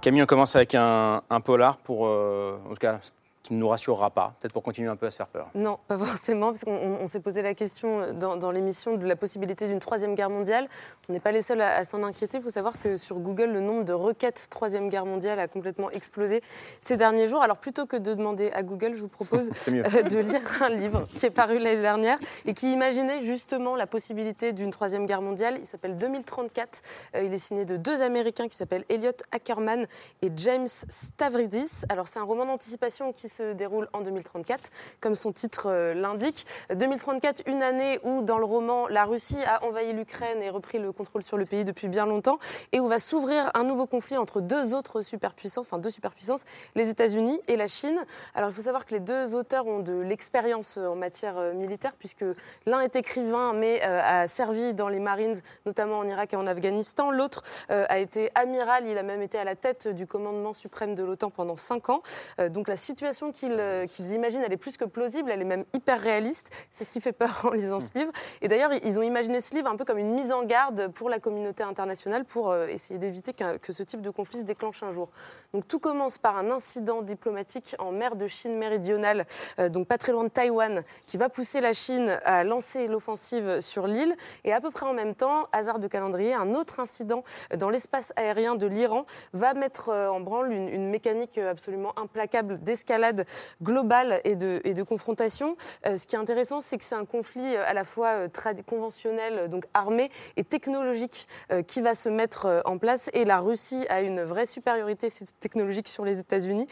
Camille, 0.00 0.22
on 0.22 0.26
commence 0.26 0.56
avec 0.56 0.74
un, 0.74 1.22
polar 1.44 1.76
pour, 1.78 2.02
en 2.02 2.70
tout 2.70 2.74
cas, 2.80 3.00
qui 3.46 3.54
ne 3.54 3.60
nous 3.60 3.68
rassurera 3.68 4.10
pas, 4.10 4.34
peut-être 4.40 4.52
pour 4.52 4.64
continuer 4.64 4.88
un 4.88 4.96
peu 4.96 5.06
à 5.06 5.10
se 5.10 5.16
faire 5.16 5.28
peur 5.28 5.48
Non, 5.54 5.78
pas 5.86 5.96
forcément, 5.96 6.48
parce 6.48 6.64
qu'on 6.64 7.06
s'est 7.06 7.20
posé 7.20 7.42
la 7.42 7.54
question 7.54 8.12
dans, 8.12 8.50
l'émission 8.50 8.96
de 8.96 9.06
la 9.06 9.14
possibilité 9.14 9.68
d'une 9.68 9.78
troisième 9.78 10.16
guerre 10.16 10.30
mondiale. 10.30 10.68
On 11.08 11.12
n'est 11.12 11.20
pas 11.20 11.30
les 11.30 11.42
seuls 11.42 11.60
à, 11.60 11.84
s'en 11.84 12.02
inquiéter. 12.02 12.38
Il 12.38 12.42
faut 12.42 12.50
savoir 12.50 12.74
que 12.80 12.96
sur 12.96 13.20
Google, 13.20 13.52
le 13.52 13.60
nombre 13.60 13.84
de 13.84 13.92
requêtes 13.92 14.48
troisième 14.50 14.88
guerre 14.88 15.06
mondiale 15.06 15.38
a 15.38 15.46
complètement 15.46 15.90
explosé 15.90 16.42
ces 16.80 16.96
derniers 16.96 17.28
jours. 17.28 17.40
Alors 17.42 17.58
plutôt 17.58 17.86
que 17.86 17.96
de 17.96 18.14
demander 18.14 18.50
à 18.50 18.64
Google, 18.64 18.94
je 18.94 19.00
vous 19.00 19.08
propose 19.08 19.50
euh, 19.68 20.02
de 20.02 20.18
lire 20.18 20.40
un 20.62 20.70
livre 20.70 21.06
qui 21.14 21.24
est 21.24 21.30
paru 21.30 21.58
l'année 21.58 21.82
dernière 21.82 22.18
et 22.46 22.52
qui 22.52 22.72
imaginait 22.72 23.20
justement 23.20 23.76
la 23.76 23.86
possibilité 23.86 24.52
d'une 24.52 24.70
troisième 24.70 25.06
guerre 25.06 25.22
mondiale. 25.22 25.56
Il 25.60 25.66
s'appelle 25.66 25.96
2034. 25.96 26.82
Euh, 27.14 27.22
il 27.22 27.32
est 27.32 27.38
signé 27.38 27.64
de 27.64 27.76
deux 27.76 28.02
Américains 28.02 28.48
qui 28.48 28.56
s'appellent 28.56 28.84
Elliot 28.88 29.12
Ackerman 29.30 29.86
et 30.22 30.32
James 30.34 30.66
Stavridis. 30.66 31.84
Alors 31.88 32.08
c'est 32.08 32.18
un 32.18 32.24
roman 32.24 32.44
d'anticipation 32.46 33.12
qui 33.12 33.28
se 33.36 33.52
déroule 33.52 33.88
en 33.92 34.00
2034, 34.00 34.70
comme 35.00 35.14
son 35.14 35.32
titre 35.32 35.66
euh, 35.66 35.94
l'indique. 35.94 36.46
2034, 36.74 37.42
une 37.46 37.62
année 37.62 37.98
où, 38.02 38.22
dans 38.22 38.38
le 38.38 38.44
roman, 38.44 38.88
la 38.88 39.04
Russie 39.04 39.42
a 39.46 39.62
envahi 39.64 39.92
l'Ukraine 39.92 40.42
et 40.42 40.48
repris 40.48 40.78
le 40.78 40.92
contrôle 40.92 41.22
sur 41.22 41.36
le 41.36 41.44
pays 41.44 41.64
depuis 41.64 41.88
bien 41.88 42.06
longtemps, 42.06 42.38
et 42.72 42.80
où 42.80 42.88
va 42.88 42.98
s'ouvrir 42.98 43.50
un 43.54 43.64
nouveau 43.64 43.86
conflit 43.86 44.16
entre 44.16 44.40
deux 44.40 44.74
autres 44.74 45.02
superpuissances, 45.02 45.66
enfin 45.66 45.78
deux 45.78 45.90
superpuissances, 45.90 46.44
les 46.74 46.88
États-Unis 46.88 47.40
et 47.48 47.56
la 47.56 47.68
Chine. 47.68 47.98
Alors 48.34 48.50
il 48.50 48.54
faut 48.54 48.62
savoir 48.62 48.86
que 48.86 48.94
les 48.94 49.00
deux 49.00 49.34
auteurs 49.34 49.66
ont 49.66 49.80
de 49.80 49.94
l'expérience 49.94 50.78
en 50.78 50.96
matière 50.96 51.36
euh, 51.36 51.52
militaire, 51.52 51.92
puisque 51.98 52.24
l'un 52.64 52.80
est 52.80 52.96
écrivain, 52.96 53.52
mais 53.52 53.82
euh, 53.84 54.00
a 54.02 54.28
servi 54.28 54.72
dans 54.72 54.88
les 54.88 55.00
Marines, 55.00 55.36
notamment 55.66 55.98
en 55.98 56.08
Irak 56.08 56.32
et 56.32 56.36
en 56.36 56.46
Afghanistan. 56.46 57.10
L'autre 57.10 57.42
a 57.68 57.98
été 57.98 58.30
amiral, 58.34 58.86
il 58.86 58.96
a 58.98 59.02
même 59.02 59.22
été 59.22 59.38
à 59.38 59.44
la 59.44 59.56
tête 59.56 59.88
du 59.88 60.06
commandement 60.06 60.52
suprême 60.52 60.94
de 60.94 61.04
l'OTAN 61.04 61.30
pendant 61.30 61.56
cinq 61.56 61.90
ans. 61.90 62.02
donc 62.50 62.68
la 62.68 62.76
situation 62.76 63.25
euh, 63.44 63.86
qu'ils 63.86 64.12
imaginent, 64.12 64.42
elle 64.44 64.52
est 64.52 64.56
plus 64.56 64.76
que 64.76 64.84
plausible, 64.84 65.30
elle 65.30 65.40
est 65.40 65.46
même 65.46 65.64
hyper 65.74 66.00
réaliste. 66.00 66.50
C'est 66.70 66.84
ce 66.84 66.90
qui 66.90 67.00
fait 67.00 67.12
peur 67.12 67.42
en 67.44 67.50
lisant 67.50 67.80
ce 67.80 67.96
livre. 67.96 68.12
Et 68.42 68.48
d'ailleurs, 68.48 68.72
ils 68.84 68.98
ont 68.98 69.02
imaginé 69.02 69.40
ce 69.40 69.54
livre 69.54 69.68
un 69.68 69.76
peu 69.76 69.84
comme 69.84 69.98
une 69.98 70.14
mise 70.14 70.32
en 70.32 70.44
garde 70.44 70.88
pour 70.88 71.08
la 71.08 71.18
communauté 71.18 71.62
internationale 71.62 72.24
pour 72.24 72.50
euh, 72.50 72.66
essayer 72.66 72.98
d'éviter 72.98 73.32
que, 73.32 73.72
ce 73.72 73.82
type 73.82 74.00
de 74.00 74.10
conflit 74.10 74.40
se 74.40 74.44
déclenche 74.44 74.82
un 74.82 74.92
jour. 74.92 75.08
Donc 75.52 75.66
tout 75.68 75.78
commence 75.78 76.18
par 76.18 76.36
un 76.36 76.50
incident 76.50 77.02
diplomatique 77.02 77.76
en 77.78 77.92
mer 77.92 78.16
de 78.16 78.26
Chine 78.26 78.56
méridionale, 78.56 79.26
euh, 79.58 79.68
donc 79.68 79.86
pas 79.86 79.98
très 79.98 80.12
loin 80.12 80.24
de 80.24 80.28
Taïwan, 80.28 80.82
qui 81.06 81.16
va 81.16 81.28
pousser 81.28 81.60
la 81.60 81.72
Chine 81.72 82.20
à 82.24 82.44
lancer 82.44 82.88
l'offensive 82.88 83.60
sur 83.60 83.86
l'île. 83.86 84.16
Et 84.44 84.52
à 84.52 84.60
peu 84.60 84.70
près 84.70 84.86
en 84.86 84.94
même 84.94 85.14
temps, 85.14 85.48
hasard 85.52 85.78
de 85.78 85.88
calendrier, 85.88 86.34
un 86.34 86.54
autre 86.54 86.80
incident 86.80 87.24
dans 87.56 87.70
l'espace 87.70 88.12
aérien 88.16 88.54
de 88.54 88.66
l'Iran 88.66 89.06
va 89.32 89.54
mettre 89.54 89.90
en 89.90 90.20
branle 90.20 90.52
une 90.52 90.88
mécanique 90.90 91.38
absolument 91.38 91.98
implacable 91.98 92.58
d'escalade 92.62 93.15
escalade 93.16 93.26
globale 93.62 94.20
et 94.24 94.36
de, 94.36 94.82
confrontation. 94.82 95.56
ce 95.84 96.06
qui 96.06 96.16
est 96.16 96.18
intéressant, 96.18 96.60
c'est 96.60 96.78
que 96.78 96.84
c'est 96.84 96.94
un 96.94 97.04
conflit 97.04 97.56
à 97.56 97.74
la 97.74 97.84
fois 97.84 98.28
conventionnel, 98.66 99.48
donc 99.48 99.64
armé, 99.74 100.10
et 100.36 100.44
technologique 100.44 101.26
qui 101.66 101.80
va 101.80 101.94
se 101.94 102.08
mettre 102.08 102.62
en 102.64 102.78
place. 102.78 103.10
Et 103.12 103.24
la 103.24 103.38
Russie 103.38 103.84
a 103.88 104.00
une 104.00 104.22
vraie 104.22 104.46
supériorité 104.46 105.08
technologique 105.40 105.88
sur 105.88 106.04
les 106.04 106.18
États-Unis. 106.20 106.66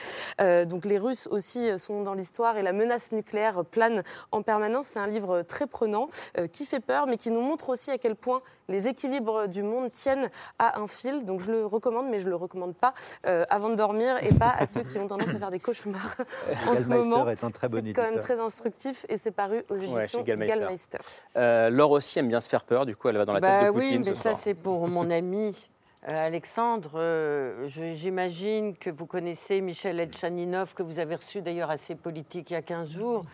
donc 0.67 0.85
les 0.85 0.99
Russes 0.99 1.29
aussi 1.31 1.77
sont 1.79 2.03
dans 2.03 2.15
l'histoire 2.15 2.57
et 2.57 2.63
la 2.63 2.73
menace 2.73 3.13
nucléaire 3.13 3.65
plane 3.65 4.03
en 4.31 4.43
permanence. 4.43 4.87
C'est 4.89 5.01
un 5.01 5.07
livre 5.07 5.43
très 5.43 5.67
prenant 5.67 6.09
qui 6.53 6.67
fait 6.67 6.81
peur, 6.81 7.07
mais 7.07 7.17
qui 7.17 7.31
nous 7.31 7.43
montre 7.43 7.71
aussi 7.71 7.91
à 7.91 7.99
quel 7.99 8.15
point 8.15 8.43
les 8.69 8.89
équilibres 8.89 9.49
du 9.49 9.63
monde 9.63 9.91
tiennent 9.93 10.31
à 10.59 10.79
un 10.79 10.87
fil. 10.87 11.25
Donc 11.25 11.41
je 11.41 11.51
le 11.51 11.67
recommande, 11.67 12.09
mais 12.11 12.21
je 12.21 12.27
ne 12.27 12.31
le 12.31 12.37
recommande 12.37 12.75
pas 12.75 12.95
euh, 13.27 13.45
avant 13.51 13.71
de 13.71 13.75
dormir 13.75 14.17
et 14.23 14.33
pas 14.33 14.55
à 14.59 14.67
ceux 14.67 14.83
qui 14.83 14.99
ont 14.99 15.07
tendance 15.07 15.29
à 15.29 15.39
faire 15.39 15.51
des 15.51 15.61
cauchemars 15.61 16.17
en 16.69 16.75
ce 16.75 16.87
moment. 16.87 17.29
est 17.29 17.45
un 17.45 17.51
très 17.51 17.69
bon 17.69 17.83
C'est 17.85 17.93
quand 17.93 18.11
même 18.11 18.21
très 18.21 18.41
instructif 18.41 19.07
et 19.09 19.17
c'est 19.17 19.31
paru 19.31 19.65
aux 19.69 19.77
éditions 19.77 20.23
Gallmeister. 20.23 20.99
Euh, 21.37 21.71
Laure 21.71 21.93
aussi 21.93 22.19
aime 22.19 22.29
bien 22.29 22.41
se 22.41 22.49
faire 22.49 22.65
peur, 22.65 22.87
du 22.87 22.97
coup 22.97 23.09
elle 23.09 23.19
va 23.19 23.25
dans 23.25 23.33
la 23.33 23.41
tête 23.41 23.51
bah 23.51 23.67
de 23.67 23.73
Poutine. 23.73 24.01
Oui, 24.01 24.03
mais 24.05 24.15
ça 24.15 24.35
c'est 24.35 24.55
pour 24.55 24.89
mon 24.89 25.11
ami. 25.11 25.69
Euh, 26.07 26.27
Alexandre, 26.27 27.65
j'imagine 27.67 28.77
que 28.77 28.91
vous 28.91 29.07
connaissez 29.07 29.63
Michel 29.63 29.99
Elchaninov, 29.99 30.75
que 30.75 30.83
vous 30.83 30.99
avez 30.99 31.15
reçu 31.15 31.41
d'ailleurs 31.41 31.71
à 31.71 31.79
ses 31.79 31.95
politiques 31.95 32.51
il 32.51 32.55
y 32.55 32.57
a 32.57 32.63
15 32.63 32.91
jours. 32.91 33.25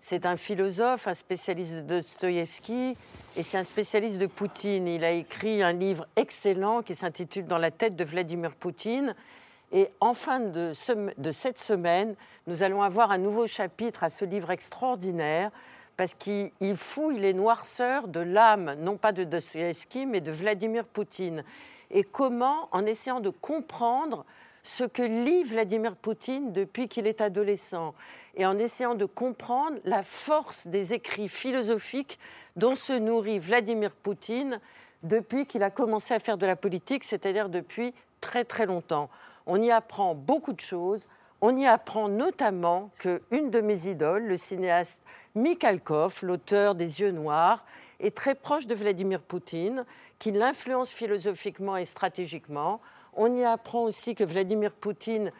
C'est 0.00 0.26
un 0.26 0.36
philosophe, 0.36 1.08
un 1.08 1.14
spécialiste 1.14 1.74
de 1.74 1.80
Dostoïevski 1.80 2.94
et 3.36 3.42
c'est 3.42 3.58
un 3.58 3.64
spécialiste 3.64 4.18
de 4.18 4.26
Poutine. 4.26 4.86
Il 4.86 5.04
a 5.04 5.10
écrit 5.10 5.60
un 5.60 5.72
livre 5.72 6.06
excellent 6.14 6.82
qui 6.82 6.94
s'intitule 6.94 7.46
Dans 7.46 7.58
la 7.58 7.72
tête 7.72 7.96
de 7.96 8.04
Vladimir 8.04 8.52
Poutine. 8.52 9.16
Et 9.72 9.88
en 10.00 10.14
fin 10.14 10.40
de, 10.40 10.72
cette 10.72 11.58
semaine, 11.58 12.14
nous 12.46 12.62
allons 12.62 12.82
avoir 12.82 13.10
un 13.10 13.18
nouveau 13.18 13.46
chapitre 13.46 14.02
à 14.02 14.08
ce 14.08 14.24
livre 14.24 14.50
extraordinaire 14.50 15.50
parce 15.96 16.14
qu'il 16.14 16.76
fouille 16.76 17.18
les 17.18 17.34
noirceurs 17.34 18.08
de 18.08 18.20
l'âme, 18.20 18.74
non 18.78 18.96
pas 18.96 19.12
de 19.12 19.24
Dostoïevski, 19.24 20.06
mais 20.06 20.20
de 20.20 20.30
Vladimir 20.30 20.84
Poutine. 20.84 21.44
Et 21.90 22.04
comment, 22.04 22.68
en 22.72 22.86
essayant 22.86 23.20
de 23.20 23.30
comprendre 23.30 24.24
ce 24.62 24.84
que 24.84 25.02
lit 25.02 25.44
Vladimir 25.44 25.96
Poutine 25.96 26.52
depuis 26.52 26.88
qu'il 26.88 27.06
est 27.06 27.20
adolescent 27.20 27.94
et 28.36 28.46
en 28.46 28.58
essayant 28.58 28.94
de 28.94 29.04
comprendre 29.04 29.78
la 29.84 30.02
force 30.02 30.66
des 30.66 30.92
écrits 30.92 31.28
philosophiques 31.28 32.18
dont 32.56 32.74
se 32.74 32.92
nourrit 32.92 33.38
Vladimir 33.38 33.90
Poutine 33.90 34.60
depuis 35.02 35.46
qu'il 35.46 35.62
a 35.62 35.70
commencé 35.70 36.14
à 36.14 36.18
faire 36.18 36.38
de 36.38 36.46
la 36.46 36.56
politique, 36.56 37.04
c'est-à-dire 37.04 37.48
depuis 37.48 37.92
très 38.20 38.44
très 38.44 38.66
longtemps. 38.66 39.10
On 39.50 39.62
y 39.62 39.70
apprend 39.70 40.14
beaucoup 40.14 40.52
de 40.52 40.60
choses. 40.60 41.08
On 41.40 41.56
y 41.56 41.66
apprend 41.66 42.08
notamment 42.08 42.90
qu'une 42.98 43.50
de 43.50 43.60
mes 43.62 43.86
idoles, 43.86 44.26
le 44.26 44.36
cinéaste 44.36 45.02
Mikhalkov, 45.34 46.20
l'auteur 46.22 46.74
des 46.74 47.00
Yeux 47.00 47.12
Noirs, 47.12 47.64
est 47.98 48.14
très 48.14 48.34
proche 48.34 48.66
de 48.66 48.74
Vladimir 48.74 49.22
Poutine, 49.22 49.86
qui 50.18 50.32
l'influence 50.32 50.90
philosophiquement 50.90 51.78
et 51.78 51.86
stratégiquement. 51.86 52.80
On 53.14 53.34
y 53.34 53.42
apprend 53.42 53.84
aussi 53.84 54.14
que 54.14 54.22
Vladimir 54.22 54.70
Poutine, 54.70 55.32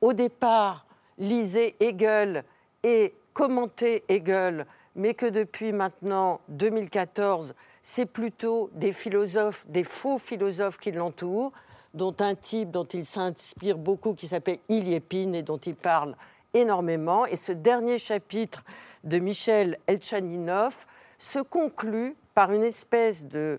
au 0.00 0.12
départ, 0.12 0.84
lisait 1.18 1.76
Hegel 1.78 2.42
et 2.82 3.14
commentait 3.32 4.02
Hegel, 4.08 4.66
mais 4.96 5.14
que 5.14 5.26
depuis 5.26 5.70
maintenant 5.72 6.40
2014, 6.48 7.54
c'est 7.80 8.06
plutôt 8.06 8.70
des 8.72 8.92
philosophes, 8.92 9.64
des 9.68 9.84
faux 9.84 10.18
philosophes 10.18 10.78
qui 10.78 10.90
l'entourent, 10.90 11.52
dont 11.94 12.14
un 12.20 12.34
type 12.34 12.70
dont 12.70 12.84
il 12.84 13.04
s'inspire 13.04 13.78
beaucoup 13.78 14.14
qui 14.14 14.28
s'appelle 14.28 14.58
Iliépine 14.68 15.34
et 15.34 15.42
dont 15.42 15.58
il 15.58 15.74
parle 15.74 16.16
énormément. 16.54 17.26
Et 17.26 17.36
ce 17.36 17.52
dernier 17.52 17.98
chapitre 17.98 18.64
de 19.04 19.18
Michel 19.18 19.78
Elchaninov 19.86 20.86
se 21.18 21.38
conclut 21.38 22.16
par 22.34 22.52
une 22.52 22.62
espèce 22.62 23.26
de 23.26 23.58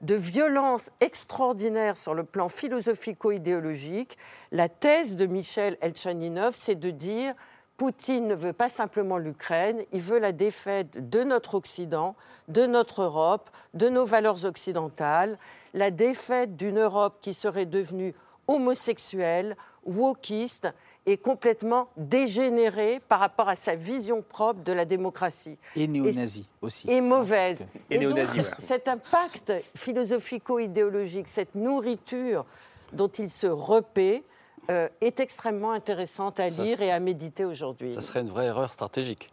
de 0.00 0.14
violence 0.14 0.90
extraordinaire 1.00 1.96
sur 1.96 2.14
le 2.14 2.24
plan 2.24 2.48
philosophico-idéologique. 2.48 4.16
La 4.52 4.68
thèse 4.68 5.16
de 5.16 5.26
Michel 5.26 5.76
Elchaninov, 5.80 6.54
c'est 6.54 6.76
de 6.76 6.90
dire 6.90 7.34
Poutine 7.78 8.26
ne 8.26 8.34
veut 8.34 8.52
pas 8.52 8.68
simplement 8.68 9.18
l'Ukraine, 9.18 9.84
il 9.92 10.00
veut 10.00 10.18
la 10.18 10.32
défaite 10.32 11.08
de 11.08 11.22
notre 11.22 11.54
Occident, 11.54 12.16
de 12.48 12.66
notre 12.66 13.02
Europe, 13.02 13.48
de 13.72 13.88
nos 13.88 14.04
valeurs 14.04 14.44
occidentales, 14.44 15.38
la 15.74 15.92
défaite 15.92 16.56
d'une 16.56 16.80
Europe 16.80 17.18
qui 17.22 17.32
serait 17.32 17.66
devenue 17.66 18.14
homosexuelle, 18.48 19.56
wokiste, 19.86 20.68
est 21.06 21.18
complètement 21.18 21.88
dégénéré 21.96 23.00
par 23.08 23.20
rapport 23.20 23.48
à 23.48 23.54
sa 23.54 23.76
vision 23.76 24.22
propre 24.22 24.64
de 24.64 24.72
la 24.72 24.84
démocratie. 24.84 25.56
Et 25.76 25.86
néo-nazi 25.86 26.46
aussi. 26.60 26.90
Et 26.90 27.00
mauvaise. 27.00 27.64
Et, 27.90 27.98
donc, 27.98 28.18
cet 28.58 28.88
impact 28.88 29.52
philosophico-idéologique, 29.76 31.28
cette 31.28 31.54
nourriture 31.54 32.44
dont 32.92 33.08
il 33.08 33.30
se 33.30 33.46
repaît, 33.46 34.24
euh, 34.70 34.88
est 35.00 35.20
extrêmement 35.20 35.72
intéressante 35.72 36.40
à 36.40 36.48
lire 36.48 36.80
et 36.82 36.90
à 36.90 37.00
méditer 37.00 37.44
aujourd'hui. 37.44 37.94
Ça 37.94 38.00
serait 38.00 38.20
une 38.20 38.28
vraie 38.28 38.46
erreur 38.46 38.72
stratégique. 38.72 39.30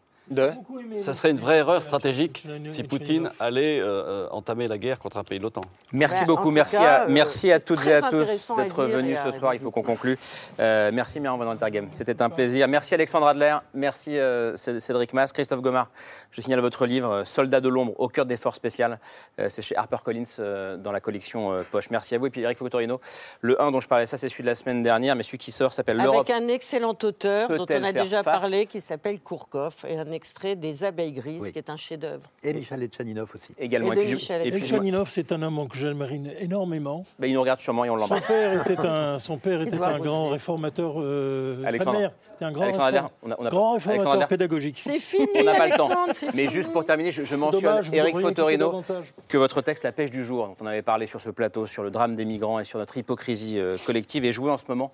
Ça 0.99 1.13
serait 1.13 1.29
une 1.29 1.39
vraie 1.39 1.57
erreur 1.57 1.83
stratégique 1.83 2.45
si 2.67 2.83
Poutine 2.83 3.29
allait 3.39 3.79
euh, 3.79 3.85
euh, 3.85 4.27
entamer 4.31 4.67
la 4.67 4.77
guerre 4.77 4.97
contre 4.97 5.17
un 5.17 5.23
pays 5.23 5.37
de 5.37 5.43
l'OTAN. 5.43 5.61
Merci 5.91 6.21
bah, 6.21 6.25
beaucoup, 6.27 6.49
merci, 6.49 6.77
à, 6.77 7.03
euh, 7.03 7.05
merci 7.09 7.51
à 7.51 7.59
toutes 7.59 7.85
et 7.85 7.93
à 7.93 8.01
tous 8.01 8.51
d'être 8.57 8.85
venus 8.85 9.17
ce 9.23 9.37
soir. 9.37 9.53
Il 9.53 9.59
faut 9.59 9.71
qu'on 9.71 9.83
conclue. 9.83 10.17
merci 10.57 11.19
Myriam 11.19 11.39
Van 11.39 11.51
Intergame, 11.51 11.87
c'était 11.91 12.21
un 12.21 12.29
plaisir. 12.29 12.67
Merci 12.67 12.95
Alexandre 12.95 13.27
Adler, 13.27 13.57
merci 13.73 14.17
Cédric 14.55 15.13
Mass, 15.13 15.31
Christophe 15.31 15.61
Gomard. 15.61 15.89
Je 16.31 16.41
signale 16.41 16.59
votre 16.59 16.85
livre 16.85 17.23
Soldats 17.23 17.61
de 17.61 17.69
l'ombre 17.69 17.93
au 17.97 18.07
cœur 18.07 18.25
des 18.25 18.37
forces 18.37 18.57
spéciales. 18.57 18.99
C'est 19.47 19.61
chez 19.61 19.75
HarperCollins 19.75 20.77
dans 20.77 20.91
la 20.91 20.99
collection 21.01 21.63
Poche. 21.71 21.89
Merci 21.91 22.15
à 22.15 22.17
vous. 22.17 22.27
Et 22.27 22.29
puis 22.29 22.41
Eric 22.41 22.57
Fotorino, 22.57 22.99
le 23.41 23.61
1 23.61 23.71
dont 23.71 23.79
je 23.79 23.87
parlais, 23.87 24.05
ça 24.05 24.17
c'est 24.17 24.29
celui 24.29 24.43
de 24.43 24.49
la 24.49 24.55
semaine 24.55 24.81
dernière, 24.81 25.15
mais 25.15 25.23
celui 25.23 25.37
qui 25.37 25.51
sort 25.51 25.73
s'appelle 25.73 25.97
l'Europe. 25.97 26.27
Avec 26.27 26.41
un 26.41 26.47
excellent 26.47 26.97
auteur 27.03 27.49
dont 27.49 27.65
on 27.69 27.83
a 27.83 27.91
déjà 27.91 28.23
parlé 28.23 28.65
qui 28.65 28.81
s'appelle 28.81 29.19
Kourkov 29.19 29.85
et 29.87 29.97
un 29.97 30.14
extrait 30.15 30.55
des 30.55 30.83
Abeilles 30.83 31.11
grises, 31.11 31.51
qui 31.51 31.57
est 31.57 31.69
un 31.69 31.77
chef-d'œuvre. 31.77 32.29
Et 32.43 32.53
Michel 32.53 32.81
Etchaninov 32.83 33.31
aussi. 33.35 33.53
Également. 33.59 33.93
Et, 33.93 34.47
Etchaninov, 34.47 35.09
c'est 35.11 35.31
un 35.31 35.41
homme 35.41 35.67
que 35.67 35.77
j'aimerais 35.77 36.19
énormément. 36.39 37.05
Ben, 37.19 37.27
il 37.27 37.33
nous 37.33 37.41
regarde 37.41 37.59
sûrement 37.59 37.85
et 37.85 37.89
on 37.89 37.95
l'embrasse. 37.95 38.21
Son 38.21 38.27
père 38.27 38.71
était 38.71 38.87
un, 38.87 39.19
son 39.19 39.37
père 39.37 39.61
était 39.61 39.81
un 39.81 39.99
grand 39.99 40.29
réformateur. 40.29 40.95
Euh, 40.97 41.63
Alexandre. 41.65 41.93
Sa 41.93 41.99
mère 41.99 42.11
un 42.41 42.51
grand, 42.51 42.65
réform... 42.65 43.09
on 43.23 43.31
a, 43.31 43.35
on 43.39 43.45
a, 43.45 43.49
grand 43.49 43.73
réformateur 43.73 44.27
pédagogique. 44.27 44.75
C'est 44.77 44.99
fini, 44.99 45.27
on 45.35 45.43
n'a 45.43 45.55
pas 45.55 45.67
le 45.67 45.75
temps. 45.75 45.89
Mais 46.33 46.47
juste 46.47 46.71
pour 46.71 46.83
terminer, 46.85 47.11
je, 47.11 47.23
je 47.23 47.35
mentionne 47.35 47.61
Dommage, 47.61 47.89
Eric 47.93 48.19
Fotorino 48.19 48.83
que 49.27 49.37
votre 49.37 49.61
texte 49.61 49.83
La 49.83 49.91
pêche 49.91 50.11
du 50.11 50.23
jour, 50.23 50.47
dont 50.47 50.55
on 50.61 50.65
avait 50.65 50.81
parlé 50.81 51.07
sur 51.07 51.21
ce 51.21 51.29
plateau, 51.29 51.65
sur 51.67 51.83
le 51.83 51.91
drame 51.91 52.15
des 52.15 52.25
migrants 52.25 52.59
et 52.59 52.65
sur 52.65 52.79
notre 52.79 52.97
hypocrisie 52.97 53.59
euh, 53.59 53.77
collective, 53.85 54.25
est 54.25 54.31
joué 54.31 54.51
en 54.51 54.57
ce 54.57 54.65
moment 54.67 54.91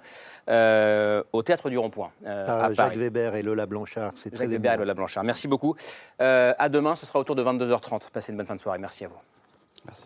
euh, 0.49 1.23
au 1.33 1.43
théâtre 1.43 1.69
du 1.69 1.77
Rond-Point. 1.77 2.11
Euh, 2.25 2.73
Jacques 2.73 2.97
Weber 2.97 3.35
et 3.35 3.41
Lola 3.41 3.65
Blanchard. 3.65 4.13
C'est 4.15 4.35
Jacques 4.35 4.49
Weber 4.49 4.73
et 4.73 4.77
Lola 4.77 4.93
Merci 5.23 5.47
beaucoup. 5.47 5.75
Euh, 6.21 6.53
à 6.57 6.69
demain, 6.69 6.95
ce 6.95 7.05
sera 7.05 7.19
autour 7.19 7.35
de 7.35 7.43
22h30. 7.43 8.09
Passez 8.11 8.31
une 8.31 8.37
bonne 8.37 8.47
fin 8.47 8.55
de 8.55 8.61
soirée. 8.61 8.79
Merci 8.79 9.05
à 9.05 9.07
vous. 9.07 9.19
Merci. 9.85 10.05